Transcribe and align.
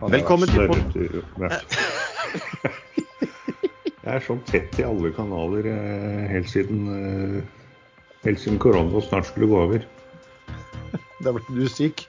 Velkommen 0.00 0.48
til 0.48 0.62
podkasten. 0.64 1.20
Jeg 4.00 4.16
er 4.16 4.22
sånn 4.24 4.38
tett 4.48 4.72
i 4.80 4.84
alle 4.86 5.10
kanaler 5.12 5.66
eh, 5.68 6.22
helt 6.30 6.48
siden, 6.48 6.86
eh, 6.88 7.42
helt 8.24 8.40
siden 8.40 8.56
korona 8.62 9.02
snart 9.04 9.28
skulle 9.28 9.44
gå 9.50 9.58
over. 9.60 9.84
Da 11.20 11.34
ble 11.36 11.42
du 11.52 11.68
syk? 11.68 12.06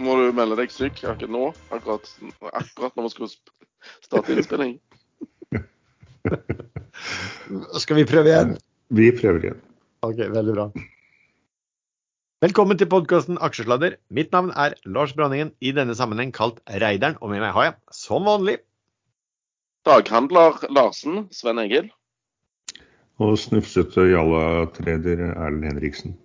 Må 0.00 0.16
du 0.16 0.32
melde 0.32 0.56
deg 0.62 0.72
syk 0.72 1.02
akkurat 1.04 1.34
nå? 1.36 1.52
Akkurat, 1.68 2.08
akkurat 2.48 2.96
når 2.96 3.10
vi 3.10 3.12
skal 3.12 3.28
starte 4.06 4.32
innspilling? 4.32 4.78
skal 7.84 8.00
vi 8.00 8.08
prøve 8.08 8.32
igjen? 8.32 8.56
Vi 8.88 9.12
prøver 9.20 9.50
igjen. 9.50 9.60
OK, 10.08 10.24
veldig 10.32 10.56
bra. 10.56 10.72
Velkommen 12.42 12.74
til 12.74 12.88
podkasten 12.90 13.36
Aksjesladder. 13.38 13.92
Mitt 14.10 14.32
navn 14.34 14.48
er 14.58 14.72
Lars 14.82 15.12
Branningen, 15.14 15.52
i 15.62 15.70
denne 15.70 15.94
sammenheng 15.94 16.32
kalt 16.34 16.56
Reideren, 16.66 17.14
og 17.22 17.30
med 17.30 17.38
meg 17.38 17.52
har 17.54 17.68
jeg, 17.68 17.74
som 17.94 18.24
vanlig 18.26 18.56
Daghandler 19.86 20.58
Larsen, 20.74 21.28
Sven 21.30 21.62
Egil. 21.62 21.92
Og 23.22 23.36
snufsete 23.38 24.08
jalla-trader 24.10 25.22
Erlend 25.28 25.68
Henriksen. 25.68 26.16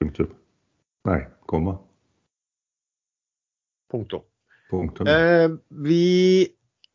Punktum. 0.00 0.32
Nei, 1.04 1.18
komma. 1.52 1.76
Punktum. 3.92 4.24
Punktum. 4.72 5.04
Eh, 5.04 5.52
vi 5.84 6.02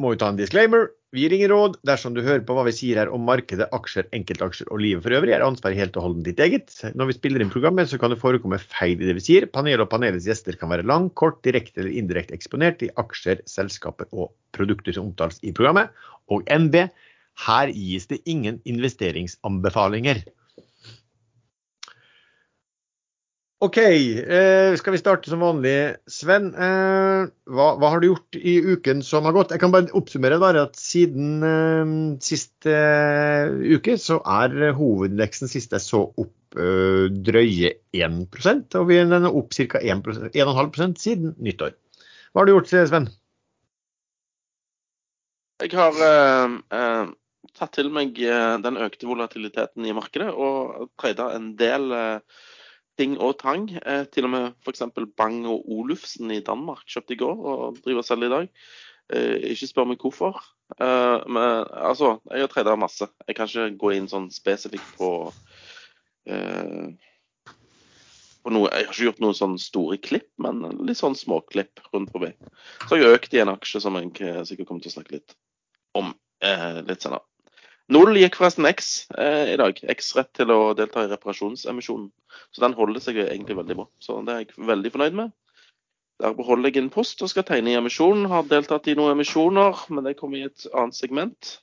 må 0.01 0.15
jo 0.15 0.23
ta 0.23 0.33
en 0.33 0.41
disclaimer. 0.41 0.94
Vi 1.13 1.21
gir 1.21 1.33
ingen 1.35 1.51
råd 1.51 1.75
dersom 1.87 2.15
du 2.15 2.19
hører 2.25 2.41
på 2.43 2.55
hva 2.57 2.65
vi 2.67 2.73
sier 2.75 2.97
her 2.99 3.11
om 3.13 3.23
markedet, 3.27 3.67
aksjer, 3.75 4.07
enkeltaksjer 4.15 4.71
og 4.73 4.81
livet 4.83 5.05
for 5.05 5.15
øvrig. 5.15 5.31
er 5.35 5.45
ansvaret 5.45 5.77
helt 5.79 5.95
og 5.99 6.07
holdent 6.07 6.27
ditt 6.27 6.41
eget. 6.43 6.73
Når 6.97 7.11
vi 7.11 7.15
spiller 7.15 7.43
inn 7.43 7.53
programmet, 7.53 7.87
så 7.91 7.99
kan 8.01 8.11
det 8.11 8.19
forekomme 8.19 8.59
feil 8.59 8.97
i 8.97 9.07
det 9.07 9.15
vi 9.19 9.23
sier. 9.27 9.47
Panelet 9.47 9.85
og 9.85 9.91
panelets 9.93 10.27
gjester 10.27 10.57
kan 10.59 10.73
være 10.73 10.87
lang, 10.89 11.11
kort, 11.13 11.37
direkte 11.45 11.83
eller 11.83 11.95
indirekte 12.01 12.35
eksponert 12.35 12.83
i 12.83 12.91
aksjer, 12.99 13.45
selskaper 13.47 14.09
og 14.11 14.33
produkter 14.57 14.97
som 14.97 15.11
omtales 15.11 15.39
i 15.45 15.53
programmet. 15.55 15.93
Og 16.33 16.43
NB, 16.51 16.81
her 17.45 17.75
gis 17.75 18.09
det 18.11 18.23
ingen 18.25 18.59
investeringsanbefalinger. 18.65 20.25
OK, 23.63 23.77
eh, 23.77 24.75
skal 24.75 24.91
vi 24.91 24.99
starte 24.99 25.29
som 25.31 25.39
vanlig. 25.39 25.95
Sven, 26.11 26.49
eh, 26.59 27.27
hva, 27.47 27.67
hva, 27.79 27.91
har 27.93 28.01
du 28.03 28.09
gjort 28.09 28.35
i 28.35 28.57
uken 28.59 28.99
som 29.05 29.23
har 29.23 29.35
gått? 29.37 29.53
Jeg 29.55 29.61
kan 29.61 29.71
bare 29.71 29.93
oppsummere 29.95 30.41
bare 30.43 30.65
at 30.67 30.75
siden 30.75 31.37
eh, 31.39 31.93
sist 32.25 32.67
eh, 32.67 33.47
uke 33.77 33.95
så 34.01 34.17
er 34.19 34.75
hovedindeksen 34.75 35.47
siste 35.47 35.79
så 35.79 36.01
opp 36.03 36.59
eh, 36.59 37.07
drøye 37.07 37.71
1% 37.95 38.75
og 38.75 38.89
vi 38.89 38.97
er 38.99 39.29
opp 39.29 39.55
ca. 39.55 39.79
1,5% 39.79 40.99
siden 40.99 41.37
nyttår. 41.39 41.77
Hva 42.33 42.43
har 42.43 42.49
du 42.49 42.57
gjort, 42.57 42.73
Sven? 42.75 43.07
Jeg 45.63 45.71
har 45.79 46.03
eh, 46.03 47.07
tatt 47.55 47.79
til 47.79 47.87
meg 47.95 48.19
den 48.19 48.81
økte 48.83 49.07
volatiliteten 49.07 49.87
i 49.87 49.95
markedet 49.95 50.27
og 50.35 50.91
trada 50.99 51.31
en 51.37 51.53
del 51.55 51.87
eh, 51.95 52.43
ting 52.99 53.15
og 53.19 53.37
tang. 53.41 53.69
Eh, 53.85 54.05
til 54.11 54.27
og 54.27 54.33
med 54.33 54.51
f.eks. 54.65 54.83
Bang 55.17 55.45
og 55.49 55.65
Olufsen 55.71 56.31
i 56.33 56.41
Danmark 56.45 56.85
kjøpte 56.89 57.15
i 57.15 57.21
går 57.21 57.47
og 57.53 57.79
driver 57.85 58.05
selger 58.05 58.29
i 58.29 58.35
dag. 58.35 58.51
Eh, 59.13 59.51
ikke 59.53 59.69
spør 59.69 59.89
meg 59.91 60.01
hvorfor. 60.01 60.39
Eh, 60.81 61.17
men 61.29 61.65
altså, 61.69 62.15
jeg 62.31 62.45
har 62.45 62.51
treda 62.51 62.77
masse. 62.79 63.07
Jeg 63.27 63.37
kan 63.37 63.49
ikke 63.49 63.77
gå 63.81 63.93
inn 63.95 64.09
sånn 64.11 64.31
spesifikt 64.33 64.95
på, 64.97 65.11
eh, 66.29 66.87
på 68.41 68.55
noe. 68.55 68.71
Jeg 68.71 68.87
har 68.89 68.93
ikke 68.93 69.09
gjort 69.09 69.23
noen 69.25 69.37
sånn 69.37 69.59
store 69.61 69.99
klipp, 70.01 70.31
men 70.41 70.65
litt 70.87 71.01
sånn 71.01 71.17
småklipp 71.17 71.83
rundt 71.93 72.13
forbi. 72.15 72.33
Så 72.87 72.97
jeg 72.97 73.05
har 73.05 73.19
økt 73.19 73.37
i 73.37 73.43
en 73.43 73.53
aksje 73.53 73.83
som 73.83 73.99
jeg 74.01 74.15
sikkert 74.49 74.71
kommer 74.71 74.85
til 74.85 74.93
å 74.93 74.97
snakke 74.97 75.19
litt 75.19 75.37
om 75.95 76.13
eh, 76.43 76.81
litt 76.85 77.05
senere. 77.05 77.23
Null 77.93 78.17
gikk 78.17 78.39
forresten 78.39 78.65
X 78.65 79.05
eh, 79.13 79.53
i 79.53 79.57
dag. 79.61 79.77
X 79.93 80.15
rett 80.17 80.31
til 80.33 80.49
å 80.53 80.73
delta 80.77 81.03
i 81.05 81.09
reparasjonsemisjonen. 81.11 82.07
Så 82.49 82.63
den 82.63 82.73
holder 82.77 83.03
seg 83.03 83.19
egentlig 83.21 83.57
veldig 83.59 83.77
bra. 83.77 83.85
Så 84.01 84.17
det 84.25 84.33
er 84.33 84.41
jeg 84.41 84.69
veldig 84.71 84.91
fornøyd 84.95 85.19
med. 85.19 85.35
Der 86.23 86.33
beholder 86.33 86.71
jeg 86.71 86.81
en 86.81 86.89
post 86.93 87.21
og 87.21 87.29
skal 87.29 87.45
tegne 87.45 87.73
i 87.73 87.77
emisjonen. 87.77 88.25
Har 88.31 88.47
deltatt 88.49 88.87
i 88.89 88.95
noen 88.97 89.13
emisjoner, 89.17 89.85
men 89.93 90.07
det 90.07 90.15
kommer 90.17 90.39
i 90.39 90.47
et 90.47 90.65
annet 90.73 90.97
segment. 90.97 91.59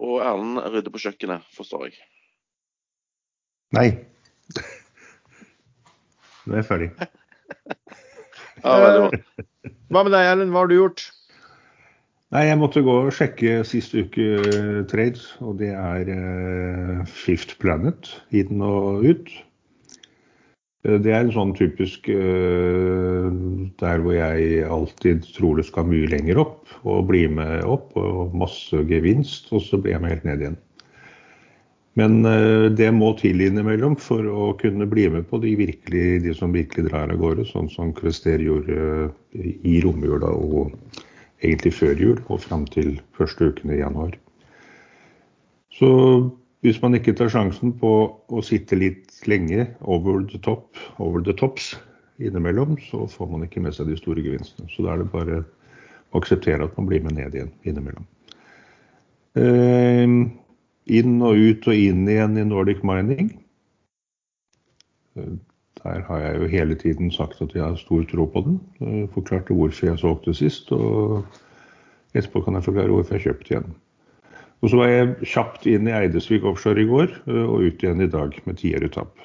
Og 0.00 0.18
Erlend 0.24 0.62
rydder 0.64 0.94
på 0.94 1.02
kjøkkenet, 1.04 1.46
forstår 1.54 1.90
jeg. 1.90 2.00
Nei. 3.76 3.88
Nå 6.46 6.56
er 6.56 6.62
jeg 6.62 6.66
ferdig. 6.66 6.90
ja, 8.64 8.76
veldig 8.82 9.02
bra. 9.06 9.44
Hva 9.90 10.04
med 10.06 10.14
deg, 10.16 10.30
Erlend? 10.32 10.54
Hva 10.54 10.64
har 10.64 10.72
du 10.72 10.78
gjort? 10.78 11.06
Nei, 12.30 12.44
jeg 12.46 12.58
måtte 12.60 12.84
gå 12.86 12.92
og 12.94 13.14
sjekke 13.14 13.64
sist 13.66 13.90
uke 13.96 14.24
uh, 14.38 14.82
trades, 14.90 15.24
og 15.42 15.56
det 15.58 15.72
er 15.74 16.10
uh, 16.14 17.00
Fifth 17.10 17.56
Planet 17.58 18.06
inn 18.30 18.62
og 18.62 19.02
ut. 19.02 19.32
Uh, 20.86 20.94
det 21.02 21.10
er 21.10 21.24
en 21.24 21.34
sånn 21.34 21.56
typisk 21.58 22.06
der 23.80 24.04
hvor 24.04 24.14
jeg 24.14 24.62
alltid 24.62 25.26
tror 25.34 25.58
det 25.58 25.66
skal 25.66 25.90
mye 25.90 26.06
lenger 26.12 26.38
opp, 26.44 26.70
og 26.86 27.10
bli 27.10 27.24
med 27.34 27.66
opp, 27.66 27.98
og 27.98 28.38
masse 28.38 28.78
gevinst, 28.86 29.50
og 29.50 29.66
så 29.66 29.82
blir 29.82 29.96
jeg 29.96 30.04
med 30.04 30.14
helt 30.14 30.30
ned 30.30 30.46
igjen. 30.46 30.60
Men 31.98 32.22
det 32.78 32.86
må 32.94 33.10
til 33.18 33.42
innimellom 33.42 33.96
for 33.98 34.22
å 34.22 34.52
kunne 34.60 34.86
bli 34.88 35.08
med 35.10 35.26
på 35.28 35.40
de, 35.42 35.56
virkelig, 35.58 36.22
de 36.22 36.32
som 36.38 36.54
virkelig 36.54 36.86
drar 36.86 37.10
av 37.10 37.18
gårde, 37.20 37.48
sånn 37.50 37.68
som 37.72 37.90
Kvester 37.96 38.38
gjorde 38.40 39.10
i 39.34 39.80
romjula 39.82 40.30
og 40.30 40.70
egentlig 41.42 41.72
før 41.74 42.00
jul 42.00 42.18
og 42.28 42.42
fram 42.44 42.66
til 42.68 42.98
første 43.16 43.50
uken 43.50 43.72
i 43.72 43.80
januar. 43.80 44.16
Så 45.76 45.90
hvis 46.60 46.80
man 46.82 46.94
ikke 46.94 47.14
tar 47.16 47.30
sjansen 47.32 47.72
på 47.80 47.92
å 48.28 48.42
sitte 48.44 48.76
litt 48.76 49.22
lenge 49.30 49.70
over 49.80 50.20
the 50.28 50.40
top, 50.44 50.76
over 51.00 51.24
the 51.24 51.32
tops 51.32 51.72
innimellom, 52.20 52.76
så 52.90 53.06
får 53.08 53.30
man 53.30 53.46
ikke 53.46 53.62
med 53.64 53.76
seg 53.76 53.88
de 53.88 53.96
store 53.96 54.24
gevinstene. 54.24 54.68
Så 54.68 54.84
da 54.84 54.92
er 54.92 55.02
det 55.02 55.12
bare 55.14 55.42
å 56.10 56.20
akseptere 56.20 56.66
at 56.66 56.76
man 56.76 56.88
blir 56.90 57.04
med 57.04 57.16
ned 57.16 57.36
igjen 57.36 57.52
innimellom. 57.64 58.04
Eh, 59.40 60.16
inn 61.00 61.14
og 61.24 61.38
ut 61.38 61.70
og 61.70 61.86
inn 61.88 62.04
igjen 62.10 62.36
i 62.36 62.48
Nordic 62.48 62.84
Mining. 62.84 63.32
Der 65.82 66.02
har 66.04 66.18
jeg 66.18 66.36
jo 66.36 66.46
hele 66.52 66.74
tiden 66.74 67.10
sagt 67.10 67.40
at 67.40 67.54
jeg 67.54 67.64
har 67.64 67.76
stor 67.80 68.02
tro 68.10 68.24
på 68.24 68.42
den. 68.44 68.58
Jeg 68.80 69.08
forklarte 69.14 69.54
hvorfor 69.54 69.86
jeg 69.86 69.98
solgte 69.98 70.34
sist, 70.34 70.72
og 70.72 71.24
etterpå 72.14 72.42
kan 72.44 72.58
jeg 72.58 72.66
forklare 72.66 72.92
hvorfor 72.92 73.16
jeg 73.16 73.24
kjøpte 73.28 73.54
igjen. 73.54 73.72
Og 74.60 74.70
så 74.70 74.76
var 74.76 74.92
jeg 74.92 75.16
kjapt 75.24 75.66
inn 75.66 75.88
i 75.88 75.96
Eidesvik 75.96 76.44
offshore 76.44 76.82
i 76.82 76.88
går, 76.88 77.16
og 77.32 77.64
ut 77.64 77.82
igjen 77.82 78.04
i 78.04 78.10
dag 78.12 78.36
med 78.44 78.60
tieretapp. 78.60 79.16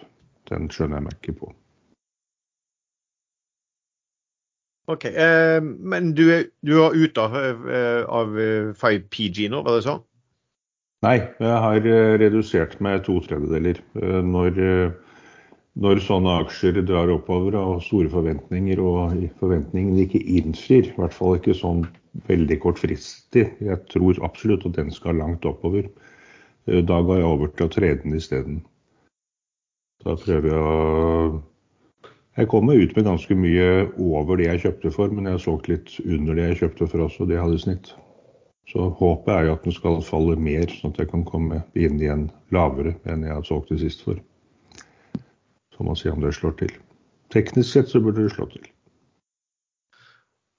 Den 0.50 0.70
skjønner 0.72 1.02
jeg 1.02 1.08
meg 1.10 1.20
ikke 1.20 1.38
på. 1.42 1.52
OK. 4.94 5.06
Eh, 5.10 5.60
men 5.62 6.14
du, 6.16 6.28
du 6.64 6.76
er 6.86 6.96
ute 6.96 7.22
av, 7.22 7.36
eh, 7.68 8.04
av 8.06 8.36
5PG 8.80 9.50
nå, 9.52 9.64
var 9.66 9.80
det 9.80 9.88
sånn? 9.90 10.04
Nei, 11.04 11.18
jeg 11.42 11.58
har 11.66 11.88
eh, 11.90 12.14
redusert 12.22 12.78
med 12.86 13.04
to 13.06 13.18
tredjedeler. 13.26 13.82
Eh, 14.00 14.22
når 14.24 14.62
når 15.76 16.00
sånne 16.06 16.38
aksjer 16.46 16.80
drar 16.88 17.12
oppover 17.12 17.58
og 17.60 17.82
store 17.84 18.10
forventninger, 18.12 18.80
og 18.80 19.16
forventningene 19.42 20.06
ikke 20.06 20.22
innfrir, 20.40 20.92
i 20.92 20.96
hvert 20.96 21.16
fall 21.16 21.36
ikke 21.36 21.56
sånn 21.58 21.84
veldig 22.30 22.58
kortfristig. 22.64 23.50
Jeg 23.60 23.82
tror 23.92 24.22
absolutt 24.24 24.64
at 24.70 24.78
den 24.78 24.94
skal 24.96 25.20
langt 25.20 25.48
oppover. 25.48 25.90
Eh, 26.68 26.80
da 26.80 27.02
går 27.04 27.20
jeg 27.20 27.28
over 27.32 27.52
til 27.52 27.68
å 27.68 27.74
trede 27.74 28.04
den 28.06 28.16
isteden. 28.16 28.62
Da 30.06 30.16
prøver 30.22 30.50
jeg 30.52 30.64
å 30.64 31.44
Jeg 32.36 32.50
kommer 32.52 32.76
ut 32.76 32.96
med 32.98 33.06
ganske 33.08 33.36
mye 33.40 33.68
over 33.96 34.36
det 34.36 34.50
jeg 34.50 34.60
kjøpte 34.66 34.90
for, 34.92 35.08
men 35.08 35.24
jeg 35.24 35.38
har 35.38 35.40
solgt 35.40 35.70
litt 35.72 35.94
under 36.04 36.36
det 36.36 36.50
jeg 36.50 36.58
kjøpte 36.66 36.88
for 36.92 37.06
også, 37.06 37.28
det 37.30 37.40
hadde 37.40 37.62
snitt. 37.64 37.94
Så 38.68 38.90
håpet 39.00 39.32
er 39.32 39.46
jo 39.48 39.54
at 39.56 39.64
den 39.64 39.76
skal 39.78 40.02
falle 40.04 40.36
mer, 40.36 40.68
sånn 40.68 40.92
at 40.92 41.00
jeg 41.00 41.14
kan 41.14 41.24
komme 41.24 41.62
inn 41.80 41.96
igjen 41.96 42.26
lavere 42.52 42.98
enn 43.08 43.24
jeg 43.24 43.38
har 43.38 43.48
solgt 43.48 43.72
det 43.72 43.80
sist 43.86 44.04
for. 44.04 44.20
Så 45.76 45.84
man 45.84 46.00
se 46.00 46.12
om 46.12 46.24
det 46.24 46.34
slår 46.36 46.56
til. 46.62 46.72
Teknisk 47.34 47.74
sett 47.74 47.92
så 47.92 48.00
burde 48.04 48.24
det 48.24 48.34
slå 48.36 48.48
til. 48.52 48.64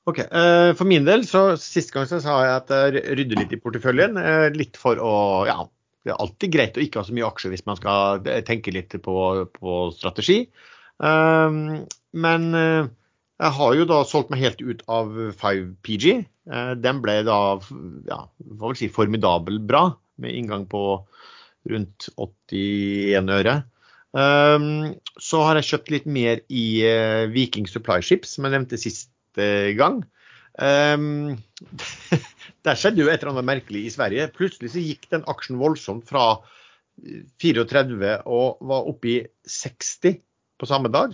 Ok, 0.07 0.21
eh, 0.23 0.73
For 0.79 0.87
min 0.87 1.07
del, 1.07 1.25
så 1.27 1.57
sist 1.59 1.91
gang 1.95 2.07
så 2.07 2.21
sa 2.23 2.37
jeg 2.45 2.59
at 2.61 2.71
jeg 2.71 3.17
rydder 3.19 3.41
litt 3.41 3.57
i 3.57 3.61
porteføljen. 3.63 4.21
Eh, 4.21 4.49
litt 4.55 4.79
for 4.79 5.01
å 5.03 5.15
Ja, 5.49 5.65
det 6.07 6.15
er 6.15 6.23
alltid 6.23 6.53
greit 6.55 6.79
å 6.79 6.85
ikke 6.85 7.03
ha 7.03 7.09
så 7.09 7.17
mye 7.17 7.27
aksjer 7.27 7.51
hvis 7.51 7.67
man 7.67 7.81
skal 7.81 8.23
eh, 8.29 8.45
tenke 8.47 8.75
litt 8.75 8.95
på, 9.03 9.17
på 9.57 9.79
strategi. 9.97 10.45
Men 10.97 12.45
jeg 12.49 13.53
har 13.59 13.75
jo 13.77 13.85
da 13.85 13.99
solgt 14.09 14.31
meg 14.33 14.41
helt 14.47 14.63
ut 14.65 14.81
av 14.89 15.11
5PG. 15.37 16.15
Den 16.81 17.03
ble 17.05 17.19
da 17.27 17.41
ja, 18.09 18.21
hva 18.31 18.71
vil 18.71 18.79
si 18.81 18.89
formidabel 18.89 19.59
bra, 19.61 19.91
med 20.17 20.39
inngang 20.39 20.65
på 20.71 20.81
rundt 21.69 22.09
81 22.17 23.35
øre. 23.37 23.59
Um, 24.17 24.95
så 25.21 25.43
har 25.45 25.59
jeg 25.59 25.69
kjøpt 25.69 25.93
litt 25.93 26.07
mer 26.09 26.41
i 26.49 26.67
uh, 26.89 27.27
Viking 27.29 27.69
Supply 27.69 28.01
Ships, 28.01 28.33
som 28.37 28.47
jeg 28.47 28.57
nevnte 28.57 28.81
sist 28.81 29.11
siste 29.37 29.77
gang. 29.77 30.05
Um, 30.59 31.37
der 32.65 32.79
skjedde 32.79 33.03
jo 33.03 33.11
et 33.11 33.21
eller 33.21 33.35
annet 33.35 33.51
merkelig 33.51 33.87
i 33.87 33.93
Sverige. 33.93 34.31
Plutselig 34.33 34.73
så 34.73 34.81
gikk 34.81 35.09
den 35.13 35.27
aksjen 35.29 35.59
voldsomt 35.61 36.09
fra 36.09 36.41
34 37.43 38.23
og 38.25 38.63
var 38.65 38.89
oppe 38.89 39.09
i 39.09 39.19
60 39.45 40.17
på 40.57 40.67
samme 40.67 40.89
dag. 40.89 41.13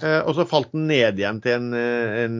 Uh, 0.00 0.20
og 0.24 0.34
så 0.36 0.46
falt 0.48 0.70
den 0.72 0.86
ned 0.88 1.20
igjen 1.20 1.40
til 1.44 1.56
en, 1.58 1.74
en 1.76 2.36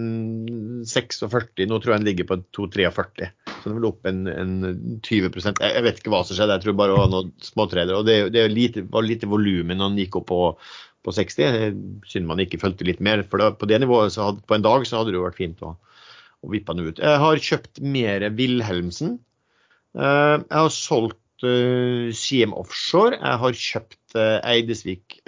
46. 0.88 1.66
Nå 1.68 1.80
tror 1.80 1.94
jeg 1.94 2.02
den 2.02 2.08
ligger 2.08 2.28
på 2.30 2.40
2,43. 2.56 3.30
Så 3.50 3.62
den 3.66 3.76
vil 3.78 3.90
opp 3.90 4.08
en, 4.08 4.22
en 4.32 4.54
20 5.04 5.28
jeg, 5.28 5.56
jeg 5.60 5.84
vet 5.84 6.00
ikke 6.00 6.14
hva 6.14 6.22
som 6.24 6.38
skjedde, 6.38 6.56
jeg 6.56 6.64
tror 6.64 6.78
bare 6.78 6.94
det 6.94 7.00
var 7.02 7.10
noen 7.12 7.34
småtredere. 7.44 7.98
Og 7.98 8.08
det, 8.08 8.20
det 8.36 8.46
lite, 8.52 8.86
var 8.88 9.04
lite 9.04 9.28
volum 9.28 9.74
når 9.74 9.84
den 9.84 10.00
gikk 10.04 10.22
opp 10.22 10.30
på, 10.32 10.40
på 11.04 11.14
60. 11.18 11.76
Synd 12.08 12.28
man 12.30 12.40
ikke 12.40 12.62
fulgte 12.62 12.88
litt 12.88 13.04
mer. 13.04 13.26
For 13.28 13.42
da, 13.42 13.52
på 13.52 13.68
det 13.68 13.82
nivået, 13.84 14.16
hadde, 14.16 14.44
på 14.46 14.56
en 14.56 14.64
dag, 14.64 14.88
så 14.88 15.00
hadde 15.00 15.12
det 15.12 15.20
jo 15.20 15.28
vært 15.28 15.40
fint 15.42 15.64
å 15.66 15.76
å 16.40 16.52
vippa 16.52 16.76
den 16.76 16.88
ut. 16.88 17.00
Jeg 17.00 17.20
har 17.22 17.42
kjøpt 17.46 17.82
mer 17.84 18.24
Wilhelmsen. 18.36 19.18
Eh, 19.96 20.36
jeg 20.38 20.56
har 20.56 20.72
solgt 20.74 21.18
CM 21.40 22.52
Offshore. 22.52 23.16
Jeg 23.16 23.40
har 23.42 23.60
kjøpt 23.64 24.16
eh, 24.20 24.38
Eidesvik 24.54 25.20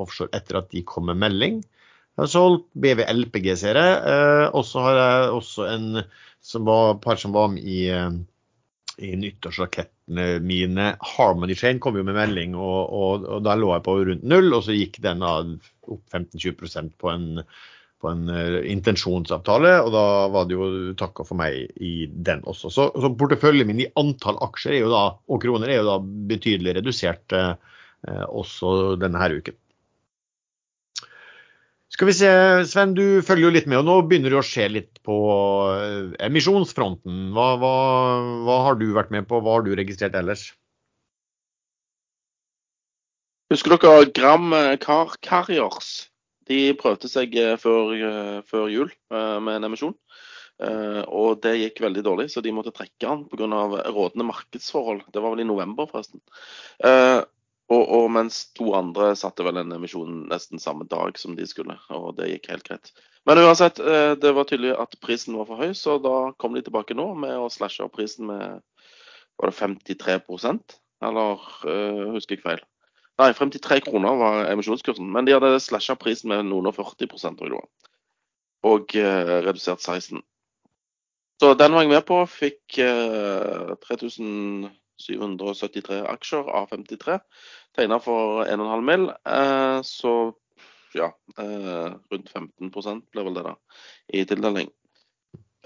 Offshore 0.00 0.32
etter 0.36 0.62
at 0.62 0.70
de 0.72 0.84
kom 0.88 1.08
med 1.10 1.20
melding. 1.20 1.60
Jeg 2.18 2.24
har 2.24 2.30
solgt 2.32 2.64
BV 2.74 3.04
LPG-serie. 3.12 3.90
jeg. 3.94 4.48
Og 4.58 4.64
så 4.66 4.82
har 4.82 4.96
jeg 4.98 5.36
også 5.36 5.68
en 5.70 6.02
som 6.42 6.64
var, 6.66 6.96
par 6.98 7.20
som 7.20 7.30
var 7.32 7.52
med 7.52 7.62
i, 7.62 7.86
i 8.98 9.12
nyttårsrakettene 9.14 10.40
mine. 10.42 10.88
Harmony 11.14 11.54
Chain 11.54 11.78
kom 11.78 11.94
jo 11.94 12.02
med 12.02 12.18
melding, 12.18 12.56
og, 12.58 12.90
og, 12.90 13.28
og 13.36 13.46
da 13.46 13.54
lå 13.54 13.70
jeg 13.70 13.86
på 13.86 13.96
rundt 14.10 14.26
null. 14.26 14.50
Og 14.50 14.66
så 14.66 14.74
gikk 14.74 14.98
den 15.04 15.22
opp 15.22 16.02
15-20% 16.10 16.96
på 16.98 17.14
en 17.14 17.44
på 17.98 18.10
en 18.12 18.28
uh, 18.30 18.60
intensjonsavtale, 18.70 19.72
og 19.82 19.88
da 19.90 20.02
var 20.30 20.44
det 20.46 20.54
jo 20.54 20.66
takka 20.98 21.24
for 21.26 21.38
meg 21.40 21.64
i 21.82 22.06
den 22.06 22.44
også. 22.46 22.70
Så, 22.70 22.84
så 22.94 23.10
porteføljen 23.18 23.66
min 23.66 23.82
i 23.82 23.88
antall 23.98 24.38
aksjer 24.46 24.86
da, 24.92 25.00
og 25.26 25.40
kroner 25.42 25.72
er 25.72 25.80
jo 25.80 25.88
da 25.88 25.96
betydelig 26.30 26.76
redusert 26.78 27.34
uh, 27.34 27.56
også 28.28 28.94
denne 29.02 29.18
her 29.18 29.34
uken. 29.40 29.58
Skal 31.94 32.10
vi 32.10 32.14
se, 32.18 32.30
Sven, 32.68 32.92
du 32.94 33.22
følger 33.24 33.48
jo 33.48 33.54
litt 33.54 33.68
med, 33.70 33.80
og 33.80 33.86
nå 33.88 33.94
begynner 34.08 34.34
det 34.34 34.40
å 34.42 34.44
skje 34.44 34.66
litt 34.70 35.00
på 35.06 35.16
uh, 35.72 36.12
emisjonsfronten. 36.26 37.30
Hva, 37.36 37.48
hva, 37.62 37.72
hva, 38.44 38.58
har 38.66 38.78
du 38.80 38.90
vært 38.96 39.14
med 39.14 39.28
på, 39.30 39.40
hva 39.40 39.56
har 39.56 39.64
du 39.64 39.72
registrert 39.78 40.18
ellers? 40.18 40.50
Husker 43.48 43.78
dere 43.78 44.12
Gram 44.12 44.52
Car 44.84 45.16
Carriers? 45.24 46.08
De 46.48 46.58
prøvde 46.80 47.10
seg 47.10 47.36
eh, 47.36 47.54
før, 47.60 47.94
eh, 47.94 48.36
før 48.48 48.68
jul 48.72 48.88
eh, 48.88 49.38
med 49.44 49.58
en 49.58 49.70
emisjon. 49.70 49.96
Og 50.58 51.36
det 51.38 51.52
gikk 51.54 51.76
veldig 51.84 52.02
dårlig, 52.02 52.24
så 52.32 52.40
de 52.42 52.50
måtte 52.50 52.72
trekke 52.74 53.04
den 53.04 53.20
pga. 53.30 53.46
rådende 53.94 54.24
markedsforhold. 54.26 55.04
Det 55.14 55.22
var 55.22 55.30
vel 55.30 55.44
i 55.44 55.46
november, 55.46 55.86
forresten. 55.86 56.18
Og, 57.68 57.82
og, 57.84 58.06
mens 58.14 58.46
to 58.56 58.70
andre 58.76 59.10
satte 59.18 59.44
vel 59.44 59.60
en 59.60 59.74
emisjon 59.76 60.22
nesten 60.30 60.60
samme 60.62 60.86
dag 60.88 61.18
som 61.20 61.34
de 61.36 61.44
skulle, 61.48 61.76
og 61.92 62.14
det 62.16 62.30
gikk 62.30 62.48
helt 62.54 62.64
greit. 62.64 62.92
Men 63.28 63.42
uansett, 63.42 63.76
eh, 63.82 64.14
det 64.16 64.32
var 64.32 64.48
tydelig 64.48 64.72
at 64.80 64.96
prisen 65.04 65.36
var 65.36 65.50
for 65.50 65.60
høy, 65.60 65.74
så 65.76 65.98
da 66.00 66.32
kom 66.40 66.56
de 66.56 66.62
tilbake 66.64 66.96
nå 66.96 67.10
med 67.20 67.36
å 67.36 67.50
slashe 67.52 67.84
opp 67.84 67.92
prisen 67.98 68.30
med 68.30 68.62
var 69.38 69.52
det 69.52 69.58
53 69.58 70.18
eller 71.02 71.44
øh, 71.68 72.08
husker 72.14 72.34
jeg 72.34 72.42
feil? 72.42 72.64
Nei, 73.18 73.32
53 73.34 73.84
kroner 73.86 74.16
var 74.18 74.48
emisjonskursen, 74.52 75.06
men 75.14 75.26
de 75.26 75.34
hadde 75.34 75.60
slasha 75.62 75.94
prisen 75.98 76.30
med 76.32 76.46
noen 76.48 76.70
og 76.70 76.74
40 76.74 77.36
tror 77.38 77.54
jeg. 77.54 77.68
Og 78.66 78.96
øh, 78.98 79.32
redusert 79.46 79.82
16. 79.82 80.22
Så 81.38 81.54
den 81.54 81.74
var 81.74 81.84
jeg 81.84 81.92
med 81.92 82.02
på. 82.06 82.18
Fikk 82.26 82.78
øh, 82.82 83.76
3000 83.86 84.70
773 85.02 86.02
aksjer, 86.10 86.50
A53, 86.60 87.18
tegnet 87.76 88.04
for 88.04 88.44
1,5 88.44 88.84
mill. 88.86 89.08
Eh, 89.26 89.78
så 89.86 90.14
ja, 90.96 91.12
eh, 91.38 91.94
rundt 92.12 92.34
15 92.34 93.02
ble 93.12 93.24
vel 93.28 93.38
det, 93.38 93.46
da, 93.46 93.54
i 94.12 94.24
tildeling. 94.28 94.70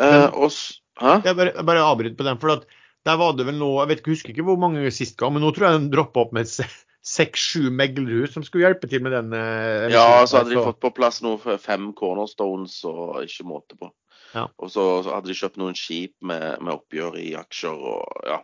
Eh, 0.00 0.28
men, 0.28 1.24
jeg 1.24 1.36
bare, 1.38 1.66
bare 1.66 1.84
avbryter 1.86 2.18
på 2.18 2.26
den. 2.26 2.40
for 2.42 2.56
at 2.56 2.66
der 3.06 3.18
var 3.18 3.34
det 3.34 3.46
vel 3.48 3.58
nå, 3.58 3.70
jeg 3.80 3.90
vet 3.90 4.02
ikke, 4.02 4.14
husker 4.14 4.32
ikke 4.34 4.46
hvor 4.46 4.60
mange 4.62 4.90
sist 4.94 5.16
gang, 5.18 5.34
men 5.34 5.42
nå 5.42 5.50
tror 5.54 5.68
jeg 5.68 5.78
den 5.80 5.90
droppa 5.92 6.22
opp 6.22 6.34
med 6.36 6.50
seks-sju 7.02 7.70
meglerhus 7.74 8.36
som 8.36 8.44
skulle 8.46 8.68
hjelpe 8.68 8.90
til 8.90 9.02
med 9.02 9.14
den. 9.16 9.32
Eh, 9.34 9.90
ja, 9.94 10.22
så 10.26 10.42
hadde 10.42 10.52
de 10.52 10.60
altså- 10.60 10.70
fått 10.70 10.84
på 10.84 10.94
plass 11.00 11.22
nå 11.24 11.34
fem 11.58 11.90
cornerstones 11.98 12.78
og 12.86 13.22
ikke 13.24 13.48
måte 13.48 13.78
på. 13.78 13.90
Ja. 14.32 14.46
Og 14.58 14.70
så, 14.70 15.02
så, 15.04 15.12
hadde 15.12 15.28
de 15.28 15.36
kjøpt 15.36 15.58
noen 15.60 15.76
skip 15.76 16.14
med, 16.24 16.62
med 16.62 16.72
oppgjør 16.72 17.18
i 17.20 17.32
aksjer 17.36 17.82
og 17.94 18.28
ja. 18.28 18.38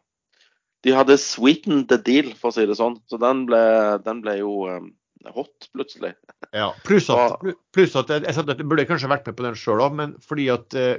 De 0.87 0.95
hadde 0.95 1.19
sweetened 1.19 1.89
the 1.91 1.99
deal, 1.99 2.31
for 2.39 2.53
å 2.53 2.55
si 2.55 2.67
det 2.69 2.79
sånn. 2.79 3.01
Så 3.11 3.19
den 3.23 3.45
ble, 3.49 3.61
den 4.05 4.23
ble 4.23 4.37
jo 4.39 4.53
um, 4.71 4.93
hot 5.35 5.69
plutselig. 5.75 6.13
Ja, 6.55 6.71
Pluss 6.87 7.09
at, 7.11 7.43
plus 7.75 7.97
at 7.99 8.13
jeg, 8.15 8.25
jeg, 8.29 8.47
jeg, 8.47 8.69
burde 8.69 8.87
kanskje 8.89 9.11
vært 9.11 9.27
med 9.27 9.37
på 9.39 9.49
den 9.49 9.59
sjøl 9.59 9.83
òg, 9.83 9.99
men 9.99 10.15
fordi 10.25 10.47
at 10.55 10.79
uh, 10.79 10.95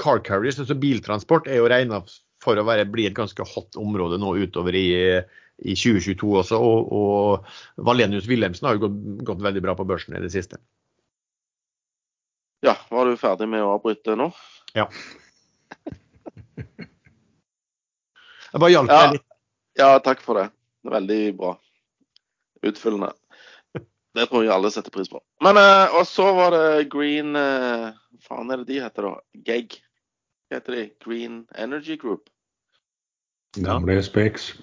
car 0.00 0.20
carriers, 0.26 0.60
altså 0.60 0.76
biltransport, 0.78 1.48
er 1.48 1.62
jo 1.62 1.72
regna 1.72 2.02
for 2.44 2.60
å 2.60 2.66
være, 2.68 2.84
bli 2.92 3.08
et 3.08 3.16
ganske 3.16 3.42
hot 3.54 3.78
område 3.80 4.20
nå 4.20 4.36
utover 4.44 4.76
i 4.76 4.86
i 5.58 5.74
2022 5.76 6.32
også. 6.40 6.58
Og, 6.60 6.92
og 6.92 7.84
Valenius 7.86 8.28
Wilhelmsen 8.28 8.68
har 8.68 8.76
jo 8.76 8.86
gått, 8.86 8.98
gått, 9.30 9.44
veldig 9.44 9.62
bra 9.64 9.76
på 9.78 9.86
børsen 9.88 10.16
i 10.16 10.22
det 10.22 10.32
siste. 10.34 10.60
Ja, 12.64 12.76
var 12.90 13.06
du 13.06 13.20
ferdig 13.20 13.48
med 13.52 13.64
å 13.64 13.76
avbryte 13.76 14.16
nå? 14.18 14.30
Ja. 14.76 14.88
Jeg 18.56 18.62
bare 18.62 18.72
hjalp 18.72 18.88
ja, 18.88 18.98
deg 19.02 19.18
litt. 19.18 19.24
Ja, 19.76 19.88
takk 20.00 20.22
for 20.24 20.40
det. 20.40 20.46
det 20.80 20.88
er 20.88 20.94
veldig 20.94 21.20
bra. 21.36 21.50
Utfyllende. 22.64 23.10
Det 24.16 24.24
tror 24.30 24.46
jeg 24.46 24.52
alle 24.54 24.70
setter 24.72 24.94
pris 24.94 25.10
på. 25.12 25.20
Men 25.44 25.58
uh, 25.60 25.98
Og 25.98 26.06
så 26.08 26.30
var 26.32 26.54
det 26.54 26.86
Green 26.88 27.36
uh, 27.36 27.92
Faen 28.24 28.48
er 28.48 28.62
det 28.62 28.70
de 28.70 28.78
heter, 28.80 29.10
da? 29.10 29.42
GEG. 29.44 29.76
Hva 30.48 30.56
heter 30.56 30.78
de? 30.78 30.86
Green 31.04 31.42
Energy 31.52 31.98
Group? 32.00 32.30
Gamle 33.60 34.00
Specs. 34.02 34.54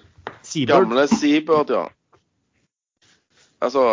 Seabird. 0.42 0.88
Gamle 0.88 1.06
Seabird, 1.14 1.70
ja. 1.70 1.86
Altså, 3.62 3.84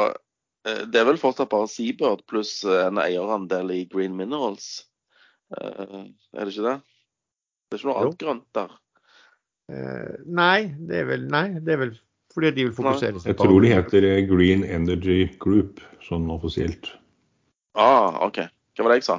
eh, 0.66 0.84
det 0.90 1.00
er 1.00 1.08
vel 1.08 1.22
fortsatt 1.22 1.52
bare 1.52 1.70
Seabird 1.70 2.26
pluss 2.30 2.64
en 2.66 2.98
eierandel 3.02 3.70
i 3.76 3.84
Green 3.92 4.18
Minerals. 4.18 4.88
Eh, 5.58 6.08
er 6.34 6.42
det 6.42 6.56
ikke 6.56 6.68
det? 6.72 6.78
Det 7.70 7.78
er 7.78 7.82
ikke 7.84 7.92
noe 7.92 8.02
annet 8.02 8.24
grønt 8.26 8.48
der? 8.58 8.74
Nei, 10.28 10.72
det 10.88 11.04
er 11.04 11.06
vel, 11.08 11.28
nei, 11.32 11.46
det 11.64 11.76
er 11.76 11.84
vel 11.86 11.94
fordi 12.32 12.52
de 12.56 12.68
vil 12.68 12.76
fokusere 12.76 13.20
seg 13.20 13.26
på 13.26 13.32
Jeg 13.32 13.40
tror 13.42 13.64
de 13.64 13.72
heter 13.74 14.08
Green 14.30 14.64
Energy 14.64 15.26
Group, 15.42 15.82
sånn 16.06 16.30
offisielt. 16.32 16.94
Ah, 17.76 18.22
OK. 18.26 18.40
Hva 18.76 18.86
var 18.86 18.94
det 18.94 19.02
jeg 19.02 19.08
sa? 19.10 19.18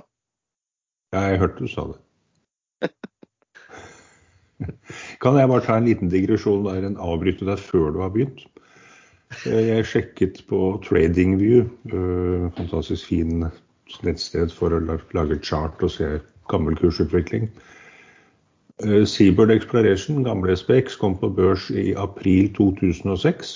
Ja, 1.13 1.27
jeg 1.29 1.43
hørte 1.43 1.67
du 1.67 1.69
sa 1.69 1.85
det. 1.91 1.99
Kan 5.23 5.37
jeg 5.39 5.51
bare 5.51 5.65
ta 5.67 5.77
en 5.77 5.89
liten 5.89 6.13
digresjon 6.13 6.65
der, 6.67 6.87
en 6.87 7.01
avbryte 7.01 7.47
deg 7.49 7.61
før 7.61 7.93
du 7.95 8.01
har 8.05 8.13
begynt? 8.15 8.47
Eh, 9.49 9.69
jeg 9.69 9.89
sjekket 9.89 10.43
på 10.49 10.61
TradingView, 10.85 11.67
eh, 11.93 12.49
fantastisk 12.57 13.09
fin 13.11 13.47
nettsted 14.07 14.53
for 14.55 14.73
å 14.73 14.81
lage 14.89 15.41
chart 15.45 15.83
og 15.85 15.93
se 15.93 16.15
gammel 16.53 16.77
kursutvikling. 16.81 17.49
Eh, 18.83 19.05
Seabird 19.07 19.51
Exploration, 19.55 20.23
gamle 20.27 20.57
SPX, 20.57 20.97
kom 20.99 21.17
på 21.19 21.31
børs 21.31 21.71
i 21.71 21.93
april 21.95 22.51
2006. 22.57 23.53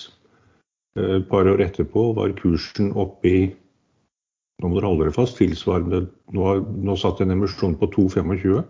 Et 0.97 1.29
par 1.29 1.49
år 1.51 1.61
etterpå 1.61 2.13
var 2.17 2.33
kursen 2.39 2.93
oppe 2.97 3.29
i 3.29 3.41
nå 4.57 4.71
må 4.71 4.79
dere 4.79 4.89
holde 4.89 5.05
dere 5.05 5.13
fast, 5.13 5.37
tilsvarende 5.37 6.07
Nå, 6.33 6.45
nå 6.83 6.95
satt 6.97 7.21
en 7.21 7.35
emisjon 7.35 7.75
på 7.77 7.91
2,25. 7.93 8.63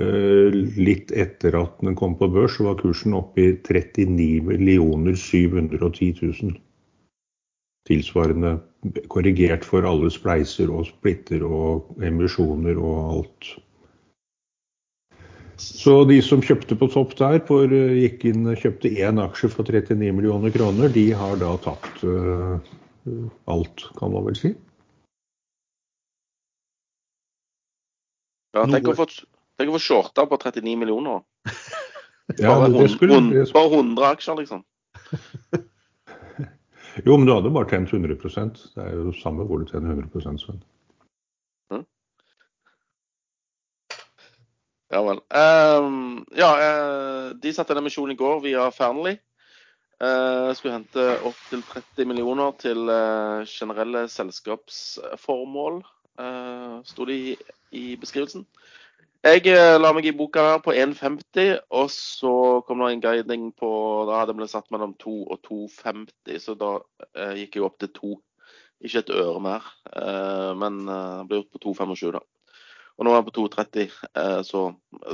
Eh, 0.00 0.54
litt 0.78 1.10
etter 1.10 1.56
at 1.58 1.82
den 1.82 1.96
kom 1.98 2.14
på 2.18 2.28
børs, 2.30 2.54
så 2.56 2.68
var 2.68 2.78
kursen 2.78 3.16
oppe 3.18 3.42
i 3.42 3.50
39 3.66 5.16
710 5.18 6.12
000. 6.22 6.54
Tilsvarende 7.90 8.54
korrigert 9.12 9.66
for 9.66 9.86
alle 9.88 10.08
spleiser 10.12 10.70
og 10.72 10.86
splitter 10.88 11.44
og 11.44 11.98
emisjoner 12.02 12.78
og 12.78 12.98
alt. 13.18 13.54
Så 15.60 16.00
de 16.08 16.16
som 16.24 16.42
kjøpte 16.42 16.76
på 16.78 16.88
topp 16.90 17.14
der, 17.18 17.38
for, 17.46 17.70
eh, 17.70 17.94
gikk 18.02 18.24
inn 18.30 18.48
og 18.50 18.58
kjøpte 18.58 18.90
én 18.90 19.20
aksje 19.22 19.50
for 19.52 19.66
39 19.66 20.10
millioner 20.16 20.50
kroner, 20.54 20.90
de 20.90 21.06
har 21.14 21.36
da 21.38 21.52
tapt 21.62 22.02
uh, 22.02 22.58
alt, 23.50 23.86
kan 23.98 24.12
man 24.14 24.26
vel 24.26 24.38
si. 24.38 24.54
Ja, 28.54 28.66
tenk 28.70 28.90
å 28.90 28.98
få 28.98 29.08
Tenk 29.54 29.70
å 29.70 29.76
få 29.76 29.82
shorta 29.82 30.24
på 30.26 30.38
39 30.42 30.78
millioner. 30.82 31.22
Ja, 32.40 32.54
bare, 32.56 32.70
det 32.72 32.86
skulle, 32.88 33.18
det 33.20 33.42
skulle... 33.50 33.52
bare 33.52 33.78
100 33.82 34.04
aksjer, 34.14 34.38
liksom. 34.38 34.62
jo, 37.04 37.16
men 37.18 37.26
du 37.28 37.32
hadde 37.34 37.50
bare 37.52 37.68
tjent 37.68 37.92
100% 37.92 38.62
Det 38.72 38.80
er 38.80 38.94
jo 38.96 39.12
samme 39.18 39.44
hvor 39.44 39.60
du 39.60 39.68
tjener 39.68 39.92
100% 39.92 40.40
Sven. 40.40 40.62
Ja 44.94 45.00
vel. 45.02 45.18
Um, 45.34 46.24
ja, 46.38 46.50
eh, 46.62 47.30
de 47.42 47.52
satte 47.52 47.74
en 47.74 47.80
emisjon 47.80 48.12
i 48.12 48.18
går 48.18 48.44
via 48.44 48.68
Fearnley. 48.70 49.16
Uh, 50.02 50.52
skulle 50.54 50.74
hente 50.74 51.04
opptil 51.26 51.62
30 51.70 52.06
millioner 52.10 52.52
til 52.60 52.90
uh, 52.90 53.42
generelle 53.46 54.04
selskapsformål, 54.10 55.78
uh, 56.20 56.76
sto 56.86 57.06
det 57.08 57.16
i, 57.16 57.34
i 57.78 57.84
beskrivelsen. 57.98 58.44
Jeg 59.24 59.46
uh, 59.54 59.78
la 59.80 59.90
meg 59.96 60.10
i 60.10 60.14
boka 60.14 60.44
her 60.50 60.62
på 60.62 60.74
1,50, 60.74 61.62
og 61.74 61.90
så 61.94 62.34
kom 62.68 62.84
det 62.84 62.92
en 62.92 63.04
guiding 63.06 63.48
på 63.58 63.70
Da 64.10 64.20
hadde 64.20 64.36
ble 64.38 64.50
satt 64.50 64.70
mellom 64.74 64.94
2 65.00 65.16
og 65.24 65.40
2,50, 65.48 66.38
så 66.42 66.58
da 66.58 66.76
gikk 67.38 67.58
jeg 67.58 67.66
opp 67.66 67.80
til 67.82 67.90
2. 67.98 68.12
Ikke 68.84 69.02
et 69.02 69.14
øre 69.14 69.40
mer, 69.40 69.66
men 70.60 70.82
ble 71.26 71.40
gjort 71.40 71.54
på 71.54 71.64
2,25 71.70 72.18
da. 72.18 72.22
Og 72.94 73.06
nå 73.06 73.10
er 73.10 73.18
jeg 73.18 73.26
på 73.26 73.34
2,30, 73.40 73.94
eh, 74.20 74.40
så 74.46 74.64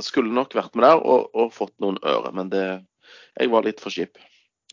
skulle 0.05 0.33
nok 0.35 0.53
vært 0.53 0.75
med 0.77 0.85
der 0.85 1.01
og, 1.01 1.31
og 1.33 1.53
fått 1.55 1.73
noen 1.81 1.97
øre, 2.05 2.29
men 2.37 2.51
det, 2.51 2.65
jeg 3.39 3.49
var 3.53 3.65
litt 3.65 3.81
for 3.81 3.93
kjip. 3.93 4.21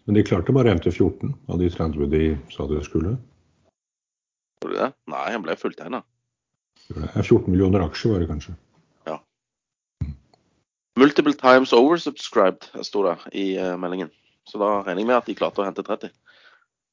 Men 0.05 0.19
de 0.19 0.25
klarte 0.25 0.55
bare 0.57 0.73
hjem 0.73 0.85
til 0.85 0.95
14 0.95 1.33
av 1.49 1.61
de 1.61 1.71
30 1.73 2.12
de 2.12 2.23
sa 2.53 2.69
de 2.69 2.83
skulle. 2.85 3.17
Gjorde 4.61 4.75
de 4.75 4.81
det? 4.83 4.93
Nei, 5.12 5.27
han 5.33 5.45
ble 5.45 5.57
fulltegna. 5.59 6.03
Det 6.88 7.09
er 7.09 7.25
14 7.25 7.49
millioner 7.53 7.85
aksjer 7.85 8.15
var 8.15 8.23
det 8.23 8.31
kanskje. 8.31 8.55
Ja. 9.09 9.19
Multiple 11.00 11.35
times 11.37 11.75
oversubscribed, 11.77 12.71
sto 12.87 13.05
det 13.09 13.19
i 13.33 13.50
eh, 13.57 13.75
meldingen. 13.81 14.12
Så 14.49 14.61
da 14.61 14.79
regner 14.81 15.03
jeg 15.03 15.11
med 15.11 15.19
at 15.19 15.29
de 15.29 15.37
klarte 15.37 15.61
å 15.62 15.69
hente 15.69 15.85
30. 15.85 16.12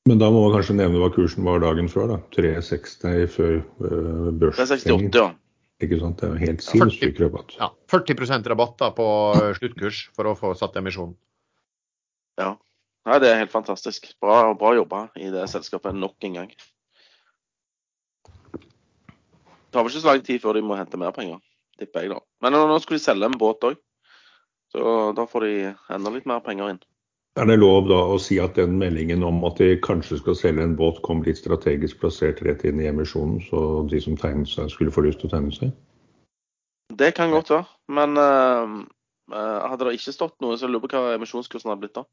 Men 0.06 0.20
da 0.22 0.28
må 0.30 0.44
man 0.44 0.54
kanskje 0.54 0.76
nevne 0.78 1.00
hva 1.02 1.10
kursen 1.14 1.48
var 1.48 1.64
dagen 1.64 1.88
før. 1.90 2.12
da. 2.12 2.18
360 2.36 3.32
før 3.34 3.56
uh, 3.82 4.28
børsstenging. 4.38 5.10
368, 5.10 5.24
ja. 5.24 5.32
Ikke 5.84 5.98
sant? 6.00 6.20
Det 6.22 6.28
er 6.30 6.34
jo 6.36 6.40
helt 6.40 6.62
Ja, 6.64 6.72
40. 6.72 6.72
sinnssyk 6.72 7.18
rabatt. 7.20 7.56
Ja, 7.60 7.68
40% 7.92 8.48
rabatt 8.48 8.78
da 8.80 8.92
på 8.96 9.08
eh, 9.36 9.50
sluttkurs 9.58 10.06
for 10.16 10.30
å 10.32 10.36
få 10.40 10.54
satt 10.56 10.78
emisjonen. 10.80 11.18
ja. 12.40 12.54
Nei, 13.06 13.20
det 13.22 13.28
er 13.30 13.36
helt 13.38 13.52
fantastisk. 13.54 14.08
Bra, 14.18 14.56
bra 14.58 14.72
jobba 14.74 15.04
i 15.22 15.28
det 15.30 15.44
selskapet 15.52 15.94
nok 15.94 16.16
en 16.26 16.34
gang. 16.40 16.48
Det 18.56 19.76
tar 19.76 19.84
vel 19.86 19.92
ikke 19.92 20.02
så 20.02 20.10
lang 20.10 20.24
tid 20.26 20.42
før 20.42 20.58
de 20.58 20.64
må 20.66 20.74
hente 20.80 20.98
mer 20.98 21.12
penger, 21.14 21.38
tipper 21.78 22.02
jeg 22.06 22.14
da. 22.16 22.18
Men 22.42 22.56
nå, 22.56 22.64
nå 22.66 22.80
skulle 22.82 22.98
de 22.98 23.04
selge 23.06 23.28
en 23.30 23.38
båt 23.38 23.68
òg, 23.70 23.78
så 24.74 24.96
da 25.14 25.28
får 25.30 25.46
de 25.46 25.54
enda 25.94 26.14
litt 26.16 26.26
mer 26.26 26.42
penger 26.46 26.72
inn. 26.74 26.82
Er 27.36 27.50
det 27.50 27.58
lov 27.60 27.90
da 27.90 27.98
å 28.14 28.20
si 28.22 28.38
at 28.40 28.56
den 28.56 28.78
meldingen 28.80 29.24
om 29.28 29.42
at 29.44 29.58
de 29.60 29.74
kanskje 29.84 30.22
skal 30.22 30.38
selge 30.40 30.64
en 30.64 30.78
båt, 30.80 31.02
kom 31.04 31.20
litt 31.26 31.42
strategisk 31.42 32.00
plassert 32.00 32.40
rett 32.48 32.64
inn 32.64 32.80
i 32.80 32.88
emisjonen, 32.88 33.42
så 33.50 33.84
de 33.92 34.00
som 34.00 34.16
tegnet 34.20 34.48
seg, 34.48 34.70
skulle 34.72 34.94
få 34.96 35.04
lyst 35.04 35.20
til 35.20 35.28
å 35.28 35.34
tegne 35.34 35.52
seg? 35.52 35.74
Det 36.96 37.12
kan 37.18 37.34
godt 37.36 37.52
være, 37.52 37.68
men 37.92 38.16
eh, 38.22 38.76
eh, 39.36 39.66
hadde 39.68 39.84
det 39.84 39.98
ikke 39.98 40.16
stått 40.16 40.38
noe, 40.40 40.56
så 40.56 40.70
lurer 40.70 40.80
jeg 40.80 40.94
på 40.94 41.02
hva 41.04 41.18
emisjonskursen 41.18 41.74
hadde 41.74 41.84
blitt 41.84 41.98
da. 42.00 42.06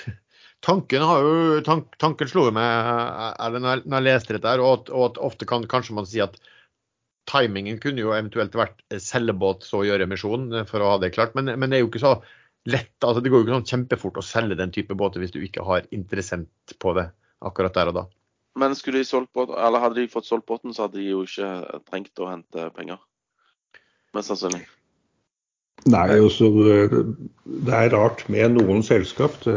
Tanken, 0.64 1.04
har 1.04 1.20
jo, 1.20 1.60
tank, 1.66 1.90
tanken 2.00 2.30
slo 2.30 2.46
meg 2.54 2.64
eller 3.42 3.60
når, 3.60 3.68
jeg, 3.68 3.82
når 3.84 3.98
jeg 3.98 4.06
leste 4.06 4.36
dette, 4.38 4.54
her, 4.54 4.62
og 4.64 4.78
at, 4.78 4.92
og 4.94 5.04
at 5.10 5.20
ofte 5.28 5.48
kan 5.50 5.66
kanskje 5.68 5.98
man 5.98 6.08
si 6.08 6.22
at 6.24 6.38
timingen 7.28 7.76
kunne 7.82 8.00
jo 8.00 8.14
eventuelt 8.16 8.56
vært 8.56 8.80
selgebåt, 8.96 9.68
så 9.68 9.82
gjøre 9.84 10.08
emisjon, 10.08 10.48
eh, 10.56 10.64
for 10.72 10.80
å 10.80 10.94
ha 10.94 11.02
det 11.04 11.12
klart. 11.12 11.36
Men, 11.36 11.52
men 11.60 11.68
det 11.68 11.82
er 11.82 11.84
jo 11.84 11.92
ikke 11.92 12.04
så 12.06 12.14
lett. 12.70 12.96
altså 13.00 13.22
Det 13.22 13.32
går 13.32 13.42
jo 13.42 13.46
ikke 13.46 13.58
sånn 13.58 13.72
kjempefort 13.72 14.20
å 14.20 14.26
selge 14.26 14.58
den 14.58 14.72
type 14.74 14.96
båter 14.98 15.22
hvis 15.22 15.34
du 15.34 15.40
ikke 15.44 15.64
har 15.66 15.88
interessent 15.94 16.76
på 16.80 16.94
det 16.98 17.08
akkurat 17.44 17.74
der 17.76 17.92
og 17.92 17.98
da. 17.98 18.04
Men 18.58 18.76
skulle 18.78 19.02
de 19.02 19.08
solgt 19.08 19.32
båt, 19.34 19.50
eller 19.50 19.82
hadde 19.82 19.98
de 19.98 20.10
fått 20.10 20.28
solgt 20.28 20.46
båten, 20.46 20.74
så 20.74 20.86
hadde 20.86 21.00
de 21.00 21.08
jo 21.08 21.24
ikke 21.26 21.50
trengt 21.88 22.22
å 22.22 22.30
hente 22.30 22.68
penger. 22.76 23.00
Mest 24.14 24.30
sannsynlig. 24.30 24.62
Nei, 25.90 26.06
altså, 26.16 26.48
det 27.66 27.74
er 27.74 27.90
rart 27.92 28.22
med 28.32 28.54
noen 28.54 28.84
selskap. 28.86 29.34
Det, 29.42 29.56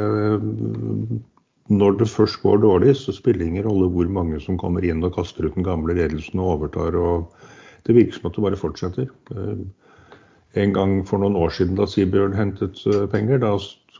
når 1.69 1.99
det 1.99 2.09
først 2.09 2.41
går 2.41 2.63
dårlig, 2.63 2.95
så 2.97 3.13
spiller 3.15 3.43
det 3.43 3.51
ingen 3.51 3.67
rolle 3.67 3.91
hvor 3.93 4.09
mange 4.11 4.39
som 4.43 4.57
kommer 4.59 4.85
inn 4.87 5.05
og 5.05 5.13
kaster 5.19 5.45
ut 5.45 5.55
den 5.55 5.67
gamle 5.67 5.95
ledelsen 5.95 6.41
og 6.41 6.55
overtar. 6.57 6.97
og 6.97 7.85
Det 7.85 7.95
virker 7.95 8.17
som 8.17 8.31
at 8.31 8.39
det 8.39 8.45
bare 8.47 8.59
fortsetter. 8.59 9.13
En 10.57 10.73
gang 10.73 10.99
for 11.05 11.21
noen 11.21 11.37
år 11.37 11.51
siden 11.53 11.77
da 11.77 11.85
Sibjørn 11.89 12.35
hentet 12.37 12.81
eh, 12.89 13.05
penger, 13.11 13.41
da 13.43 13.53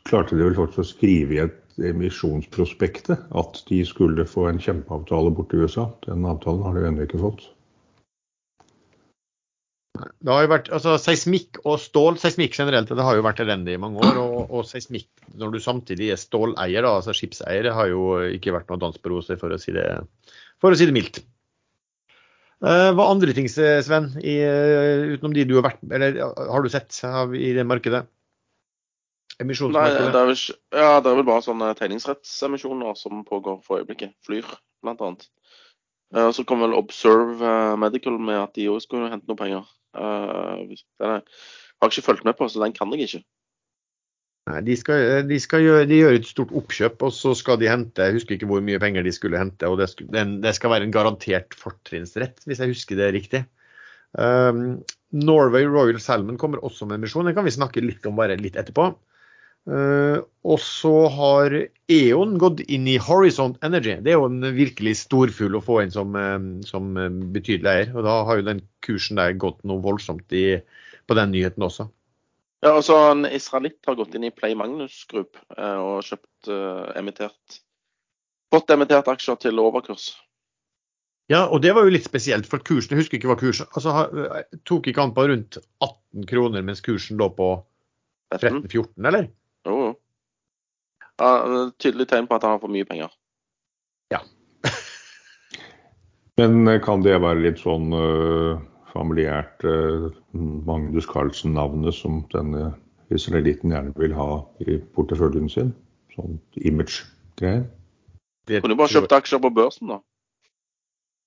klarte 0.07 0.37
de 0.37 0.45
vel 0.47 0.57
faktisk 0.57 0.83
å 0.83 0.91
skrive 0.95 1.35
i 1.35 1.43
et 1.43 1.77
emisjonsprospektet 1.91 3.27
at 3.37 3.59
de 3.67 3.83
skulle 3.85 4.25
få 4.25 4.47
en 4.49 4.61
kjempeavtale 4.61 5.33
borte 5.37 5.57
i 5.57 5.67
USA. 5.67 5.85
Den 6.07 6.25
avtalen 6.25 6.65
har 6.65 6.77
de 6.77 6.87
ennå 6.89 7.05
ikke 7.05 7.21
fått. 7.21 7.45
Det 9.97 10.29
har 10.29 10.43
jo 10.45 10.51
vært, 10.51 10.67
altså 10.73 10.95
Seismikk 11.01 11.59
og 11.63 11.79
stål, 11.81 12.19
seismikk 12.21 12.57
generelt, 12.57 12.91
det 12.93 13.05
har 13.05 13.17
jo 13.17 13.25
vært 13.25 13.41
elendig 13.41 13.77
i 13.77 13.81
mange 13.81 14.01
år. 14.05 14.19
Og, 14.21 14.51
og 14.59 14.67
seismikk, 14.69 15.09
når 15.41 15.55
du 15.55 15.61
samtidig 15.63 16.11
er 16.13 16.21
ståleier, 16.21 16.85
da, 16.85 16.97
altså 16.99 17.15
skipseier, 17.17 17.71
har 17.73 17.89
jo 17.89 18.19
ikke 18.33 18.53
vært 18.53 18.69
noe 18.69 18.81
dans 18.81 19.01
på 19.01 19.13
roser, 19.13 19.39
for 19.41 19.53
å 19.53 19.59
si 19.61 19.73
det, 19.77 19.87
for 20.61 20.73
å 20.73 20.77
si 20.77 20.89
det 20.89 20.95
mildt. 20.97 21.21
Eh, 22.65 22.89
hva 22.97 23.05
andre 23.11 23.33
ting, 23.37 23.45
Sven, 23.51 24.07
i, 24.17 24.39
eh, 24.41 25.13
utenom 25.13 25.33
de 25.35 25.43
du 25.45 25.59
har 25.59 25.67
vært 25.67 25.83
eller 25.93 26.15
har 26.49 26.63
du 26.63 26.69
sett 26.73 26.95
i 27.37 27.51
det 27.53 27.65
markedet? 27.69 28.07
Nei, 29.37 29.91
det 29.93 30.17
er 30.17 30.29
vel, 30.31 30.39
ja, 30.73 30.93
det 30.97 31.11
er 31.11 31.19
vel 31.19 31.27
bare 31.27 31.45
sånne 31.45 31.75
tegningsrettsemisjoner 31.77 32.97
som 32.97 33.21
pågår 33.27 33.59
for 33.61 33.83
øyeblikket. 33.83 34.15
Flyr, 34.25 34.47
annet. 34.87 35.27
Eh, 36.15 36.25
Og 36.25 36.33
så 36.33 36.45
kom 36.49 36.65
vel 36.65 36.73
Observe 36.73 37.77
Medical 37.77 38.17
med 38.17 38.41
at 38.41 38.55
de 38.57 38.65
òg 38.73 38.81
skulle 38.81 39.11
hente 39.13 39.29
noe 39.29 39.37
penger. 39.37 39.63
Den 39.93 40.81
har 41.01 41.21
jeg 41.81 41.91
ikke 41.91 42.05
fulgt 42.09 42.25
med 42.25 42.37
på, 42.37 42.49
så 42.49 42.61
den 42.63 42.73
kan 42.73 42.91
jeg 42.93 43.05
ikke. 43.05 43.23
Nei, 44.47 44.61
de, 44.63 44.75
skal, 44.79 45.25
de, 45.27 45.37
skal 45.43 45.63
gjøre, 45.65 45.87
de 45.89 45.97
gjør 45.99 46.13
et 46.15 46.27
stort 46.29 46.51
oppkjøp, 46.55 47.01
og 47.03 47.11
så 47.11 47.33
skal 47.35 47.57
de 47.59 47.67
hente 47.67 48.05
Jeg 48.05 48.15
husker 48.15 48.37
ikke 48.37 48.47
hvor 48.47 48.61
mye 48.63 48.79
penger 48.79 49.03
de 49.03 49.11
skulle 49.11 49.39
hente. 49.39 49.67
og 49.67 49.81
Det, 49.81 49.89
den, 50.13 50.37
det 50.43 50.53
skal 50.55 50.71
være 50.71 50.87
en 50.87 50.93
garantert 50.95 51.57
fortrinnsrett, 51.57 52.39
hvis 52.47 52.61
jeg 52.63 52.71
husker 52.71 52.99
det 52.99 53.09
riktig. 53.15 53.43
Um, 54.15 54.79
Norway 55.11 55.67
Royal 55.67 55.99
Salmon 55.99 56.39
kommer 56.39 56.63
også 56.63 56.87
med 56.87 57.01
emisjon. 57.01 57.27
Den 57.27 57.35
kan 57.35 57.47
vi 57.47 57.57
snakke 57.57 57.83
litt 57.83 58.07
om 58.07 58.15
bare 58.19 58.39
litt 58.39 58.55
etterpå. 58.59 58.93
Uh, 59.67 60.23
og 60.47 60.61
så 60.63 60.93
har 61.11 61.57
E.ON 61.91 62.37
gått 62.39 62.63
inn 62.71 62.87
i 62.87 62.95
Horizon 63.03 63.57
Energy. 63.67 63.97
Det 63.99 64.13
er 64.13 64.21
jo 64.21 64.29
en 64.29 64.47
virkelig 64.55 64.95
storfugl 65.01 65.59
å 65.59 65.63
få 65.65 65.81
inn 65.83 65.91
som, 65.91 66.15
um, 66.15 66.49
som 66.63 66.95
betydelig 67.35 67.73
eier. 67.73 67.93
Og 67.97 68.07
da 68.07 68.21
har 68.29 68.39
jo 68.39 68.47
den 68.47 68.63
kursen 68.87 69.19
der 69.19 69.35
gått 69.35 69.59
noe 69.67 69.83
voldsomt 69.83 70.31
i, 70.31 70.61
på 71.03 71.19
den 71.19 71.35
nyheten 71.35 71.67
også. 71.67 71.89
Ja, 72.67 72.74
og 72.75 72.83
så 72.83 72.97
En 73.13 73.24
israelitt 73.29 73.79
har 73.88 73.95
gått 73.95 74.15
inn 74.17 74.25
i 74.27 74.33
Play 74.33 74.55
Magnus 74.59 75.05
Group 75.07 75.39
eh, 75.55 75.79
og 75.79 76.03
kjøpt 76.03 76.51
eh, 76.51 77.00
emittert 77.00 77.62
fått 78.53 78.71
emittert 78.74 79.07
aksjer 79.12 79.39
til 79.41 79.59
overkurs. 79.62 80.12
Ja, 81.27 81.43
og 81.51 81.59
det 81.63 81.74
var 81.75 81.83
jo 81.83 81.91
litt 81.91 82.07
spesielt, 82.07 82.47
for 82.47 82.63
kursen, 82.63 82.95
jeg 82.95 83.03
husker 83.03 83.19
ikke 83.19 83.27
hva 83.27 83.36
kursen 83.39 83.67
altså, 83.75 84.05
Tok 84.67 84.88
ikke 84.88 85.03
han 85.03 85.15
på 85.15 85.25
rundt 85.27 85.57
18 85.83 86.27
kroner, 86.29 86.63
mens 86.63 86.83
kursen 86.86 87.19
lå 87.19 87.27
på 87.36 87.50
13. 88.31 88.62
13-14, 88.63 89.09
eller? 89.09 89.27
Jo, 89.67 89.79
jo. 89.89 89.91
Ja, 91.17 91.31
tydelig 91.81 92.07
tegn 92.07 92.29
på 92.29 92.38
at 92.38 92.45
han 92.45 92.55
har 92.55 92.62
for 92.62 92.71
mye 92.71 92.88
penger. 92.88 93.12
Ja. 94.13 94.21
Men 96.39 96.67
eh, 96.69 96.79
kan 96.83 97.03
det 97.03 97.17
være 97.24 97.43
litt 97.43 97.59
sånn 97.59 97.91
eh, 97.97 98.63
familiært 98.97 99.65
eh, 99.67 100.09
Magnus 100.67 101.07
Carlsen-navnet 101.09 101.95
som 101.95 102.23
denne 102.33 102.71
israelitten 103.13 103.71
gjerne 103.71 103.95
vil 103.97 104.15
ha 104.17 104.41
i 104.65 104.79
porteføljen 104.97 105.49
sin? 105.53 105.73
Sånn 106.15 106.39
image-greier? 106.65 107.67
Kunne 108.47 108.77
bare 108.79 108.93
kjøpt 108.95 109.15
aksjer 109.15 109.41
på 109.43 109.51
børsen, 109.53 109.91
da. 109.91 110.01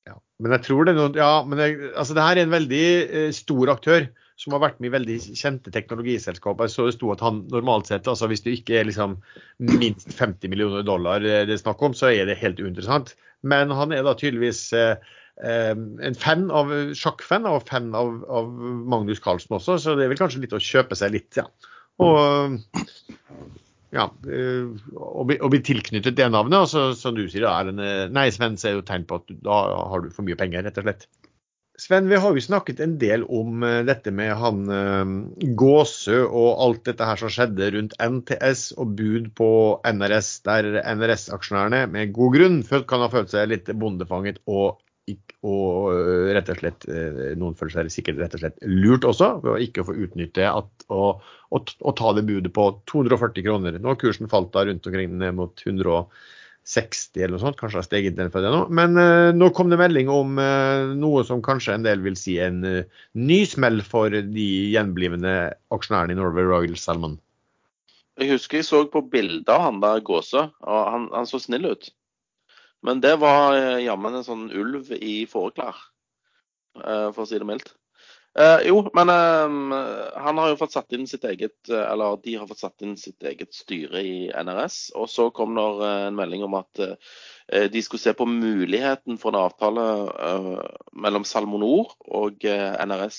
Ja, 0.08 0.16
men 0.40 0.56
jeg 0.56 0.64
tror 0.66 0.86
det 0.86 0.94
er 0.94 0.98
noe, 0.98 1.12
ja, 1.16 1.32
men 1.46 1.60
jeg, 1.60 1.92
altså 1.92 2.16
det 2.16 2.24
her 2.24 2.40
er 2.40 2.48
en 2.48 2.56
veldig 2.56 2.84
eh, 3.04 3.30
stor 3.36 3.72
aktør 3.76 4.08
som 4.40 4.54
har 4.56 4.62
vært 4.62 4.78
med 4.80 4.88
i 4.88 4.94
veldig 4.94 5.16
kjente 5.36 5.72
teknologiselskaper. 5.74 6.70
Så 6.72 6.86
det 6.88 6.96
sto 6.96 7.10
at 7.12 7.20
han 7.24 7.42
normalt 7.52 7.90
sett, 7.90 8.08
altså 8.08 8.30
hvis 8.30 8.40
det 8.46 8.56
ikke 8.56 8.78
er 8.80 8.88
liksom 8.88 9.18
minst 9.60 10.14
50 10.16 10.52
millioner 10.52 10.86
dollar 10.86 11.20
eh, 11.20 11.44
det 11.48 11.58
er 11.58 11.62
snakk 11.62 11.84
om, 11.84 11.96
så 11.96 12.12
er 12.14 12.30
det 12.30 12.40
helt 12.40 12.62
uinteressant. 12.62 13.14
Men 13.44 13.72
han 13.72 13.92
er 13.92 14.04
da 14.06 14.16
tydeligvis 14.16 14.62
eh, 14.76 14.96
en 15.40 16.16
fan 16.20 16.50
av 16.52 16.72
sjakkfan 16.96 17.46
og 17.48 17.62
fan 17.68 17.90
av, 17.96 18.10
av 18.28 18.50
Magnus 18.92 19.22
Carlsen 19.24 19.56
også, 19.56 19.78
så 19.80 19.94
det 19.96 20.04
er 20.04 20.12
vel 20.12 20.20
kanskje 20.20 20.42
litt 20.42 20.56
å 20.56 20.60
kjøpe 20.60 20.98
seg 20.98 21.14
litt, 21.14 21.40
ja. 21.40 21.46
Og 22.00 22.58
ja, 23.90 24.06
og, 24.06 25.24
bli, 25.26 25.36
og 25.42 25.50
bli 25.50 25.62
tilknyttet 25.66 26.18
det 26.18 26.28
navnet, 26.30 26.60
og 26.62 26.68
så, 26.70 26.84
som 26.98 27.16
du 27.16 27.24
sier, 27.26 27.42
da, 27.46 27.56
en, 27.64 27.80
eh, 27.82 28.04
nei, 28.12 28.28
Sven, 28.34 28.58
så 28.60 28.70
er 28.70 28.76
jo 28.78 28.86
tegn 28.86 29.06
på 29.08 29.18
at 29.18 29.32
da 29.42 29.64
har 29.90 30.04
du 30.04 30.12
for 30.14 30.26
mye 30.26 30.38
penger, 30.38 30.62
rett 30.66 30.78
og 30.78 30.86
slett. 30.86 31.08
Sven, 31.80 32.10
vi 32.10 32.18
har 32.20 32.36
jo 32.36 32.42
snakket 32.44 32.82
en 32.84 32.98
del 33.00 33.24
om 33.24 33.64
eh, 33.66 33.80
dette 33.88 34.12
med 34.14 34.34
han 34.38 34.60
eh, 34.76 35.14
Gåsø 35.58 36.20
og 36.28 36.62
alt 36.66 36.84
dette 36.86 37.08
her 37.08 37.18
som 37.18 37.32
skjedde 37.32 37.70
rundt 37.74 37.96
NTS 37.98 38.66
og 38.76 38.94
bud 39.00 39.30
på 39.38 39.50
NRS, 39.88 40.30
der 40.46 40.70
NRS-aksjonærene 40.84 41.86
med 41.90 42.14
god 42.14 42.36
grunn 42.36 42.60
kan 42.86 43.02
ha 43.02 43.10
følt 43.10 43.32
seg 43.32 43.50
litt 43.50 43.72
bondefanget 43.80 44.38
og 44.46 44.78
og 45.40 45.94
rett 46.34 46.50
og 46.52 46.58
slett 46.60 46.84
noen 47.40 47.54
føler 47.56 47.72
seg 47.72 47.92
sikkert 47.94 48.18
rett 48.20 48.34
og 48.36 48.42
slett 48.42 48.58
lurt 48.66 49.06
også, 49.08 49.30
ved 49.40 49.54
å 49.54 49.60
ikke 49.64 49.86
få 49.88 49.94
utnytte 50.04 50.44
at, 50.44 50.68
å, 50.92 51.14
å, 51.16 51.60
å 51.60 51.94
ta 51.96 52.12
det 52.16 52.26
budet 52.28 52.52
på 52.56 52.66
240 52.90 53.46
kroner. 53.46 53.78
Nå 53.78 53.94
har 53.94 54.00
kursen 54.00 54.28
falt 54.30 54.52
da 54.52 54.66
rundt 54.68 54.86
omkring 54.90 55.14
ned 55.22 55.38
mot 55.38 55.62
160 55.64 57.22
eller 57.22 57.36
noe 57.36 57.44
sånt, 57.46 57.58
kanskje 57.60 57.80
har 57.80 57.88
steget 57.88 58.18
den 58.18 58.32
for 58.34 58.44
det 58.44 58.52
nå. 58.52 58.66
Men 58.76 59.00
uh, 59.00 59.30
nå 59.36 59.48
kom 59.56 59.72
det 59.72 59.80
melding 59.80 60.12
om 60.12 60.36
uh, 60.36 60.92
noe 60.98 61.24
som 61.28 61.40
kanskje 61.44 61.78
en 61.78 61.88
del 61.88 62.04
vil 62.04 62.18
si 62.20 62.36
en 62.42 62.60
uh, 62.66 63.00
ny 63.16 63.40
smell 63.48 63.80
for 63.86 64.12
de 64.12 64.48
gjenblivende 64.74 65.54
aksjonærene 65.72 66.16
i 66.16 66.20
Norway 66.20 66.48
Royal 66.50 66.76
Salmon. 66.76 67.16
Jeg 68.20 68.34
husker 68.34 68.60
jeg 68.60 68.68
så 68.68 68.82
på 68.92 69.00
bilder 69.08 69.56
av 69.56 69.62
han 69.64 69.80
der 69.80 70.04
gåsa, 70.04 70.50
og 70.60 70.80
han, 70.92 71.08
han 71.14 71.28
så 71.28 71.40
snill 71.40 71.70
ut. 71.72 71.88
Men 72.86 73.00
det 73.04 73.16
var 73.20 73.56
eh, 73.56 73.84
jammen 73.84 74.14
en 74.16 74.26
sånn 74.26 74.48
ulv 74.56 74.92
i 74.96 75.26
fåreklær, 75.28 75.76
eh, 76.80 77.08
for 77.12 77.24
å 77.24 77.28
si 77.28 77.40
det 77.40 77.48
mildt. 77.48 77.74
Eh, 78.38 78.60
jo, 78.68 78.84
men 78.94 79.08
eh, 79.10 80.18
han 80.22 80.38
har 80.38 80.52
jo 80.52 80.58
fått 80.60 80.76
satt 80.76 80.92
inn 80.94 81.08
sitt 81.10 81.24
eget 81.26 81.66
Eller 81.66 82.20
de 82.22 82.36
har 82.38 82.46
fått 82.46 82.60
satt 82.62 82.84
inn 82.86 82.92
sitt 82.94 83.24
eget 83.26 83.50
styre 83.56 84.02
i 84.06 84.28
NRS. 84.30 84.92
Og 84.94 85.10
så 85.10 85.30
kom 85.34 85.56
det 85.58 85.64
eh, 85.86 86.04
en 86.06 86.18
melding 86.18 86.44
om 86.46 86.54
at 86.60 86.82
eh, 86.84 87.66
de 87.72 87.82
skulle 87.82 88.02
se 88.02 88.14
på 88.14 88.28
muligheten 88.30 89.18
for 89.18 89.34
en 89.34 89.40
avtale 89.40 89.86
mellom 90.94 91.26
Salmonor 91.26 91.96
og 92.06 92.44
NRS 92.46 93.18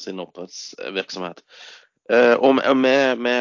sin 0.00 0.22
oppdrettsvirksomhet. 0.22 1.42
og 2.40 2.62
vi, 2.64 2.94
vi, 3.20 3.34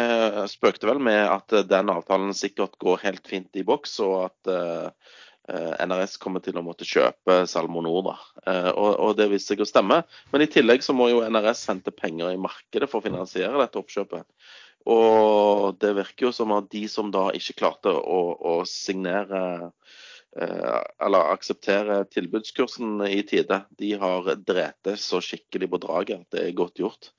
spøkte 0.51 0.89
vel 0.89 0.99
med 0.99 1.21
at 1.31 1.55
den 1.69 1.93
avtalen 1.93 2.35
sikkert 2.35 2.75
går 2.83 2.99
helt 3.05 3.31
fint 3.31 3.55
i 3.55 3.63
boks, 3.63 3.95
og 4.03 4.17
at 4.25 4.51
Eh, 4.51 4.89
NRS 5.47 6.17
kommer 6.19 6.43
til 6.43 6.57
å 6.59 6.63
måtte 6.65 6.87
kjøpe 6.87 7.39
Salmonor. 7.47 8.01
da, 8.09 8.15
eh, 8.45 8.69
og, 8.73 8.89
og 8.99 9.15
Det 9.17 9.29
viste 9.31 9.53
seg 9.53 9.63
å 9.63 9.69
stemme. 9.69 10.01
Men 10.33 10.43
i 10.43 10.49
tillegg 10.51 10.83
så 10.83 10.95
må 10.97 11.09
jo 11.11 11.23
NRS 11.23 11.67
hente 11.71 11.93
penger 11.95 12.33
i 12.33 12.41
markedet 12.41 12.89
for 12.91 12.99
å 12.99 13.07
finansiere 13.07 13.59
dette 13.61 13.79
oppkjøpet. 13.79 14.27
Og 14.87 15.79
det 15.81 15.95
virker 15.97 16.29
jo 16.29 16.35
som 16.35 16.53
at 16.55 16.69
de 16.71 16.85
som 16.91 17.09
da 17.11 17.29
ikke 17.35 17.57
klarte 17.59 17.91
å, 17.91 18.19
å 18.39 18.53
signere 18.67 19.41
eh, 20.39 20.83
eller 21.03 21.33
akseptere 21.33 22.01
tilbudskursen 22.11 23.01
i 23.07 23.19
tide, 23.27 23.63
de 23.79 23.93
har 23.99 24.29
drept 24.47 24.93
så 24.99 25.19
skikkelig 25.23 25.71
på 25.73 25.81
draget 25.83 26.23
at 26.23 26.37
det 26.37 26.45
er 26.45 26.59
godt 26.59 26.79
gjort. 26.83 27.11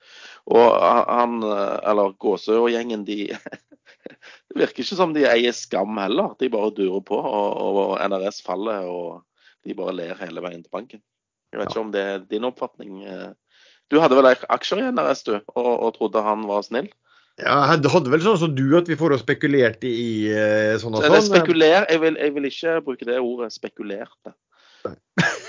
Og 0.49 0.65
han, 0.81 1.43
eller 1.45 2.17
Gåsø 2.21 2.61
og 2.63 2.73
gjengen, 2.73 3.05
de 3.09 3.27
det 4.49 4.63
virker 4.63 4.85
ikke 4.85 4.97
som 4.99 5.13
de 5.13 5.27
eier 5.29 5.53
skam 5.57 5.99
heller. 6.01 6.33
De 6.41 6.49
bare 6.53 6.73
durer 6.77 7.03
på, 7.05 7.19
og, 7.19 7.81
og 7.83 7.91
NRS 8.09 8.41
faller, 8.47 8.89
og 8.89 9.21
de 9.67 9.77
bare 9.77 9.97
ler 9.97 10.23
hele 10.23 10.45
veien 10.45 10.63
til 10.63 10.73
banken. 10.73 11.03
Jeg 11.53 11.61
vet 11.61 11.73
ikke 11.73 11.83
om 11.83 11.93
det 11.93 12.05
er 12.05 12.25
din 12.29 12.47
oppfatning. 12.49 13.03
Du 13.93 13.99
hadde 14.01 14.17
vel 14.17 14.31
aksjer 14.33 14.83
i 14.83 14.89
NRS, 14.93 15.23
du, 15.29 15.35
og, 15.57 15.71
og 15.75 15.93
trodde 15.97 16.25
han 16.25 16.49
var 16.49 16.65
snill? 16.65 16.89
Ja, 17.39 17.55
jeg 17.71 17.87
hadde 17.93 18.11
vel 18.11 18.25
sånn 18.25 18.41
som 18.41 18.55
du, 18.57 18.65
at 18.75 18.89
vi 18.91 18.97
får 18.99 19.15
oss 19.15 19.23
spekulert 19.23 19.85
i 19.87 20.27
eh, 20.33 20.75
sånn 20.83 20.97
og 20.99 21.05
sånn? 21.05 21.21
Spekuler, 21.29 21.85
jeg 21.87 22.03
vil, 22.03 22.19
jeg 22.19 22.35
vil 22.35 22.49
ikke 22.49 22.73
bruke 22.89 23.07
det 23.07 23.21
ordet 23.23 23.53
spekulerte. 23.55 24.35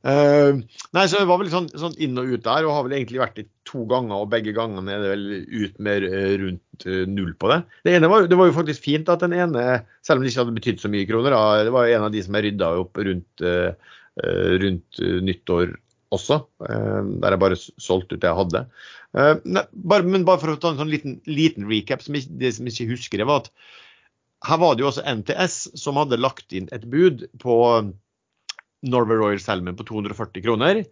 Uh, 0.00 0.62
nei, 0.96 1.02
så 1.04 1.18
Det 1.20 1.28
var 1.28 1.40
vel 1.42 1.50
sånn, 1.52 1.66
sånn, 1.76 1.96
inn 2.00 2.16
og 2.20 2.30
ut 2.32 2.44
der, 2.46 2.64
og 2.64 2.72
har 2.72 2.86
vel 2.86 2.94
egentlig 2.96 3.20
vært 3.20 3.42
i 3.42 3.46
to 3.68 3.84
ganger. 3.90 4.22
Og 4.22 4.30
begge 4.32 4.54
gangene 4.56 4.94
er 4.94 5.02
det 5.02 5.10
vel 5.12 5.26
ut 5.50 5.82
med 5.82 6.06
uh, 6.08 6.30
rundt 6.44 6.86
uh, 6.86 7.02
null 7.10 7.34
på 7.40 7.50
det. 7.52 7.60
Det 7.84 7.96
ene 7.98 8.10
var, 8.12 8.28
det 8.30 8.38
var 8.40 8.48
jo 8.48 8.56
faktisk 8.56 8.86
fint 8.86 9.12
at 9.12 9.24
den 9.24 9.36
ene, 9.36 9.66
selv 10.06 10.20
om 10.20 10.24
det 10.24 10.32
ikke 10.32 10.44
hadde 10.44 10.56
betydd 10.56 10.80
så 10.82 10.92
mye 10.92 11.08
kroner, 11.10 11.36
da, 11.36 11.68
det 11.68 11.76
var 11.76 11.86
jo 11.88 11.98
en 11.98 12.08
av 12.08 12.16
de 12.16 12.24
som 12.24 12.38
jeg 12.38 12.48
rydda 12.48 12.72
opp 12.80 13.04
rundt, 13.10 13.44
rundt 14.64 15.02
nyttår 15.28 15.76
også. 16.10 16.40
der 16.58 17.36
jeg 17.36 17.40
bare 17.40 17.58
solgte 17.60 18.16
ut 18.16 18.22
det 18.22 18.28
jeg 18.28 18.40
hadde. 18.40 18.64
Nei, 19.46 19.62
bare, 19.70 20.06
men 20.06 20.26
bare 20.26 20.42
for 20.42 20.52
å 20.52 20.58
ta 20.60 20.72
en 20.72 20.80
sånn 20.80 20.90
liten, 20.90 21.20
liten 21.30 21.68
recap, 21.70 22.02
som 22.02 22.16
ikke, 22.18 22.34
det 22.40 22.50
som 22.56 22.68
ikke 22.68 22.88
husker 22.90 23.22
det, 23.22 23.28
var 23.30 23.44
at 23.44 23.52
her 24.48 24.60
var 24.60 24.76
det 24.76 24.84
jo 24.84 24.90
også 24.90 25.04
NTS 25.20 25.56
som 25.78 25.98
hadde 26.00 26.20
lagt 26.20 26.54
inn 26.56 26.68
et 26.74 26.86
bud 26.90 27.26
på 27.42 27.56
Norway 28.82 29.16
Royal 29.16 29.40
Salmon 29.40 29.76
på 29.76 29.86
240 29.88 30.42
kroner. 30.44 30.82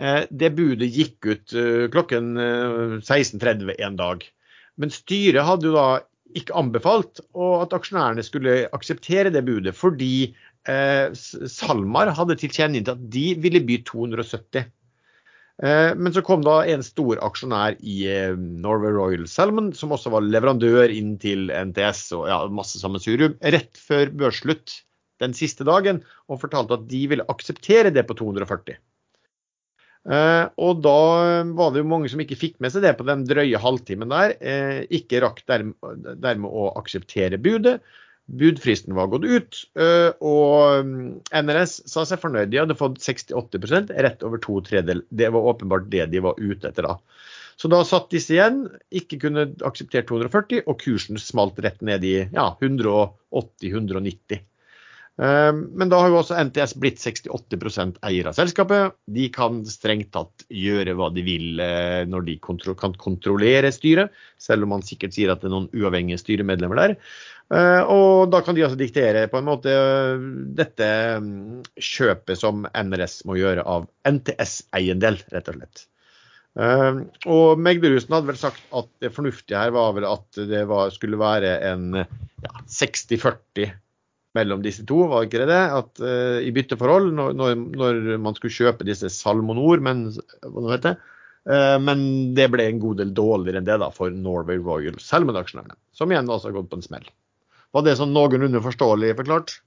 Eh, 0.00 0.22
det 0.30 0.52
budet 0.56 0.90
gikk 0.92 1.28
ut 1.30 1.54
eh, 1.56 1.86
klokken 1.92 2.34
16.30 3.00 3.72
eh, 3.72 3.86
en 3.86 3.96
dag. 3.98 4.26
Men 4.76 4.92
styret 4.92 5.46
hadde 5.46 5.70
jo 5.70 5.76
da 5.76 5.88
ikke 6.36 6.56
anbefalt 6.58 7.22
at 7.22 7.72
aksjonærene 7.72 8.24
skulle 8.26 8.66
akseptere 8.76 9.30
det 9.32 9.44
budet, 9.46 9.72
fordi 9.78 10.34
SalMar 10.66 12.10
hadde 12.12 12.34
tilkjennegitt 12.40 12.90
at 12.90 13.04
de 13.14 13.28
ville 13.38 13.60
by 13.64 13.76
270. 13.86 14.66
Men 15.62 16.10
så 16.12 16.24
kom 16.26 16.42
da 16.44 16.56
en 16.66 16.82
stor 16.84 17.22
aksjonær 17.22 17.78
i 17.78 18.00
Norway 18.36 18.90
Royal 18.92 19.24
Salmon, 19.30 19.70
som 19.78 19.94
også 19.94 20.10
var 20.12 20.26
leverandør 20.26 20.90
inn 20.92 21.14
til 21.22 21.46
NTS 21.54 22.02
og 22.18 22.26
ja, 22.28 22.40
masse 22.50 22.82
sammensurium, 22.82 23.38
rett 23.54 23.78
før 23.78 24.10
børsslutt 24.10 24.74
den 25.22 25.36
siste 25.36 25.66
dagen 25.66 26.02
og 26.26 26.42
fortalte 26.42 26.78
at 26.78 26.86
de 26.90 27.02
ville 27.12 27.26
akseptere 27.32 27.92
det 27.94 28.06
på 28.08 28.16
240. 28.18 28.78
Eh, 30.06 30.44
og 30.62 30.82
da 30.86 30.98
var 31.58 31.72
det 31.74 31.82
jo 31.82 31.90
mange 31.90 32.10
som 32.12 32.20
ikke 32.22 32.38
fikk 32.38 32.58
med 32.62 32.70
seg 32.70 32.84
det 32.86 32.94
på 32.98 33.06
den 33.08 33.24
drøye 33.26 33.60
halvtimen 33.60 34.12
der. 34.12 34.36
Eh, 34.38 34.82
ikke 35.00 35.22
rakk 35.24 35.42
dermed, 35.50 36.10
dermed 36.22 36.50
å 36.50 36.70
akseptere 36.78 37.40
budet. 37.42 37.80
Budfristen 38.26 38.96
var 38.98 39.06
gått 39.12 39.22
ut, 39.22 39.58
eh, 39.78 40.08
og 40.18 40.86
mm, 40.86 41.10
NRS 41.46 41.76
sa 41.86 42.02
seg 42.08 42.18
fornøyd. 42.22 42.50
De 42.50 42.58
hadde 42.58 42.78
fått 42.78 42.98
68% 42.98 43.92
rett 44.02 44.24
over 44.26 44.42
to 44.42 44.58
tredjedeler. 44.66 45.06
Det 45.14 45.30
var 45.34 45.46
åpenbart 45.52 45.86
det 45.92 46.08
de 46.10 46.22
var 46.24 46.38
ute 46.40 46.72
etter 46.72 46.88
da. 46.88 46.96
Så 47.56 47.70
da 47.72 47.80
satt 47.86 48.10
disse 48.12 48.34
igjen, 48.34 48.64
ikke 48.92 49.20
kunne 49.22 49.46
akseptert 49.64 50.10
240, 50.10 50.66
og 50.66 50.82
kursen 50.82 51.22
smalt 51.22 51.62
rett 51.64 51.78
ned 51.86 52.04
i 52.04 52.16
ja, 52.34 52.50
180-190. 52.60 54.42
Ehm, 55.16 55.62
men 55.72 55.88
da 55.88 56.02
har 56.02 56.10
jo 56.12 56.18
også 56.20 56.36
NTS 56.48 56.74
blitt 56.80 57.00
68 57.00 57.96
eier 58.04 58.28
av 58.28 58.36
selskapet. 58.36 58.96
De 59.08 59.28
kan 59.32 59.62
strengt 59.68 60.12
tatt 60.16 60.44
gjøre 60.52 60.96
hva 60.98 61.08
de 61.14 61.24
vil 61.24 61.62
eh, 61.62 62.02
når 62.08 62.26
de 62.28 62.36
kan 62.42 62.96
kontrollere 63.00 63.72
styret, 63.72 64.12
selv 64.38 64.66
om 64.66 64.74
man 64.76 64.84
sikkert 64.84 65.16
sier 65.16 65.32
at 65.32 65.40
det 65.40 65.48
er 65.48 65.56
noen 65.56 65.70
uavhengige 65.72 66.20
styremedlemmer 66.20 66.82
der. 66.82 66.96
Eh, 67.54 67.82
og 67.88 68.28
da 68.34 68.42
kan 68.44 68.58
de 68.58 68.66
altså 68.66 68.80
diktere 68.80 69.26
på 69.32 69.40
en 69.40 69.48
måte 69.48 69.72
dette 70.58 70.90
mm, 71.22 71.64
kjøpet 71.80 72.42
som 72.42 72.68
NRS 72.68 73.22
må 73.28 73.38
gjøre 73.40 73.64
av 73.64 73.88
NTS-eiendel, 74.08 75.22
rett 75.32 75.52
og 75.52 75.60
slett. 75.60 75.86
Og 76.56 77.58
Megderhusen 77.60 78.14
hadde 78.16 78.30
vel 78.30 78.38
sagt 78.40 78.62
at 78.72 78.86
det 79.04 79.10
fornuftige 79.12 79.60
her 79.60 79.74
var 79.76 79.90
vel 79.92 80.06
at 80.08 80.38
det 80.48 80.62
var, 80.70 80.88
skulle 80.88 81.18
være 81.20 81.50
en 81.68 81.98
ja, 81.98 82.52
60-40 82.64 83.74
mellom 84.36 84.62
disse 84.64 84.84
to, 84.88 85.02
var 85.10 85.26
ikke 85.26 85.42
det 85.42 85.50
det? 85.50 85.62
At 85.80 86.02
uh, 86.04 86.38
I 86.44 86.52
bytteforhold, 86.54 87.12
når, 87.16 87.36
når, 87.72 88.00
man 88.22 88.36
skulle 88.38 88.54
kjøpe 88.54 88.86
disse 88.86 89.10
Salmonor, 89.12 89.82
men, 89.84 90.06
hva 90.44 90.78
det, 90.82 90.94
uh, 91.50 91.76
men 91.82 92.06
det 92.36 92.50
ble 92.52 92.68
en 92.70 92.82
god 92.82 93.00
del 93.02 93.14
dårligere 93.16 93.62
enn 93.62 93.68
det 93.68 93.78
da 93.82 93.90
for 93.94 94.12
Norway 94.12 94.60
Royal 94.60 94.98
Salmon-aksjonærene, 95.02 95.78
som 95.96 96.12
igjen 96.12 96.30
også 96.30 96.50
har 96.50 96.58
gått 96.60 96.70
på 96.72 96.80
en 96.80 96.86
smell. 96.86 97.08
Var 97.76 97.84
det 97.84 97.98
sånn 97.98 98.14
noenlunde 98.16 98.62
forståelig 98.64 99.16
forklart? 99.18 99.58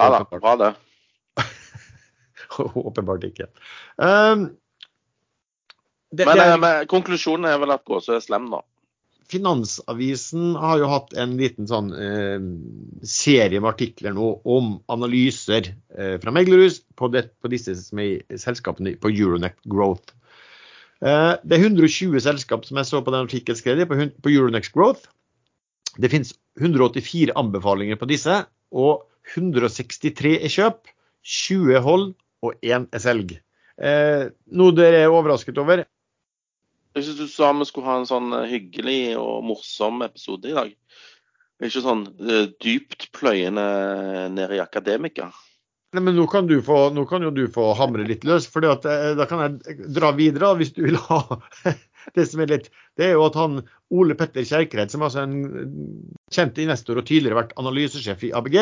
Ja 0.00 0.10
da, 0.10 0.38
var 0.42 0.56
det. 0.58 0.74
Åpenbart 2.58 3.24
ikke. 3.28 3.46
Um, 3.96 4.48
det, 6.10 6.26
men, 6.26 6.38
det 6.38 6.46
er, 6.46 6.58
men, 6.58 6.86
konklusjonen 6.90 7.46
er 7.50 7.60
vel 7.62 7.74
at 7.74 7.84
Gåsø 7.86 8.16
er 8.18 8.22
slem, 8.24 8.48
da? 8.52 8.62
Finansavisen 9.30 10.54
har 10.60 10.80
jo 10.82 10.88
hatt 10.90 11.14
en 11.20 11.36
liten 11.38 11.68
sånn 11.68 11.90
eh, 11.96 12.42
serie 13.08 13.60
med 13.60 13.70
artikler 13.70 14.14
nå 14.16 14.30
om 14.44 14.74
analyser 14.92 15.70
eh, 15.96 16.16
fra 16.22 16.34
meglerhus 16.34 16.82
på, 16.98 17.08
det, 17.14 17.26
på, 17.40 17.50
disse 17.52 17.76
selskapene 17.78 18.96
på 19.00 19.12
Euronext 19.14 19.64
Growth. 19.70 20.12
Eh, 21.04 21.32
det 21.44 21.58
er 21.58 21.66
120 21.70 22.20
selskap 22.24 22.68
som 22.68 22.80
jeg 22.80 22.90
så 22.90 23.02
på 23.04 23.14
den 23.14 23.26
artikkelskrevet 23.26 23.90
på, 23.90 24.00
på 24.24 24.34
Euronext 24.34 24.74
Growth. 24.76 25.08
Det 26.00 26.10
finnes 26.10 26.34
184 26.60 27.34
anbefalinger 27.38 27.98
på 28.00 28.08
disse, 28.10 28.42
og 28.74 29.06
163 29.34 30.36
er 30.40 30.52
kjøp, 30.52 30.90
20 31.24 31.80
hold 31.84 32.10
og 32.44 32.56
1 32.60 32.90
er 32.92 33.02
selg. 33.02 33.36
Eh, 33.80 34.30
noe 34.54 34.74
dere 34.76 35.04
er 35.04 35.12
overrasket 35.12 35.58
over, 35.58 35.86
jeg 36.94 37.06
syns 37.06 37.18
du 37.18 37.30
sa 37.30 37.50
vi 37.58 37.66
skulle 37.68 37.90
ha 37.90 37.98
en 38.00 38.08
sånn 38.08 38.34
eh, 38.36 38.50
hyggelig 38.50 39.16
og 39.20 39.42
morsom 39.48 40.04
episode 40.06 40.50
i 40.50 40.56
dag. 40.56 40.74
Ikke 41.64 41.82
sånn 41.84 42.02
uh, 42.18 42.46
dypt 42.60 43.08
pløyende 43.14 43.64
ned 44.34 44.52
i 44.56 44.60
akademika. 44.60 45.28
Nei, 45.94 46.02
men 46.02 46.16
nå 46.18 46.24
kan, 46.26 46.48
få, 46.66 46.78
nå 46.90 47.04
kan, 47.06 47.22
jo 47.22 47.30
du 47.30 47.44
få 47.54 47.68
hamre 47.78 48.06
litt 48.06 48.24
løs, 48.26 48.48
for 48.50 48.66
eh, 48.66 49.12
da 49.14 49.26
kan 49.30 49.44
jeg 49.44 49.76
dra 49.94 50.10
videre 50.16 50.50
hvis 50.58 50.72
du 50.74 50.82
vil 50.88 50.98
ha 51.06 51.20
det 52.16 52.26
som 52.26 52.42
er 52.42 52.50
litt 52.50 52.66
Det 52.98 53.06
er 53.06 53.14
jo 53.14 53.28
at 53.28 53.38
han 53.38 53.60
Ole 53.94 54.16
Petter 54.18 54.42
Kjerkred, 54.46 54.90
som 54.90 55.04
er 55.04 55.10
altså 55.10 55.22
en 55.22 56.10
kjent 56.34 56.58
investor 56.64 56.98
og 56.98 57.06
tidligere 57.06 57.38
vært 57.38 57.54
analysesjef 57.62 58.26
i 58.26 58.32
ABG, 58.34 58.58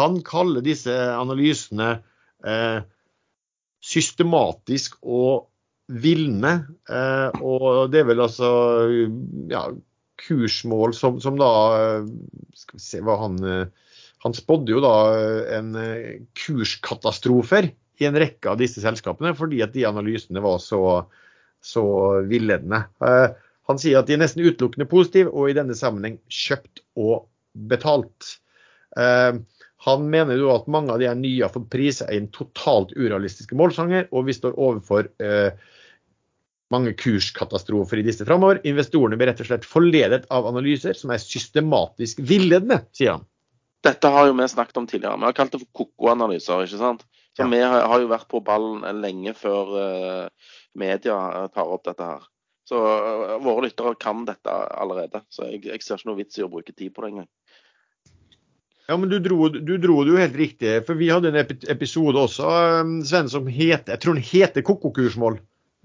Han 0.00 0.22
kaller 0.24 0.64
disse 0.64 0.92
analysene 1.12 1.98
eh, 2.48 2.80
systematisk 3.84 4.96
og 5.04 5.50
vilne. 5.92 6.54
Eh, 6.88 7.40
og 7.44 7.90
det 7.92 8.02
er 8.02 8.08
vel 8.08 8.22
altså 8.24 8.50
ja, 9.50 9.66
kursmål 10.24 10.94
som, 10.96 11.18
som, 11.20 11.38
da 11.40 11.50
Skal 12.54 12.78
vi 12.78 12.84
se 12.84 13.00
hva 13.04 13.16
han 13.24 13.40
Han 14.24 14.36
spådde 14.36 14.72
jo 14.72 14.80
da 14.80 14.94
en 15.58 15.74
kurskatastrofer 16.38 17.68
i 18.00 18.06
en 18.08 18.16
rekke 18.18 18.48
av 18.50 18.56
disse 18.58 18.80
selskapene 18.80 19.34
fordi 19.36 19.60
at 19.62 19.74
de 19.74 19.84
analysene 19.86 20.40
var 20.42 20.62
så, 20.64 20.80
så 21.60 21.84
villedende. 22.24 22.80
Han 23.68 23.80
sier 23.80 24.00
at 24.00 24.08
de 24.08 24.16
er 24.16 24.22
nesten 24.22 24.46
utelukkende 24.46 24.88
positive 24.88 25.34
og 25.34 25.50
i 25.50 25.58
denne 25.58 25.76
sammenheng 25.76 26.16
kjøpt 26.32 26.80
og 26.96 27.26
betalt. 27.68 28.38
Han 29.84 30.08
mener 30.12 30.38
jo 30.40 30.50
at 30.54 30.68
mange 30.70 30.94
av 30.94 31.02
de 31.02 31.10
nye 31.20 31.44
har 31.44 31.52
fått 31.52 31.70
priser 31.72 32.08
inn 32.16 32.30
totalt 32.32 32.94
urealistiske 32.96 33.56
målsanger, 33.58 34.08
og 34.16 34.28
vi 34.28 34.36
står 34.36 34.56
overfor 34.56 35.10
eh, 35.20 35.52
mange 36.72 36.94
kurskatastrofer 36.96 38.00
i 38.00 38.06
disse 38.06 38.24
framover. 38.24 38.62
Investorene 38.68 39.18
blir 39.20 39.30
rett 39.30 39.42
og 39.44 39.50
slett 39.50 39.68
forledet 39.68 40.24
av 40.32 40.48
analyser 40.48 40.96
som 40.96 41.12
er 41.12 41.22
systematisk 41.22 42.22
villedende, 42.24 42.80
sier 42.96 43.18
han. 43.18 43.26
Dette 43.84 44.08
har 44.08 44.30
jo 44.30 44.36
vi 44.38 44.48
snakket 44.48 44.80
om 44.80 44.86
tidligere. 44.88 45.20
Vi 45.20 45.28
har 45.28 45.36
kalt 45.36 45.52
det 45.52 45.60
for 45.60 45.84
koko-analyser. 45.84 46.64
ikke 46.64 46.80
sant? 46.80 47.04
Så 47.36 47.44
ja. 47.44 47.48
Vi 47.52 47.60
har 47.60 48.00
jo 48.00 48.08
vært 48.08 48.30
på 48.30 48.40
ballen 48.44 49.02
lenge 49.02 49.34
før 49.36 49.74
uh, 49.76 50.52
media 50.78 51.18
tar 51.52 51.68
opp 51.68 51.84
dette 51.84 52.06
her. 52.06 52.22
Så 52.64 52.80
uh, 52.80 53.36
våre 53.44 53.66
lyttere 53.66 53.92
kan 54.00 54.24
dette 54.24 54.54
allerede. 54.54 55.20
Så 55.28 55.50
jeg, 55.50 55.66
jeg 55.68 55.84
ser 55.84 56.00
ikke 56.00 56.10
noe 56.12 56.20
vits 56.22 56.40
i 56.40 56.46
å 56.46 56.48
bruke 56.52 56.72
tid 56.72 56.94
på 56.94 57.04
det 57.04 57.12
engang. 57.12 57.28
Ja, 58.86 58.96
men 59.00 59.08
du 59.08 59.16
dro, 59.22 59.48
du 59.48 59.76
dro, 59.80 60.02
det 60.04 60.12
jo 60.12 60.20
helt 60.20 60.36
riktig. 60.36 60.72
For 60.84 60.98
vi 61.00 61.08
hadde 61.08 61.30
en 61.32 61.38
episode 61.72 62.20
også, 62.20 62.48
um, 62.82 62.98
Sven, 63.06 63.30
som 63.32 63.46
heter 63.48 63.94
Jeg 63.96 64.02
tror 64.04 64.18
den 64.18 64.26
heter 64.28 64.64
Koko-kursmål. 64.66 65.38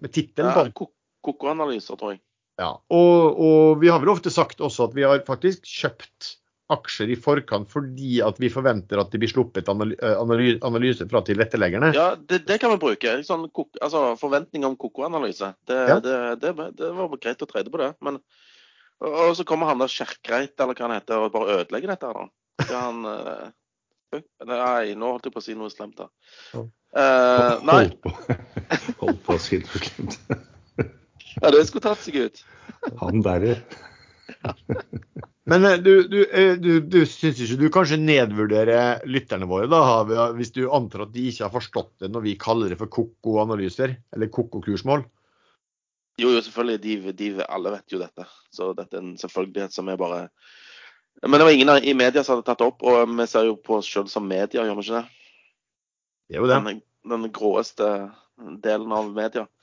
Med 0.04 0.12
tittelen 0.16 0.52
på 0.56 0.66
den. 0.68 0.90
Koko-analyser, 1.24 2.00
tror 2.00 2.16
jeg. 2.16 2.22
Ja, 2.60 2.74
og, 2.92 3.40
og, 3.40 3.80
vi 3.80 3.88
har 3.88 4.02
vel 4.04 4.12
ofte 4.12 4.32
sagt 4.34 4.60
også 4.60 4.90
at 4.90 4.96
vi 4.98 5.06
har 5.08 5.22
faktisk 5.28 5.64
kjøpt 5.64 6.36
aksjer 6.70 7.14
i 7.14 7.16
forkant 7.18 7.72
fordi 7.72 8.20
at 8.22 8.38
vi 8.38 8.52
forventer 8.54 9.00
at 9.02 9.10
det 9.10 9.22
blir 9.24 9.32
sluppet 9.32 9.72
analyse, 9.72 10.60
analyse 10.68 11.08
fra 11.10 11.24
tilretteleggerne. 11.26 11.94
Ja, 11.96 12.12
det, 12.20 12.44
det 12.50 12.60
kan 12.62 12.76
vi 12.76 12.82
bruke. 12.84 13.16
Sånn, 13.26 13.48
altså, 13.48 14.04
forventning 14.20 14.68
om 14.68 14.76
koko-analyse. 14.80 15.54
Det, 15.68 15.80
ja. 15.88 15.98
det, 16.04 16.20
det, 16.44 16.92
var 17.00 17.16
greit 17.16 17.48
å 17.48 17.50
trede 17.50 17.72
på 17.72 17.80
det. 17.82 17.94
Men, 18.06 18.20
og 19.08 19.32
så 19.40 19.48
kommer 19.48 19.72
han 19.72 19.80
der 19.80 19.92
Skjerkreit, 19.92 20.54
eller 20.60 20.76
hva 20.76 20.86
han 20.90 20.98
heter, 21.00 21.24
og 21.24 21.34
bare 21.34 21.62
ødelegger 21.62 21.96
dette. 21.96 22.12
da. 22.20 22.28
Skal 22.70 22.86
han 22.86 23.02
uh, 23.10 23.50
Nei, 24.50 24.96
nå 24.98 25.12
holdt 25.14 25.28
jeg 25.28 25.34
på 25.36 25.42
å 25.42 25.46
si 25.46 25.56
noe 25.58 25.70
slemt, 25.70 26.00
da. 26.00 26.08
Uh, 26.58 27.60
nei. 27.66 27.84
Holdt 27.84 28.00
på, 28.02 28.14
holdt 29.04 29.20
på 29.28 29.36
å 29.36 29.42
si 29.42 29.60
noe 29.62 29.82
slemt. 29.86 30.18
ja, 30.80 31.52
det 31.54 31.66
skulle 31.70 31.86
tatt 31.86 32.02
seg 32.02 32.18
ut. 32.26 32.42
Han 33.02 33.22
derre. 33.26 33.60
Men 35.50 35.66
du, 35.82 35.94
du, 36.10 36.20
du, 36.62 36.72
du 36.86 36.98
syns 37.10 37.40
ikke 37.42 37.58
du 37.58 37.68
kanskje 37.74 37.98
nedvurderer 38.02 39.06
lytterne 39.10 39.48
våre, 39.50 39.70
da, 39.70 39.82
hvis 40.38 40.54
du 40.54 40.64
antar 40.74 41.08
at 41.08 41.14
de 41.14 41.26
ikke 41.30 41.48
har 41.48 41.54
forstått 41.54 41.94
det 42.04 42.12
når 42.14 42.26
vi 42.28 42.36
kaller 42.42 42.74
det 42.74 42.78
for 42.82 42.92
koko-analyser, 42.94 43.96
eller 44.14 44.30
koko-kursmål? 44.34 45.06
Jo, 46.20 46.34
jo, 46.36 46.42
selvfølgelig. 46.44 46.82
De, 46.84 47.14
de, 47.18 47.30
alle 47.48 47.74
vet 47.78 47.94
jo 47.94 48.02
dette. 48.02 48.26
Så 48.54 48.74
dette 48.78 48.98
er 48.98 49.06
en 49.06 49.14
selvfølgelighet 49.20 49.74
som 49.74 49.90
er 49.90 50.02
bare 50.02 50.26
men 51.28 51.40
det 51.40 51.46
var 51.46 51.52
ingen 51.52 51.84
i 51.84 51.94
media 51.94 52.24
som 52.24 52.38
hadde 52.38 52.48
tatt 52.48 52.62
det 52.62 52.68
opp, 52.70 52.84
og 52.88 53.12
vi 53.12 53.28
ser 53.28 53.50
jo 53.50 53.58
på 53.60 53.80
oss 53.80 53.90
sjøl 53.90 54.08
som 54.12 54.28
media, 54.28 54.64
gjør 54.64 54.78
vi 54.78 54.86
ikke 54.86 55.02
det? 55.02 55.06
Jo, 56.36 56.48
det. 56.48 56.60
Den, 56.66 56.82
den 57.12 57.30
gråeste 57.36 57.88
delen 58.64 58.92
av 58.96 59.12
media. 59.14 59.48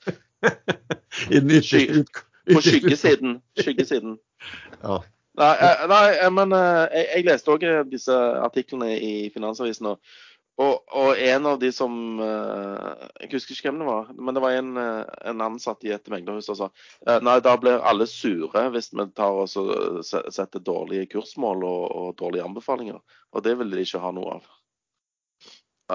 På 2.47 2.63
skyggesiden. 2.63 3.41
skyggesiden. 3.59 4.19
Ja. 4.83 5.01
Nei, 5.37 5.53
eh, 5.61 5.83
nei, 5.91 6.05
eh, 6.17 6.31
men 6.33 6.53
eh, 6.57 6.85
jeg, 6.95 7.07
jeg 7.11 7.25
leste 7.27 7.53
òg 7.53 7.65
disse 7.91 8.15
artiklene 8.41 8.95
i 8.95 9.11
Finansavisen. 9.35 9.91
Og, 9.91 10.15
og, 10.57 10.85
og, 10.89 11.19
en 11.21 11.47
av 11.47 11.59
de 11.61 11.69
som 11.73 12.21
eh, 12.25 13.09
Jeg 13.21 13.33
husker 13.35 13.53
ikke 13.53 13.69
hvem 13.69 13.81
det 13.83 13.89
var, 13.91 14.07
men 14.17 14.37
det 14.37 14.41
var 14.41 14.55
en, 14.57 14.71
eh, 14.81 15.03
en 15.29 15.43
ansatt 15.45 15.85
i 15.85 15.93
et 15.93 16.09
meglerhus 16.09 16.49
som 16.49 16.57
sa 16.57 16.69
eh, 17.05 17.19
nei, 17.21 17.35
da 17.45 17.53
blir 17.61 17.85
alle 17.85 18.07
sure 18.09 18.63
hvis 18.73 18.89
vi 18.97 19.05
tar 19.17 19.37
og 19.37 19.51
setter 19.53 20.65
dårlige 20.65 21.11
kursmål 21.13 21.67
og, 21.69 21.83
og, 21.91 22.09
dårlige 22.23 22.47
anbefalinger. 22.49 23.03
Og 23.37 23.45
det 23.45 23.53
vil 23.61 23.75
de 23.75 23.85
ikke 23.85 24.01
ha 24.01 24.15
noe 24.17 24.39
av. 24.39 24.49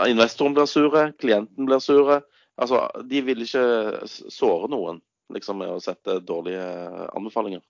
Investoren 0.08 0.54
blir 0.56 0.70
sure, 0.70 1.08
klienten 1.20 1.66
blir 1.66 1.82
sure. 1.82 2.22
Altså, 2.62 2.86
de 3.10 3.26
vil 3.26 3.42
ikke 3.42 3.66
såre 4.06 4.70
noen 4.72 5.02
liksom, 5.34 5.58
med 5.64 5.74
å 5.74 5.82
sette 5.82 6.22
dårlige 6.22 6.64
anbefalinger. 7.18 7.66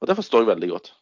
Og 0.00 0.08
det 0.08 0.16
forstår 0.16 0.44
jeg 0.44 0.54
veldig 0.54 0.70
godt. 0.76 0.94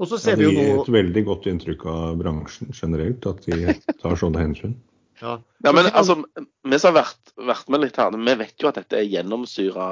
Og 0.00 0.08
så 0.08 0.18
ser 0.20 0.36
ja, 0.36 0.40
vi 0.40 0.46
jo 0.46 0.52
nå... 0.52 0.60
Det 0.60 0.66
gir 0.66 0.82
et 0.82 0.94
veldig 0.96 1.22
godt 1.26 1.48
inntrykk 1.50 1.86
av 1.92 2.20
bransjen 2.20 2.72
generelt, 2.76 3.26
at 3.28 3.44
de 3.44 3.74
tar 4.00 4.16
sånne 4.20 4.40
hensyn. 4.40 4.76
Ja. 5.20 5.34
ja, 5.60 5.72
men 5.76 5.90
altså, 5.92 6.16
Vi 6.64 6.78
som 6.80 6.94
har 6.94 7.02
vært, 7.02 7.32
vært, 7.36 7.66
med 7.68 7.82
litt 7.82 7.98
her, 8.00 8.14
vi 8.16 8.36
vet 8.40 8.62
jo 8.62 8.70
at 8.70 8.78
dette 8.80 8.96
er 8.96 9.08
gjennomsyra 9.08 9.88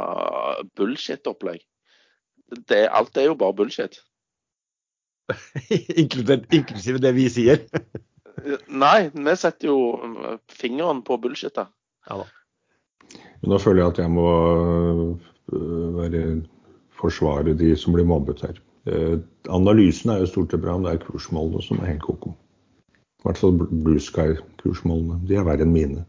bullshit-opplegg. 0.79 1.61
Alt 2.89 3.21
er 3.21 3.29
jo 3.29 3.37
bare 3.37 3.57
bullshit. 3.59 4.01
Inklusive 6.01 7.03
det 7.05 7.13
vi 7.13 7.29
sier? 7.29 7.67
Nei, 8.85 9.11
vi 9.13 9.37
setter 9.37 9.69
jo 9.69 9.79
fingeren 10.49 11.05
på 11.05 11.21
bullshitet. 11.21 11.69
Ja, 12.09 12.25
men 13.41 13.53
da 13.53 13.59
føler 13.63 13.83
jeg 13.83 13.93
at 13.93 14.01
jeg 14.03 14.13
må 14.13 14.29
øh, 15.55 15.99
være, 15.99 16.23
forsvare 16.99 17.55
de 17.59 17.75
som 17.79 17.95
blir 17.95 18.09
mobbet 18.09 18.43
her. 18.47 18.59
Eh, 18.89 19.17
analysen 19.53 20.13
er 20.13 20.23
jo 20.23 20.31
stort 20.31 20.53
sett 20.55 20.63
bra, 20.65 20.77
men 20.77 20.89
det 20.89 20.97
er 20.97 21.07
kursmålene 21.07 21.65
som 21.65 21.81
er 21.83 21.93
helt 21.93 22.05
ko-ko. 22.07 22.35
I 23.19 23.27
hvert 23.27 23.41
fall 23.41 23.59
Blue 23.59 24.01
Sky-kursmålene. 24.03 25.19
De 25.29 25.37
er 25.37 25.47
verre 25.47 25.67
enn 25.67 25.75
mine. 25.75 26.05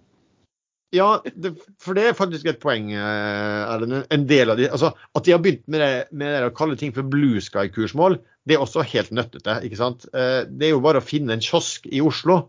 Ja, 0.95 1.19
det, 1.37 1.51
for 1.81 1.97
det 1.97 2.07
er 2.07 2.17
faktisk 2.17 2.47
et 2.49 2.61
poeng. 2.61 2.91
Erlend. 2.93 4.03
En 4.13 4.25
del 4.29 4.53
av 4.53 4.57
de, 4.57 4.69
altså 4.73 4.93
At 5.17 5.25
de 5.25 5.35
har 5.35 5.41
begynt 5.43 5.67
med 5.69 5.83
det, 5.83 5.91
med 6.11 6.33
det 6.33 6.49
å 6.49 6.55
kalle 6.57 6.77
ting 6.79 6.93
for 6.95 7.05
Blue 7.05 7.41
Sky-kursmål, 7.43 8.17
det 8.49 8.57
er 8.57 8.63
også 8.63 8.85
helt 8.93 9.11
nøttete. 9.13 9.59
ikke 9.65 9.77
sant? 9.77 10.07
Eh, 10.13 10.45
det 10.49 10.69
er 10.69 10.73
jo 10.73 10.85
bare 10.85 11.01
å 11.01 11.05
finne 11.05 11.35
en 11.35 11.43
kiosk 11.45 11.85
i 11.89 12.01
Oslo, 12.01 12.39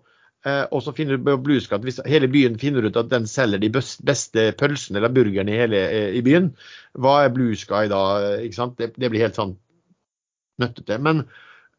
eh, 0.48 0.62
og 0.72 0.84
så 0.84 0.94
finner 0.96 1.18
du 1.18 1.32
Blue 1.36 1.60
Sky 1.60 1.80
hvis 1.84 2.00
hele 2.08 2.30
byen 2.32 2.56
finner 2.60 2.86
ut 2.86 2.96
at 2.96 3.10
den 3.12 3.28
selger 3.28 3.60
de 3.60 3.72
beste 3.72 4.46
pølsene 4.60 5.00
eller 5.00 5.12
burgerne 5.12 5.52
i 5.52 5.60
hele 5.60 5.82
i 6.16 6.22
byen, 6.24 6.54
hva 6.96 7.18
er 7.26 7.34
Blue 7.34 7.56
Sky 7.58 7.90
da? 7.92 8.04
ikke 8.40 8.56
sant? 8.56 8.78
Det, 8.80 8.94
det 8.96 9.12
blir 9.12 9.26
helt 9.26 9.36
sånn 9.36 9.58
nøttete. 10.60 10.98
Men, 11.02 11.24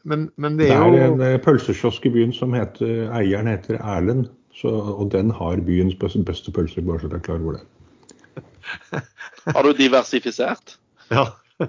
men, 0.03 0.29
men 0.41 0.57
det 0.59 0.71
er 0.71 0.81
jo 0.81 0.91
Det 0.95 1.01
er 1.01 1.13
en 1.13 1.25
eh, 1.27 1.41
pølsekiosk 1.43 2.05
i 2.09 2.13
byen 2.13 2.33
som 2.35 2.53
heter 2.57 3.11
Eieren 3.17 3.49
heter 3.51 3.79
Erlend. 3.81 4.29
Så, 4.57 4.67
og 4.69 5.11
den 5.13 5.31
har 5.31 5.61
byens 5.63 5.95
beste, 5.95 6.19
beste 6.27 6.51
pølser, 6.51 6.83
bare 6.85 6.99
så 6.99 7.07
dere 7.07 7.21
er 7.21 7.25
klar 7.25 7.39
over 7.39 7.53
det. 7.59 7.63
har 9.55 9.63
du 9.63 9.71
diversifisert? 9.77 10.75
Ja. 11.11 11.25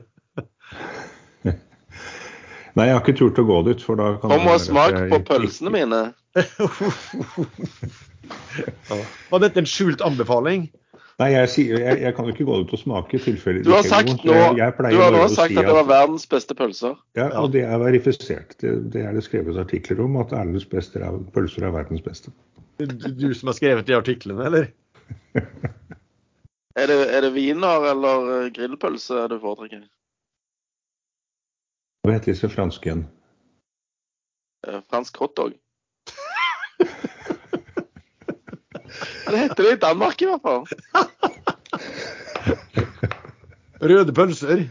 Nei, 2.72 2.86
jeg 2.88 2.94
har 2.96 3.02
ikke 3.02 3.18
turt 3.20 3.38
å 3.38 3.44
gå 3.46 3.58
dit. 3.68 3.82
for 3.84 4.00
da 4.00 4.14
kan 4.20 4.32
Kom 4.32 4.48
og 4.48 4.60
smak 4.60 4.96
på 5.12 5.18
pølsene 5.28 5.70
mine. 5.74 6.00
Var 9.32 9.42
dette 9.44 9.60
en 9.60 9.68
skjult 9.68 10.00
anbefaling? 10.04 10.70
Nei, 11.22 11.28
jeg, 11.36 11.50
jeg, 11.70 11.98
jeg, 12.02 12.12
kan 12.16 12.26
jo 12.26 12.32
ikke 12.34 12.44
gå 12.48 12.56
ut 12.64 12.72
og 12.74 12.80
smake 12.80 13.18
tilfeldig. 13.22 13.62
Du 13.66 13.70
har, 13.74 13.84
sagt 13.86 14.24
nå, 14.26 14.32
du 14.32 14.32
har 14.34 15.12
nå 15.14 15.26
sagt 15.30 15.52
si 15.52 15.58
at 15.60 15.68
det 15.68 15.76
var 15.76 15.86
verdens 15.86 16.26
beste 16.26 16.56
pølser. 16.58 16.96
Ja, 17.18 17.28
og 17.38 17.52
det 17.54 17.62
er 17.62 17.78
verifisert. 17.78 18.56
Det, 18.58 18.72
det 18.94 19.04
er 19.06 19.14
det 19.14 19.22
skrevet 19.26 19.60
artikler 19.60 20.02
om, 20.02 20.18
at 20.22 20.34
Erlends 20.34 20.66
beste 20.66 20.98
er, 20.98 21.20
pølser 21.34 21.68
er 21.68 21.74
verdens 21.76 22.02
beste. 22.02 22.34
Du, 22.82 22.86
du 23.06 23.28
som 23.38 23.52
har 23.52 23.58
skrevet 23.60 23.86
de 23.86 23.94
artiklene, 23.94 24.48
eller? 24.50 24.68
er, 26.80 26.86
det, 26.90 26.98
er 27.14 27.26
det 27.28 27.32
viner 27.36 27.90
eller 27.92 28.30
eh, 28.36 28.50
grillpølse 28.56 29.28
du 29.30 29.38
foretrekker? 29.42 29.84
Hva 32.02 32.16
heter 32.16 32.32
disse 32.32 32.50
franske 32.50 32.88
igjen? 32.88 33.06
Eh, 34.66 34.80
fransk 34.90 35.22
hotdog. 35.22 35.54
Det 39.32 39.40
heter 39.40 39.64
det 39.64 39.72
i 39.72 39.80
Danmark 39.80 40.22
i 40.22 40.26
hvert 40.28 40.42
fall. 40.44 40.66
Røde 43.92 44.12
pølser. 44.14 44.68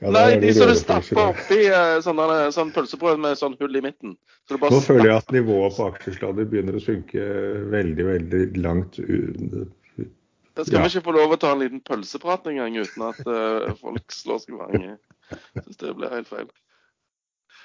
Ja, 0.00 0.08
Nei, 0.14 0.38
de 0.40 0.54
som 0.56 0.70
du 0.70 0.76
stapper 0.78 1.34
oppi 1.34 1.58
uh, 1.68 1.98
sånn, 2.00 2.20
sånn 2.56 2.70
pølsebrød 2.72 3.20
med 3.20 3.36
sånn 3.36 3.52
hull 3.60 3.76
i 3.76 3.82
midten. 3.84 4.14
Så 4.48 4.56
Nå 4.56 4.80
føler 4.80 5.10
jeg 5.10 5.20
at 5.20 5.34
nivået 5.36 5.76
på 5.76 5.90
aksjesladder 5.90 6.48
begynner 6.48 6.78
å 6.78 6.80
synke 6.80 7.20
veldig, 7.74 8.06
veldig 8.08 8.40
langt 8.64 8.96
under. 9.04 9.68
Da 10.56 10.64
skal 10.64 10.80
ja. 10.80 10.86
vi 10.86 10.90
ikke 10.94 11.04
få 11.10 11.14
lov 11.14 11.36
å 11.36 11.38
ta 11.40 11.52
en 11.52 11.60
liten 11.62 11.82
pølseprat 11.84 12.48
engang 12.50 12.80
uten 12.80 13.04
at 13.10 13.20
uh, 13.28 13.68
folk 13.78 14.16
slår 14.16 14.40
seg 14.42 14.56
vrang. 14.56 14.96
Syns 15.60 15.82
det 15.84 15.92
blir 16.00 16.16
helt 16.16 16.32
feil. 16.32 16.48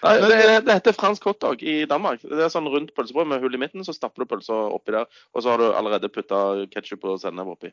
Nei, 0.03 0.15
det, 0.21 0.39
det 0.67 0.75
heter 0.75 0.95
fransk 0.97 1.23
hotdog 1.29 1.61
i 1.63 1.85
Danmark. 1.89 2.21
Det 2.21 2.43
er 2.45 2.51
sånn 2.53 2.67
rundt 2.69 2.91
pølsebrød 2.97 3.29
med 3.31 3.43
hull 3.43 3.55
i 3.57 3.61
midten. 3.61 3.85
Så 3.87 3.95
stapper 3.95 4.23
du 4.25 4.29
pølsa 4.33 4.57
oppi 4.75 4.93
der, 4.95 5.07
og 5.33 5.43
så 5.45 5.53
har 5.53 5.61
du 5.61 5.69
allerede 5.71 6.11
putta 6.13 6.41
ketsjup 6.73 7.07
og 7.09 7.21
sennep 7.23 7.53
oppi. 7.55 7.71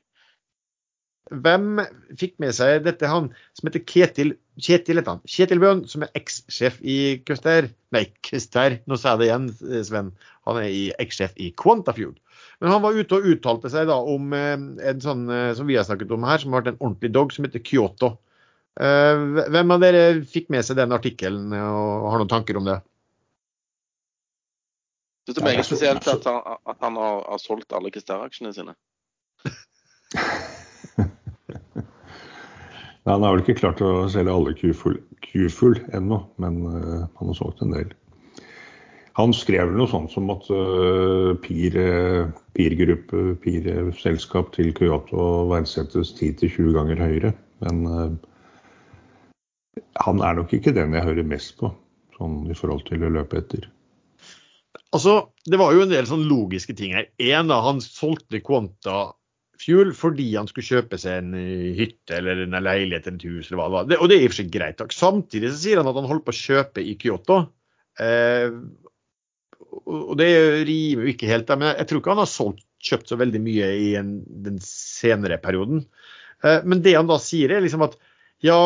Hvem 1.33 1.79
fikk 2.19 2.35
med 2.43 2.53
seg 2.57 2.83
dette? 2.85 3.09
Han 3.09 3.29
som 3.57 3.69
heter 3.69 3.85
Ketil 3.87 4.35
Kjetil 4.61 4.99
heter 4.99 5.15
han. 5.15 5.23
Kjetil 5.25 5.61
Bøhn, 5.63 5.85
som 5.89 6.03
er 6.05 6.11
ekssjef 6.19 6.75
i 6.85 6.97
Custer. 7.25 7.71
Nei, 7.95 8.03
Custer, 8.27 8.75
nå 8.91 8.99
sa 9.01 9.15
jeg 9.15 9.23
det 9.23 9.29
igjen, 9.31 9.47
Sven. 9.87 10.11
Han 10.49 10.59
er 10.61 10.67
i- 10.69 10.93
ekssjef 11.01 11.33
i 11.41 11.53
Quantafuel. 11.57 12.13
Men 12.61 12.71
han 12.75 12.83
var 12.83 12.93
ute 12.99 13.17
og 13.17 13.25
uttalte 13.33 13.71
seg 13.73 13.87
da 13.89 13.97
om 13.97 14.33
eh, 14.37 14.59
en 14.91 15.01
sånn 15.01 15.25
eh, 15.33 15.55
som 15.57 15.67
vi 15.71 15.79
har 15.79 15.87
snakket 15.89 16.13
om 16.13 16.27
her, 16.29 16.43
som 16.43 16.53
har 16.53 16.61
vært 16.61 16.75
en 16.75 16.83
ordentlig 16.85 17.13
dog, 17.15 17.33
som 17.33 17.47
heter 17.47 17.65
Kyoto. 17.65 18.19
Eh, 18.81 19.25
hvem 19.53 19.75
av 19.75 19.83
dere 19.83 20.23
fikk 20.25 20.49
med 20.53 20.65
seg 20.65 20.79
den 20.79 20.95
artikkelen 20.97 21.53
og 21.53 22.09
har 22.13 22.23
noen 22.23 22.31
tanker 22.31 22.57
om 22.57 22.69
det? 22.69 22.79
Syns 25.27 25.37
det 25.37 25.43
er 25.43 25.51
meget 25.51 25.69
spesielt 25.69 26.09
at 26.11 26.25
han, 26.27 26.41
at 26.67 26.79
han 26.83 26.97
har, 26.99 27.21
har 27.29 27.39
solgt 27.43 27.75
alle 27.77 27.93
Kister-aksjene 27.95 28.53
sine. 28.57 28.75
Nei, 33.03 33.13
Han 33.13 33.23
har 33.27 33.35
vel 33.35 33.43
ikke 33.45 33.61
klart 33.61 33.83
å 33.83 34.09
selge 34.11 34.35
alle 34.35 34.55
Q-full 34.59 34.99
Q-full 35.23 35.79
ennå, 35.95 36.19
men 36.43 36.59
uh, 36.67 37.05
han 37.19 37.31
har 37.31 37.39
solgt 37.39 37.63
en 37.63 37.75
del. 37.75 37.93
Han 39.19 39.35
skrev 39.37 39.69
vel 39.69 39.79
noe 39.79 39.91
sånt 39.91 40.11
som 40.15 40.31
at 40.33 40.49
uh, 40.51 41.33
PIR-gruppe, 41.45 42.33
PIR-gruppe, 42.57 43.23
PIR-selskap 43.45 44.53
til 44.57 44.73
Kyoto 44.77 45.47
verdsettes 45.53 46.15
10-20 46.17 46.73
ganger 46.77 47.03
høyere. 47.03 47.33
Men 47.63 47.83
eh, 47.87 48.11
han 50.05 50.21
er 50.25 50.37
nok 50.39 50.53
ikke 50.57 50.75
den 50.77 50.97
jeg 50.97 51.07
hører 51.07 51.29
mest 51.29 51.57
på, 51.61 51.71
sånn 52.19 52.43
i 52.51 52.57
forhold 52.57 52.85
til 52.89 53.05
å 53.07 53.13
løpe 53.13 53.41
etter. 53.41 53.69
Altså, 54.93 55.33
Det 55.49 55.59
var 55.59 55.73
jo 55.75 55.87
en 55.87 55.93
del 55.93 56.07
sånn 56.07 56.29
logiske 56.29 56.77
ting 56.77 56.93
her. 56.95 57.09
En 57.19 57.49
da, 57.49 57.63
Han 57.65 57.81
solgte 57.81 58.43
Quanta 58.45 59.15
Fuel 59.63 59.93
fordi 59.95 60.33
han 60.35 60.49
skulle 60.51 60.67
kjøpe 60.67 60.99
seg 60.99 61.21
en 61.21 61.35
eh, 61.39 61.73
hytte 61.79 62.17
eller 62.19 62.45
en 62.45 62.57
leilighet 62.59 63.07
eller 63.07 63.21
et 63.21 63.27
hus. 63.29 63.49
eller 63.49 63.61
hva 63.61 63.67
det 63.69 63.77
var. 63.77 63.89
Det, 63.89 63.99
og 64.03 64.11
det 64.11 64.17
er 64.17 64.25
i 64.25 64.29
og 64.29 64.33
for 64.33 64.41
seg 64.41 64.53
greit. 64.55 64.79
takk. 64.81 64.95
Samtidig 64.97 65.53
så 65.53 65.61
sier 65.63 65.81
han 65.81 65.91
at 65.91 65.99
han 65.99 66.09
holdt 66.11 66.27
på 66.27 66.35
å 66.35 66.41
kjøpe 66.41 66.83
i 66.83 66.97
Kyoto. 67.01 67.39
Eh, 68.03 68.57
og 69.83 70.15
det 70.21 70.31
rimer 70.69 71.07
jo 71.07 71.13
ikke 71.15 71.31
helt, 71.31 71.53
men 71.57 71.71
jeg 71.71 71.89
tror 71.89 72.03
ikke 72.03 72.13
han 72.13 72.23
har 72.25 72.31
solgt, 72.31 72.67
kjøpt 72.83 73.13
så 73.13 73.17
veldig 73.21 73.41
mye 73.45 73.69
i 73.79 73.93
en, 74.01 74.17
den 74.45 74.59
senere 74.67 75.39
perioden. 75.43 75.85
Eh, 76.43 76.61
men 76.67 76.83
det 76.85 76.97
han 76.99 77.09
da 77.09 77.21
sier, 77.23 77.55
er 77.55 77.65
liksom 77.65 77.87
at 77.87 77.97
ja, 78.43 78.59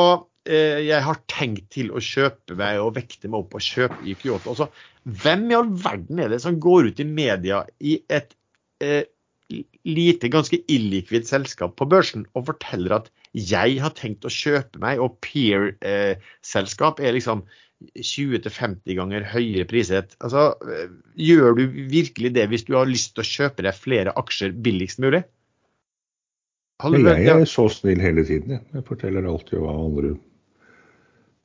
jeg 0.46 1.02
har 1.02 1.18
tenkt 1.30 1.68
til 1.74 1.90
å 1.90 2.02
kjøpe 2.02 2.54
meg 2.58 2.78
og 2.78 2.94
vekte 2.96 3.30
meg 3.30 3.42
opp 3.42 3.56
og 3.58 3.64
kjøpe 3.64 3.98
i 4.06 4.14
Kyoto. 4.18 4.54
Altså, 4.54 4.68
hvem 5.24 5.50
i 5.50 5.58
all 5.58 5.68
verden 5.82 6.22
er 6.22 6.32
det 6.32 6.40
som 6.44 6.60
går 6.62 6.90
ut 6.90 7.02
i 7.02 7.06
media 7.08 7.64
i 7.78 7.98
et 8.12 8.32
eh, 8.82 9.04
lite, 9.86 10.30
ganske 10.32 10.58
illikvidt 10.72 11.28
selskap 11.28 11.76
på 11.78 11.86
børsen 11.90 12.26
og 12.34 12.48
forteller 12.48 12.96
at 12.98 13.12
jeg 13.36 13.78
har 13.82 13.94
tenkt 13.94 14.26
å 14.26 14.32
kjøpe 14.32 14.80
meg, 14.82 15.02
og 15.02 15.18
peer-selskap 15.22 17.02
er 17.04 17.14
liksom 17.16 17.44
20-50 18.00 18.96
ganger 18.96 19.26
høyere 19.28 19.66
priset. 19.68 20.16
Altså, 20.24 20.54
eh, 20.64 20.92
gjør 21.20 21.58
du 21.58 21.64
virkelig 21.92 22.32
det 22.34 22.48
hvis 22.50 22.64
du 22.66 22.74
har 22.78 22.88
lyst 22.88 23.14
til 23.14 23.22
å 23.22 23.30
kjøpe 23.30 23.66
deg 23.66 23.76
flere 23.76 24.14
aksjer 24.16 24.56
billigst 24.64 25.02
mulig? 25.04 25.22
Hallo, 26.82 27.00
jeg 27.00 27.32
er 27.32 27.46
så 27.48 27.68
snill 27.72 28.02
hele 28.04 28.24
tiden. 28.26 28.58
Jeg 28.74 28.84
forteller 28.88 29.28
alltid 29.28 29.62
hva 29.62 29.76
andre 29.86 30.16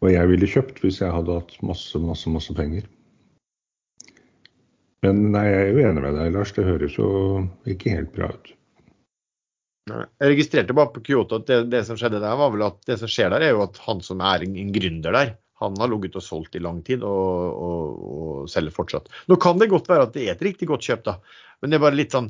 hva 0.02 0.10
jeg 0.12 0.32
ville 0.32 0.50
kjøpt 0.50 0.82
hvis 0.82 1.00
jeg 1.04 1.14
hadde 1.14 1.38
hatt 1.38 1.54
masse, 1.66 2.00
masse, 2.02 2.30
masse 2.34 2.56
penger. 2.58 2.88
Men 5.06 5.22
nei, 5.34 5.46
jeg 5.50 5.62
er 5.62 5.70
jo 5.72 5.86
enig 5.90 6.04
med 6.04 6.18
deg, 6.18 6.34
Lars. 6.36 6.54
Det 6.54 6.66
høres 6.66 6.98
jo 6.98 7.12
ikke 7.70 7.94
helt 7.96 8.12
bra 8.14 8.30
ut. 8.34 8.52
Jeg 9.92 10.30
registrerte 10.30 10.76
bare 10.78 10.94
på 10.94 11.02
Kyoto 11.06 11.40
at 11.42 11.48
det, 11.50 11.62
det 11.74 11.82
som 11.88 11.98
skjedde 11.98 12.22
der, 12.22 12.38
var 12.38 12.52
vel 12.54 12.68
at 12.68 12.78
det 12.88 13.00
som 13.02 13.10
skjer 13.10 13.32
der, 13.34 13.46
er 13.46 13.56
jo 13.56 13.64
at 13.66 13.80
han 13.88 14.02
som 14.06 14.22
er 14.24 14.46
en, 14.46 14.58
gründer 14.74 15.18
der, 15.18 15.34
han 15.62 15.78
har 15.82 15.90
ligget 15.90 16.18
og 16.18 16.26
solgt 16.26 16.58
i 16.58 16.62
lang 16.62 16.80
tid 16.86 17.04
og, 17.06 17.58
og, 17.66 18.06
og 18.12 18.50
selger 18.50 18.74
fortsatt. 18.74 19.10
Nå 19.30 19.38
kan 19.42 19.62
det 19.62 19.72
godt 19.74 19.90
være 19.90 20.08
at 20.08 20.14
det 20.16 20.28
er 20.28 20.36
et 20.36 20.46
riktig 20.46 20.70
godt 20.70 20.86
kjøp, 20.86 21.04
da, 21.10 21.18
men 21.62 21.74
det 21.74 21.78
er 21.78 21.86
bare 21.86 21.98
litt 21.98 22.14
sånn 22.14 22.30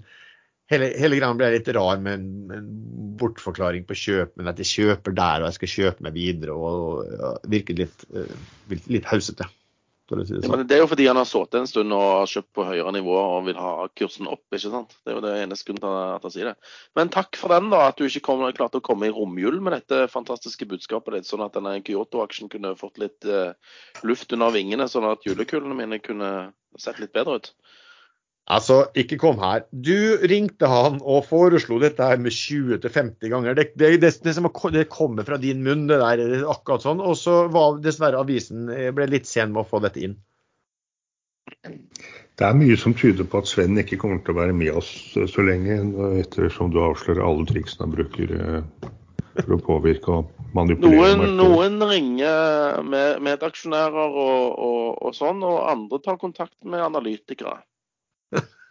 Hele, 0.72 0.92
hele 0.96 1.18
greia 1.20 1.36
ble 1.36 1.52
litt 1.58 1.70
rar 1.76 2.00
med 2.00 2.20
en, 2.20 2.28
en 2.56 2.68
bortforklaring 3.22 3.88
på 3.88 3.98
kjøp, 3.98 4.36
men 4.40 4.52
at 4.52 4.60
jeg 4.62 4.72
kjøper 4.72 5.16
der 5.18 5.44
og 5.44 5.50
jeg 5.50 5.60
skal 5.60 5.74
kjøpe 5.78 6.06
meg 6.08 6.16
videre. 6.18 6.56
og 6.56 7.02
og 7.32 7.50
Virker 7.52 7.78
litt, 7.78 8.06
uh, 8.16 8.30
litt 8.88 9.10
hausete. 9.10 9.48
for 10.10 10.24
si 10.26 10.34
det 10.34 10.44
Ja, 10.44 10.50
sånn. 10.50 10.68
det 10.68 10.76
er 10.76 10.82
jo 10.82 10.88
fordi 10.92 11.08
han 11.08 11.20
har 11.20 11.28
sittet 11.28 11.60
en 11.60 11.68
stund 11.68 11.94
og 11.96 12.02
har 12.04 12.32
kjøpt 12.32 12.52
på 12.58 12.66
høyere 12.68 12.92
nivå 12.92 13.14
og 13.16 13.46
vil 13.46 13.60
ha 13.60 13.88
kursen 13.96 14.28
opp. 14.28 14.44
ikke 14.52 14.72
sant? 14.72 14.96
Det 15.04 15.12
er 15.12 15.20
jo 15.20 15.24
det 15.24 15.36
eneste 15.44 15.68
grunnen 15.68 15.84
til 15.86 15.98
at 16.16 16.26
han 16.28 16.34
sier 16.36 16.50
det. 16.52 16.56
Men 16.96 17.14
takk 17.16 17.40
for 17.40 17.54
den, 17.56 17.70
da, 17.72 17.86
at 17.88 18.00
du 18.00 18.08
ikke 18.08 18.26
kom, 18.28 18.44
klarte 18.56 18.82
å 18.82 18.84
komme 18.84 19.08
i 19.08 19.14
romjul 19.16 19.62
med 19.62 19.78
dette 19.78 20.08
fantastiske 20.12 20.68
budskapet 20.68 21.16
ditt, 21.16 21.30
sånn 21.30 21.46
at 21.46 21.56
denne 21.56 21.78
Kyoto-aksjen 21.80 22.52
kunne 22.52 22.76
fått 22.80 23.00
litt 23.00 23.28
uh, 23.28 23.54
luft 24.04 24.32
under 24.36 24.52
vingene, 24.52 24.88
sånn 24.92 25.08
at 25.08 25.24
julekulene 25.28 25.78
mine 25.78 26.00
kunne 26.04 26.52
sett 26.80 27.00
litt 27.00 27.16
bedre 27.16 27.40
ut. 27.40 27.54
Altså, 28.50 28.88
ikke 28.98 29.20
kom 29.22 29.38
her. 29.40 29.64
Du 29.70 30.18
ringte 30.28 30.68
han 30.68 30.98
og 31.06 31.28
foreslo 31.30 31.78
dette 31.82 32.04
her 32.04 32.18
med 32.20 32.34
20-50 32.34 33.30
ganger. 33.32 33.56
Det, 33.56 33.68
det, 33.78 33.94
det, 34.02 34.12
det, 34.26 34.34
som 34.36 34.50
det 34.74 34.88
kommer 34.92 35.28
fra 35.28 35.38
din 35.40 35.62
munn, 35.64 35.86
det 35.88 36.02
der. 36.02 36.24
er 36.26 36.50
Akkurat 36.50 36.84
sånn. 36.84 37.04
Og 37.04 37.16
så 37.20 37.46
var 37.54 37.80
dessverre 37.84 38.20
avisen 38.20 38.68
eh, 38.74 38.90
ble 38.96 39.08
litt 39.12 39.30
sen 39.30 39.54
med 39.54 39.64
å 39.64 39.70
få 39.70 39.84
dette 39.86 40.02
inn. 40.04 40.18
Det 42.42 42.48
er 42.48 42.58
mye 42.58 42.76
som 42.80 42.96
tyder 42.98 43.28
på 43.30 43.42
at 43.42 43.50
Sven 43.50 43.78
ikke 43.78 44.00
kommer 44.02 44.22
til 44.26 44.34
å 44.34 44.40
være 44.40 44.56
med 44.58 44.74
oss 44.82 44.90
så 45.14 45.46
lenge, 45.46 45.78
ettersom 46.22 46.72
du 46.74 46.80
avslører 46.82 47.22
alle 47.26 47.46
triksene 47.50 47.86
han 47.86 47.94
bruker 47.94 48.34
eh, 48.38 48.88
for 49.38 49.56
å 49.56 49.60
påvirke 49.64 50.16
og 50.16 50.32
manipulere 50.58 51.18
Noen, 51.20 51.36
noen 51.38 51.84
ringer 51.88 52.82
med 52.88 53.22
medaksjonærer 53.28 54.18
og, 54.26 54.48
og, 54.58 54.88
og 55.06 55.18
sånn, 55.18 55.44
og 55.46 55.60
andre 55.70 56.02
tar 56.04 56.18
kontakt 56.22 56.58
med 56.66 56.84
analytikere. 56.84 57.60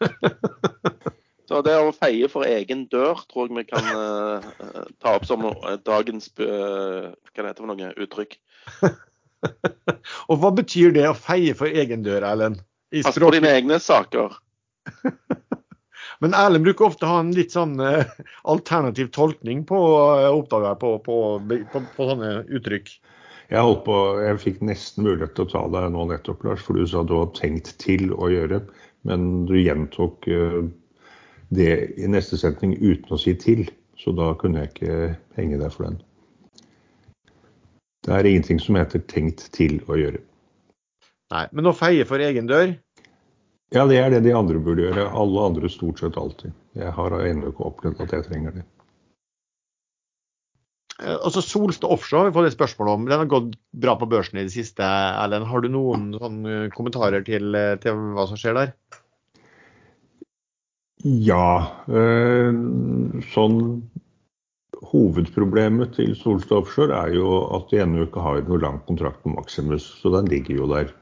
Så 1.50 1.64
det 1.66 1.74
å 1.82 1.90
feie 1.90 2.28
for 2.30 2.46
egen 2.46 2.84
dør 2.92 3.24
tror 3.30 3.48
jeg 3.48 3.56
vi 3.58 3.64
kan 3.66 3.86
eh, 3.90 4.50
eh, 4.62 4.84
ta 5.02 5.16
opp 5.18 5.24
som 5.26 5.48
eh, 5.50 5.80
dagens 5.82 6.30
eh, 6.38 7.08
hva 7.10 7.42
det 7.42 7.48
heter 7.48 7.64
for 7.64 7.70
noe 7.72 7.90
uttrykk. 8.04 8.36
Og 10.30 10.38
hva 10.38 10.52
betyr 10.54 10.94
det 10.94 11.08
å 11.08 11.16
feie 11.18 11.56
for 11.58 11.66
egen 11.66 12.04
dør, 12.06 12.22
Erlend? 12.28 12.62
Pass 13.02 13.18
på 13.18 13.32
dine 13.34 13.50
egne 13.56 13.80
saker. 13.82 14.36
Men 16.22 16.36
Erlend 16.36 16.68
bruker 16.68 16.90
ofte 16.90 17.08
å 17.08 17.14
ha 17.16 17.20
en 17.24 17.34
litt 17.34 17.54
sånn 17.56 17.78
eh, 17.82 18.06
alternativ 18.54 19.10
tolkning 19.16 19.64
på, 19.66 19.78
eh, 20.20 20.28
oppdager 20.30 20.78
på, 20.78 20.96
på, 21.02 21.16
på, 21.72 21.82
på 21.96 22.08
sånne 22.12 22.44
uttrykk. 22.46 22.92
Jeg 23.50 23.66
holdt 23.66 23.82
på, 23.88 23.96
jeg 24.22 24.38
fikk 24.44 24.60
nesten 24.62 25.08
mulighet 25.08 25.34
til 25.34 25.48
å 25.48 25.50
ta 25.50 25.64
deg 25.74 25.88
nå 25.90 26.04
nettopp, 26.12 26.44
Lars, 26.46 26.62
for 26.62 26.78
du 26.78 26.86
sa 26.86 27.02
du 27.02 27.16
hadde 27.16 27.40
tenkt 27.40 27.72
til 27.82 28.12
å 28.14 28.28
gjøre, 28.30 28.60
men 29.08 29.46
du 29.48 29.56
gjentok 29.60 30.28
eh, 30.28 30.62
det 31.50 31.72
i 31.98 32.08
neste 32.10 32.38
setning 32.38 32.76
uten 32.78 33.16
å 33.16 33.18
si 33.20 33.34
til, 33.38 33.66
så 33.98 34.14
da 34.16 34.32
kunne 34.40 34.62
jeg 34.62 34.72
ikke 34.72 34.98
henge 35.38 35.58
deg 35.60 35.74
for 35.74 35.88
den. 35.88 35.98
Det 38.06 38.14
er 38.16 38.28
ingenting 38.28 38.60
som 38.62 38.78
heter 38.80 39.02
tenkt 39.12 39.50
til 39.56 39.80
å 39.90 39.98
gjøre. 39.98 40.22
Nei, 41.30 41.44
men 41.54 41.68
å 41.68 41.76
feie 41.76 42.06
for 42.08 42.22
egen 42.22 42.48
dør 42.50 42.72
Ja, 43.70 43.84
det 43.86 44.00
er 44.00 44.08
det 44.10 44.24
de 44.24 44.32
andre 44.34 44.58
burde 44.58 44.88
gjøre. 44.88 45.04
Alle 45.14 45.44
andre 45.46 45.68
stort 45.70 46.00
sett 46.02 46.16
alltid. 46.18 46.54
Jeg 46.74 46.90
har 46.96 47.14
ennå 47.20 47.52
ikke 47.52 47.68
opplevd 47.68 48.00
at 48.02 48.14
jeg 48.16 48.26
trenger 48.26 48.56
det. 48.56 48.64
Eh, 51.00 51.16
Altså 51.20 51.42
Solstad 51.44 51.90
Offshore 51.90 52.28
vi 52.30 52.36
får 52.36 52.48
det 52.48 52.54
spørsmål 52.56 52.92
om. 52.94 53.08
Den 53.08 53.22
har 53.22 53.30
gått 53.30 53.56
bra 53.72 53.96
på 53.98 54.08
børsen 54.10 54.40
i 54.40 54.46
det 54.46 54.54
siste. 54.54 54.84
Erlend, 54.84 55.48
har 55.48 55.64
du 55.64 55.70
noen 55.72 56.10
sånne 56.18 56.66
kommentarer 56.76 57.24
til, 57.26 57.54
eh, 57.54 57.76
til 57.82 57.96
hva 58.16 58.26
som 58.28 58.40
skjer 58.40 58.58
der? 58.58 58.74
Ja. 61.00 61.80
Sånn 63.32 63.60
Hovedproblemet 64.90 65.94
til 65.96 66.12
Solstad 66.16 66.58
Offshore 66.58 66.92
er 66.92 67.14
jo 67.14 67.30
at 67.56 67.70
de 67.70 67.80
ennå 67.80 68.04
ikke 68.04 68.20
har 68.20 68.42
noe 68.44 68.60
lang 68.60 68.80
kontrakt 68.84 69.22
på 69.22 69.32
Maximus, 69.32 69.86
så 70.02 70.12
den 70.12 70.28
ligger 70.28 70.58
jo 70.58 70.68
der. 70.68 70.92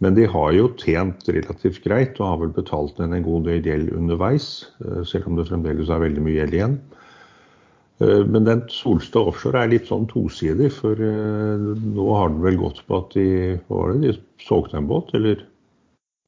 Men 0.00 0.16
de 0.16 0.24
har 0.24 0.52
jo 0.56 0.70
tjent 0.80 1.28
relativt 1.28 1.82
greit 1.84 2.16
og 2.20 2.28
har 2.28 2.40
vel 2.44 2.54
betalt 2.56 3.00
en 3.00 3.12
god 3.24 3.44
del 3.50 3.60
gjeld 3.60 3.92
underveis, 3.92 4.70
selv 5.04 5.28
om 5.28 5.36
det 5.36 5.48
fremdeles 5.50 5.92
er 5.92 6.04
veldig 6.06 6.24
mye 6.24 6.38
gjeld 6.38 6.56
igjen. 6.56 6.80
Uh, 7.98 8.22
men 8.26 8.46
den 8.46 8.64
Solstad 8.70 9.32
Offshore 9.32 9.64
er 9.64 9.72
litt 9.72 9.88
sånn 9.90 10.06
tosidig, 10.10 10.70
for 10.76 10.98
nå 10.98 12.10
har 12.14 12.34
den 12.34 12.44
vel 12.44 12.60
gått 12.60 12.84
på 12.86 13.00
at 13.02 13.16
de, 13.16 13.28
hva 13.66 13.84
var 13.84 13.94
det, 13.94 14.12
de 14.12 14.44
solgte 14.44 14.78
en 14.78 14.90
båt, 14.90 15.14
eller 15.18 15.42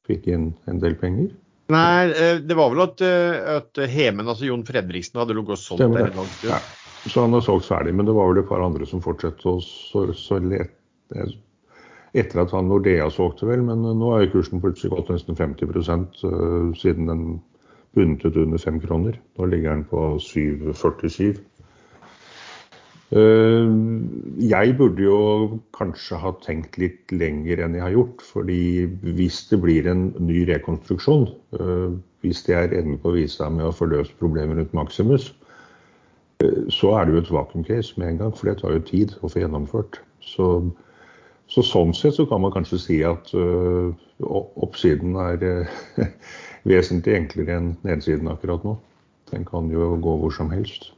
fikk 0.09 0.27
inn 0.31 0.51
en 0.69 0.81
del 0.83 0.97
penger? 0.99 1.31
Nei, 1.71 2.11
eh, 2.11 2.37
det 2.43 2.57
var 2.57 2.71
vel 2.73 2.83
at, 2.83 3.01
eh, 3.05 3.55
at 3.57 3.79
Hemen, 3.89 4.27
altså 4.27 4.49
Jon 4.49 4.65
Fredriksen, 4.67 5.19
hadde 5.21 5.37
ligget 5.37 5.55
og 5.55 5.61
solgt 5.61 5.83
Stemmer 5.83 6.03
der 6.03 6.11
en 6.11 6.19
lang 6.21 6.31
stund. 6.33 6.51
Ja. 6.51 6.59
Så 7.07 7.23
han 7.23 7.33
har 7.33 7.45
solgt 7.45 7.69
ferdig, 7.69 7.93
men 7.95 8.05
det 8.05 8.15
var 8.17 8.27
vel 8.29 8.41
et 8.43 8.49
par 8.49 8.63
andre 8.65 8.85
som 8.85 9.01
fortsatte 9.01 9.47
å 9.49 9.61
så, 9.65 10.03
så 10.17 10.37
let, 10.43 10.73
etter 12.13 12.43
at 12.43 12.51
han 12.53 12.67
Nordea 12.69 13.07
solgte, 13.13 13.47
vel. 13.49 13.63
Men 13.65 13.81
nå 13.81 14.11
har 14.13 14.27
kursen 14.33 14.61
plutselig 14.61 14.91
gått 14.93 15.09
nesten 15.09 15.39
50 15.39 15.71
uh, 15.71 16.75
siden 16.77 17.09
den 17.09 17.23
bundet 17.95 18.27
ut 18.27 18.37
under 18.43 18.61
fem 18.61 18.77
kroner. 18.83 19.17
Nå 19.39 19.47
ligger 19.49 19.73
den 19.73 19.87
på 19.89 20.03
7,47. 20.21 21.39
Eh, 23.11 23.67
jeg 24.39 24.75
burde 24.79 25.03
jo 25.03 25.59
kanskje 25.75 26.15
ha 26.21 26.29
tenkt 26.45 26.77
litt 26.79 27.11
lenger 27.11 27.59
enn 27.65 27.73
jeg 27.75 27.83
har 27.83 27.95
gjort. 27.95 28.21
fordi 28.23 28.87
hvis 29.17 29.41
det 29.49 29.59
blir 29.61 29.89
en 29.91 30.13
ny 30.19 30.45
rekonstruksjon, 30.47 31.27
eh, 31.59 31.89
hvis 32.23 32.43
det 32.47 32.55
er 32.55 32.77
enden 32.77 32.97
på 33.03 33.11
visa 33.11 33.49
med 33.49 33.65
å 33.67 33.75
få 33.75 33.89
løst 33.91 34.15
problemet 34.19 34.57
rundt 34.57 34.73
Maximus, 34.73 35.33
eh, 36.39 36.63
så 36.69 36.95
er 36.95 37.05
det 37.05 37.13
jo 37.13 37.19
et 37.19 37.33
vakuumcase 37.35 37.97
med 37.97 38.07
en 38.07 38.17
gang, 38.17 38.31
for 38.31 38.47
det 38.47 38.61
tar 38.61 38.71
jo 38.71 38.79
tid 38.79 39.11
å 39.21 39.27
få 39.27 39.43
gjennomført. 39.43 39.99
Så, 40.21 40.71
så 41.51 41.61
sånn 41.61 41.93
sett 41.93 42.15
så 42.15 42.25
kan 42.25 42.41
man 42.41 42.55
kanskje 42.55 42.79
si 42.79 43.01
at 43.03 43.27
oppsiden 44.23 45.19
er 45.19 45.67
vesentlig 46.63 47.17
enklere 47.17 47.59
enn 47.59 47.75
nedsiden 47.83 48.31
akkurat 48.31 48.63
nå. 48.63 48.77
Den 49.31 49.43
kan 49.43 49.67
jo 49.69 49.97
gå 49.99 50.17
hvor 50.21 50.31
som 50.31 50.49
helst. 50.49 50.93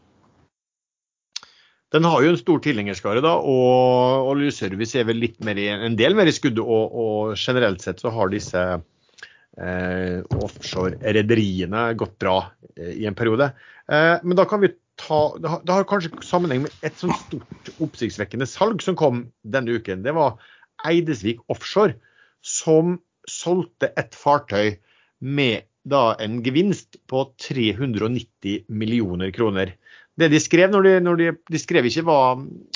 Den 1.93 2.07
har 2.09 2.23
jo 2.23 2.31
en 2.33 2.39
stor 2.39 2.61
tilhengerskare, 2.65 3.21
da, 3.21 3.35
og 3.37 4.31
oljeservice 4.31 4.97
er 4.97 5.05
vel 5.05 5.19
litt 5.21 5.37
mer 5.45 5.59
i, 5.61 5.67
en 5.69 5.97
del 5.99 6.15
mer 6.17 6.29
i 6.29 6.33
skuddet. 6.33 6.63
Og, 6.63 6.89
og, 6.89 7.35
generelt 7.37 7.83
sett 7.85 8.01
så 8.01 8.09
har 8.15 8.31
disse 8.33 8.63
eh, 8.73 10.23
offshore-rederiene 10.41 11.91
gått 11.99 12.15
bra 12.23 12.39
eh, 12.73 12.95
i 13.03 13.05
en 13.09 13.17
periode. 13.17 13.51
Eh, 13.85 14.15
men 14.23 14.39
da 14.39 14.47
kan 14.49 14.63
vi 14.63 14.73
ta 14.97 15.19
Det 15.41 15.49
har, 15.49 15.61
det 15.65 15.73
har 15.73 15.85
kanskje 15.89 16.21
sammenheng 16.21 16.65
med 16.67 16.73
et 16.85 16.97
sånt 17.01 17.17
stort 17.17 17.69
oppsiktsvekkende 17.81 18.45
salg 18.45 18.81
som 18.85 18.97
kom 18.97 19.23
denne 19.41 19.77
uken. 19.77 20.03
Det 20.05 20.13
var 20.13 20.37
Eidesvik 20.85 21.41
Offshore 21.49 21.95
som 22.45 22.99
solgte 23.29 23.89
et 23.97 24.13
fartøy 24.17 24.75
med 25.17 25.65
da 25.89 26.13
en 26.21 26.37
gevinst 26.45 26.99
på 27.09 27.25
390 27.41 28.69
millioner 28.69 29.33
kroner. 29.35 29.73
Det 30.19 30.29
de 30.29 30.39
skrev, 30.41 30.69
når 30.69 30.85
de, 30.85 30.93
når 31.01 31.19
de, 31.19 31.27
de 31.49 31.59
skrev 31.61 31.87
ikke 31.89 32.03
hva, 32.05 32.19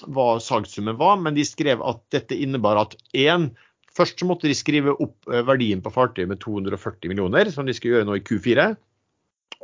hva 0.09 0.27
salgssummen 0.41 0.97
var, 0.97 1.19
men 1.21 1.37
de 1.37 1.45
skrev 1.45 1.83
at 1.85 2.01
dette 2.13 2.37
innebar 2.37 2.81
at 2.85 2.97
én 3.13 3.51
Først 3.97 4.19
så 4.21 4.27
måtte 4.29 4.45
de 4.45 4.53
skrive 4.53 4.93
opp 4.93 5.25
eh, 5.31 5.41
verdien 5.41 5.79
på 5.81 5.89
fartøyet 5.89 6.29
med 6.29 6.37
240 6.43 7.09
millioner, 7.09 7.49
som 7.49 7.65
de 7.65 7.73
skal 7.73 7.95
gjøre 7.95 8.05
nå 8.05 8.19
i 8.19 8.21
Q4. 8.21 8.67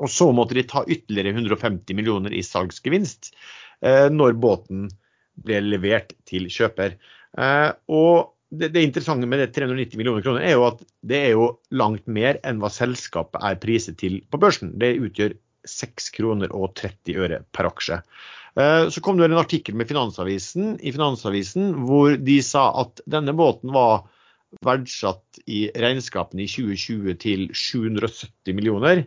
Og 0.02 0.10
så 0.10 0.26
måtte 0.34 0.58
de 0.58 0.64
ta 0.66 0.82
ytterligere 0.88 1.36
150 1.36 1.94
millioner 1.98 2.34
i 2.34 2.42
salgsgevinst 2.46 3.30
eh, 3.86 4.08
når 4.10 4.40
båten 4.42 4.88
ble 5.46 5.60
levert 5.68 6.16
til 6.30 6.50
kjøper. 6.50 6.98
Eh, 7.38 7.70
og 7.94 8.34
det, 8.54 8.72
det, 8.74 8.84
interessante 8.86 9.30
med 9.30 9.42
det 9.42 9.52
390 9.56 9.98
millioner 10.02 10.26
kroner 10.26 10.46
er 10.46 10.58
jo 10.58 10.68
at 10.68 10.82
det 11.06 11.20
er 11.28 11.32
jo 11.34 11.48
langt 11.74 12.06
mer 12.06 12.42
enn 12.46 12.62
hva 12.62 12.70
selskapet 12.74 13.42
er 13.42 13.62
priset 13.62 13.98
til 14.02 14.20
på 14.34 14.42
børsen. 14.42 14.76
Det 14.82 14.96
utgjør 14.98 15.38
6 15.70 16.10
kroner 16.16 16.54
og 16.56 16.74
30 16.80 17.20
øre 17.24 17.42
per 17.56 17.70
aksje. 17.70 18.02
Eh, 18.60 18.90
så 18.94 19.02
kom 19.02 19.18
det 19.18 19.30
en 19.30 19.40
artikkel 19.42 19.78
med 19.78 19.90
Finansavisen, 19.90 20.76
i 20.82 20.94
Finansavisen 20.94 21.74
hvor 21.88 22.18
de 22.20 22.38
sa 22.46 22.68
at 22.84 23.02
denne 23.10 23.34
båten 23.38 23.74
var 23.74 24.04
verdsatt 24.64 25.42
i 25.50 25.66
regnskapene 25.74 26.46
i 26.46 26.50
2020 26.52 27.18
til 27.24 27.48
770 27.58 28.54
millioner. 28.54 29.06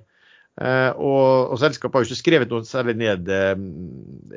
Uh, 0.57 0.89
og, 0.97 1.51
og, 1.53 1.59
selskapet 1.61 1.99
har 1.99 2.05
jo 2.07 2.09
ikke 2.09 2.17
skrevet 2.23 2.53
noe 2.53 2.65
særlig 2.65 2.95
ned 2.97 3.27
uh, 3.29 3.59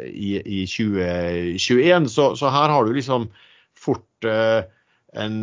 i, 0.03 0.33
i, 0.43 0.65
2021, 0.67 2.09
så, 2.11 2.25
så, 2.35 2.49
her 2.51 2.73
har 2.73 2.83
du 2.83 2.91
liksom 2.91 3.29
fort 3.79 4.27
en, 4.27 5.37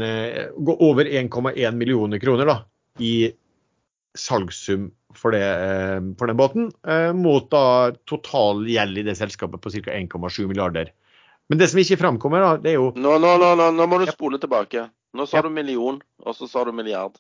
over 0.61 1.09
1,1 1.09 1.79
millioner 1.81 2.21
kroner 2.21 2.51
da, 2.51 2.59
i 3.01 3.31
salgssum 4.21 4.91
for, 5.17 5.33
det, 5.33 5.43
eh, 5.43 6.01
for 6.19 6.31
den 6.31 6.39
båten, 6.39 6.71
eh, 6.89 7.13
mot 7.17 7.49
da 7.51 7.93
total 8.09 8.67
gjeld 8.69 8.99
i 8.99 9.07
det 9.07 9.17
selskapet 9.19 9.63
på 9.63 9.73
ca. 9.73 9.93
1,7 9.95 10.47
milliarder. 10.49 10.93
Men 11.49 11.61
det 11.61 11.71
som 11.71 11.81
ikke 11.81 12.01
framkommer, 12.01 12.43
da, 12.43 12.57
det 12.63 12.73
er 12.73 12.81
jo 12.81 12.91
Nå, 12.97 13.19
nå, 13.23 13.37
nå, 13.41 13.53
nå, 13.59 13.71
nå 13.77 13.87
må 13.87 14.01
du 14.03 14.11
spole 14.11 14.41
tilbake. 14.43 14.89
Nå 15.17 15.27
sa 15.29 15.41
ja. 15.41 15.47
du 15.47 15.53
million, 15.55 16.01
og 16.25 16.37
så 16.37 16.49
sa 16.51 16.65
du 16.67 16.73
milliard. 16.77 17.17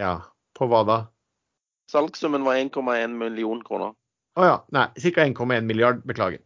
Ja. 0.00 0.16
På 0.54 0.66
hva 0.70 0.84
da? 0.86 0.98
Salgssummen 1.90 2.46
var 2.46 2.56
1,1 2.58 3.14
million 3.18 3.60
kroner. 3.66 3.92
Å 4.34 4.40
oh, 4.40 4.46
ja. 4.46 4.56
Nei, 4.74 4.88
ca. 4.96 5.26
1,1 5.26 5.68
milliard. 5.68 6.02
Beklager. 6.06 6.42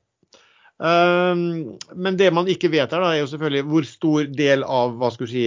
Um, 0.79 1.79
men 1.99 2.19
det 2.19 2.31
man 2.35 2.49
ikke 2.51 2.71
vet 2.71 2.93
her, 2.95 3.03
da, 3.03 3.13
er 3.13 3.23
jo 3.23 3.31
selvfølgelig 3.33 3.67
hvor 3.71 3.87
stor 3.89 4.29
del 4.39 4.63
av 4.63 4.95
hva 4.99 5.11
skal 5.15 5.27
du 5.27 5.33
si, 5.33 5.47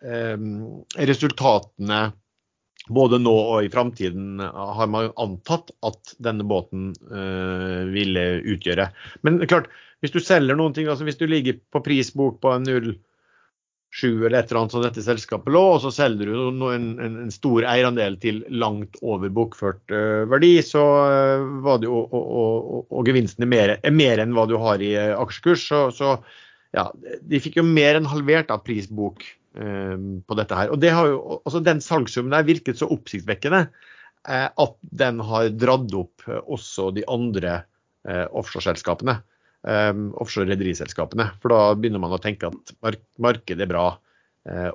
um, 0.00 0.46
resultatene 0.96 2.00
både 2.90 3.20
nå 3.22 3.34
og 3.34 3.66
i 3.66 3.70
framtiden 3.72 4.40
har 4.42 4.90
man 4.90 5.12
antatt 5.20 5.70
at 5.86 6.16
denne 6.22 6.46
båten 6.46 6.90
uh, 7.12 7.86
ville 7.90 8.24
utgjøre. 8.54 8.90
Men 9.26 9.40
klart, 9.50 9.70
hvis 10.02 10.14
du 10.14 10.20
selger 10.22 10.58
noen 10.58 10.74
ting, 10.76 10.90
altså 10.90 11.06
hvis 11.06 11.20
du 11.20 11.26
ligger 11.30 11.60
på 11.72 11.82
prisbok 11.84 12.40
på 12.42 12.52
en 12.56 12.66
0,7 12.66 14.26
eller 14.26 14.38
et 14.40 14.50
eller 14.50 14.60
annet 14.62 14.74
som 14.76 14.84
dette 14.84 15.04
selskapet 15.06 15.54
lå, 15.54 15.64
og 15.76 15.80
så 15.84 15.94
selger 15.94 16.30
du 16.32 16.36
en, 16.50 16.92
en, 17.00 17.18
en 17.26 17.34
stor 17.34 17.66
eierandel 17.68 18.18
til 18.22 18.42
langt 18.50 18.98
over 19.02 19.32
bokført 19.32 19.82
uh, 19.94 20.26
verdi, 20.30 20.56
så 20.66 20.84
var 21.64 21.82
det 21.82 21.90
jo, 21.90 22.04
og, 22.10 22.22
og, 22.44 22.86
og, 22.88 23.02
gevinsten 23.08 23.46
er 23.46 23.54
mer, 23.54 23.76
er 23.78 23.98
mer, 24.02 24.22
enn 24.22 24.34
hva 24.36 24.48
du 24.50 24.58
har 24.60 24.82
i 24.82 24.96
aksjekurs. 25.14 25.68
Så, 25.70 25.84
så 25.94 26.16
ja, 26.76 26.90
de 27.22 27.42
fikk 27.42 27.60
jo 27.60 27.66
mer 27.66 27.98
enn 27.98 28.08
halvert 28.10 28.50
av 28.54 28.64
prisbok 28.66 29.24
på 29.50 30.36
dette 30.38 30.54
her. 30.54 30.70
Og 30.70 30.78
det 30.82 30.92
har 30.94 31.08
jo, 31.10 31.40
altså 31.42 31.60
Den 31.64 31.80
salgssummen 31.82 32.34
der 32.34 32.46
virket 32.46 32.78
så 32.78 32.86
oppsiktsvekkende 32.90 33.64
eh, 34.28 34.46
at 34.46 34.76
den 35.02 35.20
har 35.26 35.50
dratt 35.58 35.94
opp 35.96 36.28
eh, 36.28 36.38
også 36.46 36.90
de 36.94 37.04
andre 37.10 37.62
eh, 38.08 38.26
offshoreselskapene. 38.30 39.20
Um, 39.60 40.06
offshore-rederiselskapene. 40.16 41.26
For 41.42 41.52
da 41.52 41.74
begynner 41.76 42.00
man 42.00 42.14
å 42.16 42.20
tenke 42.22 42.48
at 42.48 42.70
mark 42.80 43.02
markedet 43.20 43.66
er 43.66 43.68
bra. 43.68 43.88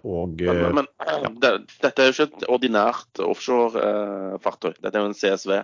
Og, 0.05 0.35
men, 0.37 0.75
men 0.77 0.85
ja. 1.01 1.31
det, 1.41 1.49
dette 1.81 2.03
er 2.03 2.11
jo 2.11 2.13
ikke 2.13 2.27
et 2.27 2.45
ordinært 2.53 3.21
offshore-fartøy. 3.25 4.75
Dette 4.75 4.91
er 4.91 5.01
jo 5.01 5.09
en 5.09 5.17
CSV. 5.17 5.55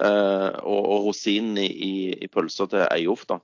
og, 0.00 0.80
og 0.80 1.06
rosinen 1.06 1.60
i, 1.62 1.68
i, 1.70 1.92
i 2.26 2.30
pølsa 2.30 2.66
til 2.72 2.82
Eiof, 2.88 3.22
da 3.30 3.38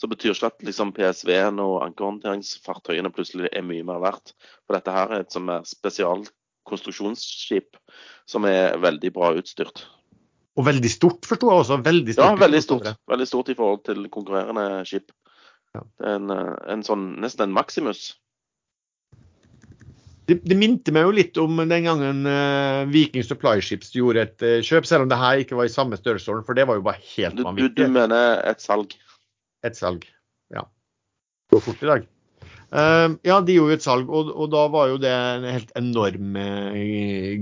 så 0.00 0.06
betyr 0.10 0.32
ikke 0.34 0.50
at 0.50 0.64
liksom, 0.66 0.92
PSV-en 0.96 1.60
og 1.62 1.74
ankerhåndteringsfartøyene 1.86 3.12
plutselig 3.14 3.48
er 3.52 3.66
mye 3.66 3.84
mer 3.86 4.00
verdt. 4.02 4.26
For 4.66 4.72
dette 4.76 4.94
her 4.94 5.08
er 5.12 5.18
et 5.24 5.34
som 5.34 5.44
er 5.52 5.60
spesialkonstruksjonsskip 5.68 7.68
som 8.30 8.40
er 8.50 8.64
veldig 8.82 9.10
bra 9.14 9.26
utstyrt. 9.38 9.78
Og 10.54 10.62
veldig 10.68 10.90
stort, 10.90 11.26
forsto 11.26 11.50
jeg 11.50 11.58
også. 11.64 11.76
Veldig 11.82 12.12
stort, 12.14 12.26
ja, 12.26 12.34
veldig 12.38 12.62
stort, 12.62 12.90
veldig 13.10 13.30
stort 13.30 13.48
i 13.50 13.56
forhold 13.58 13.80
til 13.86 13.98
konkurrerende 14.10 14.66
skip. 14.86 15.08
Ja. 15.74 15.82
En, 16.14 16.30
en 16.30 16.84
sånn, 16.86 17.16
nesten 17.22 17.48
en 17.48 17.56
Maximus. 17.56 18.12
Det, 20.24 20.38
det, 20.46 20.56
minte 20.56 20.92
meg 20.94 21.04
jo 21.04 21.16
litt 21.18 21.38
om 21.40 21.58
den 21.68 21.84
gangen 21.84 22.22
uh, 22.24 22.86
Viking 22.88 23.26
Supply 23.26 23.60
Ships 23.60 23.90
gjorde 23.92 24.22
et 24.24 24.44
uh, 24.46 24.62
kjøp, 24.64 24.86
selv 24.88 25.04
om 25.04 25.10
det 25.10 25.18
her 25.20 25.42
ikke 25.42 25.58
var 25.58 25.68
i 25.68 25.72
samme 25.72 25.98
størrelsesorden, 26.00 26.46
for 26.46 26.56
det 26.56 26.64
var 26.70 26.78
jo 26.78 26.86
bare 26.86 27.02
helt 27.10 27.42
vanvittig. 27.44 27.74
Du, 27.76 27.82
du, 27.82 27.96
mener 27.98 28.40
et 28.48 28.64
salg? 28.64 28.94
Et 29.64 29.78
salg. 29.78 30.04
Ja. 30.52 30.66
Går 31.52 31.64
fort 31.64 31.84
i 31.84 31.90
dag. 31.92 32.10
Uh, 32.74 33.14
ja, 33.22 33.36
de 33.44 33.54
gjorde 33.54 33.76
et 33.76 33.84
salg, 33.84 34.08
og, 34.10 34.32
og, 34.34 34.48
da 34.50 34.64
var 34.72 34.88
jo 34.90 34.96
det 34.98 35.10
en 35.12 35.44
helt 35.46 35.68
enorm 35.78 36.34
uh, 36.34 36.74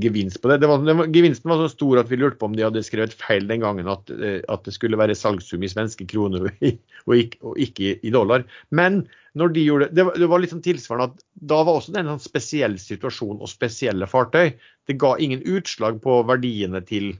gevinst 0.02 0.42
på 0.42 0.50
det. 0.50 0.58
det, 0.60 0.68
var, 0.68 0.82
det 0.84 0.94
var, 0.98 1.08
gevinsten 1.14 1.48
var 1.48 1.62
så 1.62 1.70
stor 1.72 2.02
at 2.02 2.10
vi 2.10 2.18
lurte 2.20 2.36
på 2.36 2.50
om 2.50 2.56
de 2.58 2.66
hadde 2.66 2.82
skrevet 2.84 3.16
feil 3.16 3.48
den 3.48 3.62
gangen, 3.64 3.88
at, 3.88 4.12
uh, 4.12 4.42
at 4.52 4.68
det 4.68 4.74
skulle 4.76 5.00
være 5.00 5.16
salgssum 5.16 5.64
i 5.64 5.70
svenske 5.72 6.04
kroner 6.10 6.50
og, 6.50 6.66
og, 7.06 7.16
ikke, 7.16 7.40
og 7.48 7.64
ikke, 7.64 7.94
i 8.04 8.12
dollar. 8.12 8.44
Men 8.76 9.06
når 9.40 9.56
de 9.56 9.64
gjorde 9.64 9.90
det, 9.96 10.06
det 10.20 10.28
var 10.28 10.44
litt 10.44 10.52
sånn 10.52 10.64
tilsvarende 10.66 11.14
at 11.14 11.26
da 11.54 11.62
var 11.64 11.80
også 11.80 11.96
det 11.96 12.02
en 12.02 12.12
sånn 12.12 12.26
spesiell 12.26 12.76
situasjon 12.82 13.40
og 13.40 13.48
spesielle 13.48 14.10
fartøy. 14.10 14.52
Det 14.90 15.00
ga 15.00 15.14
ingen 15.16 15.40
utslag 15.48 16.02
på 16.04 16.20
verdiene 16.28 16.84
til, 16.84 17.14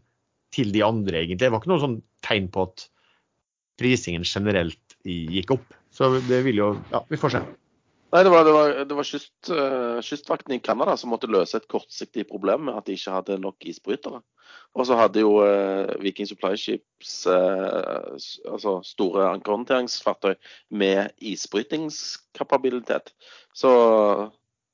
til 0.53 0.75
de 0.77 0.85
andre, 0.85 1.23
egentlig. 1.23 1.47
Det 1.47 1.55
var 1.55 1.65
ikke 1.65 1.73
noe 1.73 1.87
sånn 1.87 2.01
tegn 2.29 2.53
på 2.53 2.69
at 2.69 2.91
prisingen 3.81 4.29
generelt 4.29 4.92
gikk 5.05 5.57
opp. 5.57 5.75
Så 5.93 6.09
det 6.29 6.45
vil 6.47 6.63
jo 6.63 6.71
Ja, 6.93 7.03
vi 7.09 7.21
får 7.21 7.37
se. 7.37 7.43
Nei, 8.13 8.23
Det 8.25 8.31
var, 8.31 8.45
det 8.45 8.53
var, 8.53 8.85
det 8.85 8.97
var 8.97 9.09
kyst, 9.09 9.33
uh, 9.49 10.01
Kystvakten 10.05 10.53
i 10.55 10.61
Canada 10.61 10.97
som 11.01 11.11
måtte 11.15 11.31
løse 11.33 11.57
et 11.57 11.69
kortsiktig 11.69 12.27
problem 12.29 12.67
med 12.69 12.77
at 12.77 12.87
de 12.87 12.97
ikke 12.99 13.15
hadde 13.15 13.39
nok 13.41 13.65
isbrytere. 13.65 14.21
Og 14.77 14.87
så 14.89 14.99
hadde 15.01 15.25
jo 15.25 15.39
uh, 15.41 15.89
Viking 16.01 16.29
Supply 16.29 16.57
Ships 16.61 17.23
uh, 17.25 18.13
altså 18.53 18.79
store 18.85 19.31
ankerhåndteringsfartøy 19.31 20.35
med 20.77 21.09
isbrytingskapabilitet. 21.25 23.15
Så 23.57 23.73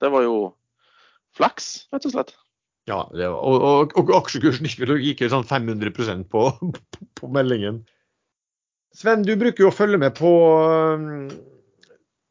det 0.02 0.10
var 0.10 0.26
jo 0.26 0.36
flaks, 1.38 1.86
rett 1.94 2.10
og 2.10 2.14
slett. 2.14 2.34
Ja, 2.88 3.04
var, 3.12 3.36
og, 3.36 3.62
og, 3.62 3.94
og, 4.00 4.10
aksjekursen 4.16 4.66
gikk 4.66 5.22
jo 5.22 5.30
sånn 5.30 5.46
500 5.46 5.92
på, 5.94 6.08
på, 6.32 6.72
på 7.20 7.30
meldingen. 7.30 7.84
Sven, 8.96 9.22
du 9.22 9.36
bruker 9.36 9.66
jo 9.66 9.70
å 9.70 9.74
følge 9.74 10.00
med 10.00 10.16
på 10.18 10.30
um, 10.96 11.28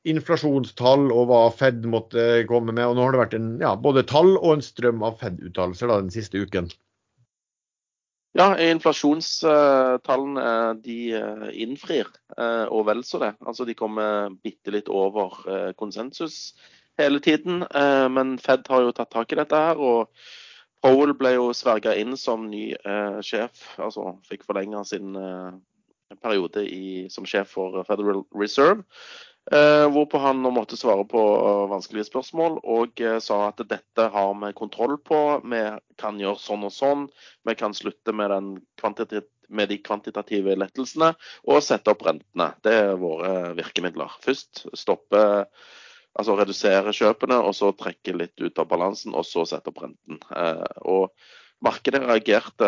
inflasjonstall 0.08 1.12
og 1.12 1.30
hva 1.30 1.52
Fed 1.54 1.86
måtte 1.90 2.44
komme 2.50 2.74
med. 2.74 2.88
og 2.88 2.98
Nå 2.98 3.06
har 3.06 3.16
det 3.16 3.22
vært 3.22 3.38
en, 3.38 3.54
ja, 3.62 3.76
både 3.76 4.06
tall 4.08 4.36
og 4.38 4.56
en 4.56 4.66
strøm 4.66 5.04
av 5.06 5.20
Fed-uttalelser 5.22 5.94
den 5.94 6.12
siste 6.14 6.42
uken. 6.42 6.72
Ja, 8.38 8.52
inflasjonstallene 8.62 10.44
de 10.84 10.98
eh, 11.18 11.48
innfrir, 11.64 12.06
eh, 12.38 12.66
og 12.70 12.86
vel 12.86 13.04
så 13.08 13.18
det. 13.24 13.32
Altså 13.42 13.66
De 13.66 13.74
kommer 13.78 14.30
bitte 14.44 14.72
litt 14.76 14.90
over 14.94 15.34
eh, 15.50 15.72
konsensus 15.80 16.54
hele 17.02 17.20
tiden. 17.24 17.66
Men 18.14 18.38
Fed 18.42 18.68
har 18.70 18.82
jo 18.82 18.92
tatt 18.94 19.12
tak 19.14 19.32
i 19.34 19.38
dette 19.38 19.58
her. 19.58 19.78
og 19.78 20.08
Powell 20.82 21.14
ble 21.18 21.34
jo 21.36 21.54
sverga 21.54 21.96
inn 21.98 22.18
som 22.18 22.50
ny 22.50 22.76
sjef, 23.26 23.78
altså 23.78 24.20
fikk 24.26 24.44
forlenga 24.50 24.84
sin 24.86 25.16
periode 26.16 26.64
i, 26.64 27.08
som 27.10 27.26
sjef 27.28 27.56
for 27.58 27.84
Federal 27.88 28.24
Reserve. 28.36 28.84
Eh, 29.52 29.86
hvorpå 29.94 30.20
han 30.20 30.42
nå 30.44 30.50
måtte 30.52 30.76
svare 30.76 31.06
på 31.08 31.22
uh, 31.24 31.70
vanskelige 31.72 32.10
spørsmål 32.10 32.58
og 32.68 33.00
uh, 33.00 33.16
sa 33.24 33.38
at 33.48 33.62
dette 33.70 34.08
har 34.12 34.34
vi 34.42 34.50
kontroll 34.58 34.98
på. 35.00 35.20
Vi 35.48 35.62
kan 36.02 36.20
gjøre 36.20 36.42
sånn 36.44 36.66
og 36.68 36.74
sånn. 36.76 37.06
Vi 37.48 37.56
kan 37.56 37.76
slutte 37.78 38.12
med, 38.12 38.34
med, 39.48 39.72
de 39.72 39.80
kvantitative 39.80 40.58
lettelsene 40.60 41.14
og 41.48 41.64
sette 41.64 41.96
opp 41.96 42.04
rentene. 42.10 42.50
Det 42.60 42.76
er 42.76 43.00
våre 43.00 43.54
virkemidler. 43.56 44.20
Først 44.26 44.66
stoppe, 44.76 45.24
altså 46.20 46.36
redusere 46.36 46.92
kjøpene, 47.00 47.40
og 47.40 47.56
så 47.56 47.72
trekke 47.72 48.18
litt 48.20 48.36
ut 48.44 48.60
av 48.60 48.68
balansen, 48.68 49.16
og 49.16 49.24
så 49.30 49.48
sette 49.48 49.72
opp 49.72 49.80
renten. 49.86 50.20
Eh, 50.28 50.82
og 50.92 51.14
Markedet 51.66 52.04
reagerte 52.06 52.68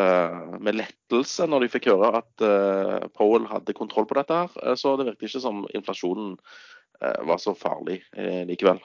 med 0.66 0.80
lettelse 0.80 1.46
når 1.46 1.64
de 1.64 1.72
fikk 1.76 1.92
høre 1.92 2.24
at 2.24 2.42
uh, 2.42 3.06
Powell 3.14 3.46
hadde 3.50 3.76
kontroll 3.78 4.08
på 4.10 4.18
dette. 4.18 4.34
her, 4.34 4.56
eh, 4.64 4.76
Så 4.80 4.96
det 4.98 5.06
virket 5.12 5.30
ikke 5.30 5.44
som 5.46 5.66
inflasjonen 5.78 6.38
var 7.00 7.38
så 7.40 7.54
farlig 7.56 8.02
likevel. 8.44 8.82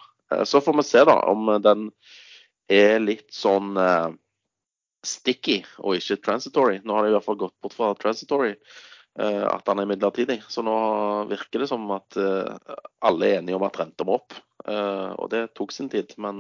Så 0.47 0.61
får 0.63 0.77
vi 0.79 0.83
se 0.87 1.01
da 1.03 1.17
om 1.27 1.49
den 1.59 1.89
er 2.71 3.01
litt 3.03 3.33
sånn 3.35 3.73
sticky 5.03 5.57
og 5.83 5.97
ikke 5.99 6.21
transitory. 6.23 6.77
Nå 6.85 6.95
har 6.95 7.03
de 7.03 7.11
i 7.11 7.17
hvert 7.17 7.27
fall 7.27 7.41
gått 7.41 7.57
bort 7.59 7.75
fra 7.75 7.89
transitory, 7.99 8.53
at 9.19 9.67
den 9.67 9.83
er 9.83 9.91
midlertidig. 9.91 10.37
Så 10.47 10.63
nå 10.63 10.77
virker 11.27 11.65
det 11.65 11.69
som 11.73 11.91
at 11.97 12.15
alle 12.15 13.33
er 13.33 13.41
enige 13.41 13.59
om 13.59 13.67
at 13.67 13.81
renta 13.83 14.07
må 14.07 14.21
opp. 14.21 14.39
Og 14.63 15.27
det 15.35 15.49
tok 15.59 15.75
sin 15.75 15.91
tid. 15.91 16.15
Men 16.23 16.39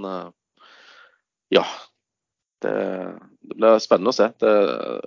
ja, 1.51 1.67
det, 2.65 2.77
det 3.45 3.59
blir 3.61 3.83
spennende 3.85 4.13
å 4.13 4.17
se 4.17 4.31
det, 4.43 4.55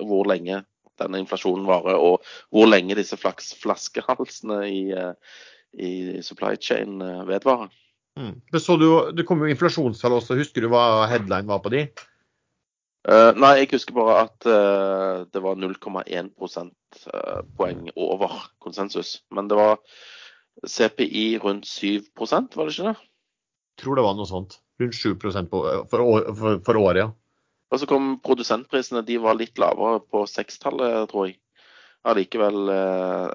hvor 0.08 0.30
lenge 0.30 0.64
denne 1.02 1.22
inflasjonen 1.22 1.68
varer, 1.68 1.98
og 2.02 2.26
hvor 2.54 2.70
lenge 2.70 2.98
disse 2.98 3.18
flaskehalsene 3.20 4.62
i, 4.70 4.82
eh, 4.98 5.40
i, 5.78 5.92
supply 6.26 6.56
chain 6.62 7.02
eh, 7.04 7.24
vedvarer. 7.30 7.72
Mm. 8.18 8.36
Det, 8.52 8.64
du, 8.82 8.90
det 9.14 9.26
kom 9.30 9.44
jo 9.44 9.50
inflasjonstall 9.54 10.18
også. 10.18 10.40
Husker 10.40 10.66
du 10.66 10.72
hva 10.74 11.06
headline 11.10 11.50
var 11.50 11.62
på 11.62 11.74
de? 11.74 11.86
Uh, 13.08 13.32
nei, 13.40 13.54
jeg 13.62 13.70
husker 13.72 13.96
bare 13.96 14.16
at 14.26 14.48
uh, 14.50 15.24
det 15.32 15.40
var 15.40 15.56
0,1 15.56 16.32
prosentpoeng 16.36 17.86
over 17.94 18.34
konsensus. 18.60 19.20
Men 19.32 19.48
det 19.48 19.60
var 19.60 19.78
CPI 20.66 21.38
rundt 21.40 21.70
7 21.70 22.10
var 22.18 22.42
det 22.42 22.74
ikke 22.74 22.90
det? 22.90 22.98
Jeg 22.98 23.84
tror 23.84 23.96
det 23.96 24.08
var 24.08 24.18
noe 24.18 24.28
sånt. 24.28 24.58
Rundt 24.82 24.98
7 24.98 25.14
på, 25.22 25.32
for, 25.32 26.04
for, 26.42 26.60
for 26.66 26.82
året, 26.82 27.04
ja. 27.06 27.08
Og 27.68 27.82
så 27.82 27.90
kom 27.90 28.16
produsentprisene, 28.24 29.04
de 29.04 29.18
var 29.20 29.38
litt 29.40 29.60
lavere 29.60 30.00
på 30.08 30.24
sekstallet, 30.30 31.10
tror 31.12 31.30
jeg. 31.30 31.38
Allikevel 32.08 32.72
eh, 32.72 33.34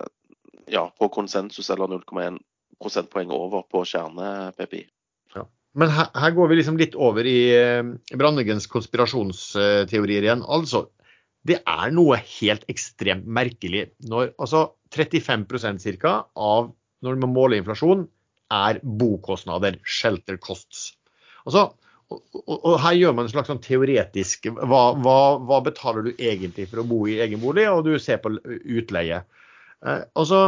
ja, 0.73 0.87
på 0.97 1.09
konsensus 1.13 1.69
eller 1.73 1.91
0,1 1.91 2.39
prosentpoeng 2.83 3.33
over 3.35 3.67
på 3.69 3.85
kjerne-PPI. 3.91 4.83
Ja. 5.37 5.45
Men 5.79 5.93
her, 5.93 6.09
her, 6.17 6.33
går 6.37 6.49
vi 6.51 6.59
liksom 6.59 6.81
litt 6.81 6.97
over 6.97 7.29
i 7.29 7.53
eh, 7.57 7.85
Brandegens 8.17 8.69
konspirasjonsteorier 8.73 10.25
igjen. 10.25 10.45
Altså, 10.49 10.87
det 11.49 11.59
er 11.67 11.93
noe 11.93 12.17
helt 12.39 12.65
ekstremt 12.73 13.27
merkelig 13.27 13.89
når 14.09 14.33
altså 14.39 14.71
35% 14.95 15.85
ca. 16.01 16.17
av 16.33 16.73
når 17.03 17.19
man 17.19 17.33
måler 17.35 17.59
inflasjon, 17.59 18.07
er 18.53 18.79
bokostnader, 18.85 19.79
shelter 19.83 20.37
costs. 20.39 20.93
Altså, 21.49 21.73
og, 22.43 22.73
her 22.83 22.97
gjør 22.99 23.15
man 23.17 23.29
en 23.29 23.33
slags 23.33 23.51
sånn 23.51 23.63
teoretisk 23.63 24.49
hva, 24.53 24.83
hva, 24.99 25.19
hva, 25.43 25.61
betaler 25.67 26.07
du 26.07 26.13
egentlig 26.15 26.69
for 26.71 26.83
å 26.83 26.89
bo 26.89 27.05
i 27.11 27.21
egen 27.25 27.43
bolig, 27.43 27.69
og 27.71 27.85
du 27.87 27.95
ser 28.03 28.21
på 28.23 28.35
utleie. 28.39 29.23
Eh, 29.85 30.03
altså, 30.19 30.43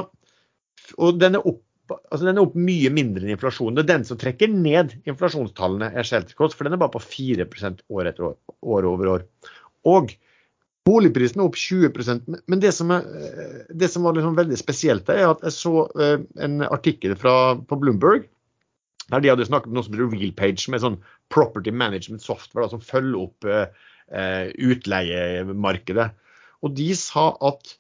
og 0.99 1.21
den 1.21 1.39
er, 1.39 1.47
opp, 1.47 1.63
altså 2.11 2.25
den 2.27 2.37
er 2.37 2.45
opp 2.45 2.59
mye 2.59 2.93
mindre 2.95 3.25
enn 3.25 3.35
inflasjonen. 3.37 3.79
Det 3.79 3.87
er 3.87 3.93
den 3.95 4.09
som 4.09 4.21
trekker 4.21 4.53
ned 4.53 4.97
inflasjonstallene, 5.09 5.93
er 5.95 6.09
Sheltercost, 6.09 6.59
for 6.59 6.69
den 6.69 6.77
er 6.77 6.83
bare 6.83 6.97
på 6.97 7.03
4 7.05 7.49
år 7.49 8.13
etter 8.13 8.31
år, 8.31 8.39
år 8.77 8.91
over 8.93 9.15
år. 9.17 9.27
Og 9.91 10.15
boligprisen 10.85 11.41
er 11.41 11.49
opp 11.49 11.57
20 11.57 12.45
men 12.51 12.61
det 12.61 12.75
som, 12.77 12.93
er, 12.93 13.05
det 13.73 13.89
som 13.93 14.05
var 14.05 14.17
liksom 14.17 14.37
veldig 14.37 14.61
spesielt, 14.61 15.09
er 15.09 15.31
at 15.31 15.45
jeg 15.47 15.57
så 15.57 15.89
eh, 16.01 16.19
en 16.45 16.65
artikkel 16.69 17.17
fra, 17.21 17.57
på 17.57 17.81
Bloomberg 17.81 18.29
der 19.13 19.21
de 19.21 19.31
hadde 19.33 19.47
snakket 19.49 19.71
om 19.71 19.79
noe 19.79 19.87
som 19.87 19.97
heter 19.97 20.13
RealPage, 20.13 20.69
med 20.73 20.83
sånn 20.83 21.01
property 21.33 21.73
management 21.75 22.25
software 22.25 22.67
da, 22.67 22.73
som 22.73 22.85
følger 22.85 23.21
opp 23.21 23.49
eh, 23.49 24.49
utleiemarkedet. 24.71 26.11
Og 26.65 26.77
de 26.79 26.91
sa 26.97 27.31
at 27.45 27.75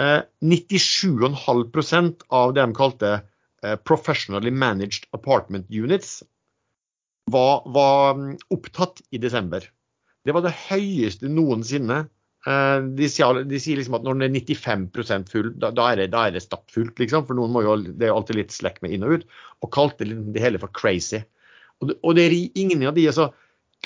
eh, 0.00 0.20
97,5% 0.44 2.26
av 2.40 2.56
det 2.56 2.64
de 2.64 2.76
kalte 2.76 3.12
eh, 3.16 3.76
professionally 3.88 4.52
managed 4.52 5.08
apartment 5.16 5.70
units 5.72 6.20
var, 7.32 7.64
var, 7.72 8.14
mm, 8.18 8.36
opptatt 8.54 9.00
i 9.10 9.22
desember. 9.22 9.64
Det 10.26 10.34
var 10.34 10.44
det 10.44 10.54
høyeste 10.68 11.30
noensinne 11.30 12.04
Eh, 12.04 12.15
de 12.46 13.08
sier, 13.10 13.40
de 13.50 13.58
sier, 13.58 13.78
liksom 13.80 13.96
at 13.98 14.04
når 14.06 14.20
den 14.20 14.36
er 14.38 14.44
95% 14.46 15.32
full, 15.32 15.48
da, 15.58 15.72
da, 15.74 15.88
er 15.90 16.02
det, 16.02 16.10
da, 16.12 16.26
er 16.28 16.36
det, 16.36 16.44
stappfullt. 16.44 16.94
Liksom, 17.02 17.24
for 17.26 17.38
noen 17.38 17.50
må 17.54 17.64
jo, 17.64 17.74
Det 17.88 18.06
er 18.06 18.12
jo 18.12 18.20
alltid 18.20 18.38
litt 18.38 18.54
slekk 18.54 18.78
med 18.84 18.94
inn 18.94 19.06
og 19.06 19.16
ut. 19.16 19.26
Og 19.66 19.72
kalte 19.74 20.06
det 20.06 20.44
hele 20.44 20.60
for 20.62 20.70
crazy. 20.76 21.24
Og 21.82 21.90
det, 21.90 21.98
og 22.02 22.16
det 22.16 22.28
er 22.28 22.36
ingen 22.62 22.86
av 22.86 22.94
de 22.96 23.08
altså, 23.10 23.32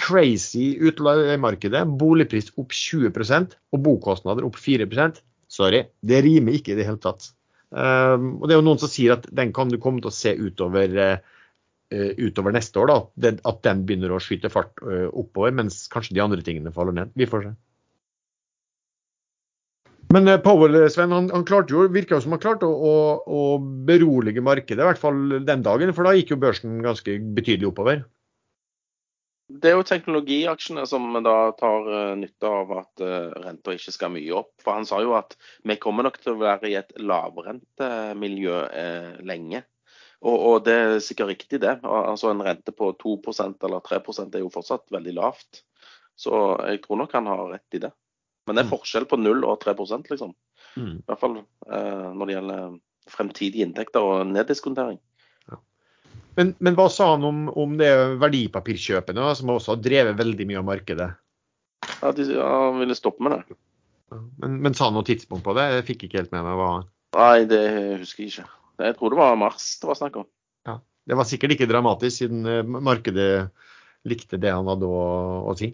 crazy 0.00 0.74
utleiemarkedet. 0.76 1.82
Boligpris 2.00 2.52
opp 2.60 2.76
20% 2.76 3.56
og 3.72 3.84
bokostnader 3.86 4.46
opp 4.46 4.60
4% 4.60 5.24
Sorry, 5.50 5.82
det 6.06 6.20
rimer 6.22 6.54
ikke 6.54 6.76
i 6.76 6.78
det 6.78 6.86
hele 6.86 7.00
tatt. 7.02 7.32
Um, 7.70 8.36
og 8.38 8.46
det 8.46 8.54
er 8.54 8.60
jo 8.60 8.66
noen 8.68 8.78
som 8.82 8.90
sier 8.90 9.16
at 9.16 9.24
den 9.34 9.50
kan 9.54 9.70
du 9.70 9.80
komme 9.82 9.98
til 10.02 10.10
å 10.10 10.14
se 10.14 10.30
utover, 10.38 10.94
uh, 10.94 12.12
utover 12.18 12.54
neste 12.54 12.78
år. 12.78 12.92
da, 12.92 13.32
At 13.50 13.58
den 13.66 13.82
begynner 13.86 14.14
å 14.14 14.20
skyte 14.22 14.50
fart 14.52 14.78
uh, 14.86 15.08
oppover, 15.10 15.50
mens 15.58 15.82
kanskje 15.90 16.14
de 16.14 16.22
andre 16.22 16.44
tingene 16.46 16.70
faller 16.74 16.94
ned. 16.94 17.10
Vi 17.18 17.26
får 17.30 17.48
se. 17.48 17.52
Men 20.10 20.28
eh, 20.28 20.40
Powell 20.42 20.74
eh, 20.74 20.88
Sven, 20.88 21.12
han, 21.12 21.30
han 21.30 21.44
klarte 21.46 21.74
jo, 21.74 21.86
virka 21.94 22.18
som 22.20 22.34
han 22.34 22.42
klarte 22.42 22.66
å, 22.66 22.94
å, 23.22 23.42
berolige 23.86 24.42
markedet, 24.42 24.82
i 24.82 24.88
hvert 24.88 25.02
fall 25.02 25.36
den 25.46 25.62
dagen. 25.66 25.92
For 25.94 26.06
da 26.06 26.16
gikk 26.16 26.34
jo 26.34 26.40
børsen 26.42 26.80
ganske 26.84 27.18
betydelig 27.36 27.70
oppover. 27.70 28.02
Det 29.50 29.70
er 29.70 29.74
jo 29.74 29.86
teknologiaksjene 29.86 30.84
som 30.86 31.08
da 31.26 31.36
tar 31.58 31.88
uh, 31.90 32.12
nytte 32.14 32.46
av 32.46 32.68
at 32.84 33.02
renta 33.42 33.74
ikke 33.74 33.94
skal 33.94 34.12
mye 34.14 34.36
opp. 34.38 34.52
For 34.62 34.78
han 34.78 34.86
sa 34.86 35.00
jo 35.02 35.16
at 35.18 35.34
vi 35.66 35.74
kommer 35.82 36.06
nok 36.06 36.20
til 36.22 36.36
å 36.36 36.42
være 36.42 36.70
i 36.70 36.76
et 36.78 36.94
lavrentemiljø 37.02 38.60
lenge. 39.26 39.64
Og, 40.20 40.36
og, 40.36 40.56
det 40.68 40.76
er 40.76 40.94
sikkert 41.02 41.32
riktig, 41.32 41.62
det. 41.64 41.80
Altså 41.82 42.30
En 42.30 42.44
rente 42.46 42.74
på 42.76 42.92
2% 43.00 43.66
eller 43.66 43.82
3 43.86 44.00
er 44.28 44.42
jo 44.44 44.52
fortsatt 44.54 44.86
veldig 44.94 45.16
lavt. 45.18 45.64
Så 46.14 46.30
jeg 46.68 46.82
tror 46.84 47.02
nok 47.02 47.18
han 47.18 47.30
har 47.30 47.46
rett 47.56 47.78
i 47.78 47.82
det. 47.82 47.90
Men 48.50 48.58
det 48.58 48.64
er 48.64 48.66
mm. 48.66 48.72
forskjell 48.74 49.06
på 49.06 49.18
0 49.20 49.44
og 49.46 49.60
3 49.62 49.76
liksom. 50.10 50.34
Mm. 50.74 50.96
I 50.98 51.06
hvert 51.06 51.20
fall 51.22 51.36
eh, 51.38 52.08
når 52.18 52.26
det 52.26 52.34
gjelder 52.34 52.74
fremtidige 53.10 53.66
inntekter 53.66 54.02
og 54.02 54.26
neddiskontering. 54.26 54.98
Ja. 55.50 55.60
Men, 56.34 56.54
men, 56.58 56.74
hva 56.78 56.88
sa 56.90 57.12
han 57.12 57.26
om, 57.26 57.44
om 57.54 57.76
det 57.78 57.90
verdipapirkjøpene, 58.22 59.30
som 59.38 59.54
også 59.54 59.76
har 59.76 59.84
drevet 59.84 60.18
veldig 60.18 60.48
mye 60.50 60.62
av 60.62 60.66
markedet? 60.66 61.10
Ja, 62.00 62.10
de, 62.16 62.26
ja, 62.34 62.48
Han 62.66 62.82
ville 62.82 62.98
stoppe 62.98 63.22
med 63.22 63.38
det. 63.38 63.58
Men, 64.42 64.58
men, 64.66 64.74
sa 64.74 64.88
han 64.88 64.98
noe 64.98 65.06
tidspunkt 65.06 65.46
på 65.46 65.54
det? 65.54 65.68
Jeg 65.76 65.86
fikk 65.92 66.08
ikke 66.08 66.24
helt 66.24 66.34
med 66.34 66.46
meg 66.46 66.58
hva 66.58 66.72
Nei, 67.14 67.46
det 67.50 67.62
husker 68.02 68.22
jeg 68.22 68.34
ikke. 68.34 68.50
Jeg 68.86 68.94
tror 68.98 69.12
det 69.12 69.18
var 69.18 69.38
mars 69.38 69.64
det 69.82 69.88
var 69.88 69.98
snakk 69.98 70.20
om. 70.22 70.26
Ja. 70.66 70.76
Det 71.10 71.16
var 71.18 71.26
sikkert 71.26 71.56
ikke 71.56 71.66
dramatisk, 71.70 72.20
siden 72.20 72.44
eh, 72.46 72.66
markedet 72.66 73.30
likte 74.06 74.38
det 74.40 74.52
han 74.54 74.68
hadde 74.70 74.86
å, 74.86 75.00
å 75.50 75.54
si. 75.58 75.72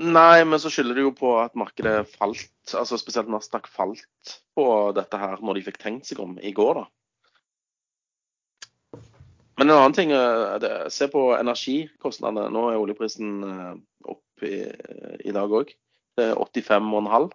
Nei, 0.00 0.44
men 0.48 0.60
så 0.62 0.70
skylder 0.72 0.96
det 0.96 1.02
jo 1.04 1.10
på 1.12 1.34
at 1.42 1.56
markedet 1.58 2.06
falt, 2.14 2.48
altså 2.72 2.96
spesielt 2.96 3.28
Nasdaq 3.28 3.66
falt 3.68 4.38
på 4.56 4.64
dette 4.96 5.18
her 5.20 5.42
når 5.44 5.58
de 5.58 5.64
fikk 5.66 5.76
tenkt 5.82 6.08
seg 6.08 6.22
om 6.24 6.38
i 6.40 6.54
går, 6.56 6.80
da. 6.80 6.86
Men 9.60 9.68
en 9.68 9.76
annen 9.76 9.92
ting, 9.92 10.12
eh, 10.16 10.54
det, 10.62 10.72
se 10.88 11.04
på 11.12 11.26
energikostnadene. 11.36 12.48
Nå 12.48 12.62
er 12.70 12.80
oljeprisen 12.80 13.42
eh, 13.44 13.74
opp 14.08 14.46
i, 14.48 14.62
i 15.20 15.34
dag 15.36 15.52
òg. 15.52 15.74
Det 16.16 16.30
er 16.30 16.40
85,5. 16.40 17.28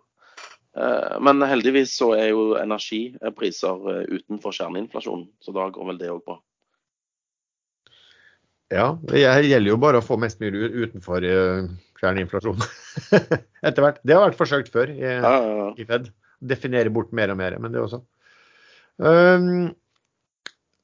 Eh, 0.82 1.13
men 1.22 1.45
heldigvis 1.45 1.93
så 1.99 2.16
er 2.18 2.32
jo 2.32 2.55
energipriser 2.57 3.86
utenfor 4.09 4.57
kjerneinflasjonen, 4.57 5.28
så 5.38 5.53
da 5.53 5.70
går 5.70 5.91
vel 5.91 6.01
det 6.01 6.09
òg 6.16 6.26
bra. 6.26 6.39
Ja, 8.74 8.95
det 9.05 9.22
gjelder 9.22 9.70
jo 9.70 9.78
bare 9.78 9.99
å 10.01 10.05
få 10.05 10.18
mest 10.18 10.39
mulig 10.41 10.72
utenfor 10.74 11.26
fjern 11.99 12.20
inflasjon. 12.22 12.61
Etter 13.66 13.86
hvert. 13.86 13.99
Det 14.03 14.16
har 14.16 14.26
vært 14.28 14.39
forsøkt 14.39 14.72
før 14.74 14.91
i, 14.93 15.01
ja, 15.03 15.20
ja, 15.22 15.55
ja. 15.61 15.72
i 15.78 15.88
Fed. 15.88 16.11
Definere 16.45 16.93
bort 16.93 17.13
mer 17.16 17.34
og 17.34 17.39
mer, 17.39 17.57
men 17.61 17.74
det 17.74 17.82
også. 17.82 18.01
Um, 18.97 19.74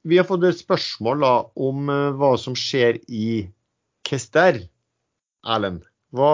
vi 0.04 0.18
har 0.18 0.26
fått 0.28 0.44
et 0.48 0.58
spørsmål 0.58 1.22
da, 1.22 1.32
om 1.68 1.90
uh, 1.92 2.10
hva 2.18 2.34
som 2.40 2.56
skjer 2.58 2.98
i 3.08 3.46
Kester. 4.06 4.64
Erlend, 5.42 5.86
hva, 6.14 6.32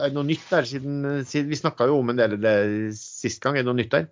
er 0.00 0.10
det 0.10 0.16
noe 0.16 0.28
nytt 0.28 0.44
der 0.48 0.64
siden, 0.64 1.00
siden 1.28 1.50
Vi 1.50 1.58
snakka 1.58 1.88
jo 1.90 1.98
om 2.00 2.12
en 2.12 2.16
del 2.16 2.36
av 2.38 2.44
det 2.44 2.58
sist 2.96 3.42
gang. 3.44 3.56
Er 3.56 3.64
det 3.64 3.70
noe 3.70 3.80
nytt 3.80 3.92
der? 3.94 4.06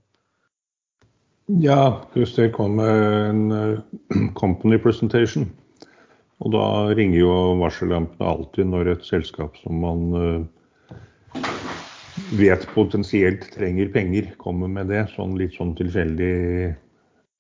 Ja, 1.61 2.07
Christer 2.15 2.49
kom 2.53 2.79
med 2.81 3.05
en 3.29 3.45
uh, 3.53 4.29
company 4.41 4.81
presentation. 4.81 5.51
Og 6.43 6.51
da 6.55 6.65
ringer 6.97 7.21
jo 7.21 7.35
varsellampene 7.61 8.31
alltid 8.31 8.71
når 8.71 8.95
et 8.95 9.07
selskap 9.07 9.55
som 9.63 9.79
man 9.85 10.01
uh, 10.19 11.43
vet 12.35 12.67
potensielt 12.75 13.47
trenger 13.55 13.93
penger, 13.95 14.33
kommer 14.41 14.71
med 14.71 14.91
det. 14.91 15.05
Sånn 15.15 15.37
litt 15.39 15.55
sånn 15.59 15.77
tilfeldig, 15.79 16.75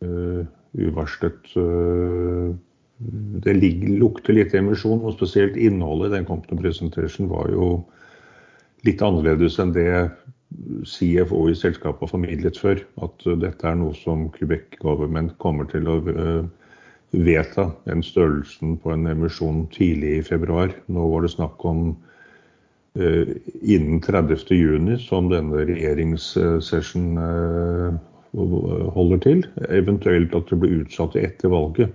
uh, 0.06 0.44
uvarslet 0.74 1.50
uh, 1.58 2.54
Det 3.44 3.52
lukter 3.58 4.36
litt 4.38 4.54
emisjon, 4.54 5.02
og 5.02 5.16
spesielt 5.16 5.58
innholdet 5.58 6.12
i 6.12 6.16
den 6.18 6.28
Compton 6.28 6.60
presentation 6.62 7.28
var 7.28 7.50
jo 7.50 7.72
litt 8.86 9.02
annerledes 9.02 9.58
enn 9.58 9.74
det 9.74 9.90
CFO 10.86 11.48
i 11.50 11.56
selskapet 11.58 12.04
har 12.04 12.12
formidlet 12.12 12.58
før. 12.60 12.78
At 13.02 13.26
dette 13.42 13.66
er 13.66 13.80
noe 13.80 13.96
som 13.98 14.28
Quebec 14.36 14.78
Government 14.78 15.34
kommer 15.42 15.66
til 15.66 15.90
å 15.90 15.96
vedta 17.14 17.68
den 17.86 18.02
størrelsen 18.02 18.76
på 18.82 18.92
en 18.94 19.06
emisjon 19.10 19.64
tidlig 19.74 20.18
i 20.18 20.24
februar. 20.26 20.74
Nå 20.92 21.06
var 21.12 21.24
det 21.24 21.34
snakk 21.34 21.64
om 21.68 21.86
eh, 22.98 23.36
innen 23.62 24.02
30.6, 24.02 24.96
som 25.06 25.30
denne 25.32 25.66
regjeringssession 25.68 27.10
eh, 27.24 28.00
holder 28.94 29.22
til. 29.22 29.44
Eventuelt 29.68 30.34
at 30.34 30.50
det 30.50 30.58
blir 30.62 30.82
utsatt 30.82 31.16
etter 31.20 31.52
valget. 31.54 31.94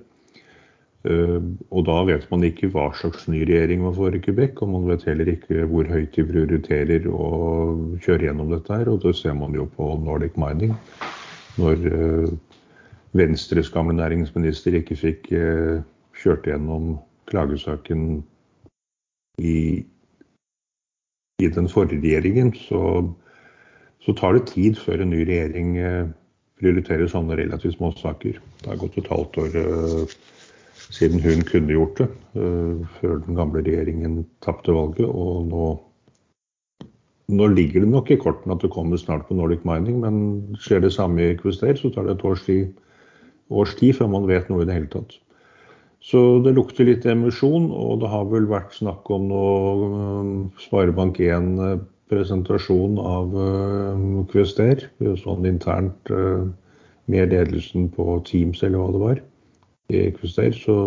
Eh, 1.07 1.39
og 1.71 1.85
da 1.87 2.01
vet 2.09 2.25
man 2.31 2.43
ikke 2.43 2.71
hva 2.73 2.89
slags 2.97 3.27
ny 3.31 3.45
regjering 3.47 3.85
man 3.85 3.95
får 3.95 4.17
i 4.17 4.23
Quebec, 4.23 4.59
og 4.63 4.73
man 4.73 4.89
vet 4.91 5.07
heller 5.07 5.31
ikke 5.31 5.63
hvor 5.71 5.87
høyt 5.87 6.15
de 6.15 6.27
prioriterer 6.27 7.07
å 7.11 7.29
kjøre 8.03 8.29
gjennom 8.29 8.51
dette 8.55 8.75
her. 8.75 8.91
Og 8.91 9.03
det 9.05 9.15
ser 9.19 9.37
man 9.39 9.55
jo 9.55 9.67
på 9.75 9.93
Nordic 10.03 10.39
Mining. 10.39 10.75
Når 11.59 11.87
uh, 11.91 12.35
Venstres 13.17 13.69
gamle 13.73 13.95
næringsminister 13.97 14.75
ikke 14.77 14.97
fikk 14.97 15.31
eh, 15.33 15.79
kjørt 16.21 16.45
gjennom 16.45 16.97
klagesaken 17.29 18.21
i, 19.41 19.81
i 21.41 21.49
den 21.55 21.69
forrige 21.71 22.01
regjeringen, 22.03 22.53
så, 22.53 23.07
så, 24.05 24.13
tar 24.13 24.37
det 24.37 24.49
tid 24.51 24.77
før 24.77 25.01
en 25.01 25.13
ny 25.13 25.23
regjering 25.25 25.77
eh, 25.81 26.11
prioriterer 26.61 27.09
sånne 27.09 27.37
relativt 27.39 27.79
små 27.79 27.93
saker. 27.97 28.37
Det 28.61 28.69
har 28.69 28.81
gått 28.81 28.99
et 29.01 29.09
halvt 29.09 29.39
år 29.41 29.57
eh, 29.63 30.17
siden 30.89 31.21
hun 31.23 31.41
kunne 31.45 31.73
gjort 31.73 32.01
det, 32.01 32.07
før 32.97 33.19
den 33.21 33.37
gamle 33.37 33.61
regjeringen 33.61 34.23
tapte 34.41 34.73
valget. 34.73 35.05
Og 35.05 35.45
nå, 35.45 35.65
nå, 37.29 37.49
ligger 37.53 37.85
det 37.85 37.91
nok 37.91 38.09
i 38.09 38.17
kortene 38.21 38.57
at 38.57 38.65
det 38.65 38.71
kommer 38.73 38.97
snart 38.97 39.27
på 39.27 39.37
Nordic 39.37 39.61
Mining, 39.69 39.99
men 40.01 40.57
skjer 40.61 40.81
det 40.81 40.93
samme 40.95 41.27
i 41.27 41.37
Kvester, 41.37 41.77
så 41.77 41.93
tar 41.93 42.09
det 42.09 42.17
et 42.17 42.25
års 42.25 42.41
tid 42.47 42.73
års 43.49 43.75
tid 43.79 43.97
før 43.97 44.11
man 44.13 44.27
vet 44.29 44.49
noe 44.49 44.63
i 44.63 44.69
det 44.69 44.77
hele 44.77 44.91
tatt. 44.93 45.17
Så 45.99 46.39
det 46.45 46.55
lukter 46.55 46.87
litt 46.87 47.05
emisjon, 47.09 47.67
og 47.75 47.99
det 48.03 48.11
har 48.11 48.27
vel 48.31 48.47
vært 48.47 48.77
snakk 48.77 49.09
om 49.11 49.27
noe 49.31 49.89
um, 49.89 50.29
Sparebank 50.63 51.19
1-presentasjon 51.19 52.95
av 53.03 53.35
um, 53.35 54.05
Kvester. 54.31 54.85
Sånn 55.19 55.49
internt 55.49 56.13
med 57.09 57.33
ledelsen 57.33 57.89
på 57.91 58.21
Teams 58.29 58.63
eller 58.63 58.79
hva 58.79 58.93
det 58.93 59.03
var 59.03 59.21
i 59.89 60.05
Kvester. 60.15 60.55
Så 60.55 60.77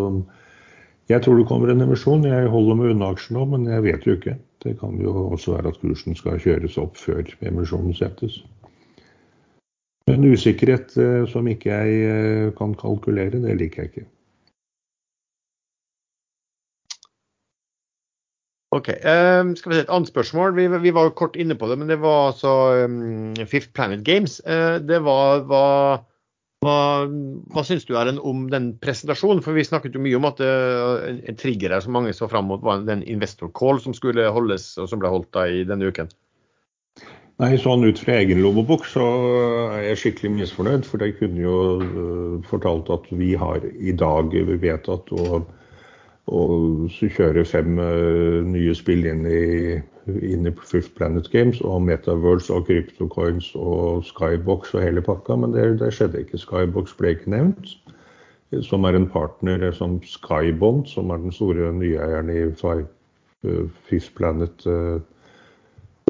jeg 1.10 1.22
tror 1.22 1.38
det 1.38 1.48
kommer 1.50 1.72
en 1.72 1.84
emisjon. 1.84 2.24
Jeg 2.24 2.50
holder 2.52 2.78
med 2.78 2.94
unna 2.94 3.12
aksjen 3.12 3.36
nå, 3.36 3.46
men 3.52 3.68
jeg 3.68 3.84
vet 3.88 4.06
jo 4.06 4.16
ikke. 4.16 4.36
Det 4.62 4.76
kan 4.80 4.98
jo 5.02 5.28
også 5.34 5.56
være 5.56 5.72
at 5.72 5.80
kursen 5.82 6.16
skal 6.16 6.40
kjøres 6.42 6.78
opp 6.80 6.96
før 7.00 7.26
emisjonen 7.42 7.96
settes. 7.98 8.38
Men 10.10 10.24
usikkerhet 10.26 10.96
eh, 10.98 11.22
som 11.30 11.46
ikke 11.48 11.70
jeg 11.70 12.02
eh, 12.08 12.48
kan 12.58 12.74
kalkulere, 12.78 13.38
det 13.42 13.54
liker 13.60 13.84
jeg 13.84 13.92
ikke. 13.92 14.08
Ok, 18.72 18.88
um, 18.88 19.50
skal 19.56 19.70
vi 19.70 19.76
se 19.76 19.82
Et 19.84 19.90
annet 19.92 20.08
spørsmål. 20.08 20.54
Vi, 20.56 20.64
vi, 20.80 20.92
var 20.96 21.04
jo 21.04 21.16
kort 21.20 21.36
inne 21.36 21.54
på 21.60 21.68
det, 21.68 21.76
men 21.78 21.90
det 21.92 21.98
var 22.00 22.30
altså 22.30 22.52
um, 22.88 23.34
Fifth 23.46 23.68
Planet 23.76 24.00
Games. 24.04 24.38
Uh, 24.48 24.80
det 24.80 25.02
var 25.04 25.44
hva, 25.50 25.66
hva, 26.64 26.76
hva 27.52 27.64
syns 27.68 27.84
du 27.84 27.92
Erlend, 28.00 28.22
om 28.24 28.46
den 28.48 28.70
presentasjonen? 28.80 29.44
For 29.44 29.52
vi 29.52 29.66
snakket 29.68 29.92
jo 29.92 30.00
mye 30.00 30.16
om 30.16 30.24
at 30.30 30.40
uh, 30.40 31.04
en 31.04 31.36
trigger 31.36 31.76
her 31.76 31.84
som 31.84 31.92
mange 31.92 32.16
så 32.16 32.30
fram 32.32 32.48
mot, 32.48 32.64
var 32.64 32.80
den 32.88 33.04
investor 33.04 33.52
call 33.52 33.82
som 33.84 33.92
skulle 33.92 34.24
holdes, 34.32 34.70
og 34.80 34.88
som 34.88 35.04
ble 35.04 35.12
holdt 35.12 35.34
da 35.36 35.44
i 35.52 35.66
denne 35.68 35.92
uken. 35.92 36.08
Nei, 37.42 37.56
sånn 37.58 37.82
ut 37.82 37.98
fra 37.98 38.20
egen 38.20 38.38
lommebok 38.38 38.84
så 38.86 39.02
er 39.74 39.88
jeg 39.88 39.98
skikkelig 39.98 40.28
misfornøyd. 40.36 40.84
For 40.86 41.02
jeg 41.02 41.16
kunne 41.18 41.42
jo 41.42 41.56
uh, 41.82 42.36
fortalt 42.46 42.92
at 42.94 43.08
vi 43.10 43.32
har 43.40 43.64
i 43.82 43.94
dag 43.98 44.36
vedtatt 44.62 45.10
å, 45.10 45.40
å 46.30 46.42
kjøre 46.92 47.42
fem 47.48 47.82
uh, 47.82 48.38
nye 48.46 48.76
spill 48.78 49.10
inn 49.10 49.26
i, 49.26 49.42
inn 50.06 50.46
i, 50.46 50.54
Fifth 50.70 50.94
Planet 50.94 51.26
Games. 51.34 51.58
Og 51.66 51.82
Metaverse 51.88 52.54
og 52.54 52.70
CryptoCoins 52.70 53.50
og 53.58 54.06
Skybox 54.06 54.76
og 54.76 54.86
hele 54.86 55.02
pakka. 55.02 55.42
Men 55.42 55.58
det, 55.58 55.66
det 55.82 55.90
skjedde 55.98 56.22
ikke. 56.22 56.44
Skybox 56.46 56.94
ble 57.00 57.16
ikke 57.16 57.34
nevnt. 57.34 57.74
Som 58.62 58.86
er 58.86 58.94
en 58.94 59.10
partner 59.10 59.72
som 59.74 59.98
Skybond, 60.06 60.86
som 60.94 61.10
er 61.10 61.24
den 61.24 61.34
store 61.34 61.74
nyeieren 61.74 62.30
i 62.30 62.42
Fifth 63.88 64.14
Planet. 64.14 64.68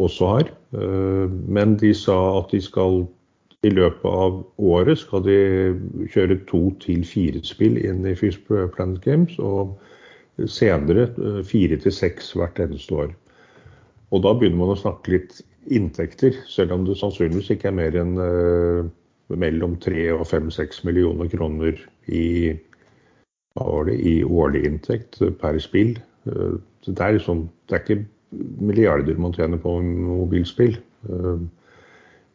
Også 0.02 0.34
har. 0.36 0.58
Eh, 0.72 1.26
men 1.28 1.76
de 1.80 1.92
sa 1.96 2.18
at 2.38 2.52
de 2.52 2.60
skal 2.64 3.04
i 3.62 3.70
løpet 3.70 4.08
av 4.08 4.40
året 4.58 4.98
skal 4.98 5.22
de 5.26 5.38
kjøre 6.10 6.40
to 6.48 6.64
til 6.82 7.04
fire 7.06 7.42
spill 7.46 7.76
inn 7.78 8.02
i 8.08 8.16
Fish 8.18 8.40
Planet 8.48 8.98
Games, 9.04 9.36
og 9.38 9.76
senere 10.50 11.06
eh, 11.12 11.42
fire 11.46 11.78
til 11.82 11.94
seks 11.94 12.32
hvert 12.38 12.58
eneste 12.62 12.96
år. 13.04 13.12
Og 14.12 14.24
da 14.24 14.34
begynner 14.36 14.60
man 14.64 14.74
å 14.74 14.80
snakke 14.80 15.14
litt 15.14 15.40
inntekter, 15.72 16.34
selv 16.50 16.74
om 16.74 16.88
det 16.88 16.98
sannsynligvis 16.98 17.52
ikke 17.54 17.70
er 17.70 17.76
mer 17.78 17.94
enn 17.96 18.16
uh, 18.18 18.82
mellom 19.30 19.76
tre 19.80 20.08
og 20.10 20.26
fem-seks 20.28 20.82
millioner 20.84 21.30
kroner 21.30 21.78
i, 22.10 22.50
det, 22.50 23.94
i 23.94 24.14
årlig 24.26 24.64
inntekt 24.66 25.20
per 25.40 25.60
spill. 25.62 25.94
Uh, 26.26 26.58
det, 26.84 26.98
er 26.98 27.14
liksom, 27.16 27.46
det 27.70 27.78
er 27.78 27.84
ikke 27.86 28.02
milliarder 28.32 29.18
man 29.18 29.34
tjener 29.34 29.60
på 29.60 29.76
mobilspill. 29.82 30.78
Eh, 31.08 31.42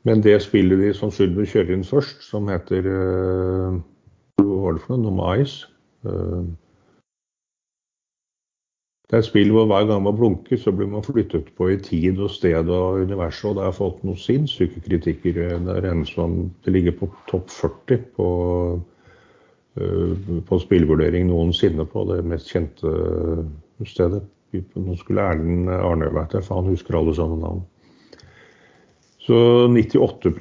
men 0.07 0.23
det 0.23 0.37
spillet 0.43 0.79
de 0.79 0.93
sannsynligvis 0.95 1.55
kjører 1.55 1.73
inn 1.75 1.87
først, 1.87 2.23
som 2.23 2.47
heter 2.51 2.87
eh, 2.91 3.81
Hva 4.37 4.61
var 4.61 4.77
det 4.77 4.85
for 4.85 4.95
noe? 4.95 5.03
Nummer 5.07 5.41
Ice. 5.41 5.67
Eh, 6.05 6.47
det 9.07 9.15
er 9.15 9.23
et 9.23 9.29
spill 9.29 9.53
hvor 9.55 9.69
hver 9.69 9.85
gang 9.87 10.01
man 10.03 10.17
blunker, 10.19 10.59
så 10.59 10.73
blir 10.75 10.89
man 10.91 11.05
flyttet 11.05 11.53
på 11.55 11.69
i 11.71 11.77
tid 11.79 12.19
og 12.19 12.31
sted 12.33 12.67
og 12.67 13.05
universet. 13.07 13.49
Og 13.49 13.55
det 13.55 13.63
har 13.63 13.75
fått 13.77 14.01
noen 14.03 14.19
sinnssyke 14.19 14.83
kritikker. 14.83 15.39
Det 15.63 15.75
er 15.77 15.87
en 15.87 16.03
som 16.05 16.41
det 16.65 16.73
ligger 16.75 16.97
på 16.99 17.07
topp 17.31 17.47
40 17.55 18.01
på, 18.17 18.27
på 20.49 20.59
spillvurdering 20.59 21.29
noensinne 21.29 21.87
på 21.87 22.03
det 22.11 22.19
mest 22.27 22.51
kjente 22.51 22.91
stedet. 23.87 24.25
Nå 24.55 24.95
skulle 24.99 25.25
Erlend 25.27 25.69
Arne 25.69 26.07
vært 26.15 26.37
der, 26.37 26.45
for 26.45 26.61
han 26.61 26.71
husker 26.71 26.95
alle 26.97 27.15
sånne 27.17 27.41
navn. 27.41 27.65
Så 29.27 29.67
98 29.67 30.31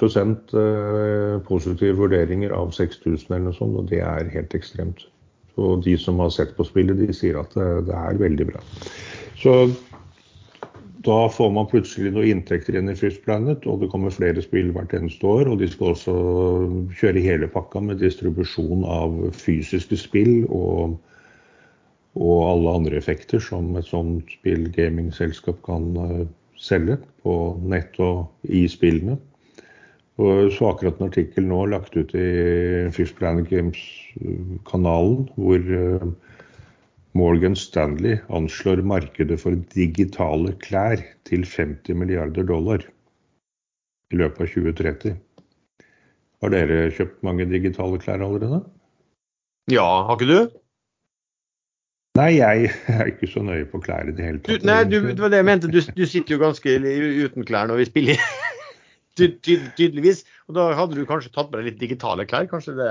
eh, 0.55 1.41
positive 1.43 1.97
vurderinger 1.97 2.53
av 2.55 2.71
6000 2.71 3.27
eller 3.33 3.49
noe 3.49 3.57
sånt, 3.57 3.75
og 3.75 3.89
det 3.91 3.99
er 3.99 4.31
helt 4.31 4.55
ekstremt. 4.55 5.03
Og 5.59 5.81
de 5.83 5.97
som 5.99 6.21
har 6.23 6.31
sett 6.31 6.53
på 6.55 6.63
spillet, 6.63 6.99
de 7.01 7.11
sier 7.15 7.39
at 7.41 7.51
det, 7.57 7.67
det 7.89 7.97
er 7.97 8.21
veldig 8.21 8.47
bra. 8.53 8.63
Så 9.41 9.57
da 11.07 11.17
får 11.31 11.51
man 11.55 11.67
plutselig 11.69 12.13
noen 12.13 12.31
inntekter 12.31 12.77
inn 12.77 12.91
i 12.91 12.95
First 12.97 13.25
Planet, 13.25 13.67
og 13.67 13.81
det 13.83 13.89
kommer 13.91 14.13
flere 14.13 14.41
spill 14.43 14.71
hvert 14.75 14.95
eneste 14.95 15.27
år. 15.27 15.51
Og 15.51 15.59
de 15.61 15.69
skal 15.71 15.93
også 15.93 16.15
kjøre 16.99 17.23
hele 17.23 17.51
pakka 17.51 17.83
med 17.83 18.01
distribusjon 18.01 18.87
av 18.87 19.19
fysiske 19.35 19.99
spill 19.99 20.45
og 20.47 20.97
og 22.17 22.43
alle 22.49 22.75
andre 22.79 22.97
effekter 22.99 23.41
som 23.43 23.69
et 23.77 23.87
sånt 23.87 24.29
spill-gaming-selskap 24.39 25.61
kan 25.65 25.89
uh, 25.97 26.25
selge 26.57 26.97
på 27.23 27.33
nett 27.69 27.97
og 28.01 28.27
i 28.49 28.65
spillene. 28.71 29.17
Og 30.17 30.49
så 30.55 30.71
akkurat 30.71 30.97
en 30.97 31.11
artikkel 31.11 31.45
nå 31.45 31.67
lagt 31.69 31.93
ut 31.93 32.15
i 32.17 32.29
Fish 32.95 33.13
Planet 33.17 33.45
Games-kanalen, 33.51 35.27
hvor 35.37 35.61
uh, 35.61 36.07
Morgan 37.17 37.55
Stanley 37.57 38.17
anslår 38.33 38.81
markedet 38.85 39.39
for 39.41 39.57
digitale 39.73 40.55
klær 40.65 41.01
til 41.29 41.45
50 41.45 41.97
milliarder 41.97 42.45
dollar 42.49 42.83
i 44.13 44.19
løpet 44.19 44.43
av 44.43 44.51
2030. 44.53 45.17
Har 46.41 46.53
dere 46.53 46.91
kjøpt 46.93 47.23
mange 47.25 47.47
digitale 47.49 47.97
klær 48.01 48.21
allerede? 48.25 48.61
Ja, 49.73 49.85
har 50.07 50.17
ikke 50.17 50.29
du? 50.29 50.57
Nei, 52.17 52.29
jeg 52.37 52.69
er 52.89 53.09
ikke 53.11 53.27
så 53.29 53.43
nøye 53.45 53.65
på 53.69 53.81
klær 53.83 54.09
i 54.09 54.13
det 54.15 54.25
hele 54.25 54.39
Du, 54.41 54.49
tatt. 54.49 54.65
nei, 54.65 54.79
du, 54.89 54.97
det 55.09 55.21
var 55.21 55.31
det 55.33 55.41
jeg 55.41 55.47
mente. 55.49 55.69
Du, 55.71 55.79
du 55.81 56.05
sitter 56.09 56.35
jo 56.35 56.39
ganske 56.41 56.77
uten 56.77 57.45
klær 57.47 57.69
når 57.69 57.83
vi 57.83 57.89
spiller. 57.91 58.23
Ty, 59.17 59.31
ty, 59.41 59.55
tydeligvis. 59.73 60.19
Og 60.45 60.53
da 60.53 60.67
hadde 60.77 60.93
du 60.93 61.07
kanskje 61.09 61.31
tatt 61.33 61.47
med 61.49 61.57
deg 61.59 61.71
litt 61.71 61.79
digitale 61.81 62.27
klær? 62.29 62.45
Kanskje 62.51 62.75
det 62.77 62.89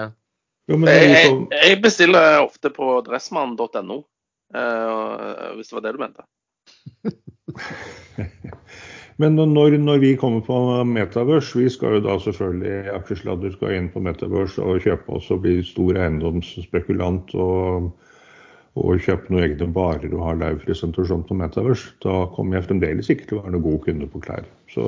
Jo, 0.67 0.75
men 0.75 0.89
det 0.89 0.95
er 0.97 1.05
Jeg, 1.05 1.13
jeg, 1.13 1.29
sånn, 1.31 1.83
bestiller 1.85 2.39
ofte 2.43 2.73
på 2.75 2.89
dressmann.no, 3.07 3.99
eh, 4.51 5.45
hvis 5.55 5.71
det 5.71 5.77
var 5.77 5.85
det 5.85 5.93
du 5.95 6.01
mente. 6.03 6.27
men 9.23 9.39
når, 9.39 9.79
når 9.87 10.03
vi 10.03 10.11
kommer 10.19 10.43
på 10.43 10.59
Metaverse, 10.91 11.55
vi 11.63 11.71
skal 11.71 12.01
jo 12.01 12.03
da 12.09 12.19
selvfølgelig 12.27 12.91
aksjesladder 12.97 13.55
skal 13.55 13.79
inn 13.79 13.87
på 13.95 14.03
Metaverse 14.03 14.67
og 14.67 14.83
kjøpe 14.83 15.21
oss 15.21 15.31
og 15.31 15.47
bli 15.47 15.61
stor 15.71 16.03
eiendomsspekulant 16.03 17.39
og, 17.39 17.93
og 18.77 18.99
kjøpe 19.01 19.31
noen 19.33 19.45
egne 19.47 19.69
barer 19.73 20.13
og 20.13 20.25
ha 20.27 20.33
live 20.37 20.61
presentasjon 20.67 21.23
på 21.29 21.37
Metaverse. 21.39 21.95
Da 22.05 22.27
kommer 22.37 22.59
jeg 22.59 22.67
fremdeles 22.69 23.09
ikke 23.13 23.27
til 23.31 23.39
å 23.39 23.45
være 23.47 23.55
noen 23.57 23.65
god 23.71 23.79
kunde 23.87 24.09
på 24.13 24.21
klær. 24.27 24.45
Så, 24.73 24.83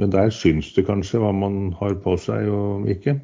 men 0.00 0.12
der 0.14 0.30
syns 0.32 0.70
det 0.76 0.86
kanskje 0.88 1.20
hva 1.20 1.32
man 1.36 1.72
har 1.80 1.94
på 2.00 2.14
seg 2.20 2.48
og 2.48 2.88
ikke. 2.88 3.18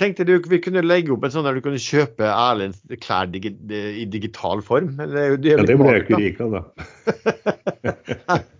Tenkte 0.00 0.24
du 0.24 0.34
vi 0.48 0.56
kunne 0.64 0.80
legge 0.84 1.12
opp 1.12 1.24
en 1.28 1.32
sånn 1.34 1.44
der 1.44 1.56
du 1.58 1.60
kunne 1.64 1.80
kjøpe 1.80 2.24
Erlends 2.28 2.78
klær 3.04 3.26
digi, 3.32 3.50
i 4.00 4.06
digital 4.08 4.62
form? 4.64 4.94
Det, 4.96 5.08
er 5.12 5.34
jo- 5.34 5.40
det, 5.44 5.50
Ja, 5.56 5.64
det 5.68 5.76
ble 5.80 5.90
jeg 5.92 6.04
ikke 6.06 6.20
rik 6.22 6.40
av, 6.40 6.50
da. 6.56 6.62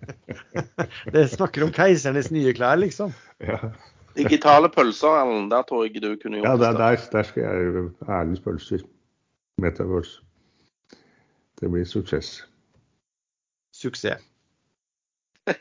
Det 1.11 1.23
snakker 1.31 1.63
om 1.65 1.71
keisernes 1.73 2.29
nye 2.33 2.53
klær, 2.55 2.77
liksom. 2.81 3.13
Ja, 3.41 3.57
Digitale 4.17 4.67
pølser, 4.69 5.13
Erlend. 5.21 5.49
der 5.53 5.63
tror 5.69 5.85
jeg 5.87 6.01
du 6.03 6.09
kunne 6.19 6.41
ja 6.43 6.55
der, 6.59 6.73
der, 6.77 6.97
der 7.13 7.23
skal 7.23 7.43
jeg 7.45 7.85
Erlends 8.07 8.41
pølser. 8.43 8.81
Metaverse. 9.61 10.21
Det 11.61 11.69
blir 11.71 11.85
suksess. 11.85 12.43
Suksess. 13.73 14.21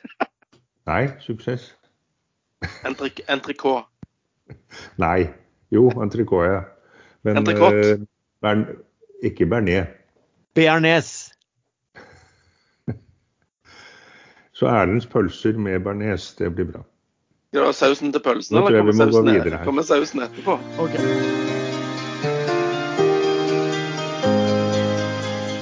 Nei, 0.91 1.09
suksess. 1.21 1.75
Entrik- 2.85 3.25
Entrecôte. 3.29 3.87
Nei. 5.05 5.29
Jo, 5.71 5.89
entrecôte, 6.03 6.49
ja. 6.51 6.63
Men 7.23 7.45
uh, 7.47 8.01
bern, 8.43 8.65
ikke 9.23 9.47
Bernet. 9.47 9.87
Bearnés. 10.57 11.13
Så 14.53 14.67
Erlends 14.67 15.07
pølser 15.07 15.53
med 15.59 15.81
bearnés, 15.85 16.33
det 16.39 16.51
blir 16.55 16.73
bra. 16.73 16.83
Ja, 17.53 17.71
sausen 17.73 18.13
til 18.13 18.23
pølsen, 18.25 18.57
eller 18.57 18.79
kommer 18.79 18.93
sausen, 18.93 19.65
kommer 19.65 19.83
sausen 19.83 20.23
etterpå? 20.23 20.59
Ok. 20.79 20.95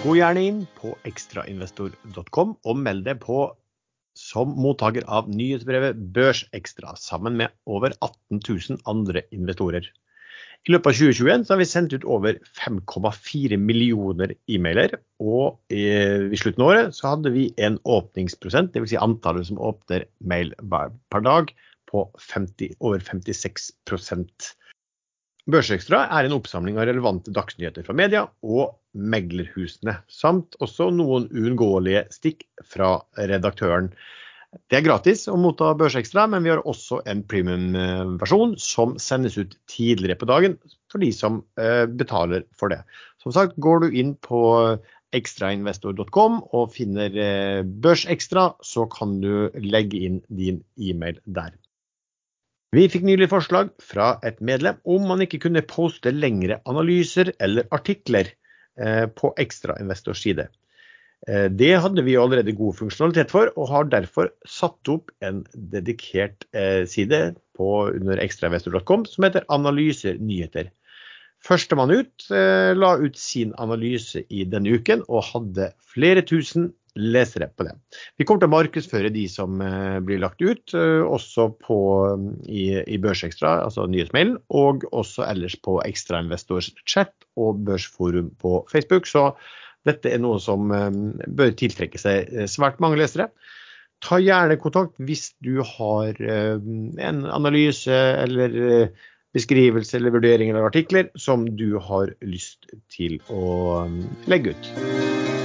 Gå 0.09 0.14
gjerne 0.16 0.40
inn 0.40 0.61
på 0.78 0.94
ekstrainvestor.com 1.04 2.52
og 2.64 2.78
meld 2.80 3.02
deg 3.04 3.18
på 3.20 3.42
som 4.16 4.54
mottaker 4.56 5.04
av 5.04 5.26
nyhetsbrevet 5.28 5.98
Børsekstra, 6.16 6.94
sammen 6.96 7.36
med 7.36 7.52
over 7.68 7.92
18 8.00 8.40
000 8.40 8.78
andre 8.88 9.20
investorer. 9.36 9.84
I 10.64 10.72
løpet 10.72 10.88
av 10.88 10.96
2021 11.02 11.44
så 11.44 11.52
har 11.52 11.61
vi 11.61 11.68
sendt 11.68 11.92
ut 11.92 12.06
over 12.09 12.38
5,4 12.56 13.61
millioner 13.61 14.32
e-mailer, 14.48 14.96
og 15.20 15.61
i, 15.76 15.84
i 16.32 16.40
slutten 16.40 16.64
av 16.64 16.72
året 16.72 16.96
så 16.96 17.12
hadde 17.12 17.34
vi 17.36 17.44
en 17.68 17.76
åpningsprosent, 17.84 18.72
dvs. 18.72 18.94
Si 18.94 19.02
antallet 19.04 19.50
som 19.50 19.61
åpner 19.61 20.09
mail 20.24 20.56
per 20.72 21.26
dag, 21.28 21.52
på 21.92 22.09
50, 22.32 22.78
over 22.80 23.04
56 23.04 23.74
Børsekstra 25.49 26.03
er 26.12 26.26
en 26.26 26.34
oppsamling 26.36 26.76
av 26.76 26.84
relevante 26.90 27.32
dagsnyheter 27.32 27.86
fra 27.86 27.94
media 27.96 28.26
og 28.44 28.76
meglerhusene, 28.92 29.94
samt 30.12 30.59
også 30.61 30.90
noen 30.92 31.28
uunngåelige 31.32 32.05
stikk 32.12 32.44
fra 32.68 32.99
redaktøren. 33.16 33.88
Det 34.68 34.78
er 34.78 34.84
gratis 34.84 35.26
å 35.28 35.36
motta 35.40 35.70
Børsekstra, 35.76 36.26
men 36.28 36.44
vi 36.44 36.53
har 36.53 36.61
også 36.68 37.01
en 37.09 37.22
premiumversjon 37.28 38.55
som 38.61 38.94
sendes 39.01 39.38
ut 39.40 39.57
tidligere 39.72 40.18
på 40.20 40.28
dagen 40.28 40.57
for 40.92 41.05
de 41.05 41.11
som 41.16 41.42
eh, 41.61 41.84
betaler 41.88 42.44
for 42.57 42.72
det. 42.72 42.82
Som 43.20 43.32
sagt, 43.36 43.57
går 43.61 43.84
du 43.84 43.96
inn 44.03 44.14
på 44.24 44.40
ekstrainvestor.com 45.16 46.42
og 46.57 46.74
finner 46.76 47.16
eh, 47.16 47.62
Børsekstra, 47.64 48.51
så 48.64 48.84
kan 48.92 49.16
du 49.24 49.49
legge 49.64 50.01
inn 50.09 50.20
din 50.28 50.61
e-mail 50.76 51.20
der. 51.24 51.57
Vi 52.76 52.84
fikk 52.92 53.06
nylig 53.08 53.30
forslag 53.32 53.70
fra 53.80 54.18
et 54.28 54.42
medlem 54.44 54.76
om 54.84 55.06
man 55.08 55.22
ikke 55.24 55.40
kunne 55.46 55.64
poste 55.64 56.10
lengre 56.12 56.58
analyser 56.68 57.30
eller 57.40 57.64
artikler 57.72 58.28
eh, 58.76 59.06
på 59.08 59.30
ekstrainvestors 59.40 60.20
side. 60.26 60.50
Eh, 61.24 61.46
Det 61.48 61.70
hadde 61.80 62.04
vi 62.04 62.18
allerede 62.20 62.52
god 62.52 62.76
funksjonalitet 62.76 63.32
for, 63.32 63.48
og 63.56 63.70
har 63.72 63.88
derfor 63.88 64.28
satt 64.44 64.92
opp 64.92 65.08
en 65.24 65.46
dedikert 65.54 66.44
eh, 66.52 66.84
side 66.84 67.38
på, 67.56 67.70
under 67.88 68.20
ekstrainvestor.com 68.20 69.08
som 69.08 69.24
heter 69.24 69.48
Analyser 69.48 70.20
nyheter. 70.20 70.68
Førstemann 71.40 71.94
ut 71.94 72.24
la 72.28 72.88
ut 72.98 73.14
sin 73.16 73.52
analyse 73.62 74.24
i 74.26 74.42
denne 74.42 74.72
uken, 74.74 75.04
og 75.06 75.22
hadde 75.30 75.68
flere 75.86 76.24
tusen 76.26 76.72
lesere 76.99 77.49
på 77.57 77.66
det. 77.66 77.74
Vi 78.18 78.26
kommer 78.26 78.42
til 78.42 78.51
å 78.51 78.55
markedsføre 78.57 79.12
de 79.14 79.24
som 79.30 79.62
eh, 79.64 79.99
blir 80.05 80.20
lagt 80.22 80.42
ut, 80.42 80.74
eh, 80.76 81.05
også 81.05 81.49
på, 81.64 81.78
i, 82.46 82.66
i 82.82 82.99
Børsekstra, 83.03 83.59
altså 83.66 83.86
nyhetsmailen, 83.90 84.36
og 84.51 84.86
også 84.92 85.26
ellers 85.28 85.57
på 85.64 85.78
Ekstrainvestors 85.86 86.72
chat 86.84 87.14
og 87.38 87.62
børsforum 87.68 88.32
på 88.42 88.61
Facebook. 88.72 89.09
Så 89.11 89.30
dette 89.88 90.12
er 90.12 90.22
noe 90.22 90.40
som 90.42 90.72
eh, 90.74 90.90
bør 91.28 91.55
tiltrekke 91.59 92.01
seg 92.01 92.32
eh, 92.34 92.51
svært 92.51 92.82
mange 92.84 93.01
lesere. 93.01 93.30
Ta 94.05 94.20
gjerne 94.22 94.61
kontakt 94.62 94.94
hvis 95.03 95.32
du 95.42 95.57
har 95.66 96.14
en 96.22 97.24
analyse 97.34 97.90
eller 97.90 98.53
beskrivelse 99.38 99.96
eller 99.96 100.11
vurdering 100.11 100.51
eller 100.51 100.68
artikler 100.68 101.11
som 101.16 101.46
du 101.57 101.78
har 101.78 102.14
lyst 102.24 102.70
til 102.94 103.18
å 103.28 103.84
eh, 103.84 103.99
legge 104.30 104.55
ut. 104.57 105.38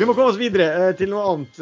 Vi 0.00 0.06
må 0.08 0.14
komme 0.16 0.30
oss 0.32 0.38
videre 0.40 0.66
eh, 0.72 0.90
til 0.96 1.10
noe 1.12 1.26
annet. 1.28 1.58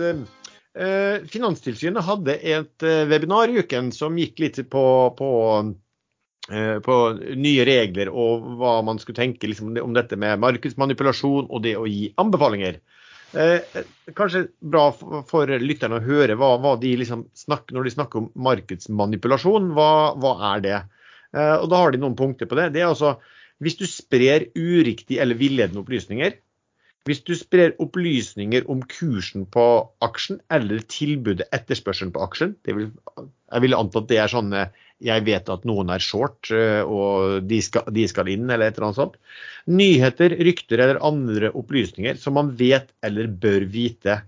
Eh, 0.79 1.25
Finanstilsynet 1.27 2.07
hadde 2.07 2.37
et 2.39 2.85
eh, 2.87 3.01
webinar 3.11 3.51
i 3.51 3.59
uken 3.59 3.89
som 3.91 4.15
gikk 4.15 4.39
litt 4.45 4.61
på, 4.71 4.83
på, 5.19 5.31
på 6.87 6.99
nye 7.35 7.65
regler 7.67 8.13
og 8.15 8.47
hva 8.61 8.77
man 8.87 9.03
skulle 9.03 9.19
tenke 9.19 9.51
liksom, 9.51 9.75
om 9.83 9.97
dette 9.97 10.15
med 10.15 10.39
markedsmanipulasjon 10.45 11.51
og 11.51 11.67
det 11.67 11.75
å 11.81 11.89
gi 11.91 12.13
anbefalinger. 12.15 12.79
Kanskje 14.17 14.47
bra 14.63 14.87
for, 14.95 15.51
lytterne 15.59 15.99
å 15.99 16.07
høre 16.07 16.39
hva, 16.39 16.55
hva 16.63 16.79
de 16.81 16.95
liksom 17.03 17.27
snakker 17.37 17.75
når 17.75 17.89
de 17.89 17.97
snakker 17.99 18.23
om 18.23 18.31
markedsmanipulasjon. 18.47 19.73
Hva, 19.75 19.93
hva 20.15 20.37
er 20.55 20.63
det? 20.65 20.79
Og 21.35 21.67
Da 21.75 21.83
har 21.83 21.93
de 21.93 22.01
noen 22.01 22.17
punkter 22.17 22.47
på 22.49 22.57
det. 22.57 22.71
Det 22.79 22.87
er 22.87 22.93
altså 22.95 23.19
hvis 23.59 23.81
du 23.83 23.89
sprer 23.91 24.47
uriktige 24.55 25.21
eller 25.25 25.37
villedende 25.37 25.83
opplysninger, 25.83 26.39
hvis 27.09 27.23
du 27.25 27.33
sprer 27.39 27.73
opplysninger 27.83 28.67
om 28.71 28.83
kursen 28.91 29.47
på 29.49 29.65
aksjen 30.05 30.43
eller 30.53 30.85
tilbudet 30.93 31.49
etterspørselen 31.57 32.13
på 32.15 32.23
aksjen, 32.27 32.53
vil, 32.67 32.91
jeg 32.93 33.65
vil 33.65 33.77
anta 33.79 34.03
at 34.03 34.11
det 34.11 34.21
er 34.23 34.33
sånn 34.33 34.53
eh, 34.57 34.71
jeg 35.05 35.25
vet 35.29 35.51
at 35.53 35.67
noen 35.69 35.93
er 35.95 36.03
short 36.03 36.51
eh, 36.55 36.83
og 36.83 37.47
de 37.49 37.61
skal, 37.65 37.87
de 37.95 38.07
skal 38.11 38.31
inn, 38.33 38.49
eller 38.51 38.69
et 38.69 38.79
eller 38.79 38.91
annet 38.91 39.01
sånt. 39.01 39.19
Nyheter, 39.71 40.35
rykter 40.49 40.83
eller 40.83 41.01
andre 41.07 41.53
opplysninger 41.57 42.19
som 42.21 42.37
man 42.39 42.53
vet 42.59 42.91
eller 43.07 43.31
bør 43.31 43.67
vite 43.71 44.21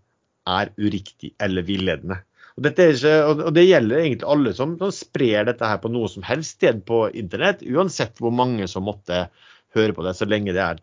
er 0.51 0.73
uriktig 0.79 1.35
eller 1.43 1.67
villedende. 1.67 2.21
Og, 2.59 2.67
ikke, 2.67 3.13
og 3.33 3.53
det 3.57 3.65
gjelder 3.65 4.03
egentlig 4.03 4.29
alle 4.29 4.53
som, 4.57 4.75
som 4.81 4.91
sprer 4.93 5.47
dette 5.49 5.69
her 5.69 5.79
på 5.81 5.91
noe 5.93 6.11
som 6.13 6.25
helst 6.27 6.59
sted 6.59 6.83
på 6.89 7.07
internett, 7.17 7.63
uansett 7.65 8.21
hvor 8.21 8.35
mange 8.35 8.67
som 8.69 8.85
måtte 8.89 9.29
høre 9.77 9.95
på 9.97 10.05
det, 10.07 10.15
så 10.19 10.29
lenge 10.29 10.55
det 10.57 10.63
er 10.63 10.81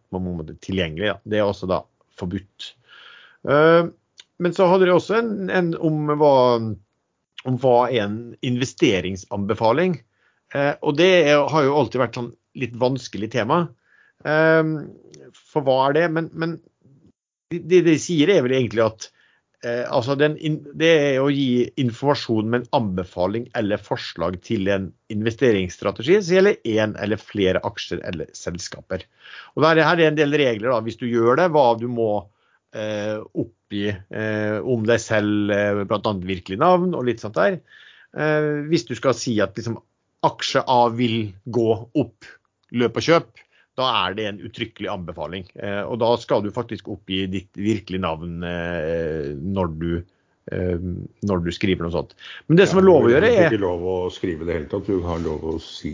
tilgjengelig. 0.64 1.08
Ja. 1.10 1.16
Det 1.24 1.40
er 1.40 1.48
også 1.48 1.70
da 1.70 1.82
forbudt. 2.20 2.74
Uh, 3.48 3.90
men 4.44 4.54
så 4.54 4.68
hadde 4.70 4.88
de 4.88 4.94
også 4.94 5.18
en, 5.20 5.50
en 5.50 5.74
om, 5.84 6.12
hva, 6.20 6.36
om 7.48 7.60
hva 7.62 7.78
er 7.90 8.06
en 8.06 8.20
investeringsanbefaling. 8.46 10.00
Uh, 10.56 10.74
og 10.82 10.98
det 11.00 11.12
har 11.34 11.68
jo 11.68 11.76
alltid 11.78 12.04
vært 12.04 12.20
sånn 12.20 12.32
litt 12.58 12.78
vanskelig 12.80 13.32
tema. 13.36 13.66
Uh, 14.26 14.88
for 15.52 15.66
hva 15.66 15.80
er 15.90 16.00
det? 16.00 16.08
Men, 16.16 16.32
men 16.34 16.58
det 17.52 17.84
de 17.88 17.96
sier 18.02 18.32
er 18.34 18.44
vel 18.46 18.58
egentlig 18.58 18.86
at 18.88 19.12
eh, 19.66 19.84
altså 19.90 20.16
den, 20.20 20.38
det 20.78 20.90
er 20.90 21.20
å 21.24 21.32
gi 21.34 21.68
informasjon 21.82 22.50
med 22.52 22.64
en 22.64 22.70
anbefaling 22.80 23.48
eller 23.58 23.82
forslag 23.82 24.40
til 24.46 24.70
en 24.74 24.90
investeringsstrategi 25.14 26.20
som 26.22 26.38
gjelder 26.38 26.60
én 26.68 26.96
eller 27.02 27.22
flere 27.22 27.62
aksjer 27.68 28.04
eller 28.08 28.30
selskaper. 28.38 29.06
Og 29.56 29.66
der, 29.66 29.84
Her 29.88 30.02
er 30.02 30.12
en 30.12 30.20
del 30.20 30.36
regler 30.38 30.74
da, 30.74 30.82
hvis 30.86 31.00
du 31.02 31.08
gjør 31.10 31.42
det, 31.42 31.50
hva 31.56 31.68
du 31.80 31.88
må 31.92 32.12
eh, 32.76 33.18
oppgi 33.18 33.90
eh, 33.92 34.58
om 34.62 34.86
deg 34.88 35.02
selv, 35.04 35.52
eh, 35.54 35.84
bl.a. 35.88 36.16
virkelig 36.34 36.62
navn 36.62 36.96
og 36.98 37.08
litt 37.10 37.24
sånt 37.24 37.40
der. 37.40 37.60
Eh, 38.18 38.52
hvis 38.70 38.88
du 38.88 38.96
skal 38.98 39.16
si 39.18 39.38
at 39.44 39.58
liksom, 39.58 39.80
aksje 40.28 40.64
A 40.68 40.88
vil 40.94 41.34
gå 41.46 41.70
opp, 41.98 42.30
løp 42.76 42.98
og 43.00 43.06
kjøp, 43.06 43.47
da 43.78 43.88
er 44.08 44.18
det 44.18 44.26
en 44.26 44.44
uttrykkelig 44.48 44.90
anbefaling. 44.90 45.48
Eh, 45.62 45.84
og 45.86 46.00
da 46.02 46.12
skal 46.20 46.44
du 46.44 46.54
faktisk 46.54 46.90
oppgi 46.90 47.26
ditt 47.30 47.52
virkelige 47.58 48.02
navn 48.02 48.42
eh, 48.46 49.36
når 49.38 49.72
du, 49.78 49.92
eh, 50.52 50.88
når 51.30 51.46
du 51.46 51.52
skriver 51.54 51.86
noe 51.86 51.94
sånt. 51.94 52.16
Men 52.50 52.58
det 52.58 52.68
som 52.72 52.82
er 52.82 52.88
lov 52.88 53.06
å 53.06 53.14
gjøre, 53.14 53.30
er 53.30 53.38
Du 53.38 53.44
har 53.44 53.54
ikke 53.54 53.66
lov 53.68 53.86
å 53.94 53.96
skrive 54.14 54.50
det 54.50 54.58
hele 54.58 54.72
tatt. 54.74 54.90
Du 54.90 55.06
har 55.06 55.22
lov 55.22 55.46
å 55.46 55.56
si, 55.62 55.94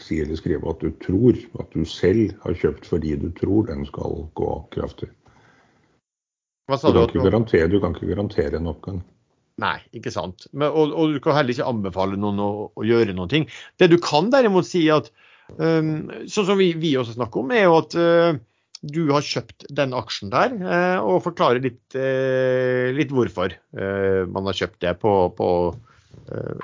si, 0.00 0.22
eller 0.24 0.40
skrive 0.40 0.72
at 0.72 0.80
du 0.80 0.90
tror, 1.04 1.36
at 1.60 1.76
du 1.76 1.84
selv 1.84 2.32
har 2.46 2.60
kjøpt 2.64 2.88
fordi 2.88 3.16
du 3.20 3.28
tror 3.36 3.68
den 3.68 3.84
skal 3.90 4.22
gå 4.40 4.52
kraftig. 4.72 5.12
Du? 6.70 6.76
Kan 6.78 7.24
garantere, 7.26 7.66
du 7.66 7.80
kan 7.82 7.96
ikke 7.96 8.12
garantere 8.14 8.60
en 8.60 8.70
oppgang. 8.70 9.00
Nei, 9.60 9.76
ikke 9.92 10.12
sant. 10.14 10.46
Men, 10.54 10.70
og, 10.70 10.94
og, 10.94 11.10
du 11.12 11.20
kan 11.20 11.34
heller 11.36 11.52
ikke 11.52 11.66
anbefale 11.68 12.16
noen 12.16 12.38
å, 12.40 12.52
å 12.78 12.84
gjøre 12.86 13.12
noe. 13.12 13.28
Det 13.28 13.88
du 13.90 13.98
kan 14.00 14.30
derimot 14.32 14.70
si 14.70 14.86
at 14.94 15.10
Um, 15.10 15.28
sånn 15.58 16.46
som 16.46 16.58
vi, 16.60 16.72
vi, 16.78 16.94
også 16.98 17.16
snakker 17.16 17.42
om, 17.42 17.54
er 17.54 17.66
jo 17.66 17.78
at 17.78 17.96
uh, 17.98 18.38
du 18.80 19.02
har 19.10 19.24
kjøpt 19.26 19.66
den 19.76 19.96
aksjen 19.96 20.32
der, 20.32 20.54
uh, 20.60 21.00
og 21.04 21.24
forklarer 21.26 21.62
litt, 21.64 21.82
uh, 21.96 22.90
litt 22.96 23.12
hvorfor 23.14 23.56
man 24.30 24.48
har 24.50 24.62
kjøpt 24.62 24.80
det 24.86 24.96
på, 25.02 25.16
på 25.36 25.50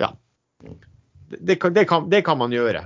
Ja. 0.02 0.14
Det 1.26 1.56
kan, 1.58 1.72
det, 1.74 1.82
kan, 1.90 2.04
det 2.06 2.20
kan, 2.22 2.38
man 2.38 2.52
gjøre. 2.54 2.84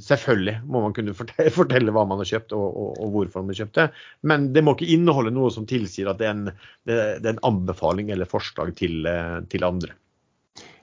selvfølgelig 0.00 0.54
må 0.64 0.80
man 0.80 0.94
kunne 0.96 1.12
fortelle, 1.12 1.52
fortelle 1.58 1.92
hva 1.92 2.06
man 2.08 2.22
har 2.22 2.30
kjøpt 2.30 2.54
og, 2.56 2.64
og, 2.64 2.94
og, 2.96 3.10
hvorfor 3.12 3.44
man 3.44 3.52
har 3.52 3.58
kjøpt 3.60 3.76
det. 3.76 3.84
Men 4.24 4.46
det 4.56 4.62
må 4.64 4.72
ikke 4.72 4.88
inneholde 4.94 5.34
noe 5.36 5.50
som 5.52 5.66
tilsier 5.68 6.08
at 6.08 6.22
det 6.22 6.30
er 6.30 6.32
en, 6.32 6.48
det 6.88 6.96
er 6.96 7.34
en 7.34 7.42
anbefaling 7.50 8.08
eller 8.14 8.30
forslag 8.30 8.72
til, 8.80 9.04
til 9.52 9.68
andre. 9.68 9.92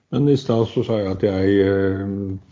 Men 0.10 0.30
i 0.30 0.38
stad 0.38 0.66
så 0.72 0.82
sa 0.86 0.96
jeg 1.04 1.12
at 1.12 1.24
jeg 1.26 1.66
uh, 1.70 2.06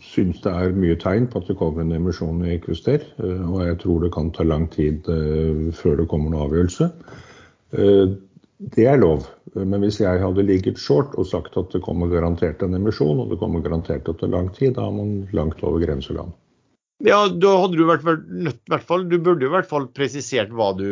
syns 0.04 0.38
det 0.44 0.52
er 0.52 0.76
mye 0.78 0.98
tegn 1.02 1.26
på 1.30 1.40
at 1.40 1.48
det 1.50 1.58
kommer 1.58 1.82
en 1.82 1.96
emisjon 1.96 2.44
i 2.46 2.54
Equister. 2.54 3.02
Uh, 3.18 3.42
og 3.50 3.64
jeg 3.66 3.80
tror 3.82 4.04
det 4.04 4.12
kan 4.14 4.30
ta 4.34 4.46
lang 4.46 4.68
tid 4.70 5.08
uh, 5.10 5.66
før 5.74 5.98
det 5.98 6.06
kommer 6.12 6.30
noen 6.30 6.46
avgjørelse. 6.46 6.90
det 8.74 8.84
er 8.88 8.96
lov. 8.96 9.26
Men 9.54 9.82
hvis 9.82 9.98
jeg 10.00 10.22
hadde 10.22 10.46
ligget 10.46 10.78
short 10.80 11.12
og 11.18 11.26
sagt 11.28 11.56
at 11.58 11.74
det 11.74 11.82
kommer 11.84 12.08
garantert 12.08 12.62
en 12.62 12.78
emisjon, 12.78 13.20
og 13.20 13.32
det 13.32 13.38
kommer 13.42 13.60
garantert 13.60 14.08
at 14.08 14.22
det 14.22 14.28
er 14.28 14.36
lang 14.36 14.48
tid, 14.54 14.76
da 14.78 14.86
er 14.86 14.94
man 14.94 15.12
langt 15.36 15.62
over 15.66 15.82
grenseland. 15.82 16.32
Ja, 17.04 17.26
da 17.28 17.52
hadde 17.60 17.78
du 17.78 17.84
vært 17.86 18.06
nødt, 18.26 18.62
hvert 18.70 18.86
fall, 18.86 19.04
du 19.10 19.18
burde 19.18 19.44
jo 19.44 19.50
i 19.50 19.54
hvert 19.54 19.68
fall 19.70 19.86
presisert 19.94 20.50
hva 20.50 20.72
du 20.74 20.88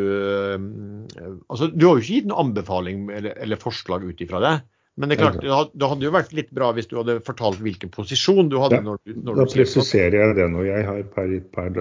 Altså, 1.49 1.67
du 1.73 1.89
har 1.89 1.97
jo 1.97 2.03
ikke 2.05 2.21
gitt 2.21 2.29
noen 2.31 2.51
anbefaling 2.51 3.09
eller, 3.11 3.35
eller 3.43 3.63
forslag 3.63 4.07
ut 4.07 4.23
ifra 4.23 4.43
det. 4.45 4.55
Men 4.97 5.11
det 5.11 5.19
er 5.19 5.27
klart, 5.27 5.73
det 5.77 5.89
hadde 5.91 6.07
jo 6.07 6.13
vært 6.15 6.33
litt 6.33 6.49
bra 6.57 6.71
hvis 6.73 6.89
du 6.89 6.95
hadde 6.97 7.19
fortalt 7.25 7.61
hvilken 7.61 7.91
posisjon 7.93 8.49
du 8.49 8.57
hadde. 8.63 8.79
Ja, 8.81 8.85
når 8.87 9.17
når 9.27 9.43
da 9.43 9.45
du 9.45 9.57
presiserer 9.59 10.17
jeg 10.17 10.37
det 10.39 10.47
nå. 10.55 10.65
Jeg 10.65 10.87
har 10.89 11.03
per, 11.13 11.35
per 11.53 11.77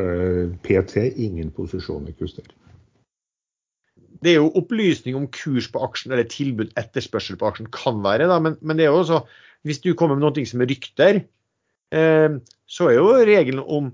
PT 0.66 1.06
ingen 1.24 1.54
posisjon 1.56 2.10
i 2.12 2.16
Kuster. 2.20 2.50
Det 4.26 4.34
er 4.34 4.42
jo 4.42 4.52
opplysning 4.60 5.16
om 5.16 5.30
kurs 5.32 5.70
på 5.72 5.80
aksjen 5.86 6.12
eller 6.16 6.28
tilbud 6.28 6.74
etterspørsel 6.80 7.40
på 7.40 7.48
aksjen 7.48 7.72
kan 7.72 8.02
være, 8.04 8.28
da, 8.32 8.40
men, 8.42 8.58
men, 8.62 8.80
det 8.80 8.88
er 8.88 8.92
jo 8.92 9.04
også 9.04 9.22
hvis 9.66 9.82
du 9.82 9.94
kommer 9.98 10.18
med 10.18 10.26
noe 10.28 10.48
som 10.48 10.62
er 10.62 10.70
rykter, 10.70 11.22
eh, 11.96 12.36
så 12.66 12.90
er 12.90 13.00
jo 13.00 13.14
regelen 13.26 13.64
om 13.64 13.94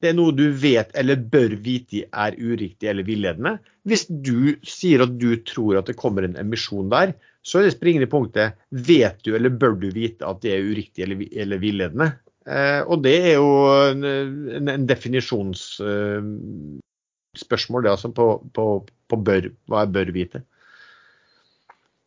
det 0.00 0.12
er 0.12 0.16
noe 0.16 0.32
du 0.32 0.46
vet 0.56 0.94
eller 0.96 1.20
bør 1.20 1.58
vite 1.60 2.06
er 2.08 2.36
uriktig 2.38 2.88
eller 2.88 3.04
villedende. 3.04 3.58
Hvis 3.84 4.06
du 4.08 4.56
sier 4.64 5.04
at 5.04 5.18
du 5.20 5.34
tror 5.44 5.80
at 5.80 5.90
det 5.90 5.98
kommer 6.00 6.24
en 6.24 6.38
emisjon 6.40 6.88
der, 6.92 7.12
så 7.42 7.58
er 7.58 7.62
det 7.66 7.72
springende 7.76 8.10
punktet 8.10 8.52
vet 8.68 9.24
du 9.24 9.36
eller 9.36 9.50
bør 9.50 9.74
du 9.80 9.90
vite 9.94 10.26
at 10.28 10.42
det 10.44 10.52
er 10.54 10.66
uriktig 10.66 11.02
eller, 11.06 11.16
eller 11.32 11.58
villedende. 11.62 12.12
Eh, 12.48 12.80
og 12.84 13.02
det 13.04 13.16
er 13.30 13.34
jo 13.38 13.50
en, 13.90 14.04
en, 14.04 14.68
en 14.74 14.86
definisjonsspørsmål, 14.88 17.80
eh, 17.80 17.84
det 17.86 17.92
altså 17.92 18.08
på, 18.16 18.26
på, 18.56 18.64
på, 18.84 19.16
bør, 19.16 19.42
hva 19.70 19.78
jeg 19.84 19.94
bør 19.96 20.08
vite. 20.16 20.38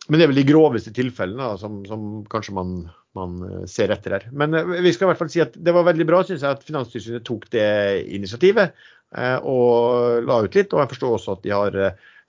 Men 0.10 0.20
det 0.20 0.26
er 0.26 0.32
vel 0.34 0.42
de 0.42 0.52
groveste 0.52 0.92
tilfellene 0.96 1.54
da, 1.54 1.58
som, 1.60 1.74
som, 1.88 2.02
kanskje 2.32 2.58
man, 2.58 2.70
man, 3.18 3.38
eh, 3.48 3.64
ser 3.72 3.94
etter 3.96 4.12
her. 4.18 4.24
Men 4.36 4.58
eh, 4.58 4.74
vi 4.84 4.94
skal 4.94 5.08
i 5.08 5.10
hvert 5.14 5.22
fall 5.22 5.34
si 5.34 5.44
at 5.44 5.54
det 5.56 5.76
var 5.76 5.88
veldig 5.88 6.08
bra 6.10 6.24
synes 6.28 6.44
jeg, 6.44 6.58
at 6.58 6.68
Finanstilsynet 6.68 7.28
tok 7.28 7.44
det 7.56 7.70
initiativet 8.14 8.68
eh, 9.16 9.38
og 9.40 10.28
la 10.28 10.42
ut 10.44 10.60
litt. 10.60 10.76
Og 10.76 10.84
jeg 10.84 10.92
forstår 10.96 11.18
også 11.18 11.38
at 11.38 11.48
de 11.48 11.56
har 11.56 11.80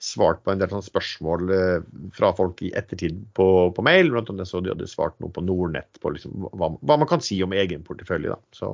svart 0.03 0.43
på 0.43 0.51
en 0.51 0.61
del 0.61 0.73
spørsmål 0.83 1.51
eh, 1.55 1.87
fra 2.15 2.31
folk 2.35 2.61
i 2.65 2.73
ettertid 2.77 3.21
på, 3.37 3.47
på 3.75 3.85
mail. 3.85 4.11
Blant 4.13 4.29
annet 4.33 4.49
så 4.49 4.61
de 4.63 4.73
hadde 4.73 4.89
svart 4.91 5.17
noe 5.23 5.33
på 5.33 5.43
Nordnett 5.45 6.01
på 6.03 6.13
liksom, 6.15 6.47
hva, 6.51 6.73
hva, 6.81 6.99
man 6.99 7.09
kan 7.09 7.23
si 7.23 7.39
om 7.45 7.55
egen 7.55 7.83
portefølje. 7.87 8.37
Så, 8.55 8.71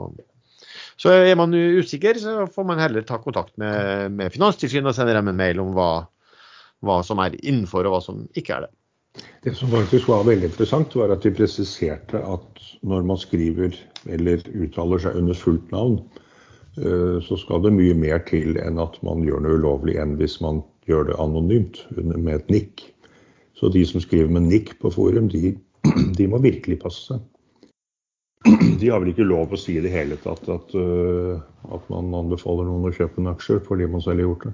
så, 0.96 1.14
er 1.14 1.38
man 1.40 1.54
usikker, 1.54 2.20
så 2.22 2.46
får 2.52 2.68
man 2.68 2.82
heller 2.82 3.06
ta 3.08 3.22
kontakt 3.22 3.56
med, 3.62 4.12
med 4.18 4.34
Finanstilsynet 4.34 4.92
og 4.92 4.98
sende 4.98 5.16
dem 5.18 5.32
en 5.32 5.40
mail 5.40 5.62
om 5.64 5.74
hva, 5.78 5.92
hva 6.86 7.02
som 7.06 7.22
er 7.24 7.38
innenfor 7.42 7.88
og 7.88 7.98
hva 7.98 8.06
som 8.06 8.26
ikke 8.34 8.58
er 8.58 8.68
det. 8.68 8.76
Det 9.44 9.54
som 9.58 9.72
faktisk 9.74 10.08
var 10.08 10.24
veldig 10.24 10.48
interessant, 10.48 10.94
var 10.96 11.12
at 11.12 11.26
de 11.26 11.34
presiserte 11.36 12.20
at 12.24 12.62
når 12.88 13.08
man 13.10 13.20
skriver 13.20 13.76
eller 14.08 14.44
uttaler 14.56 15.02
seg 15.04 15.18
under 15.20 15.38
fullt 15.38 15.74
navn, 15.74 15.98
eh, 16.80 17.18
så 17.26 17.38
skal 17.42 17.66
det 17.66 17.74
mye 17.76 17.98
mer 17.98 18.22
til 18.30 18.56
enn 18.62 18.80
at 18.82 18.96
man 19.06 19.26
gjør 19.28 19.44
noe 19.44 19.58
ulovlig 19.60 19.98
enn 20.00 20.16
hvis 20.22 20.40
man 20.46 20.62
gjør 20.90 21.10
det 21.10 21.20
anonymt 21.22 21.84
med 21.98 22.34
et 22.36 22.50
nikk. 22.54 22.86
Så 23.58 23.70
de 23.70 23.84
som 23.86 24.02
skriver 24.02 24.32
med 24.34 24.48
nikk 24.50 24.74
på 24.82 24.90
forum, 24.94 25.30
de, 25.30 25.54
de, 26.18 26.28
må 26.28 26.42
virkelig 26.42 26.80
passe 26.82 27.12
seg. 27.12 27.28
De 28.82 28.88
har 28.90 28.98
vel 29.04 29.12
ikke 29.12 29.28
lov 29.28 29.52
å 29.54 29.58
si 29.60 29.76
i 29.78 29.82
det 29.84 29.92
hele 29.94 30.16
tatt 30.18 30.48
at, 30.50 30.72
uh, 30.74 31.38
at, 31.70 31.84
man 31.94 32.08
anbefaler 32.18 32.66
noen 32.66 32.88
å 32.90 32.94
kjøpe 32.96 33.22
en 33.22 33.30
aksje 33.30 33.60
fordi 33.68 33.86
man 33.86 34.02
selv 34.02 34.18
har 34.18 34.32
gjort 34.32 34.48
det. 34.48 34.54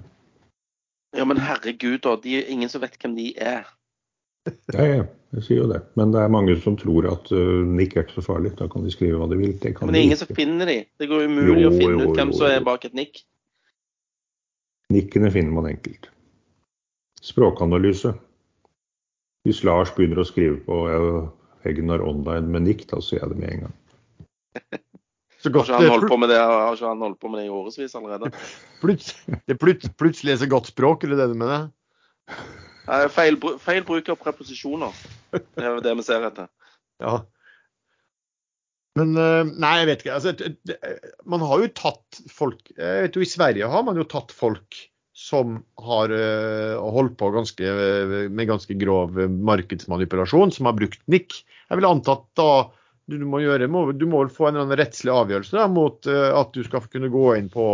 Ja, 1.16 1.24
men 1.24 1.40
herregud, 1.40 2.02
da. 2.04 2.12
De 2.20 2.34
er 2.36 2.50
ingen 2.52 2.68
som 2.68 2.84
vet 2.84 2.98
hvem 3.00 3.16
de 3.16 3.30
er. 3.40 3.64
Ja, 4.76 4.84
ja, 4.84 5.06
jeg 5.36 5.46
sier 5.46 5.62
jo 5.62 5.70
det. 5.72 5.80
Men 5.96 6.12
det 6.12 6.20
er 6.20 6.30
mange 6.32 6.58
som 6.60 6.76
tror 6.76 7.08
at 7.08 7.32
uh, 7.32 7.64
nikk 7.64 7.96
er 7.96 8.04
ikke 8.04 8.18
så 8.18 8.26
farlig. 8.28 8.52
Da 8.60 8.68
kan 8.68 8.84
de 8.84 8.92
skrive 8.92 9.22
hva 9.22 9.30
de 9.32 9.40
vil. 9.40 9.56
Det 9.56 9.72
men 9.80 9.96
det 9.96 10.02
er 10.02 10.08
ingen 10.10 10.20
som 10.20 10.36
finner 10.36 10.68
de. 10.68 10.76
Det 11.00 11.08
går 11.08 11.24
umulig 11.24 11.64
jo, 11.64 11.72
å 11.72 11.80
finne 11.80 12.04
jo, 12.04 12.12
ut 12.12 12.20
hvem 12.20 12.36
jo, 12.36 12.38
som 12.42 12.52
er 12.52 12.68
bak 12.68 12.84
et 12.88 12.96
nikk. 12.96 13.24
Nikkene 14.92 15.32
finner 15.32 15.56
man 15.56 15.72
enkelt. 15.72 16.12
Språkanalyse. 17.28 18.14
Hvis 19.46 19.62
Lars 19.66 19.92
begynner 19.96 20.22
å 20.22 20.28
skrive 20.28 20.58
på 20.64 20.78
Hegnar 21.64 22.02
online 22.04 22.50
med 22.52 22.66
nikk, 22.66 22.86
da 22.90 23.00
sier 23.04 23.22
jeg 23.22 23.32
det 23.32 23.40
med 23.40 23.54
en 23.54 23.66
gang. 23.66 23.76
Så 25.38 25.52
godt, 25.54 25.68
har 25.70 25.78
ikke 25.78 25.86
han 25.86 25.94
holdt 25.94 26.10
på 26.10 26.18
med 26.18 26.32
det, 26.32 26.38
har 26.42 26.74
ikke 26.74 26.88
han 26.90 27.02
holdt 27.04 27.18
på 27.22 27.28
med 27.30 27.38
det 27.38 27.46
i 27.46 27.52
årevis 27.54 27.92
allerede? 27.94 28.30
Pluts, 28.82 29.12
det 29.46 29.54
plut, 29.62 29.84
plutselig 30.00 30.34
er 30.34 30.40
så 30.42 30.48
godt 30.50 30.70
språk, 30.72 31.06
eller 31.06 31.20
det 31.20 31.28
du 31.30 31.36
mener? 31.38 31.68
Feil, 33.14 33.38
feil 33.62 33.84
bruk 33.86 34.10
av 34.10 34.18
preposisjoner. 34.18 34.96
Det 35.30 35.62
er 35.62 35.78
det 35.84 35.94
vi 36.00 36.06
ser 36.06 36.30
etter. 36.30 36.50
Ja. 36.98 37.20
Men 38.98 39.12
eh, 39.14 39.50
Nei, 39.62 39.74
jeg 39.78 39.86
vet 39.86 40.00
ikke. 40.02 40.14
Altså, 40.16 40.32
man 41.30 41.44
har 41.46 41.60
jo 41.62 41.68
tatt 41.78 42.16
folk 42.34 42.72
jeg 42.72 43.04
vet 43.04 43.14
jo 43.14 43.22
I 43.22 43.28
Sverige 43.30 43.68
har 43.70 43.84
man 43.86 44.00
jo 44.00 44.06
tatt 44.10 44.34
folk 44.34 44.80
som 45.18 45.58
har 45.82 46.12
uh, 46.14 46.78
holdt 46.94 47.16
på 47.18 47.30
ganske, 47.34 47.76
med 48.30 48.50
ganske 48.50 48.76
grov 48.78 49.16
markedsmanipulasjon, 49.28 50.54
som 50.54 50.70
har 50.70 50.76
brukt 50.78 51.00
NIC. 51.10 51.40
Jeg 51.68 51.80
vil 51.80 51.88
anta 51.88 52.14
at 52.18 52.26
da 52.38 52.50
du 53.08 53.24
må, 53.24 53.40
gjøre, 53.40 53.66
du 53.96 54.04
må 54.06 54.20
få 54.28 54.48
en 54.48 54.54
eller 54.54 54.66
annen 54.66 54.78
rettslig 54.78 55.14
avgjørelse 55.14 55.56
da, 55.56 55.64
mot 55.72 56.04
at 56.12 56.50
du 56.52 56.60
skal 56.66 56.84
kunne 56.92 57.08
gå 57.08 57.22
inn 57.38 57.46
på 57.48 57.64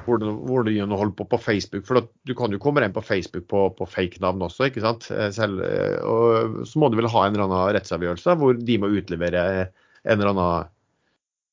hvordan, 0.00 0.34
hvordan 0.48 0.90
holder 0.90 1.14
på 1.16 1.24
på 1.30 1.38
Facebook. 1.38 1.86
For 1.86 2.02
du 2.26 2.34
kan 2.34 2.52
jo 2.52 2.60
komme 2.62 2.82
inn 2.84 2.94
på 2.94 3.04
Facebook 3.06 3.46
på, 3.48 3.68
på 3.78 3.86
fake 3.86 4.22
navn 4.24 4.42
også, 4.42 4.66
ikke 4.68 4.82
sant. 4.84 5.08
Eh, 5.14 5.30
selv, 5.34 5.62
og 6.02 6.66
så 6.68 6.82
må 6.82 6.90
du 6.90 6.98
vel 6.98 7.10
ha 7.12 7.26
en 7.26 7.36
eller 7.36 7.46
annen 7.46 7.74
rettsavgjørelse 7.78 8.36
hvor 8.40 8.58
de 8.58 8.78
må 8.82 8.90
utlevere 8.98 9.44
en 10.02 10.16
eller 10.18 10.32
annen 10.32 10.71
Eh, 10.71 10.71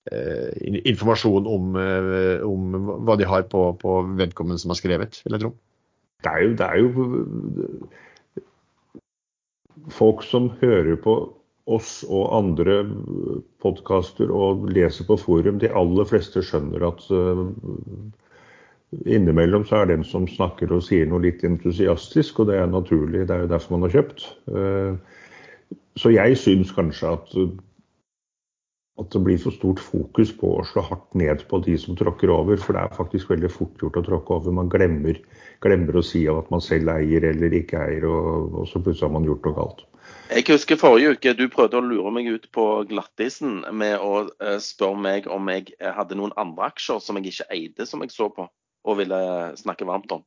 informasjon 0.08 1.47
om, 1.47 1.76
eh, 1.76 2.41
om, 2.45 2.74
hva 3.06 3.16
de 3.20 3.26
har 3.28 3.43
på, 3.52 3.74
på, 3.82 4.02
vedkommende 4.18 4.60
som 4.62 4.72
har 4.74 4.80
skrevet, 4.80 5.22
vil 5.26 5.34
jeg 5.36 5.43
tro. 5.43 5.52
Det 6.24 6.32
er, 6.32 6.39
jo, 6.43 6.54
det 6.60 6.66
er 6.66 6.78
jo 6.80 6.89
folk 9.93 10.24
som 10.28 10.50
hører 10.60 10.97
på 11.00 11.14
oss 11.70 12.02
og 12.10 12.34
andre 12.34 12.82
podkaster 13.62 14.32
og 14.34 14.66
leser 14.74 15.06
på 15.08 15.20
forum. 15.22 15.60
De 15.62 15.70
aller 15.70 16.10
fleste 16.10 16.41
skjønner 16.43 16.84
at 16.89 17.06
uh, 17.14 17.45
innimellom 19.06 19.64
så 19.70 19.84
er 19.84 19.93
den 19.93 20.04
som 20.04 20.28
snakker 20.28 20.74
og 20.74 20.84
sier 20.84 21.06
noe 21.08 21.22
litt 21.24 21.45
entusiastisk, 21.47 22.41
og 22.41 22.50
det 22.50 22.58
er 22.58 22.68
naturlig. 22.74 23.28
Det 23.30 23.36
er 23.36 23.45
jo 23.45 23.54
derfor 23.54 23.78
man 23.78 23.86
har 23.86 23.95
kjøpt. 24.00 24.26
Så 26.00 26.10
jeg 26.10 26.38
syns 26.41 26.74
kanskje 26.74 27.14
at, 27.14 27.38
at 29.00 29.12
det 29.14 29.22
blir 29.24 29.39
for 29.41 29.56
stort 29.56 29.80
fokus 29.82 30.32
på 30.36 30.52
å 30.58 30.66
slå 30.68 30.84
hardt 30.89 31.16
ned 31.18 31.43
på 31.50 31.62
de 31.66 31.78
som 31.80 31.97
tråkker 32.00 32.32
over. 32.34 32.60
For 32.62 32.76
det 32.76 32.84
er 32.84 32.97
faktisk 32.97 33.32
veldig 33.32 33.52
fort 33.54 33.84
gjort 33.84 34.00
å 34.02 34.06
tråkke 34.06 34.38
over. 34.38 34.56
Man 34.56 34.72
glemmer, 34.72 35.20
glemmer 35.64 36.00
å 36.00 36.06
si 36.06 36.26
at 36.32 36.50
man 36.54 36.64
selv 36.64 36.91
eier 36.97 37.30
eller 37.32 37.56
ikke 37.62 37.82
eier, 37.86 38.08
og, 38.10 38.60
og 38.62 38.70
så 38.70 38.82
plutselig 38.84 39.08
har 39.08 39.16
man 39.16 39.28
gjort 39.28 39.47
noe 39.47 39.58
galt. 39.58 39.86
Jeg 40.30 40.45
husker 40.45 40.78
forrige 40.78 41.16
uke 41.18 41.34
du 41.38 41.47
prøvde 41.50 41.80
å 41.80 41.86
lure 41.86 42.12
meg 42.14 42.28
ut 42.30 42.45
på 42.54 42.66
glattisen 42.89 43.64
med 43.74 43.95
å 43.97 44.28
spørre 44.62 45.02
meg 45.02 45.30
om 45.30 45.50
jeg 45.50 45.74
hadde 45.82 46.18
noen 46.18 46.34
andre 46.38 46.70
aksjer 46.70 47.02
som 47.02 47.18
jeg 47.18 47.32
ikke 47.32 47.47
eide, 47.56 47.88
som 47.89 48.06
jeg 48.06 48.14
så 48.14 48.30
på 48.34 48.45
og 48.88 49.00
ville 49.00 49.20
snakke 49.60 49.88
varmt 49.89 50.12
om. 50.16 50.22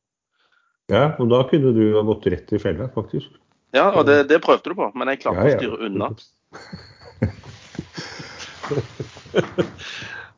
Ja, 0.91 1.13
og 1.17 1.29
da 1.31 1.41
kunne 1.49 1.71
du 1.75 1.83
ha 1.95 2.03
gått 2.05 2.27
rett 2.31 2.51
i 2.53 2.59
fella, 2.61 2.89
faktisk. 2.93 3.31
Ja, 3.73 3.87
og 3.89 4.05
det, 4.05 4.27
det, 4.29 4.41
prøvde 4.43 4.69
du 4.69 4.77
på, 4.77 4.91
men 4.93 5.09
jeg 5.09 5.23
klarte 5.23 5.47
ja, 5.47 5.53
ja. 5.53 5.57
å 5.57 5.61
styre 5.61 5.87
unna. 5.87 6.11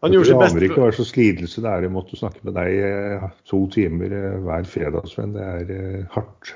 Han 0.05 0.13
gjorde 0.13 0.25
sitt 0.25 0.37
beste. 0.37 0.53
Det 0.53 0.57
aner 0.59 0.67
ikke 0.67 0.83
hva 0.83 0.91
slags 0.93 1.15
lidelse 1.17 1.61
det 1.65 1.71
er 1.71 1.87
å 1.87 1.95
måtte 1.95 2.19
snakke 2.19 2.43
med 2.45 2.53
deg 2.59 2.75
eh, 2.85 3.23
to 3.49 3.63
timer 3.73 4.13
eh, 4.13 4.37
hver 4.43 4.67
fredag, 4.69 5.07
Sven. 5.09 5.33
Det 5.33 5.45
er 5.45 5.71
eh, 5.73 6.03
hardt. 6.13 6.51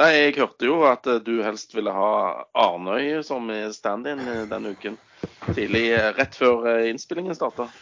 Nei, 0.00 0.10
Jeg 0.16 0.34
hørte 0.36 0.68
jo 0.68 0.76
at 0.88 1.08
du 1.24 1.38
helst 1.44 1.72
ville 1.76 1.92
ha 1.92 2.44
Arnøy 2.56 3.22
som 3.26 3.48
stand-in 3.72 4.20
denne 4.50 4.74
uken. 4.76 5.00
Tidlig, 5.50 5.86
rett 6.16 6.36
før 6.36 6.68
innspillingen 6.88 7.36
starta. 7.36 7.68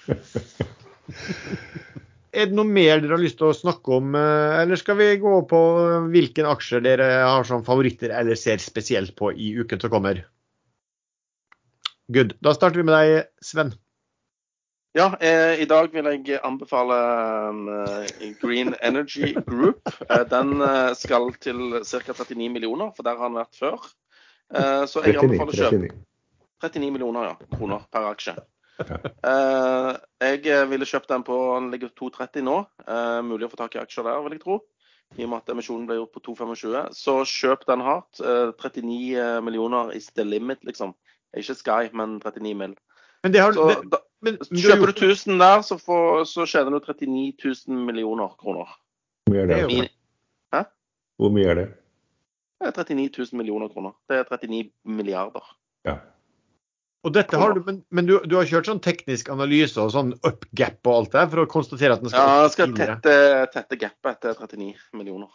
Er 2.38 2.50
det 2.50 2.54
noe 2.54 2.68
mer 2.68 3.00
dere 3.00 3.16
har 3.16 3.22
lyst 3.22 3.38
til 3.40 3.48
å 3.48 3.56
snakke 3.56 3.96
om, 3.96 4.12
eller 4.14 4.78
skal 4.78 4.98
vi 4.98 5.06
gå 5.18 5.30
på 5.48 5.60
hvilke 6.12 6.44
aksjer 6.46 6.84
dere 6.84 7.06
har 7.24 7.46
som 7.48 7.64
favoritter 7.66 8.12
eller 8.14 8.38
ser 8.38 8.60
spesielt 8.62 9.14
på 9.18 9.32
i 9.32 9.48
uken 9.58 9.80
som 9.80 9.90
kommer? 9.90 10.20
Good. 12.08 12.38
Da 12.40 12.54
starter 12.56 12.80
vi 12.80 12.86
med 12.88 12.94
deg, 12.96 13.26
Sven. 13.44 13.74
Ja, 14.96 15.10
eh, 15.20 15.60
i 15.60 15.66
dag 15.68 15.92
vil 15.92 16.06
jeg 16.08 16.38
anbefale 16.40 16.96
eh, 17.84 18.30
Green 18.40 18.72
Energy 18.82 19.34
Group. 19.46 19.90
Eh, 20.08 20.22
den 20.30 20.54
eh, 20.64 20.94
skal 20.96 21.28
til 21.36 21.82
ca. 21.84 22.14
39 22.16 22.48
millioner, 22.54 22.94
for 22.96 23.04
der 23.04 23.20
har 23.20 23.28
den 23.28 23.36
vært 23.36 23.58
før. 23.60 23.84
Eh, 24.56 24.86
så 24.88 25.02
jeg 25.04 25.18
anbefaler 25.20 25.58
kjøp. 25.60 25.92
39 26.64 26.94
millioner 26.94 27.28
ja, 27.28 27.34
kroner 27.58 27.84
per 27.92 28.08
aksje. 28.08 28.34
Uh, 28.78 29.98
jeg 30.22 30.46
eh, 30.46 30.64
ville 30.70 30.86
kjøpt 30.86 31.10
den 31.10 31.24
på 31.26 31.36
den 31.58 31.68
ligger 31.74 31.90
2,30 31.98 32.44
nå. 32.46 32.56
Mulig 33.26 33.48
å 33.48 33.52
få 33.52 33.58
tak 33.60 33.76
i 33.76 33.82
aksjer 33.82 34.06
der, 34.06 34.22
vil 34.24 34.38
jeg 34.38 34.42
tro. 34.46 34.58
I 35.18 35.26
og 35.26 35.32
med 35.32 35.42
at 35.42 35.52
emisjonen 35.52 35.84
ble 35.88 35.98
gjort 35.98 36.16
på 36.16 36.24
2,25. 36.32 36.96
Så 36.96 37.18
kjøp 37.28 37.68
den 37.68 37.84
hardt. 37.84 38.22
Uh, 38.24 38.56
39 38.56 39.44
millioner 39.44 39.92
is 39.98 40.08
the 40.16 40.24
limit, 40.24 40.64
liksom. 40.64 40.96
Ikke 41.36 41.56
Sky, 41.58 41.88
men 41.96 42.18
39 42.22 42.54
mil. 42.56 42.76
Men 43.22 43.34
det 43.34 43.42
har, 43.42 43.52
så, 43.52 43.66
det, 43.68 43.90
da, 43.92 44.00
men, 44.24 44.38
kjøper 44.48 44.92
du 44.92 45.04
1000 45.08 45.40
der, 45.42 45.62
så, 45.66 45.78
får, 45.82 46.24
så 46.30 46.46
tjener 46.46 46.76
du 46.76 46.78
39 46.80 47.32
000 47.68 47.84
millioner 47.88 48.30
kroner. 48.40 48.70
Hvor 49.26 49.34
mye 49.34 49.44
er 49.44 49.50
det? 49.50 49.62
Min, 49.68 49.88
Hæ? 50.54 50.62
Hvor 51.20 51.34
mye 51.34 51.50
er 51.50 51.58
det? 51.58 51.66
Det 52.58 52.70
er 52.70 52.94
39 52.94 53.10
000 53.32 53.38
millioner 53.38 53.68
kroner. 53.68 53.94
Det 54.08 54.22
er 54.22 54.30
39 54.30 54.70
milliarder. 54.84 55.50
Ja. 55.86 55.98
Og 57.06 57.14
dette 57.14 57.38
har 57.38 57.54
du, 57.54 57.62
Men, 57.66 57.82
men 57.94 58.08
du, 58.08 58.16
du, 58.26 58.34
har 58.36 58.48
kjørt 58.48 58.66
sånn 58.66 58.80
teknisk 58.82 59.28
analyse 59.30 59.78
og 59.78 59.92
sånn 59.94 60.16
up-gap 60.26 60.88
og 60.88 60.94
alt 60.94 61.12
det 61.14 61.26
for 61.30 61.44
å 61.44 61.50
konstatere 61.50 61.94
at 61.94 62.02
den 62.02 62.10
skal 62.10 62.24
Ja, 62.26 62.40
den 62.42 62.54
skal 62.54 62.74
tette, 62.74 63.14
tette 63.54 63.78
gapet 63.78 64.16
etter 64.16 64.34
39 64.34 64.74
millioner. 64.98 65.30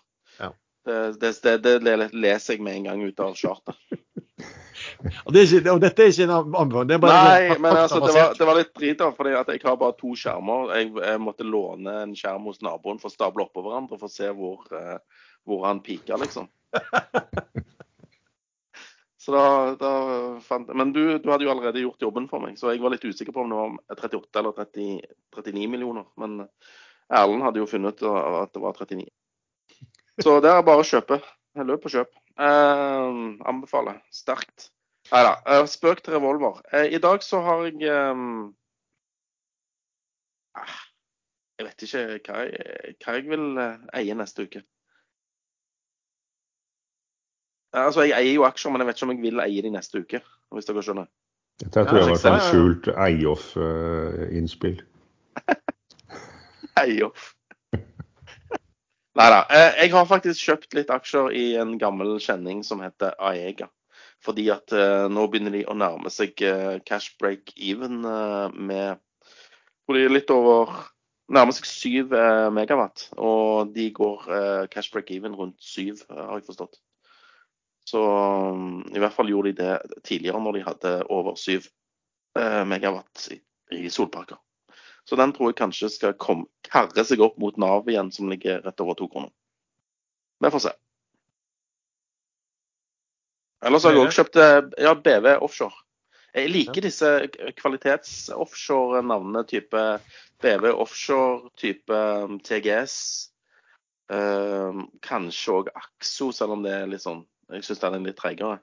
Det, 0.84 1.20
det, 1.22 1.32
det, 1.64 1.74
det, 1.80 1.98
leser 2.12 2.58
jeg 2.58 2.64
med 2.64 2.76
en 2.76 2.88
gang 2.90 3.04
ut 3.08 3.20
av 3.24 3.36
chartet. 3.40 3.78
og, 5.24 5.38
ikke, 5.38 5.62
og, 5.72 5.80
dette 5.84 6.04
er 6.04 6.12
ikke 6.12 6.26
en 6.28 6.34
anbefaling? 6.36 6.90
Det 6.90 6.98
er 6.98 7.04
bare 7.06 7.22
Nei, 7.30 7.60
men 7.64 7.78
altså, 7.86 8.02
det 8.04 8.16
var, 8.18 8.34
det 8.40 8.48
var 8.50 8.60
litt 8.60 8.74
drit, 8.76 9.04
fordi 9.18 9.36
at 9.40 9.52
jeg 9.54 9.64
har 9.64 9.78
bare 9.80 9.96
to 10.00 10.16
skjermer. 10.20 10.74
Jeg, 10.76 10.92
jeg, 10.98 11.22
måtte 11.24 11.48
låne 11.48 11.96
en 12.02 12.18
skjerm 12.20 12.50
hos 12.52 12.60
naboen 12.66 13.00
for 13.00 13.12
å 13.12 13.16
stable 13.16 13.48
oppå 13.48 13.64
hverandre 13.64 14.02
for 14.02 14.12
å 14.12 14.16
se 14.16 14.28
hvor, 14.36 14.68
uh, 14.76 15.30
hvor 15.48 15.64
han 15.70 15.84
pika, 15.86 16.20
liksom. 16.20 16.52
Så 19.24 19.32
da, 19.32 19.76
da 19.80 19.90
fant 20.44 20.68
Men 20.76 20.90
du, 20.92 21.18
du, 21.24 21.30
hadde 21.32 21.46
jo 21.46 21.52
allerede 21.54 21.80
gjort 21.80 22.02
jobben 22.04 22.26
for 22.28 22.44
meg, 22.44 22.58
så 22.60 22.74
jeg 22.74 22.82
var 22.84 22.92
litt 22.92 23.06
usikker 23.08 23.32
på 23.32 23.46
om 23.46 23.54
det 23.54 23.60
var 23.62 23.78
38 23.96 24.42
eller 24.42 24.56
30, 24.58 24.98
39 25.38 25.70
millioner. 25.72 26.10
Men 26.20 26.42
Erlend 27.08 27.46
hadde 27.46 27.62
jo 27.62 27.70
funnet 27.70 28.04
at 28.04 28.52
det 28.52 28.64
var 28.64 28.76
39. 28.76 29.06
Så 30.22 30.38
det 30.44 30.52
er 30.52 30.66
bare 30.66 30.84
å 30.84 30.88
kjøpe. 30.88 31.20
Løp 31.58 31.86
og 31.86 31.94
kjøp. 31.94 32.12
Eh, 32.38 33.16
anbefaler. 33.50 34.02
Sterkt. 34.14 34.70
Nei 35.12 35.24
da. 35.26 35.34
Eh, 35.46 35.66
spøk 35.70 36.04
til 36.04 36.16
revolver. 36.18 36.62
Eh, 36.74 36.94
I 36.96 37.02
dag 37.02 37.24
så 37.26 37.42
har 37.46 37.66
jeg 37.68 37.82
eh, 37.90 38.22
ah, 40.62 40.78
Jeg 41.60 41.68
vet 41.68 41.88
ikke 41.88 42.06
hva 42.30 42.46
jeg, 42.48 42.96
hva 43.04 43.18
jeg 43.18 43.28
vil 43.30 43.50
eh, 43.62 43.84
eie 44.02 44.18
neste 44.18 44.48
uke. 44.48 44.64
Altså, 47.74 48.06
Jeg 48.06 48.18
eier 48.20 48.38
jo 48.38 48.46
aksjer, 48.46 48.72
men 48.72 48.84
jeg 48.84 48.88
vet 48.88 48.98
ikke 49.00 49.10
om 49.10 49.14
jeg 49.16 49.24
vil 49.26 49.46
eie 49.48 49.62
de 49.66 49.74
neste 49.74 50.02
uke. 50.06 50.22
hvis 50.54 50.68
dere 50.70 50.82
skjønner. 50.86 51.08
Dette 51.62 51.84
tror 51.86 51.98
jeg 51.98 52.10
var 52.10 52.36
et 52.38 52.44
skjult 52.50 52.90
eie-off-innspill. 52.94 54.82
eie-off. 56.84 57.32
Nei 59.20 59.30
da. 59.30 59.44
Eh, 59.54 59.84
jeg 59.84 59.94
har 59.94 60.10
faktisk 60.10 60.48
kjøpt 60.48 60.78
litt 60.78 60.92
aksjer 60.94 61.34
i 61.38 61.46
en 61.62 61.76
gammel 61.82 62.16
kjenning 62.24 62.64
som 62.66 62.82
heter 62.82 63.14
Aega. 63.22 63.70
Fordi 64.24 64.48
at 64.54 64.72
uh, 64.72 65.10
nå 65.12 65.26
begynner 65.28 65.52
de 65.52 65.66
å 65.68 65.76
nærme 65.76 66.08
seg 66.14 66.40
uh, 66.48 66.80
cash 66.88 67.18
break 67.20 67.52
even 67.60 68.00
med 68.56 69.02
hvor 69.84 69.98
de 69.98 70.06
er 70.06 70.14
litt 70.16 70.32
over 70.32 70.72
Nærmer 71.34 71.56
seg 71.56 71.68
7 71.68 72.16
megawatt. 72.56 73.08
Og 73.16 73.72
de 73.76 73.88
går 73.96 74.26
cash 74.72 74.92
break 74.92 75.12
even 75.16 75.36
rundt 75.40 75.56
7, 75.64 76.04
har 76.12 76.36
jeg 76.36 76.46
forstått. 76.50 76.82
Så 77.88 78.02
i 78.96 79.02
hvert 79.02 79.16
fall 79.16 79.32
gjorde 79.32 79.52
de 79.52 79.64
det 79.64 80.04
tidligere 80.08 80.40
når 80.44 80.58
de 80.58 80.66
hadde 80.68 80.94
over 81.12 81.36
7 81.40 81.58
eh, 81.60 82.64
megawatt 82.68 83.28
i 83.76 83.90
solparker. 83.92 84.40
Så 85.10 85.18
den 85.20 85.34
tror 85.36 85.52
jeg 85.52 85.60
kanskje 85.60 85.90
skal 85.92 86.16
komme, 86.20 86.48
karre 86.68 87.04
seg 87.06 87.22
opp 87.24 87.36
mot 87.42 87.58
Nav 87.60 87.90
igjen, 87.92 88.12
som 88.12 88.30
ligger 88.32 88.62
rett 88.64 88.84
over 88.84 88.98
to 89.00 89.10
kroner. 89.12 89.32
Vi 90.44 90.52
får 90.52 90.64
se. 90.66 90.74
Ellers 93.64 93.84
har 93.88 93.96
jeg 93.96 94.04
òg 94.04 94.16
kjøpt 94.16 94.40
eh, 94.44 94.62
ja, 94.84 94.94
BV 94.96 95.28
Offshore. 95.44 95.76
Jeg 96.34 96.50
liker 96.50 96.82
disse 96.84 97.10
kvalitets-offshore-navnene 97.60 99.44
type 99.48 99.84
BV 100.44 100.72
Offshore, 100.72 101.52
type 101.62 101.94
um, 101.94 102.40
TGS. 102.44 102.96
Eh, 104.12 104.82
kanskje 105.06 105.60
òg 105.60 105.70
Axo, 105.78 106.32
selv 106.36 106.58
om 106.58 106.66
det 106.66 106.74
er 106.76 106.90
litt 106.92 107.06
sånn 107.06 107.24
jeg 107.54 107.66
syns 107.68 107.82
den 107.84 107.98
er 107.98 108.06
litt 108.08 108.20
treigere. 108.20 108.60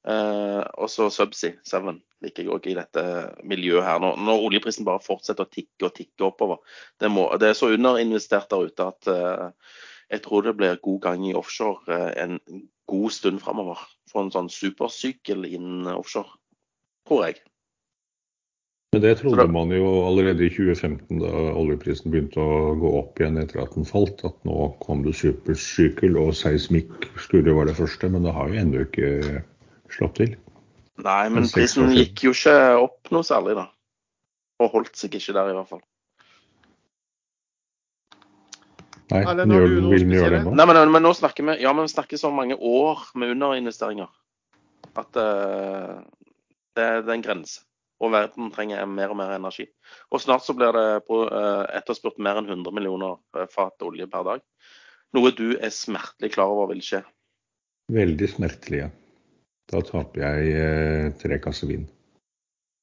Uh, 0.00 0.64
og 0.80 0.88
så 0.88 1.10
Subsea 1.12 1.58
7 1.68 1.90
liker 2.24 2.46
jeg 2.46 2.52
òg 2.54 2.66
i 2.70 2.76
dette 2.78 3.04
miljøet 3.44 3.84
her. 3.84 4.00
Når, 4.00 4.16
når, 4.24 4.46
oljeprisen 4.48 4.88
bare 4.88 5.04
fortsetter 5.04 5.44
å 5.44 5.52
tikke 5.52 5.90
og 5.90 5.94
tikke 5.96 6.28
oppover. 6.30 6.60
Det, 7.00 7.10
må, 7.12 7.26
det 7.40 7.50
er 7.50 7.58
så 7.58 7.72
underinvestert 7.74 8.48
der 8.52 8.70
ute 8.70 8.88
at 8.94 9.10
uh, 9.12 9.76
jeg 10.10 10.24
tror 10.24 10.46
det 10.46 10.56
blir 10.56 10.80
god 10.82 11.00
gang 11.04 11.28
i 11.28 11.36
offshore 11.36 11.84
uh, 11.92 12.10
en 12.16 12.40
god 12.90 13.14
stund 13.14 13.44
framover. 13.44 13.84
Få 14.10 14.24
en 14.24 14.34
sånn 14.34 14.50
supersykkel 14.52 15.44
innen 15.50 15.92
offshore, 15.92 16.32
tror 17.08 17.28
jeg. 17.28 17.42
Men 18.90 19.04
det 19.04 19.20
trodde 19.20 19.44
man 19.54 19.70
jo 19.70 19.86
allerede 20.02 20.48
i 20.48 20.50
2015 20.50 21.20
da 21.20 21.30
oljeprisen 21.54 22.10
begynte 22.10 22.42
å 22.42 22.72
gå 22.80 22.90
opp 22.98 23.20
igjen 23.20 23.38
etter 23.38 23.60
at 23.62 23.76
den 23.76 23.86
falt, 23.86 24.24
at 24.26 24.34
nå 24.48 24.72
kom 24.82 25.04
det 25.04 25.12
supersykkel 25.20 26.18
og 26.18 26.32
seismikk 26.34 27.06
skulle 27.22 27.54
være 27.54 27.70
det 27.70 27.78
første, 27.78 28.10
men 28.10 28.26
det 28.26 28.34
har 28.34 28.50
jo 28.50 28.64
ennå 28.64 28.82
ikke 28.88 29.12
slått 29.96 30.18
til. 30.20 30.34
Nei, 31.00 31.22
men 31.32 31.46
prisen 31.48 31.92
gikk 31.96 32.26
jo 32.26 32.34
ikke 32.36 32.56
opp 32.80 33.12
noe 33.14 33.24
særlig, 33.26 33.56
da. 33.56 33.68
Og 34.60 34.74
holdt 34.74 34.98
seg 35.00 35.14
ikke 35.16 35.34
der, 35.36 35.52
i 35.52 35.56
hvert 35.56 35.70
fall. 35.70 35.84
Nei, 39.10 39.22
nå 39.34 39.56
gjør, 39.56 39.72
vil 39.90 40.04
den 40.04 40.12
gjøre 40.14 40.34
det 40.36 40.42
nå? 40.44 40.52
Nei, 40.54 40.66
men, 40.70 40.82
men, 40.94 41.02
nå 41.02 41.10
snakker 41.18 41.46
vi 41.48 41.56
ja, 41.64 41.72
men 41.74 41.88
vi 41.88 41.94
snakker 41.94 42.20
så 42.20 42.30
mange 42.30 42.54
år 42.54 43.08
med 43.18 43.32
underinvesteringer 43.32 44.06
at 45.00 45.18
uh, 45.18 45.98
det, 46.76 46.84
det 47.02 47.10
er 47.10 47.16
en 47.16 47.24
grense 47.24 47.64
og 48.00 48.14
verden 48.14 48.48
trenger 48.54 48.86
mer 48.88 49.12
og 49.12 49.18
mer 49.20 49.34
energi. 49.34 49.66
Og 50.10 50.22
snart 50.22 50.46
så 50.46 50.54
blir 50.56 50.72
det 50.72 50.84
eh, 50.96 51.64
etterspurt 51.80 52.20
mer 52.22 52.40
enn 52.40 52.48
100 52.48 52.72
millioner 52.72 53.18
eh, 53.36 53.48
fat 53.52 53.84
olje 53.84 54.06
per 54.10 54.24
dag. 54.26 54.44
Noe 55.16 55.32
du 55.36 55.50
er 55.58 55.74
smertelig 55.74 56.32
klar 56.32 56.52
over 56.54 56.70
vil 56.72 56.80
skje. 56.84 57.02
Veldig 57.92 58.30
smertelig, 58.30 58.84
ja. 58.86 58.88
Da 59.70 59.80
taper 59.86 60.22
jeg 60.24 60.52
eh, 60.58 61.08
tre 61.20 61.38
kasser 61.42 61.70
vin. 61.70 61.88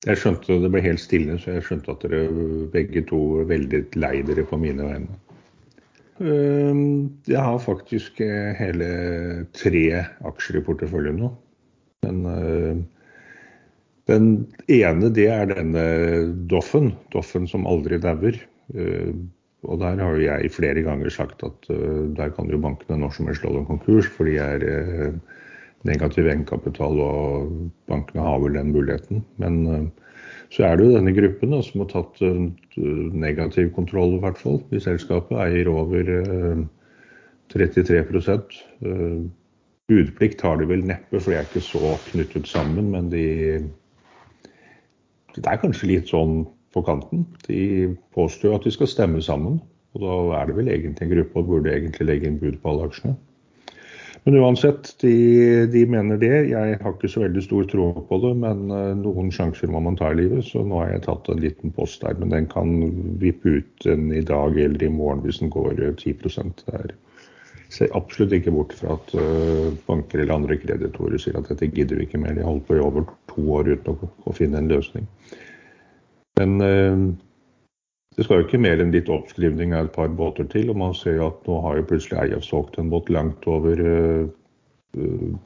Jeg 0.06 0.20
skjønte 0.22 0.60
det 0.62 0.70
ble 0.72 0.84
helt 0.86 1.02
stille, 1.02 1.36
så 1.42 1.58
jeg 1.58 1.66
skjønte 1.68 1.94
at 1.94 2.04
dere 2.06 2.68
begge 2.74 3.02
to 3.10 3.22
er 3.42 3.50
veldig 3.50 3.82
lei 3.98 4.20
dere 4.28 4.46
på 4.48 4.60
mine 4.62 4.86
vegne. 4.86 5.18
Jeg 6.18 7.42
har 7.46 7.58
faktisk 7.62 8.22
hele 8.58 8.88
tre 9.54 9.82
aksjer 10.26 10.58
i 10.58 10.62
porteføljen 10.66 11.20
nå. 11.22 11.28
Men 12.06 12.86
den 14.10 14.30
ene 14.66 15.12
det 15.14 15.28
er 15.34 15.50
denne 15.52 15.84
Doffen, 16.50 16.94
Doffen 17.14 17.46
som 17.50 17.68
aldri 17.70 18.00
dauer. 18.02 18.38
Og 19.68 19.82
der 19.82 20.02
har 20.02 20.22
jeg 20.24 20.54
flere 20.56 20.86
ganger 20.86 21.14
sagt 21.14 21.46
at 21.46 21.70
der 21.70 22.34
kan 22.38 22.50
jo 22.50 22.62
bankene 22.66 22.98
når 23.02 23.18
som 23.18 23.30
helst 23.30 23.44
slå 23.44 23.54
dem 23.58 23.70
konkurs, 23.70 24.10
for 24.14 24.30
de 24.30 24.38
er 24.42 24.66
negativ 25.86 26.26
egenkapital, 26.26 27.00
og 27.00 27.52
bankene 27.90 28.26
har 28.26 28.40
vel 28.42 28.58
den 28.58 28.74
muligheten. 28.74 29.24
Men 29.38 29.92
så 30.50 30.66
er 30.66 30.78
det 30.78 30.88
jo 30.88 30.96
denne 30.96 31.14
gruppen 31.16 31.54
da, 31.54 31.62
som 31.62 31.84
har 31.84 31.92
tatt 31.92 32.22
negativ 33.14 33.70
kontroll 33.76 34.16
i 34.18 34.22
hvert 34.24 34.40
fall 34.42 34.62
i 34.72 34.82
selskapet. 34.84 35.38
Eier 35.44 35.70
over 35.72 36.12
33% 37.54 38.58
Budplikt 39.88 40.42
har 40.44 40.58
de 40.60 40.66
vel 40.68 40.84
neppe, 40.84 41.16
for 41.16 41.32
de 41.32 41.38
er 41.40 41.46
ikke 41.48 41.64
så 41.64 41.94
knyttet 42.10 42.48
sammen. 42.50 42.90
Men 42.92 43.08
de, 43.12 43.24
det 45.38 45.48
er 45.48 45.62
kanskje 45.62 45.94
litt 45.94 46.12
sånn 46.12 46.42
på 46.76 46.84
kanten. 46.84 47.24
De 47.46 47.94
påstår 48.16 48.58
at 48.58 48.68
de 48.68 48.74
skal 48.76 48.92
stemme 48.92 49.24
sammen. 49.24 49.62
Og 49.96 50.04
da 50.04 50.18
er 50.42 50.50
det 50.50 50.58
vel 50.58 50.72
egentlig 50.74 51.08
en 51.08 51.14
gruppe 51.14 51.40
og 51.40 51.48
burde 51.54 51.72
egentlig 51.72 52.10
legge 52.10 52.28
inn 52.28 52.42
bud 52.42 52.60
på 52.60 52.74
alle 52.74 52.90
aksjene. 52.90 53.16
Men 54.28 54.42
uansett, 54.44 54.90
de, 55.00 55.12
de, 55.72 55.86
mener 55.88 56.18
det. 56.20 56.34
Jeg 56.50 56.80
har 56.82 56.96
ikke 56.98 57.08
så 57.08 57.22
veldig 57.22 57.42
stor 57.46 57.68
tro 57.72 57.86
på 58.10 58.18
det, 58.20 58.34
men 58.42 58.66
noen 59.00 59.30
sjanser 59.32 59.72
må 59.72 59.80
man 59.86 59.96
ta 59.96 60.10
i 60.12 60.18
livet. 60.20 60.44
Så 60.44 60.66
nå 60.68 60.82
har 60.82 60.90
jeg 60.92 61.06
tatt 61.06 61.30
en 61.32 61.40
liten 61.40 61.72
post 61.72 62.04
der, 62.04 62.18
men 62.20 62.34
den 62.34 62.50
kan 62.52 62.74
vippe 63.22 63.54
ut 63.62 63.86
den 63.86 64.10
i 64.12 64.26
dag 64.28 64.58
eller 64.60 64.84
i 64.84 64.90
morgen 64.92 65.24
hvis 65.24 65.40
den 65.40 65.54
går 65.54 65.80
10 65.80 66.18
der. 66.20 66.52
er, 66.76 66.92
ser 67.72 67.96
absolutt 67.96 68.36
ikke 68.36 68.52
bort 68.52 68.76
fra 68.76 68.98
at 69.00 69.16
banker 69.88 70.20
eller 70.20 70.36
andre 70.36 70.60
kreditorer 70.60 71.24
sier 71.24 71.40
at 71.40 71.48
dette 71.48 71.72
gidder 71.72 71.96
vi 71.96 72.10
ikke 72.10 72.20
mer. 72.20 72.36
De 72.36 72.44
har 72.44 72.52
holdt 72.52 72.68
på 72.68 72.76
i 72.76 72.84
over 72.84 73.08
to 73.32 73.48
år 73.56 73.72
uten 73.78 73.96
å, 73.96 74.12
å 74.28 74.36
finne 74.36 74.60
en 74.60 74.68
løsning. 74.76 75.08
Men 76.36 76.60
det 78.18 78.26
skal 78.26 78.42
jo 78.42 78.48
ikke 78.48 78.62
mer 78.62 78.82
enn 78.82 78.92
litt 78.96 79.12
oppskrivning 79.14 79.76
av 79.78 79.88
et 79.88 79.96
par 79.96 80.10
båter 80.10 80.48
til. 80.50 80.72
Og 80.74 80.80
man 80.82 80.96
ser 80.98 81.20
jo 81.20 81.30
at 81.30 81.46
nå 81.46 81.62
har 81.64 81.78
jo 81.78 81.88
plutselig 81.92 82.18
Eia 82.24 82.42
solgt 82.42 82.80
en 82.82 82.90
båt 82.90 83.12
langt 83.14 83.46
over 83.50 83.82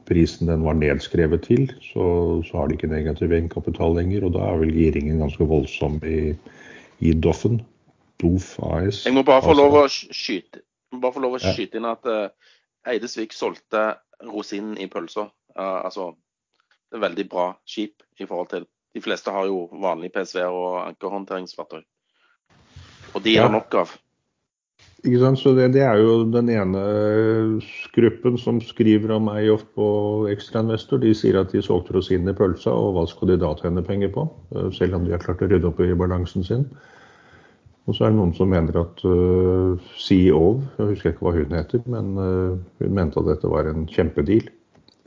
prisen 0.08 0.46
den 0.46 0.64
var 0.64 0.74
nedskrevet 0.74 1.42
til. 1.42 1.72
Så, 1.82 2.04
så 2.48 2.56
har 2.56 2.68
de 2.68 2.74
ikke 2.74 2.90
negativ 2.90 3.32
egenkapital 3.32 3.96
lenger, 3.96 4.24
og 4.26 4.34
da 4.36 4.46
er 4.48 4.62
vel 4.62 4.74
giringen 4.74 5.22
ganske 5.22 5.46
voldsom 5.48 6.00
i, 6.06 6.32
i 7.00 7.12
Doffen. 7.12 7.62
Doff 8.22 8.58
AS. 8.62 9.04
Jeg 9.06 9.16
må 9.16 9.24
bare 9.26 9.42
få 9.42 9.54
lov 9.58 9.74
å 9.80 9.86
skyte, 9.90 10.62
bare 10.94 11.14
få 11.16 11.22
lov 11.24 11.38
å 11.38 11.42
skyte 11.42 11.80
inn 11.80 11.88
at 11.90 12.06
uh, 12.06 12.28
Eidesvik 12.86 13.34
solgte 13.34 13.96
rosinen 14.28 14.76
i 14.78 14.86
pølsa. 14.90 15.26
Uh, 15.56 15.80
altså, 15.88 16.12
det 16.90 17.00
er 17.00 17.06
veldig 17.08 17.26
bra 17.32 17.48
skip 17.66 18.04
i 18.20 18.28
forhold 18.28 18.52
til 18.54 18.68
De 18.92 19.00
fleste 19.00 19.32
har 19.32 19.46
jo 19.48 19.70
vanlig 19.80 20.10
PSV-er 20.12 20.52
og 20.52 20.74
ankerhåndteringsfartøy. 20.82 21.80
Og 23.12 23.22
de 23.24 23.36
ja. 23.36 23.46
har 23.46 23.52
nok 23.54 23.74
av. 23.82 23.92
Ikke 25.02 25.18
sant? 25.18 25.40
Så 25.40 25.50
det, 25.56 25.72
det, 25.74 25.82
er 25.82 25.98
jo 25.98 26.22
den 26.30 26.50
ene 26.52 26.82
gruppen 27.94 28.36
som 28.38 28.60
skriver 28.62 29.16
om 29.16 29.26
meg 29.26 29.50
på 29.74 29.88
ekstrainvestor. 30.30 31.02
De 31.02 31.10
sier 31.16 31.40
at 31.40 31.50
de 31.50 31.62
solgte 31.64 31.96
rosinen 31.96 32.30
i 32.30 32.36
pølsa, 32.38 32.70
og 32.70 32.94
hva 32.96 33.04
skal 33.10 33.32
de 33.32 33.40
da 33.42 33.50
tjene 33.58 33.82
penger 33.86 34.12
på? 34.14 34.28
Selv 34.76 35.00
om 35.00 35.06
de 35.06 35.16
har 35.16 35.22
klart 35.24 35.42
å 35.42 35.50
rydde 35.50 35.72
opp 35.72 35.82
i 35.82 35.90
balansen 35.98 36.46
sin. 36.46 36.68
Og 37.90 37.96
så 37.96 38.06
er 38.06 38.12
det 38.12 38.18
noen 38.20 38.34
som 38.36 38.50
mener 38.52 38.76
at 38.78 39.00
uh, 39.02 39.74
CEO, 39.98 40.60
jeg 40.78 40.92
husker 40.92 41.10
ikke 41.10 41.26
hva 41.26 41.32
hun 41.34 41.56
heter, 41.56 41.82
men 41.90 42.12
uh, 42.14 42.60
hun 42.78 42.94
mente 42.94 43.18
at 43.18 43.26
dette 43.26 43.50
var 43.50 43.66
en 43.66 43.88
kjempedeal. 43.90 44.46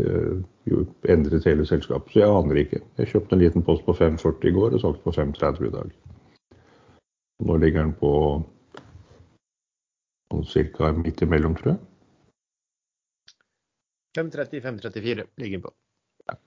Uh, 0.03 0.43
jo, 0.67 0.81
endret 1.07 1.47
hele 1.47 1.63
selskapet. 1.67 2.11
Så 2.11 2.19
jeg 2.19 2.35
aner 2.35 2.59
ikke. 2.59 2.81
Jeg 2.99 3.13
kjøpte 3.13 3.37
en 3.37 3.45
liten 3.45 3.63
post 3.63 3.85
på 3.87 3.95
5,40 3.95 4.49
i 4.49 4.53
går 4.57 4.75
og 4.75 4.83
solgte 4.83 5.07
på 5.07 5.15
5,30 5.15 5.69
i 5.69 5.71
dag. 5.77 5.95
Nå 7.43 7.57
ligger 7.57 7.83
den 7.83 7.93
på 7.99 8.43
ca. 10.77 10.91
midt 10.91 11.21
imellom, 11.21 11.55
tror 11.55 11.75
jeg. 11.75 11.79
5.30-5.34 14.17 15.23
ligger 15.35 15.57
den 15.57 15.61
på. 15.61 15.71
Ja. 16.27 16.37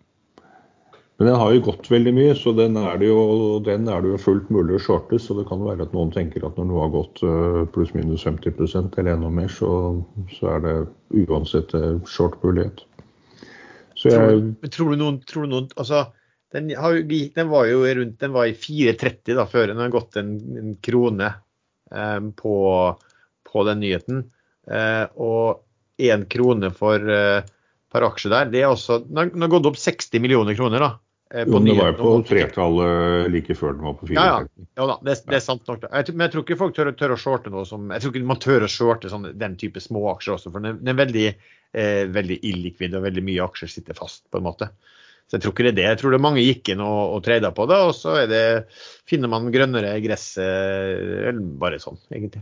Men 1.18 1.26
den 1.26 1.36
har 1.36 1.53
jo 1.53 1.64
gått 1.66 1.91
veldig 1.91 2.12
mye, 2.16 2.34
så 2.39 2.53
den 2.57 2.76
er 2.80 2.99
det 3.01 3.11
jo, 3.11 3.20
den 3.66 3.89
er 3.91 4.03
det 4.03 4.14
jo 4.14 4.20
fullt 4.22 4.51
mulig 4.55 4.78
å 4.78 4.82
shorte. 4.82 5.18
Så 5.20 5.36
det 5.36 5.49
kan 5.51 5.64
være 5.66 5.84
at 5.84 5.97
noen 5.97 6.12
tenker 6.14 6.47
at 6.47 6.57
når 6.57 6.68
noe 6.70 6.84
har 6.86 6.95
gått 6.95 7.22
eh, 7.26 7.64
pluss-minus 7.74 8.24
50% 8.24 9.01
eller 9.01 9.16
enda 9.16 9.32
mer, 9.41 9.51
så, 9.53 9.72
så, 10.36 10.55
er 10.55 10.64
det 10.64 10.76
uansett 11.26 11.74
eh, 11.76 11.99
short-mulighet. 12.09 12.84
Tror, 13.99 14.45
tror, 14.70 14.95
du 14.95 15.01
noen, 15.01 15.18
tror 15.26 15.45
du 15.45 15.53
noen 15.57 15.72
altså 15.74 16.05
den, 16.53 16.70
har, 16.76 16.96
den, 17.34 17.49
var 17.49 17.66
jo 17.68 17.82
rundt, 17.84 18.20
den 18.20 18.32
var 18.32 18.49
i 18.49 18.57
4,30 18.57 19.36
da 19.36 19.44
før. 19.46 19.68
Den 19.72 19.82
har 19.82 19.92
gått 19.92 20.16
en, 20.16 20.32
en 20.61 20.74
krone 20.84 21.32
eh, 21.92 22.20
på, 22.36 22.55
på, 23.53 23.64
den 23.68 23.82
nyheten. 23.84 24.24
Eh, 24.70 25.05
og 25.20 25.64
én 26.01 26.24
krone 26.30 26.72
for, 26.74 27.05
eh, 27.12 27.42
per 27.92 28.07
aksje 28.09 28.32
der. 28.32 28.49
Det 28.53 28.62
er 28.62 28.72
også, 28.72 29.03
den 29.09 29.44
har 29.44 29.53
gått 29.53 29.68
opp 29.68 29.78
60 29.80 30.24
millioner 30.24 30.57
kroner. 30.57 30.86
da. 30.86 30.90
Eh, 31.34 31.44
jo, 31.44 31.61
det 31.61 31.76
var 31.76 31.92
jo 31.92 31.96
på 32.01 32.12
tretallet 32.24 33.28
like 33.32 33.57
før 33.59 33.74
den 33.76 33.84
var 33.84 33.96
på 34.01 34.09
4,30. 34.09 34.16
Ja, 34.16 34.26
ja. 34.32 34.68
ja 34.80 34.88
da, 34.88 34.99
det, 35.05 35.16
det, 35.26 35.36
er 35.36 35.44
sant 35.44 35.68
nok. 35.68 35.84
Jeg, 35.84 36.14
men 36.14 36.24
jeg 36.24 36.34
tror 36.34 36.46
ikke 36.46 36.61
folk 36.62 36.76
tør, 36.76 36.92
tør 36.96 37.14
å 37.14 37.20
shorte 37.20 37.53
noe 37.53 37.68
som 37.68 37.90
Jeg 37.92 38.05
tror 38.05 38.14
ikke 38.14 38.30
man 38.32 38.40
tør 38.40 38.64
å 38.64 38.70
shorte 38.72 39.12
sånn, 39.12 39.32
den 39.36 39.59
type 39.61 39.82
små 39.84 40.07
aksjer 40.14 40.38
også, 40.38 40.53
for 40.55 40.64
den, 40.64 40.80
den 40.80 40.94
er 40.94 41.03
veldig, 41.03 41.26
eh, 41.76 42.05
veldig 42.14 42.40
illikvid 42.49 42.96
og 42.96 43.05
veldig 43.05 43.26
mye 43.28 43.44
aksjer 43.44 43.74
sitter 43.74 43.99
fast, 43.99 44.24
på 44.32 44.40
en 44.40 44.49
måte. 44.49 44.70
Så 45.29 45.37
jeg 45.37 45.45
tror 45.45 45.53
ikke 45.53 45.66
det 45.66 45.72
er 45.74 45.79
det. 45.79 45.87
Jeg 45.91 46.01
tror 46.01 46.14
det 46.14 46.22
mange 46.24 46.45
gikk 46.45 46.70
inn 46.72 46.81
og, 46.81 47.16
og 47.16 47.24
trada 47.24 47.51
på 47.53 47.66
det, 47.68 47.79
og 47.85 47.93
så 47.97 48.14
det, 48.31 48.45
finner 49.09 49.29
man 49.29 49.51
grønnere 49.53 49.99
gress 50.01 50.31
bare 51.61 51.81
sånn, 51.83 52.01
egentlig. 52.09 52.41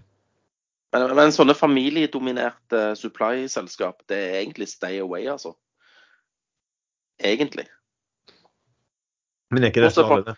Men, 0.95 1.11
men 1.19 1.35
sånne 1.35 1.57
familiedominerte 1.59 2.93
supply-selskap, 2.97 4.05
det 4.09 4.21
er 4.29 4.39
egentlig 4.45 4.71
stay 4.71 5.01
away, 5.03 5.27
altså? 5.29 5.57
Egentlig. 7.19 7.67
Men 9.51 9.67
er 9.67 9.73
ikke 9.73 9.85
det 9.85 9.95
snarere 9.95 10.37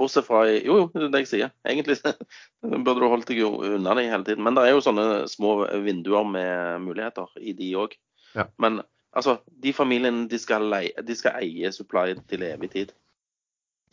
Bortsett 0.00 0.24
fra 0.24 0.46
Jo, 0.48 0.78
jo, 0.78 0.84
det 0.94 1.02
er 1.04 1.10
det 1.12 1.20
jeg 1.26 1.28
sier. 1.28 1.50
Egentlig 1.68 1.98
burde 2.86 3.02
du 3.02 3.08
holdt 3.12 3.28
deg 3.28 3.42
unna 3.44 3.92
det 3.98 4.06
hele 4.08 4.24
tiden. 4.24 4.46
Men 4.46 4.56
det 4.56 4.64
er 4.64 4.72
jo 4.72 4.84
sånne 4.84 5.26
små 5.28 5.58
vinduer 5.84 6.24
med 6.24 6.86
muligheter 6.86 7.28
i 7.36 7.52
de 7.56 7.68
òg. 7.76 7.96
Ja. 8.32 8.46
Men 8.62 8.80
Altså, 9.16 9.40
de 9.62 9.72
familiene 9.74 10.28
de 10.30 10.38
skal, 10.38 10.68
leie, 10.70 10.94
de 11.02 11.16
skal 11.18 11.40
eie 11.42 11.72
supply 11.74 12.14
til 12.30 12.44
evig 12.46 12.70
tid. 12.74 12.92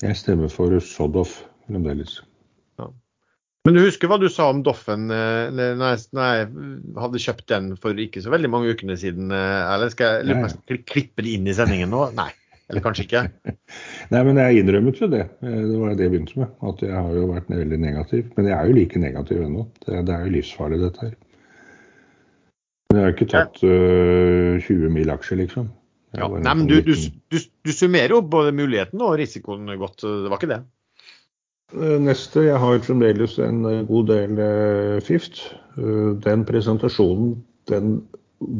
Jeg 0.03 0.17
stemmer 0.19 0.51
for 0.53 0.77
Sodoff 0.83 1.39
fremdeles. 1.65 2.19
Ja. 2.77 2.91
Men 3.65 3.75
du 3.75 3.81
husker 3.81 4.11
hva 4.11 4.19
du 4.21 4.27
sa 4.29 4.51
om 4.53 4.61
Doffen 4.63 5.09
da 5.09 5.71
når 5.75 6.03
jeg, 6.13 6.49
hadde 7.01 7.23
kjøpt 7.23 7.47
den 7.49 7.71
for 7.81 7.97
ikke 7.97 8.21
så 8.23 8.31
veldig 8.31 8.51
mange 8.53 8.75
ukene 8.77 8.97
siden? 8.99 9.33
Eh, 9.33 9.61
eller 9.73 9.89
skal 9.93 10.19
jeg, 10.19 10.35
jeg 10.35 10.53
skal 10.53 10.83
klippe 10.93 11.25
det 11.25 11.33
inn 11.39 11.49
i 11.49 11.57
sendingen 11.57 11.91
nå? 11.91 12.11
Nei. 12.17 12.29
Eller 12.67 12.83
kanskje 12.83 13.05
ikke? 13.07 13.23
Nei, 14.13 14.21
men 14.27 14.39
jeg 14.41 14.61
innrømmet 14.61 15.01
jo 15.01 15.09
det. 15.11 15.25
Eh, 15.41 15.61
det 15.63 15.77
var 15.81 15.95
det 15.95 16.07
jeg 16.07 16.13
begynte 16.13 16.41
med. 16.43 16.55
At 16.69 16.83
jeg 16.83 16.95
har 16.95 17.13
jo 17.15 17.29
vært 17.31 17.49
veldig 17.51 17.79
negativ. 17.81 18.27
Men 18.37 18.49
jeg 18.51 18.57
er 18.57 18.69
jo 18.69 18.77
like 18.77 19.01
negativ 19.01 19.43
ennå. 19.45 19.63
Det, 19.85 20.01
det 20.07 20.15
er 20.15 20.25
jo 20.25 20.35
livsfarlig, 20.35 20.81
dette 20.83 21.07
her. 21.07 21.15
Men 22.87 23.01
jeg 23.01 23.05
har 23.05 23.15
ikke 23.15 23.31
tatt 23.33 23.59
uh, 23.67 24.57
20 24.63 24.93
mil 24.95 25.11
aksjer, 25.11 25.41
liksom. 25.43 25.67
Ja, 26.15 26.29
nei, 26.31 26.53
men 26.55 26.65
du, 26.69 26.79
du, 26.81 26.93
du, 26.95 27.37
du, 27.37 27.71
summerer 27.75 28.15
jo 28.15 28.23
både 28.23 28.53
muligheten 28.55 29.01
og 29.03 29.17
risikoen 29.19 29.67
godt, 29.77 30.05
det 30.07 30.31
var 30.31 30.39
ikke 30.39 30.53
det? 30.53 30.61
Eh, 31.75 31.97
neste, 31.99 32.45
jeg 32.47 32.59
har 32.63 32.79
fremdeles 32.79 33.35
en 33.43 33.65
eh, 33.67 33.83
god 33.89 34.07
del 34.07 34.39
uh, 34.39 34.99
Fift. 35.03 35.41
Uh, 35.75 36.15
den 36.23 36.45
presentasjonen 36.47 37.35
den 37.67 37.97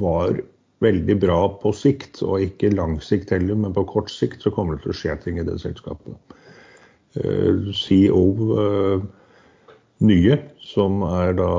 var 0.01 0.41
veldig 0.83 1.15
bra 1.21 1.39
på 1.61 1.71
sikt, 1.73 2.19
og 2.21 2.43
ikke 2.43 2.73
lang 2.75 2.97
sikt 3.01 3.31
heller, 3.31 3.55
men 3.55 3.73
på 3.73 3.85
kort 3.87 4.11
sikt 4.11 4.43
så 4.43 4.51
kommer 4.53 4.75
det 4.75 4.83
til 4.83 4.91
å 4.91 4.97
skje 4.99 5.15
ting 5.23 5.39
i 5.39 5.45
det 5.47 5.55
selskapet. 5.63 6.19
Uh, 7.15 7.71
CEO 7.71 8.25
nye, 10.03 10.37
som 10.61 11.01
er 11.07 11.33
da 11.37 11.51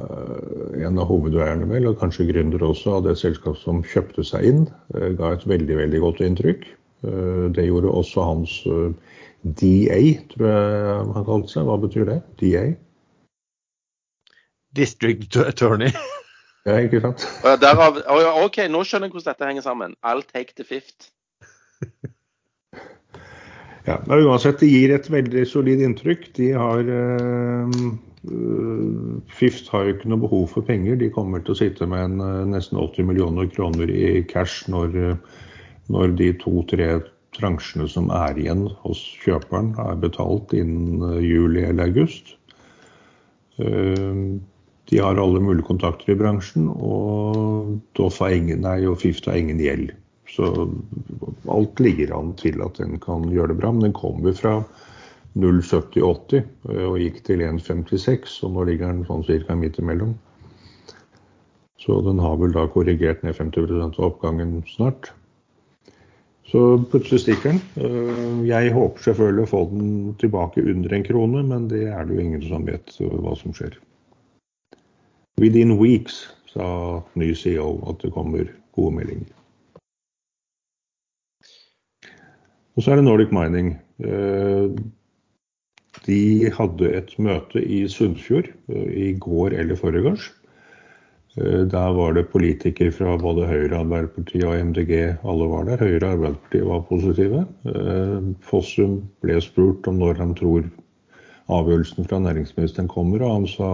eh, 0.00 0.84
en 0.86 1.00
av 1.00 1.08
hovedeierne 1.10 1.68
vel, 1.70 1.88
og 1.90 1.98
kanskje 2.02 2.28
gründer 2.30 2.62
også 2.66 2.98
av 2.98 3.08
det 3.08 3.16
selskapet 3.18 3.62
som 3.62 3.82
kjøpte 3.86 4.24
seg 4.26 4.46
inn, 4.50 4.62
eh, 4.94 5.10
ga 5.18 5.32
et 5.34 5.46
veldig 5.48 5.78
veldig 5.80 6.02
godt 6.04 6.22
inntrykk. 6.26 6.68
Eh, 7.08 7.42
det 7.56 7.66
gjorde 7.66 7.94
også 8.02 8.26
hans 8.28 8.60
DA, 9.40 10.00
tror 10.30 10.46
jeg 10.46 10.94
han 11.16 11.26
kalte 11.26 11.52
seg. 11.54 11.66
Hva 11.66 11.80
betyr 11.80 12.06
det? 12.10 12.20
DA? 12.42 12.64
District 14.76 15.36
Attorney. 15.40 15.90
ja, 16.68 16.78
ikke 16.78 17.00
sant? 17.02 17.26
Derav, 17.62 18.02
OK, 18.44 18.62
nå 18.70 18.84
skjønner 18.84 19.08
jeg 19.08 19.16
hvordan 19.16 19.32
dette 19.32 19.50
henger 19.50 19.66
sammen. 19.66 19.98
I'll 20.04 20.22
take 20.22 20.54
the 20.60 20.68
fifth. 20.68 21.10
Ja, 23.86 23.96
men 24.06 24.26
Uansett, 24.26 24.60
det 24.60 24.68
gir 24.68 24.92
et 24.94 25.08
veldig 25.10 25.46
solid 25.48 25.82
inntrykk. 25.84 26.26
De 26.36 26.50
har 26.52 26.90
øh, 26.94 27.76
Fift 29.32 29.70
har 29.72 29.86
jo 29.86 29.94
ikke 29.94 30.10
noe 30.12 30.24
behov 30.26 30.50
for 30.52 30.66
penger. 30.66 30.98
De 31.00 31.08
kommer 31.12 31.40
til 31.44 31.54
å 31.54 31.60
sitte 31.62 31.88
med 31.88 32.04
en, 32.04 32.20
øh, 32.24 32.42
nesten 32.52 32.80
80 32.80 33.08
millioner 33.08 33.48
kroner 33.52 33.92
i 33.92 34.20
cash 34.28 34.68
når, 34.72 35.16
når 35.88 36.12
de 36.20 36.34
to-tre 36.42 36.92
transjene 37.36 37.86
som 37.88 38.10
er 38.12 38.36
igjen 38.42 38.66
hos 38.82 39.00
kjøperen, 39.22 39.72
er 39.78 40.00
betalt 40.02 40.52
innen 40.56 41.22
juli 41.22 41.62
eller 41.62 41.86
august. 41.86 42.34
De 44.90 44.98
har 44.98 45.20
alle 45.22 45.40
mulige 45.40 45.66
kontakter 45.68 46.10
i 46.10 46.18
bransjen, 46.18 46.66
og 46.68 47.76
Doff 47.94 48.18
har 48.18 48.34
ingen, 48.34 48.64
nei, 48.64 48.80
og 48.90 48.98
Fift 49.04 49.28
har 49.30 49.38
ingen 49.38 49.60
gjeld. 49.62 49.92
Så 50.30 50.46
alt 51.50 51.80
ligger 51.82 52.14
an 52.16 52.34
til 52.38 52.60
at 52.62 52.78
den 52.78 52.98
kan 53.02 53.26
gjøre 53.32 53.52
det 53.52 53.60
bra. 53.60 53.72
Men 53.74 53.88
den 53.88 53.96
kommer 53.96 54.34
fra 54.36 54.60
0,7080 55.38 56.42
og 56.86 56.98
gikk 56.98 57.22
til 57.26 57.44
1,56, 57.46 58.40
og 58.46 58.56
nå 58.56 58.66
ligger 58.70 58.90
den 58.92 59.06
sånn 59.08 59.26
cirka 59.26 59.56
midt 59.58 59.78
imellom. 59.82 60.16
Så 61.80 62.00
den 62.04 62.20
har 62.20 62.36
vel 62.40 62.52
da 62.52 62.66
korrigert 62.68 63.22
ned 63.24 63.38
50% 63.38 63.96
av 63.96 64.06
oppgangen 64.10 64.58
snart. 64.68 65.12
Så 66.50 66.60
plutselig 66.90 67.22
stikker 67.22 67.54
den. 67.54 68.42
Jeg 68.48 68.72
håper 68.74 69.06
selvfølgelig 69.06 69.46
å 69.46 69.50
få 69.52 69.60
den 69.70 69.90
tilbake 70.20 70.64
under 70.66 70.92
en 70.96 71.06
krone, 71.06 71.44
men 71.46 71.68
det 71.70 71.86
er 71.88 72.04
det 72.04 72.16
jo 72.16 72.24
ingen 72.24 72.42
som 72.50 72.66
vet 72.66 72.90
hva 72.98 73.36
som 73.38 73.54
skjer. 73.54 73.78
Within 75.40 75.76
weeks, 75.78 76.24
sa 76.50 77.00
ny 77.14 77.30
CEO, 77.38 77.78
at 77.88 78.02
det 78.02 78.10
kommer 78.12 78.50
gode 78.76 78.96
meldinger. 78.98 79.39
Og 82.80 82.84
så 82.84 82.94
er 82.94 82.96
det 82.96 83.04
Nordic 83.04 83.32
Mining. 83.36 83.74
Eh, 84.00 84.70
de 86.06 86.20
hadde 86.56 86.92
et 86.96 87.10
møte 87.20 87.60
i 87.60 87.82
Sunnfjord 87.92 88.46
eh, 88.72 88.92
i 88.96 89.08
går 89.20 89.52
eller 89.52 89.76
forrige 89.76 90.14
Eh, 91.36 91.66
der 91.68 91.90
var 91.98 92.14
det 92.16 92.30
politikere 92.32 92.90
fra 92.90 93.18
både 93.20 93.44
Høyre, 93.50 93.82
Arbeiderpartiet 93.82 94.46
og 94.48 94.56
MDG. 94.70 94.94
Alle 95.28 95.48
var 95.50 95.68
der. 95.68 95.84
Høyre 95.84 96.06
og 96.06 96.14
Arbeiderpartiet 96.14 96.64
var 96.70 96.80
positive. 96.88 97.42
Fossum 98.48 98.96
ble 99.20 99.36
spurt 99.44 99.90
om 99.92 100.00
når 100.00 100.16
han 100.22 100.32
tror 100.40 100.64
avgjørelsen 101.52 102.08
fra 102.08 102.22
næringsministeren 102.24 102.88
kommer, 102.88 103.26
og 103.26 103.34
han 103.34 103.46
sa 103.58 103.70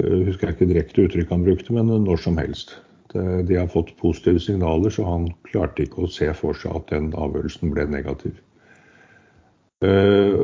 husker 0.00 0.48
jeg 0.48 0.56
ikke 0.56 0.70
direkte 0.72 1.04
uttrykk 1.04 1.36
han 1.36 1.44
brukte, 1.44 1.76
men 1.76 1.92
når 2.08 2.24
som 2.24 2.40
helst. 2.40 2.78
De 3.12 3.56
har 3.58 3.68
fått 3.72 3.94
positive 4.00 4.40
signaler, 4.40 4.92
så 4.92 5.04
han 5.06 5.28
klarte 5.48 5.84
ikke 5.84 6.06
å 6.06 6.10
se 6.10 6.30
for 6.38 6.56
seg 6.58 6.78
at 6.78 6.90
den 6.92 7.12
avgjørelsen 7.12 7.72
ble 7.74 7.86
negativ. 7.92 8.38
Eh, 9.84 10.42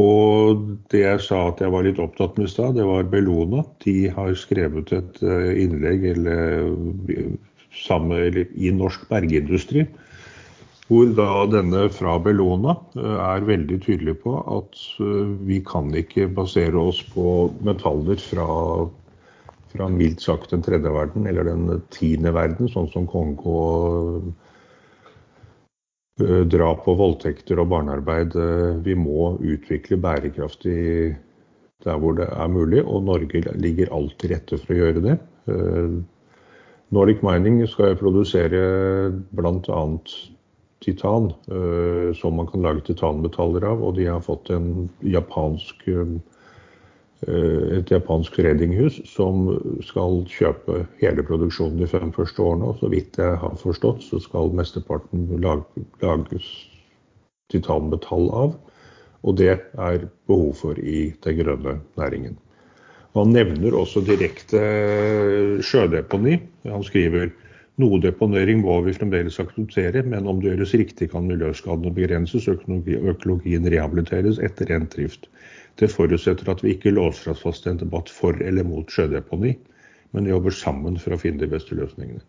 og 0.00 0.66
det 0.92 1.02
jeg 1.02 1.22
sa 1.24 1.40
at 1.48 1.62
jeg 1.62 1.72
var 1.74 1.86
litt 1.86 1.98
opptatt 2.02 2.36
med 2.38 2.46
i 2.46 2.52
stad, 2.52 2.76
det 2.78 2.86
var 2.86 3.08
Bellona. 3.10 3.64
De 3.84 3.96
har 4.14 4.36
skrevet 4.38 4.92
et 4.94 5.22
eh, 5.22 5.50
innlegg 5.64 6.06
eller, 6.12 6.70
sammen, 7.84 8.18
eller, 8.28 8.46
i 8.54 8.70
norsk 8.74 9.08
bergindustri 9.10 9.88
hvor 10.90 11.06
da 11.14 11.44
denne 11.46 11.84
fra 11.94 12.16
Bellona 12.18 12.74
eh, 12.98 13.18
er 13.22 13.44
veldig 13.46 13.78
tydelig 13.84 14.16
på 14.24 14.34
at 14.42 14.80
eh, 14.98 15.34
vi 15.46 15.60
kan 15.66 15.92
ikke 15.94 16.26
basere 16.34 16.82
oss 16.82 16.98
på 17.12 17.50
metaller 17.66 18.18
fra, 18.18 18.46
fra 19.70 19.88
mildt 19.90 20.22
sagt 20.24 20.52
den 20.54 20.64
tredje 20.66 20.92
verden 20.92 21.26
eller 21.30 21.46
den 21.46 21.82
tiende 21.94 22.32
verden, 22.34 22.70
sånn 22.70 22.90
som 22.92 23.06
Kongo, 23.10 23.56
eh, 26.20 26.42
drap 26.50 26.88
og 26.90 26.98
voldtekter 27.00 27.62
og 27.62 27.70
barnearbeid. 27.72 28.36
Vi 28.84 28.96
må 28.98 29.34
utvikle 29.40 30.00
bærekraftig 30.00 30.80
der 31.80 31.96
hvor 31.96 32.18
det 32.18 32.26
er 32.28 32.50
mulig, 32.52 32.82
og 32.84 33.06
Norge 33.06 33.40
ligger 33.56 33.94
alltid 33.96 34.34
rette 34.34 34.58
for 34.60 34.74
å 34.74 34.80
gjøre 34.82 35.04
det. 35.06 35.14
Nordic 36.90 37.22
Mining 37.24 37.62
skal 37.70 37.96
produsere 37.96 38.60
bl.a 39.32 39.80
titan, 40.80 41.32
eh, 41.46 42.14
som 42.14 42.36
man 42.36 42.46
kan 42.46 42.62
lage 42.62 42.80
titanmetaller 42.80 43.64
av. 43.64 43.82
Og 43.84 43.94
de 43.94 44.06
har 44.08 44.20
fått 44.24 44.50
en 44.50 44.88
japansk, 45.00 45.88
eh, 45.88 46.16
et 47.28 47.90
japansk 47.92 48.38
redinghus 48.40 48.96
som 49.08 49.50
skal 49.84 50.22
kjøpe 50.30 50.84
hele 51.02 51.24
produksjonen 51.26 51.82
de 51.82 51.88
fem 51.90 52.12
første 52.16 52.40
årene. 52.42 52.70
Og 52.72 52.80
så 52.80 52.88
vidt 52.92 53.18
jeg 53.20 53.36
har 53.42 53.56
forstått, 53.60 54.04
så 54.06 54.20
skal 54.24 54.54
mesteparten 54.56 55.26
lages 55.44 56.48
titanmetall 57.52 58.30
av. 58.32 58.54
Og 59.20 59.36
det 59.36 59.52
er 59.52 60.06
behov 60.30 60.54
for 60.62 60.80
i 60.80 61.10
den 61.24 61.42
grønne 61.42 61.76
næringen. 62.00 62.38
Han 63.18 63.34
nevner 63.34 63.74
også 63.74 64.00
direkte 64.06 64.60
sjødeponi. 65.66 66.38
Han 66.70 66.84
skriver 66.86 67.28
noe 67.80 68.00
deponering 68.02 68.60
må 68.62 68.76
vi 68.84 68.94
fremdeles 68.96 69.38
akseptere, 69.42 70.02
men 70.06 70.28
om 70.28 70.40
det 70.40 70.52
gjøres 70.52 70.74
riktig 70.76 71.10
kan 71.12 71.26
miljøskadene 71.28 71.92
begrenses 71.96 72.48
og 72.50 72.62
økologien 72.68 73.66
rehabiliteres 73.72 74.40
etter 74.44 74.72
endt 74.76 74.94
drift. 74.96 75.28
Det 75.78 75.90
forutsetter 75.92 76.50
at 76.50 76.64
vi 76.64 76.74
ikke 76.74 76.94
låser 76.96 77.32
oss 77.32 77.44
fast 77.44 77.66
i 77.66 77.70
en 77.72 77.80
debatt 77.80 78.10
for 78.12 78.36
eller 78.42 78.66
mot 78.66 78.90
sjødeponi, 78.90 79.54
men 80.16 80.28
jobber 80.28 80.54
sammen 80.54 80.98
for 80.98 81.14
å 81.14 81.20
finne 81.20 81.42
de 81.44 81.50
beste 81.50 81.78
løsningene. 81.78 82.22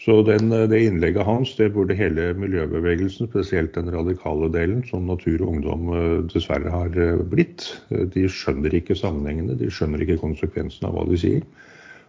Så 0.00 0.22
den, 0.24 0.48
Det 0.48 0.78
innlegget 0.80 1.26
hans 1.28 1.52
det 1.56 1.74
burde 1.74 1.94
hele 1.94 2.32
miljøbevegelsen, 2.32 3.28
spesielt 3.28 3.74
den 3.74 3.90
radikale 3.92 4.48
delen, 4.48 4.80
som 4.88 5.04
Natur 5.06 5.42
og 5.42 5.50
Ungdom 5.54 5.90
eh, 5.92 6.22
dessverre 6.32 6.72
har 6.72 6.96
eh, 6.96 7.20
blitt, 7.20 7.66
de 7.90 8.24
skjønner 8.24 8.72
ikke 8.74 8.96
sammenhengene, 8.96 9.58
de 9.60 9.68
skjønner 9.68 10.00
ikke 10.00 10.22
konsekvensene 10.22 10.88
av 10.88 10.96
hva 10.96 11.04
de 11.10 11.20
sier. 11.20 11.44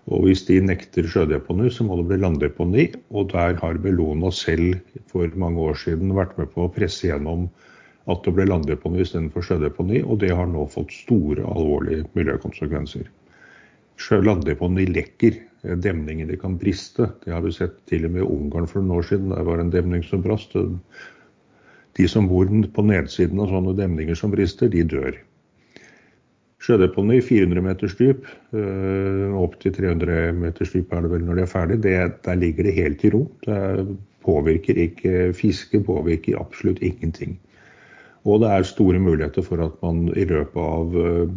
Og 0.07 0.23
hvis 0.25 0.45
de 0.47 0.61
nekter 0.63 1.05
sjødeponi, 1.05 1.67
så 1.69 1.83
må 1.85 1.99
det 1.99 2.07
bli 2.09 2.21
landdeponi. 2.21 2.87
Og 3.11 3.29
der 3.35 3.59
har 3.59 3.81
Bellona 3.83 4.31
selv 4.33 4.79
for 5.11 5.27
mange 5.35 5.61
år 5.61 5.77
siden 5.83 6.15
vært 6.17 6.33
med 6.39 6.49
på 6.55 6.65
å 6.65 6.71
presse 6.73 7.09
gjennom 7.09 7.49
at 8.09 8.25
det 8.25 8.33
ble 8.33 8.47
landdeponi 8.49 9.03
istedenfor 9.03 9.45
sjødeponi, 9.45 10.01
og 10.01 10.21
det 10.23 10.31
har 10.33 10.49
nå 10.49 10.65
fått 10.73 10.93
store, 10.95 11.43
alvorlige 11.45 12.07
miljøkonsekvenser. 12.17 13.09
Landdeponi 14.09 14.87
lekker. 14.89 15.37
Demningene 15.77 16.39
kan 16.41 16.55
briste. 16.57 17.11
Det 17.21 17.33
har 17.35 17.43
vi 17.45 17.51
sett 17.53 17.75
til 17.85 18.07
og 18.07 18.15
med 18.15 18.23
i 18.23 18.29
Ungarn 18.33 18.65
for 18.69 18.81
noen 18.81 18.97
år 18.97 19.05
siden. 19.11 19.29
Der 19.29 19.45
var 19.45 19.61
en 19.61 19.69
demning 19.69 20.01
som 20.03 20.23
brast. 20.25 20.55
De 21.99 22.07
som 22.09 22.29
bor 22.31 22.49
på 22.49 22.85
nedsiden 22.87 23.39
av 23.43 23.51
sånne 23.51 23.75
demninger 23.77 24.17
som 24.17 24.33
brister, 24.33 24.71
de 24.73 24.81
dør. 24.89 25.19
Sjødeponi 26.61 27.19
400 27.25 27.63
meters 27.65 27.95
dyp, 27.97 28.25
eh, 28.53 29.37
opp 29.37 29.55
til 29.61 29.73
300 29.73 30.33
meters 30.37 30.73
dyp 30.73 30.91
er 30.93 31.01
det 31.01 31.13
vel 31.13 31.23
når 31.25 31.39
det 31.39 31.45
er 31.45 31.53
ferdig. 31.53 31.77
Det, 31.81 31.95
der 32.25 32.41
ligger 32.41 32.63
det 32.67 32.75
helt 32.77 33.05
i 33.05 33.13
ro. 33.13 33.23
Det 33.45 33.97
påvirker 34.25 34.77
ikke 34.77 35.33
fiske, 35.33 35.81
påvirker 35.85 36.37
absolutt 36.41 36.81
ingenting. 36.85 37.39
Og 38.29 38.43
det 38.43 38.51
er 38.53 38.67
store 38.67 38.99
muligheter 39.01 39.41
for 39.45 39.63
at 39.65 39.77
man 39.81 40.11
i 40.13 40.25
løpet 40.29 40.61
av 40.61 40.97
eh, 41.01 41.31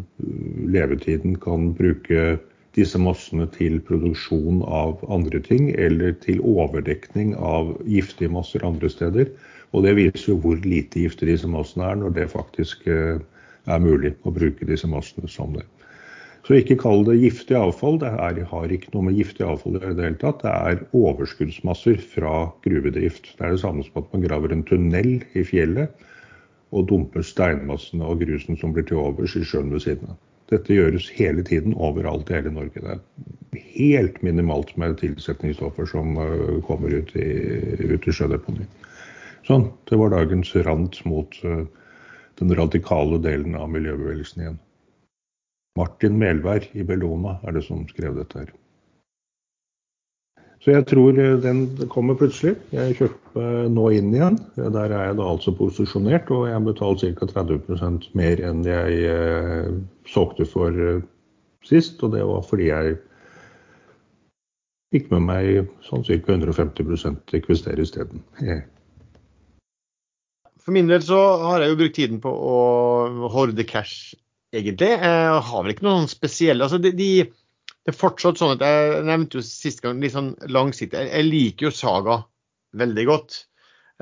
levetiden 0.74 1.38
kan 1.40 1.70
bruke 1.78 2.34
disse 2.76 2.98
massene 3.00 3.46
til 3.54 3.78
produksjon 3.86 4.60
av 4.66 5.00
andre 5.08 5.40
ting, 5.40 5.70
eller 5.78 6.12
til 6.24 6.42
overdekning 6.44 7.32
av 7.38 7.72
giftige 7.88 8.32
masser 8.34 8.66
andre 8.66 8.90
steder. 8.92 9.30
Og 9.72 9.86
det 9.86 9.94
viser 9.96 10.34
jo 10.34 10.40
hvor 10.42 10.60
lite 10.66 11.06
giftige 11.06 11.32
disse 11.32 11.48
massene 11.48 11.86
er, 11.88 12.02
når 12.02 12.18
det 12.18 12.32
faktisk 12.34 12.84
eh, 12.90 13.22
er 13.64 13.80
mulig 13.80 14.12
å 14.28 14.34
bruke 14.34 14.68
disse 14.68 14.90
massene 14.90 15.30
som 15.30 15.56
det. 15.56 15.64
Så 16.44 16.58
ikke 16.58 16.76
kall 16.76 17.06
det 17.06 17.16
giftig 17.22 17.56
avfall. 17.56 17.96
Det 18.02 18.10
er, 18.12 18.42
har 18.50 18.72
ikke 18.74 18.92
noe 18.92 19.06
med 19.06 19.16
giftig 19.16 19.46
avfall 19.48 19.78
i 19.78 19.80
det 19.80 20.04
hele 20.04 20.18
tatt. 20.20 20.42
Det 20.44 20.52
er 20.52 20.82
overskuddsmasser 20.92 22.02
fra 22.12 22.50
gruvedrift. 22.66 23.30
Det 23.38 23.46
er 23.46 23.54
det 23.54 23.62
samme 23.62 23.86
som 23.86 24.02
at 24.02 24.10
man 24.12 24.26
graver 24.26 24.52
en 24.52 24.66
tunnel 24.68 25.14
i 25.32 25.46
fjellet 25.48 26.04
og 26.74 26.88
dumper 26.90 27.24
steinmassene 27.24 28.06
og 28.06 28.22
grusen 28.24 28.58
som 28.60 28.74
blir 28.74 28.86
til 28.88 29.00
overs 29.02 29.36
i 29.38 29.44
sjøen 29.46 29.72
ved 29.72 29.84
siden 29.86 30.14
av. 30.14 30.18
Dette 30.52 30.76
gjøres 30.76 31.06
hele 31.16 31.42
tiden 31.46 31.72
overalt 31.80 32.28
i 32.28 32.36
hele 32.36 32.52
Norge. 32.52 32.82
Det 32.82 33.60
er 33.60 33.68
helt 33.76 34.18
minimalt 34.26 34.74
med 34.80 34.98
tilsetningsstoffer 35.00 35.88
som 35.88 36.18
uh, 36.20 36.58
kommer 36.66 36.92
ut 36.92 37.14
i, 37.16 37.30
ut 37.94 38.04
i 38.04 38.12
sjødeponi. 38.12 38.66
Sånn, 39.48 39.70
det 39.88 39.96
var 40.00 40.12
dagens 40.12 40.52
rant 40.66 41.00
mot 41.08 41.38
uh, 41.48 41.64
den 42.40 42.52
radikale 42.58 43.20
delen 43.24 43.56
av 43.56 43.70
miljøbevegelsen 43.72 44.44
igjen. 44.44 44.60
Martin 45.78 46.20
Melvær 46.20 46.68
i 46.76 46.84
Bellona 46.86 47.38
er 47.42 47.56
det 47.56 47.64
som 47.66 47.86
skrev 47.90 48.18
dette 48.20 48.44
her. 48.44 48.52
Så 50.64 50.72
jeg 50.72 50.86
tror 50.88 51.18
eh, 51.20 51.34
den 51.44 51.66
kommer 51.92 52.16
plutselig. 52.16 52.54
Jeg 52.72 52.96
kjøper 52.96 53.66
nå 53.68 53.88
inn 53.92 54.14
igjen. 54.14 54.38
Der 54.56 54.86
er 54.86 55.10
jeg 55.10 55.16
da 55.18 55.26
altså 55.34 55.52
posisjonert, 55.52 56.30
og 56.32 56.46
jeg 56.48 56.64
betalt 56.64 57.04
ca. 57.04 57.28
30% 57.28 58.06
mer 58.16 58.40
enn 58.48 58.62
jeg 58.64 59.02
eh, 59.12 59.74
solgte 60.08 60.48
for 60.48 60.72
eh, 60.72 61.02
sist. 61.68 62.00
Og 62.00 62.16
det 62.16 62.24
var 62.24 62.46
fordi 62.48 62.70
jeg 62.70 62.96
fikk 64.96 65.12
med 65.12 65.26
meg 65.28 65.74
sånn 65.84 66.06
ca. 66.08 66.16
150 66.32 67.36
ekvistere 67.36 67.84
isteden. 67.84 68.24
For 70.64 70.72
min 70.72 70.88
del 70.88 71.04
så 71.04 71.20
har 71.44 71.60
jeg 71.60 71.74
jo 71.74 71.80
brukt 71.82 71.98
tiden 72.00 72.24
på 72.24 72.32
å 72.32 72.58
horde 73.34 73.68
cash, 73.68 74.14
egentlig. 74.56 74.94
Jeg 74.96 75.40
har 75.44 75.66
vel 75.66 75.76
ikke 75.76 75.90
noen 75.90 76.08
spesielle 76.08 76.64
altså 76.64 76.80
de, 76.80 76.94
de, 76.96 77.10
Det 77.84 77.92
er 77.92 78.00
fortsatt 78.00 78.40
sånn 78.40 78.54
at 78.54 78.62
jeg 78.64 79.02
nevnte 79.04 79.38
jo 79.38 79.44
sist 79.44 79.82
gang 79.84 80.00
litt 80.00 80.14
sånn 80.14 80.32
langsiktig. 80.48 80.96
Jeg, 80.96 81.10
jeg 81.12 81.28
liker 81.28 81.68
jo 81.68 81.74
Saga 81.76 82.20
veldig 82.80 83.04
godt. 83.10 83.42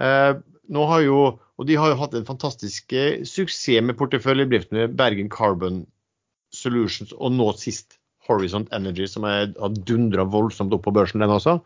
Eh, 0.01 0.35
nå 0.73 0.85
har 0.89 1.03
jo, 1.05 1.23
og 1.59 1.67
De 1.69 1.79
har 1.79 1.93
jo 1.93 1.99
hatt 2.01 2.15
en 2.17 2.29
fantastisk 2.29 2.95
eh, 2.97 3.25
suksess 3.29 3.83
med 3.85 3.99
porteføljebedriftene 3.99 4.87
Bergen 4.99 5.31
Carbon 5.33 5.83
Solutions 6.55 7.13
og 7.19 7.35
nå 7.35 7.51
sist 7.59 7.99
Horizont 8.29 8.71
Energy, 8.77 9.09
som 9.11 9.27
er, 9.27 9.51
har 9.59 9.81
dundra 9.89 10.25
voldsomt 10.31 10.75
opp 10.75 10.85
på 10.87 10.95
børsen, 10.95 11.23
den 11.25 11.35
også. 11.35 11.59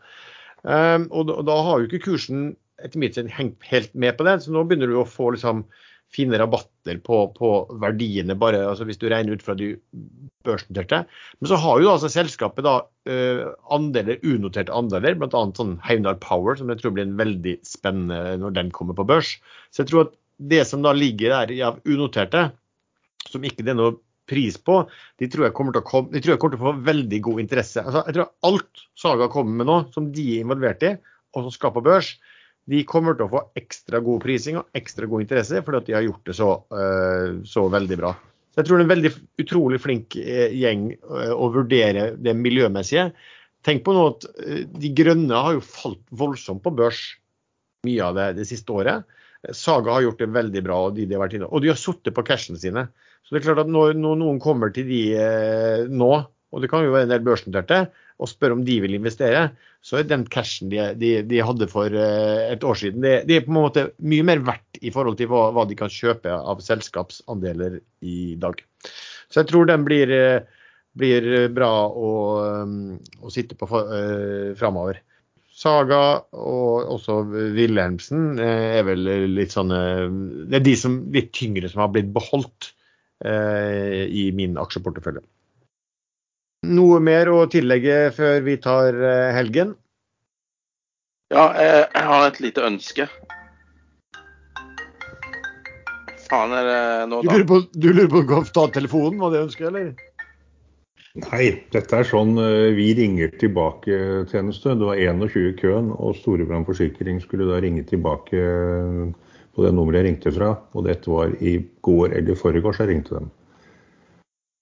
Eh, 0.65 1.03
og, 1.11 1.27
da, 1.29 1.37
og, 1.37 1.43
da, 1.47 1.59
har 1.69 1.81
jo 1.81 1.89
ikke 1.89 2.05
kursen 2.09 2.55
etter 2.81 3.01
mitt 3.01 3.17
syn 3.17 3.29
hengt 3.33 3.61
helt 3.69 3.93
med 3.97 4.17
på 4.17 4.25
den, 4.27 4.41
så 4.41 4.53
nå 4.53 4.65
begynner 4.65 4.89
du 4.89 4.99
å 5.01 5.09
få 5.09 5.31
liksom 5.33 5.65
fine 6.13 6.39
rabatter 6.39 6.99
på, 7.03 7.19
på 7.35 7.51
verdiene, 7.81 8.37
bare 8.39 8.63
altså 8.69 8.87
hvis 8.87 8.99
du 9.01 9.07
regner 9.11 9.35
ut 9.35 9.43
fra 9.43 9.57
de 9.59 9.73
børsnoterte. 10.47 11.01
Men 11.39 11.51
så 11.51 11.59
har 11.59 11.81
jo 11.83 11.91
altså 11.91 12.09
selskapet 12.11 12.65
da 12.67 12.77
uh, 12.85 13.43
andeler, 13.75 14.21
unoterte 14.23 14.73
andeler, 14.75 15.17
bl.a. 15.19 15.43
sånn 15.57 15.75
Heimdal 15.85 16.19
Power, 16.23 16.55
som 16.59 16.71
jeg 16.71 16.81
tror 16.81 16.95
blir 16.95 17.07
en 17.07 17.17
veldig 17.19 17.57
spennende 17.67 18.37
når 18.41 18.55
den 18.55 18.71
kommer 18.75 18.97
på 18.97 19.07
børs. 19.09 19.35
Så 19.71 19.83
jeg 19.83 19.91
tror 19.91 20.07
at 20.07 20.15
det 20.37 20.63
som 20.69 20.85
da 20.85 20.93
ligger 20.95 21.33
der 21.33 21.55
av 21.67 21.81
unoterte, 21.89 22.49
som 23.27 23.43
ikke 23.43 23.65
det 23.65 23.73
er 23.73 23.81
noe 23.81 23.97
pris 24.27 24.57
på, 24.59 24.81
de 25.19 25.29
tror 25.31 25.47
jeg 25.47 25.55
kommer 25.57 25.75
til 25.75 25.83
å, 25.83 25.87
komme, 25.87 26.11
de 26.13 26.21
tror 26.21 26.35
jeg 26.35 26.41
kommer 26.41 26.57
til 26.57 26.63
å 26.63 26.69
få 26.69 26.87
veldig 26.87 27.19
god 27.27 27.43
interesse. 27.43 27.83
Altså, 27.83 28.03
jeg 28.07 28.17
tror 28.17 28.31
alt 28.49 28.87
Saga 28.99 29.29
kommer 29.31 29.61
med 29.61 29.69
nå, 29.69 29.77
som 29.95 30.09
de 30.13 30.25
er 30.35 30.43
involvert 30.43 30.83
i, 30.83 30.95
og 31.35 31.47
som 31.47 31.53
skal 31.55 31.73
på 31.75 31.83
børs, 31.85 32.15
de 32.67 32.83
kommer 32.87 33.15
til 33.15 33.27
å 33.27 33.31
få 33.31 33.43
ekstra 33.59 34.01
god 34.03 34.23
prising 34.25 34.59
og 34.59 34.77
ekstra 34.77 35.07
god 35.09 35.23
interesse 35.23 35.61
fordi 35.63 35.79
at 35.79 35.89
de 35.89 35.95
har 35.95 36.07
gjort 36.07 36.29
det 36.29 36.35
så, 36.37 36.49
uh, 36.73 37.37
så 37.47 37.67
veldig 37.71 37.99
bra. 37.99 38.13
Så 38.51 38.61
Jeg 38.61 38.67
tror 38.67 38.77
det 38.77 38.83
er 38.83 38.87
en 38.87 38.95
veldig 38.95 39.13
utrolig 39.43 39.79
flink 39.83 40.17
uh, 40.19 40.47
gjeng 40.51 40.89
uh, 41.07 41.33
å 41.35 41.51
vurdere 41.55 42.09
det 42.19 42.35
miljømessige. 42.35 43.11
Tenk 43.65 43.83
på 43.83 43.95
nå 43.95 44.03
at 44.11 44.27
De 44.79 44.89
grønne 44.95 45.39
har 45.43 45.57
jo 45.57 45.63
falt 45.65 46.03
voldsomt 46.15 46.61
på 46.63 46.75
børs 46.77 47.01
mye 47.87 48.03
av 48.05 48.15
det 48.17 48.27
det 48.37 48.47
siste 48.49 48.73
året. 48.75 49.07
Saga 49.55 49.95
har 49.95 50.05
gjort 50.05 50.21
det 50.21 50.33
veldig 50.33 50.63
bra, 50.65 50.79
og 50.87 50.95
de, 50.97 51.05
de 51.07 51.15
har 51.15 51.23
vært 51.23 51.37
inne. 51.37 51.49
Og 51.51 51.63
de 51.63 51.71
har 51.71 51.79
sittet 51.79 52.15
på 52.15 52.25
cashene 52.27 52.59
sine. 52.61 52.87
Så 53.25 53.35
det 53.35 53.41
er 53.41 53.49
klart 53.49 53.65
at 53.65 53.71
når, 53.71 53.93
når 53.99 54.19
noen 54.21 54.39
kommer 54.43 54.71
til 54.73 54.87
de 54.87 55.01
eh, 55.19 55.85
nå, 55.91 56.11
og 56.25 56.63
det 56.63 56.69
kan 56.71 56.85
jo 56.85 56.93
være 56.93 57.09
en 57.09 57.13
del 57.13 57.25
børsnoterte, 57.25 57.81
og 58.17 58.29
spør 58.29 58.55
om 58.55 58.63
de 58.65 58.77
vil 58.83 58.97
investere, 58.97 59.47
så 59.85 59.99
er 59.99 60.07
den 60.09 60.25
cashen 60.33 60.71
de, 60.71 60.81
de, 60.99 61.11
de 61.27 61.41
hadde 61.45 61.67
for 61.71 61.93
eh, 61.93 62.51
et 62.51 62.63
år 62.65 62.79
siden, 62.79 63.03
det, 63.05 63.15
de 63.29 63.37
er 63.37 63.45
på 63.45 63.53
en 63.53 63.59
måte 63.59 63.87
mye 64.01 64.25
mer 64.25 64.41
verdt 64.45 64.81
i 64.81 64.93
forhold 64.93 65.19
til 65.19 65.29
hva, 65.31 65.47
hva, 65.55 65.65
de 65.69 65.77
kan 65.77 65.91
kjøpe 65.91 66.33
av 66.33 66.61
selskapsandeler 66.65 67.79
i 68.05 68.35
dag. 68.41 68.63
Så 69.29 69.43
jeg 69.43 69.51
tror 69.51 69.69
den 69.69 69.85
blir, 69.87 70.13
eh, 70.13 70.63
blir 70.97 71.29
bra 71.53 71.71
å, 71.87 72.13
eh, 72.45 73.11
å 73.21 73.33
sitte 73.33 73.57
på 73.59 73.69
framover. 74.57 75.03
Saga 75.57 76.01
og 76.37 76.91
også 76.93 77.21
Wilhelmsen 77.55 78.37
er 78.37 78.83
vel 78.85 79.07
litt 79.33 79.55
sånne 79.55 79.79
Det 80.51 80.59
er 80.59 80.65
de 80.67 80.75
som 80.77 80.99
litt 81.15 81.31
tyngre 81.33 81.71
som 81.71 81.81
har 81.81 81.89
blitt 81.95 82.11
beholdt 82.13 82.75
eh, 83.25 84.05
i 84.05 84.29
min 84.37 84.57
aksjeportefølje. 84.61 85.23
Noe 86.65 86.97
mer 86.99 87.29
å 87.29 87.43
tillegge 87.51 88.07
før 88.15 88.41
vi 88.47 88.57
tar 88.57 88.97
eh, 88.97 89.29
helgen? 89.35 89.75
Ja, 91.29 91.51
jeg 91.53 92.05
har 92.07 92.27
et 92.29 92.39
lite 92.41 92.63
ønske. 92.65 93.05
Faen 96.27 96.53
er 96.55 96.65
det 96.67 96.81
nå, 97.11 97.21
da? 97.21 97.23
Du 97.23 97.29
lurer 97.29 97.47
på, 97.47 97.59
du 97.71 97.87
lurer 97.91 98.09
på 98.11 98.23
å 98.39 98.43
ta 98.55 98.65
telefonen, 98.73 99.19
var 99.21 99.35
det 99.35 99.43
ønsket, 99.45 99.67
eller? 99.69 99.91
Nei, 101.17 101.45
dette 101.73 101.97
er 101.97 102.05
sånn 102.05 102.35
eh, 102.41 102.73
vi 102.77 102.91
ringer 102.97 103.31
tilbake-tjeneste. 103.41 104.75
Det 104.77 104.89
var 104.89 104.99
21 105.01 105.37
i 105.49 105.53
køen, 105.57 105.93
og 105.95 106.17
Storebrand 106.19 106.67
forsikring 106.67 107.21
skulle 107.23 107.47
da 107.49 107.61
ringe 107.63 107.85
tilbake 107.89 108.41
eh, 108.41 109.05
på 109.55 109.65
det 109.65 109.71
nummeret 109.73 110.03
jeg 110.03 110.09
ringte 110.11 110.33
fra. 110.35 110.51
Og 110.77 110.85
dette 110.89 111.09
var 111.09 111.33
i 111.41 111.57
går 111.85 112.17
eller 112.19 112.37
forgårs 112.37 112.83
jeg 112.83 112.91
ringte 112.91 113.17
dem. 113.17 113.31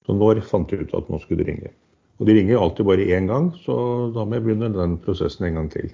Så 0.06 0.16
når 0.16 0.44
fant 0.48 0.70
de 0.70 0.86
ut 0.86 0.96
at 0.96 1.10
nå 1.10 1.20
skulle 1.24 1.44
de 1.44 1.50
ringe. 1.50 1.74
Og 2.20 2.28
de 2.30 2.36
ringer 2.38 2.62
alltid 2.62 2.88
bare 2.88 3.08
én 3.18 3.28
gang, 3.28 3.50
så 3.66 3.76
da 4.16 4.24
må 4.24 4.38
jeg 4.38 4.46
begynne 4.46 4.72
den 4.72 4.98
prosessen 5.04 5.48
en 5.50 5.58
gang 5.60 5.72
til. 5.74 5.90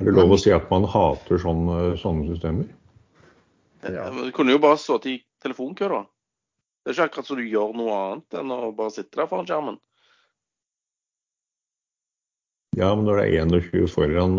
Er 0.00 0.08
det 0.08 0.16
lov 0.16 0.34
å 0.34 0.40
si 0.40 0.50
at 0.52 0.66
man 0.72 0.84
hater 0.90 1.40
sånne, 1.40 1.94
sånne 2.00 2.26
systemer? 2.32 2.66
Ja. 3.84 4.08
Du 4.10 4.32
kunne 4.34 4.56
jo 4.56 4.60
bare 4.60 4.80
stått 4.80 5.06
i 5.08 5.18
telefonkø, 5.44 5.88
da. 5.92 6.02
Det 6.84 6.92
er 6.92 6.96
ikke 6.96 7.08
akkurat 7.08 7.28
så 7.30 7.36
du 7.38 7.44
gjør 7.48 7.72
noe 7.78 7.96
annet 7.96 8.38
enn 8.40 8.52
å 8.52 8.72
bare 8.76 8.92
sitte 8.92 9.16
der 9.20 9.28
foran 9.30 9.48
skjermen. 9.48 9.78
Ja, 12.74 12.90
men 12.96 13.06
når 13.06 13.22
det 13.22 13.26
er 13.28 13.46
21 13.46 13.86
foran 13.92 14.34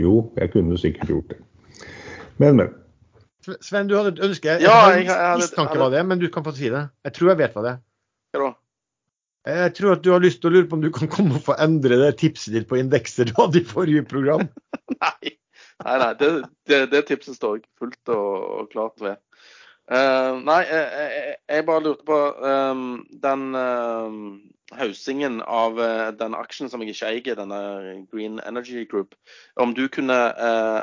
Jo, 0.00 0.14
jeg 0.40 0.52
kunne 0.54 0.78
sikkert 0.80 1.12
gjort 1.12 1.34
det. 1.34 1.40
Men, 2.40 2.56
men. 2.56 2.72
Sven, 3.60 3.88
du 3.88 3.94
hadde 3.98 4.14
et 4.16 4.24
ønske. 4.24 4.56
Ja, 4.64 4.74
jeg, 4.94 5.04
jeg, 5.04 5.12
hadde 5.12 5.44
mistanke 5.44 5.78
hva 5.78 5.90
det 5.92 6.00
er, 6.00 6.08
men 6.08 6.22
du 6.22 6.26
kan 6.32 6.46
få 6.46 6.56
si 6.56 6.72
det. 6.72 6.86
Jeg 7.06 7.16
tror 7.16 7.34
jeg 7.34 7.40
vet 7.44 7.54
hva 7.56 7.66
det 7.66 7.72
er. 7.76 7.82
Hva 8.32 8.42
da? 8.48 8.50
Jeg 9.48 9.72
tror 9.78 9.94
at 9.96 10.02
du 10.04 10.10
har 10.12 10.20
lyst 10.20 10.42
til 10.42 10.50
å 10.50 10.54
lure 10.58 10.68
på 10.68 10.76
om 10.76 10.82
du 10.84 10.90
kan 10.92 11.08
komme 11.08 11.38
og 11.38 11.46
få 11.46 11.56
endre 11.64 11.96
det 12.02 12.10
tipset 12.20 12.52
ditt 12.52 12.68
på 12.68 12.76
indekser 12.76 13.30
du 13.30 13.32
hadde 13.38 13.62
i 13.62 13.66
forrige 13.66 14.04
program. 14.08 14.44
nei, 15.00 15.32
nei, 15.86 15.96
nei 16.02 16.12
det, 16.20 16.30
det, 16.68 16.80
det, 16.92 17.06
tipset 17.08 17.38
står 17.38 17.60
jeg 17.60 17.66
fullt 17.80 18.12
og, 18.12 18.36
og 18.60 18.70
klart 18.74 19.00
ved. 19.00 19.16
Uh, 19.90 20.36
nei, 20.46 20.60
jeg, 20.68 20.86
jeg, 20.94 21.36
jeg, 21.50 21.66
bare 21.66 21.82
lurte 21.82 22.04
på 22.06 22.16
um, 22.46 23.00
den 23.24 23.56
uh, 23.58 24.12
hausingen 24.78 25.40
av 25.42 25.80
uh, 25.82 26.12
den 26.14 26.36
aksjen 26.38 26.70
som 26.70 26.84
jeg 26.84 26.94
ikke 26.94 27.08
eier, 27.08 27.40
denne 27.40 27.58
Green 28.12 28.38
Energy 28.46 28.84
Group. 28.86 29.16
Om 29.58 29.72
du 29.74 29.88
kunne 29.90 30.20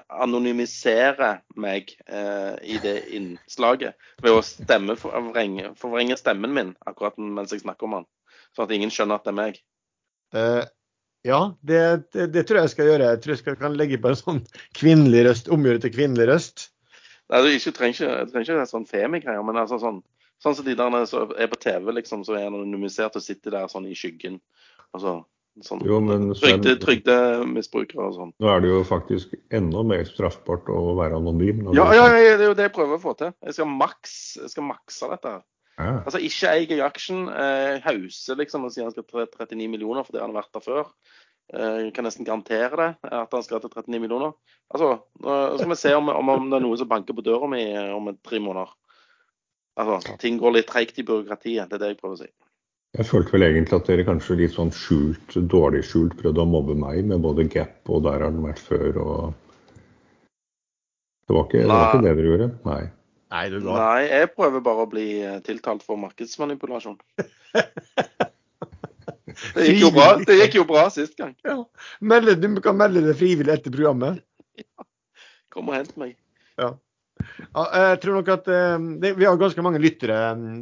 anonymisere 0.09 1.37
meg 1.55 1.93
i 2.67 2.81
det 2.83 2.97
innslaget 3.15 3.95
ved 4.25 4.35
å 4.35 4.43
stemme 4.43 4.97
forvrenge, 4.99 5.71
forvrenge 5.79 6.19
stemmen 6.19 6.57
min 6.57 6.75
akkurat 6.89 7.15
mens 7.21 7.55
jeg 7.55 7.63
snakker 7.63 7.87
om 7.87 7.99
den, 8.01 8.09
sånn 8.55 8.67
at 8.67 8.73
ingen 8.77 8.93
skjønner 8.93 9.19
at 9.19 9.27
det 9.27 9.33
er 9.33 9.39
meg. 9.41 9.61
ja, 11.27 11.41
det, 11.67 11.83
det, 12.13 12.27
det, 12.33 12.43
tror 12.47 12.61
jeg 12.61 12.69
jeg 12.69 12.75
skal 12.75 12.89
gjøre. 12.91 13.11
Jeg 13.13 13.21
tror 13.23 13.35
jeg 13.35 13.43
skal, 13.43 13.59
kan 13.59 13.77
legge 13.79 14.01
på 14.01 14.11
en 14.11 14.19
sånn 14.19 14.41
kvinnelig 14.77 15.25
røst, 15.27 15.51
omgjøre 15.53 15.83
til 15.83 15.95
kvinnelig 15.95 16.29
røst. 16.31 16.67
Nei, 17.27 17.41
du 17.43 17.49
ikke, 17.51 17.73
trenger 17.75 17.95
ikke, 17.95 18.19
du 18.27 18.33
trenger 18.33 18.53
ikke 18.53 18.69
sånn 18.69 18.85
Femi-greier, 18.87 19.43
men 19.43 19.59
altså 19.59 19.79
sånn, 19.81 19.97
sånn 20.43 20.55
som 20.55 20.67
de 20.67 20.75
der 20.79 20.99
som 21.09 21.33
er 21.35 21.49
på 21.51 21.59
TV, 21.59 21.89
liksom, 21.97 22.23
så 22.23 22.37
er 22.37 22.47
anonymisert 22.47 23.17
og 23.19 23.25
sitter 23.25 23.57
der 23.57 23.67
sånn 23.71 23.89
i 23.89 23.97
skyggen. 23.97 24.37
Altså, 24.95 25.17
sånn, 25.67 25.83
jo, 25.83 25.99
men 26.05 26.29
Trygde, 26.37 26.77
trygdemisbrukere 26.79 28.05
og 28.05 28.15
sånn. 28.15 28.31
Nå 28.39 28.51
er 28.53 28.63
det 28.63 28.71
jo 28.71 28.79
faktisk 28.87 29.35
enda 29.55 29.83
mer 29.89 30.07
straffbart 30.07 30.71
å 30.71 30.95
være 30.99 31.19
anonym. 31.19 31.65
Ja, 31.75 31.89
ja, 31.97 32.07
det 32.15 32.37
er 32.37 32.47
jo 32.47 32.55
det 32.55 32.69
jeg 32.69 32.75
prøver 32.77 32.95
å 32.95 33.03
få 33.03 33.17
til. 33.19 33.35
Jeg 33.43 33.59
skal, 33.59 33.71
maks, 33.83 34.17
jeg 34.39 34.55
skal 34.55 34.69
makse 34.69 35.11
dette. 35.11 35.35
her. 35.35 35.45
Ja. 35.77 36.01
Altså 36.01 36.19
Ikke 36.25 36.51
eier 36.55 36.83
aksjen. 36.87 37.27
Eh, 37.29 37.87
liksom 38.39 38.65
og 38.65 38.73
sier 38.73 38.87
han 38.87 38.95
skal 38.95 39.05
ha 39.21 39.27
39 39.29 39.69
millioner 39.69 40.07
fordi 40.07 40.21
han 40.23 40.33
har 40.33 40.41
vært 40.41 40.57
der 40.57 40.65
før. 40.65 40.91
Eh, 41.53 41.91
kan 41.95 42.03
nesten 42.07 42.27
garantere 42.27 42.75
det, 42.81 42.89
at 43.07 43.31
han 43.31 43.45
skal 43.45 43.61
til 43.63 43.71
39 43.71 44.01
millioner. 44.03 44.33
Altså, 44.73 44.97
Nå 45.23 45.37
skal 45.55 45.71
vi 45.71 45.79
se 45.79 45.93
om, 45.95 46.09
om, 46.11 46.33
om 46.33 46.49
det 46.51 46.59
er 46.59 46.65
noe 46.65 46.79
som 46.79 46.89
banker 46.89 47.15
på 47.15 47.23
døra 47.23 47.47
mi 47.51 47.63
om 47.93 48.11
tre 48.25 48.41
måneder. 48.43 48.73
Altså, 49.77 50.17
Ting 50.19 50.41
går 50.41 50.57
litt 50.57 50.67
treigt 50.67 50.99
i 50.99 51.05
byråkratiet. 51.07 51.69
Det 51.69 51.77
er 51.77 51.83
det 51.85 51.93
jeg 51.93 52.01
prøver 52.01 52.17
å 52.17 52.21
si. 52.25 52.31
Jeg 52.97 53.05
følte 53.05 53.35
vel 53.35 53.45
egentlig 53.45 53.77
at 53.77 53.89
dere 53.89 54.05
kanskje 54.07 54.39
litt 54.39 54.55
sånn 54.55 54.71
skjult, 54.73 55.35
dårlig 55.51 55.83
skjult 55.85 56.15
prøvde 56.17 56.41
å 56.41 56.49
mobbe 56.49 56.73
meg 56.79 57.03
med 57.05 57.21
både 57.21 57.45
Gap 57.51 57.91
og 57.91 58.05
der 58.07 58.23
har 58.23 58.31
den 58.31 58.45
vært 58.45 58.63
før 58.63 59.01
og 59.03 59.19
Det 61.27 61.35
var 61.35 61.43
ikke, 61.45 61.59
det, 61.59 61.67
var 61.67 61.89
ikke 61.91 62.05
det 62.05 62.13
dere 62.15 62.29
gjorde? 62.31 62.47
Nei. 62.65 62.83
Nei, 63.27 63.49
Nei, 63.51 64.03
jeg 64.07 64.29
prøver 64.37 64.61
bare 64.63 64.85
å 64.85 64.89
bli 64.89 65.07
tiltalt 65.43 65.83
for 65.83 65.99
markedsmanipulasjon. 65.99 66.99
Det 69.53 69.67
gikk 69.67 69.81
jo 69.83 69.89
bra, 69.93 70.05
det 70.25 70.35
gikk 70.39 70.55
jo 70.57 70.63
bra 70.65 70.87
sist 70.93 71.17
gang. 71.19 71.35
Ja. 71.45 71.59
Melde, 72.01 72.33
du 72.41 72.47
kan 72.63 72.77
melde 72.79 73.03
deg 73.05 73.17
frivillig 73.19 73.57
etter 73.57 73.73
programmet. 73.73 74.23
Ja. 74.57 74.85
Kom 75.53 75.67
og 75.69 75.75
hent 75.77 75.91
meg. 76.01 76.15
Ja. 76.57 76.71
Ja. 77.17 77.63
jeg 77.63 78.01
tror 78.03 78.19
nok 78.19 78.29
at 78.33 78.49
eh, 78.51 78.75
det, 79.01 79.13
Vi 79.19 79.25
har 79.27 79.39
ganske 79.39 79.63
mange 79.65 79.81
lyttere, 79.81 80.17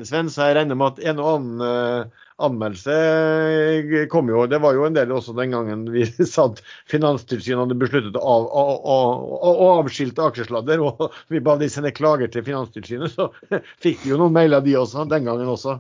Sven, 0.08 0.30
så 0.34 0.50
jeg 0.50 0.58
regner 0.60 0.78
med 0.80 0.96
at 0.96 1.02
en 1.12 1.22
og 1.24 1.30
annen 1.32 1.64
uh, 1.66 2.24
anmeldelse 2.38 2.96
eh, 2.96 4.08
kom 4.12 4.30
jo. 4.30 4.44
Det 4.52 4.60
var 4.64 4.76
jo 4.76 4.86
en 4.88 4.96
del 4.96 5.14
også 5.16 5.36
den 5.38 5.56
gangen 5.56 5.86
vi 5.94 6.06
satt 6.36 6.62
Finanstilsynet 6.92 7.64
hadde 7.64 7.80
besluttet 7.80 8.20
å, 8.20 8.24
av, 8.24 8.48
å, 8.52 9.00
å, 9.40 9.52
å 9.54 9.68
avskilte 9.80 10.26
aksjesladder. 10.26 10.84
Og 10.84 11.08
vi 11.34 11.44
ba 11.44 11.58
de 11.60 11.70
sende 11.72 11.94
klager 11.96 12.32
til 12.32 12.46
Finanstilsynet, 12.48 13.16
så 13.16 13.30
fikk 13.84 14.04
de 14.04 14.14
jo 14.14 14.22
noen 14.22 14.36
mailer 14.36 14.64
de 14.66 14.78
også, 14.80 15.08
den 15.12 15.28
gangen 15.28 15.52
også. 15.52 15.80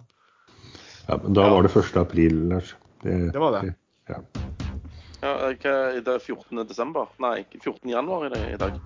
Ja, 1.05 1.19
men 1.21 1.37
Da 1.37 1.49
var 1.53 1.67
det 1.67 1.73
1. 1.75 1.95
april, 2.01 2.37
Lars. 2.49 2.75
Det, 3.03 3.17
det 3.35 3.41
var 3.41 3.59
det. 3.59 3.75
Ja. 4.09 4.21
ja 5.21 5.33
det 5.59 6.13
er 6.15 6.19
14. 6.19 6.63
desember? 6.65 7.11
Nei, 7.21 7.43
14. 7.59 7.83
januar 7.91 8.31
i 8.33 8.57
dag. 8.61 8.79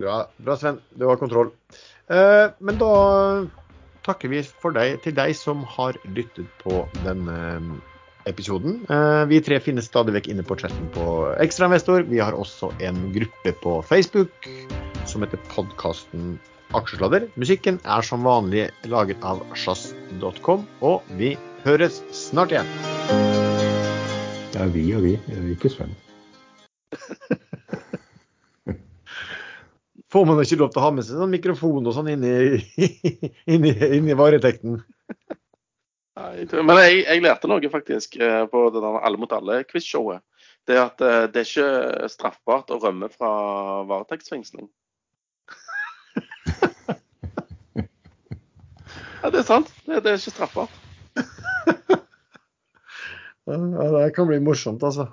Bra, 0.00 0.24
bra 0.40 0.56
Sven. 0.56 0.80
Du 0.96 1.04
har 1.06 1.20
kontroll. 1.20 1.50
Eh, 2.08 2.48
men 2.58 2.78
da 2.80 2.92
takker 4.06 4.32
vi 4.32 4.40
deg, 4.40 5.00
til 5.04 5.14
deg 5.14 5.34
som 5.36 5.62
har 5.76 5.98
lyttet 6.16 6.48
på 6.62 6.86
denne 7.04 7.36
episoden. 8.28 8.80
Eh, 8.88 9.24
vi 9.28 9.42
tre 9.44 9.58
finnes 9.60 9.90
stadig 9.90 10.14
vekk 10.16 10.30
inne 10.32 10.44
på 10.46 10.56
chatten 10.60 10.88
på 10.94 11.04
Ekstrainvestor. 11.44 12.06
Vi 12.08 12.22
har 12.22 12.36
også 12.36 12.72
en 12.80 13.10
gruppe 13.12 13.52
på 13.60 13.76
Facebook 13.84 14.48
som 15.10 15.26
heter 15.26 15.42
podkasten 15.52 16.38
Aksjesladder. 16.76 17.28
Musikken 17.40 17.80
er 17.84 18.06
som 18.06 18.24
vanlig 18.24 18.68
laget 18.88 19.20
av 19.26 19.42
sjazz.com, 19.58 20.64
og 20.80 21.12
vi 21.20 21.34
høres 21.66 22.00
snart 22.14 22.54
igjen. 22.54 22.72
Ja, 24.54 24.64
vi 24.72 24.88
og 24.96 25.04
vi. 25.04 25.16
Ikke 25.52 25.72
Sven. 25.72 25.92
Får 30.10 30.26
man 30.26 30.40
ikke 30.42 30.58
lov 30.58 30.72
til 30.72 30.80
å 30.80 30.86
ha 30.88 30.90
med 30.94 31.06
seg 31.06 31.20
sånn 31.20 31.30
mikrofon 31.30 31.86
og 31.86 31.94
sånn 31.94 32.10
inni, 32.10 32.30
i, 32.82 32.88
inn 33.54 33.62
varetekten? 33.62 33.94
inn 33.96 34.10
i 34.10 34.18
varetekten. 34.18 34.80
Men 36.66 36.80
jeg, 36.82 37.04
jeg 37.06 37.22
lærte 37.24 37.48
noe 37.48 37.70
faktisk 37.72 38.18
eh, 38.20 38.42
på 38.50 38.64
det 38.74 38.82
der 38.82 38.98
Alle 39.06 39.20
mot 39.20 39.32
alle-quiz-showet. 39.32 40.20
Det 40.68 40.76
er 40.76 40.82
at 40.82 41.00
eh, 41.04 41.22
det 41.32 41.44
er 41.44 41.46
ikke 41.48 42.10
straffbart 42.12 42.74
å 42.74 42.80
rømme 42.82 43.08
fra 43.14 43.30
varetektsfengsling. 43.90 44.68
Ja, 49.20 49.28
det 49.28 49.42
er 49.42 49.44
sant. 49.44 49.68
Det, 49.84 49.98
det 50.00 50.14
er 50.14 50.16
ikke 50.16 50.32
straffbart. 50.32 50.72
Ja, 53.50 53.56
det 53.96 54.12
kan 54.14 54.28
bli 54.28 54.36
morsomt, 54.44 54.82
altså. 54.86 55.08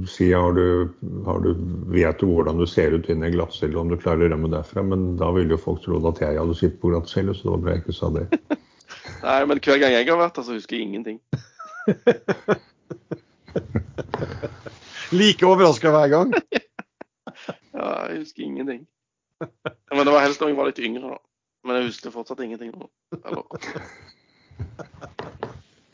si 0.08 0.30
har 0.32 0.54
du, 0.56 0.88
har 1.26 1.42
du, 1.44 1.50
vet 1.92 2.22
du 2.22 2.30
hvordan 2.30 2.62
du 2.62 2.66
ser 2.70 2.96
ut 2.96 3.10
inni 3.12 3.28
glattcelle, 3.34 3.76
om 3.80 3.90
du 3.92 3.98
klarer 4.00 4.30
å 4.30 4.32
rømme 4.32 4.52
derfra, 4.54 4.84
men 4.88 5.18
da 5.20 5.28
ville 5.36 5.58
jo 5.58 5.60
folk 5.60 5.82
trodd 5.84 6.08
at 6.08 6.22
jeg 6.24 6.40
hadde 6.40 6.56
sittet 6.56 6.80
på 6.80 6.94
glattcelle, 6.94 7.36
så 7.36 7.44
det 7.44 7.52
var 7.52 7.64
bra 7.66 7.76
jeg 7.76 7.84
ikke 7.84 7.98
sa 7.98 8.08
det. 8.16 8.26
Nei, 9.26 9.42
men 9.52 9.60
hver 9.60 9.82
gang 9.84 9.92
jeg 9.98 10.08
har 10.08 10.22
vært 10.22 10.40
der, 10.40 10.46
så 10.48 10.56
husker 10.56 10.80
jeg 10.80 10.88
ingenting. 10.88 11.20
Like 15.12 15.44
overraska 15.46 15.92
hver 15.92 16.08
gang. 16.16 16.32
Ja, 17.72 18.12
jeg 18.12 18.20
husker 18.20 18.44
ingenting. 18.44 18.82
Men 19.42 20.06
det 20.06 20.14
var 20.14 20.22
helst 20.26 20.42
da 20.42 20.48
jeg 20.50 20.58
var 20.58 20.68
litt 20.68 20.80
yngre, 20.84 21.16
da. 21.16 21.18
Men 21.66 21.80
jeg 21.80 21.88
husker 21.88 22.14
fortsatt 22.14 22.42
ingenting 22.44 22.72
nå. 22.76 22.90
Eller, 23.26 23.44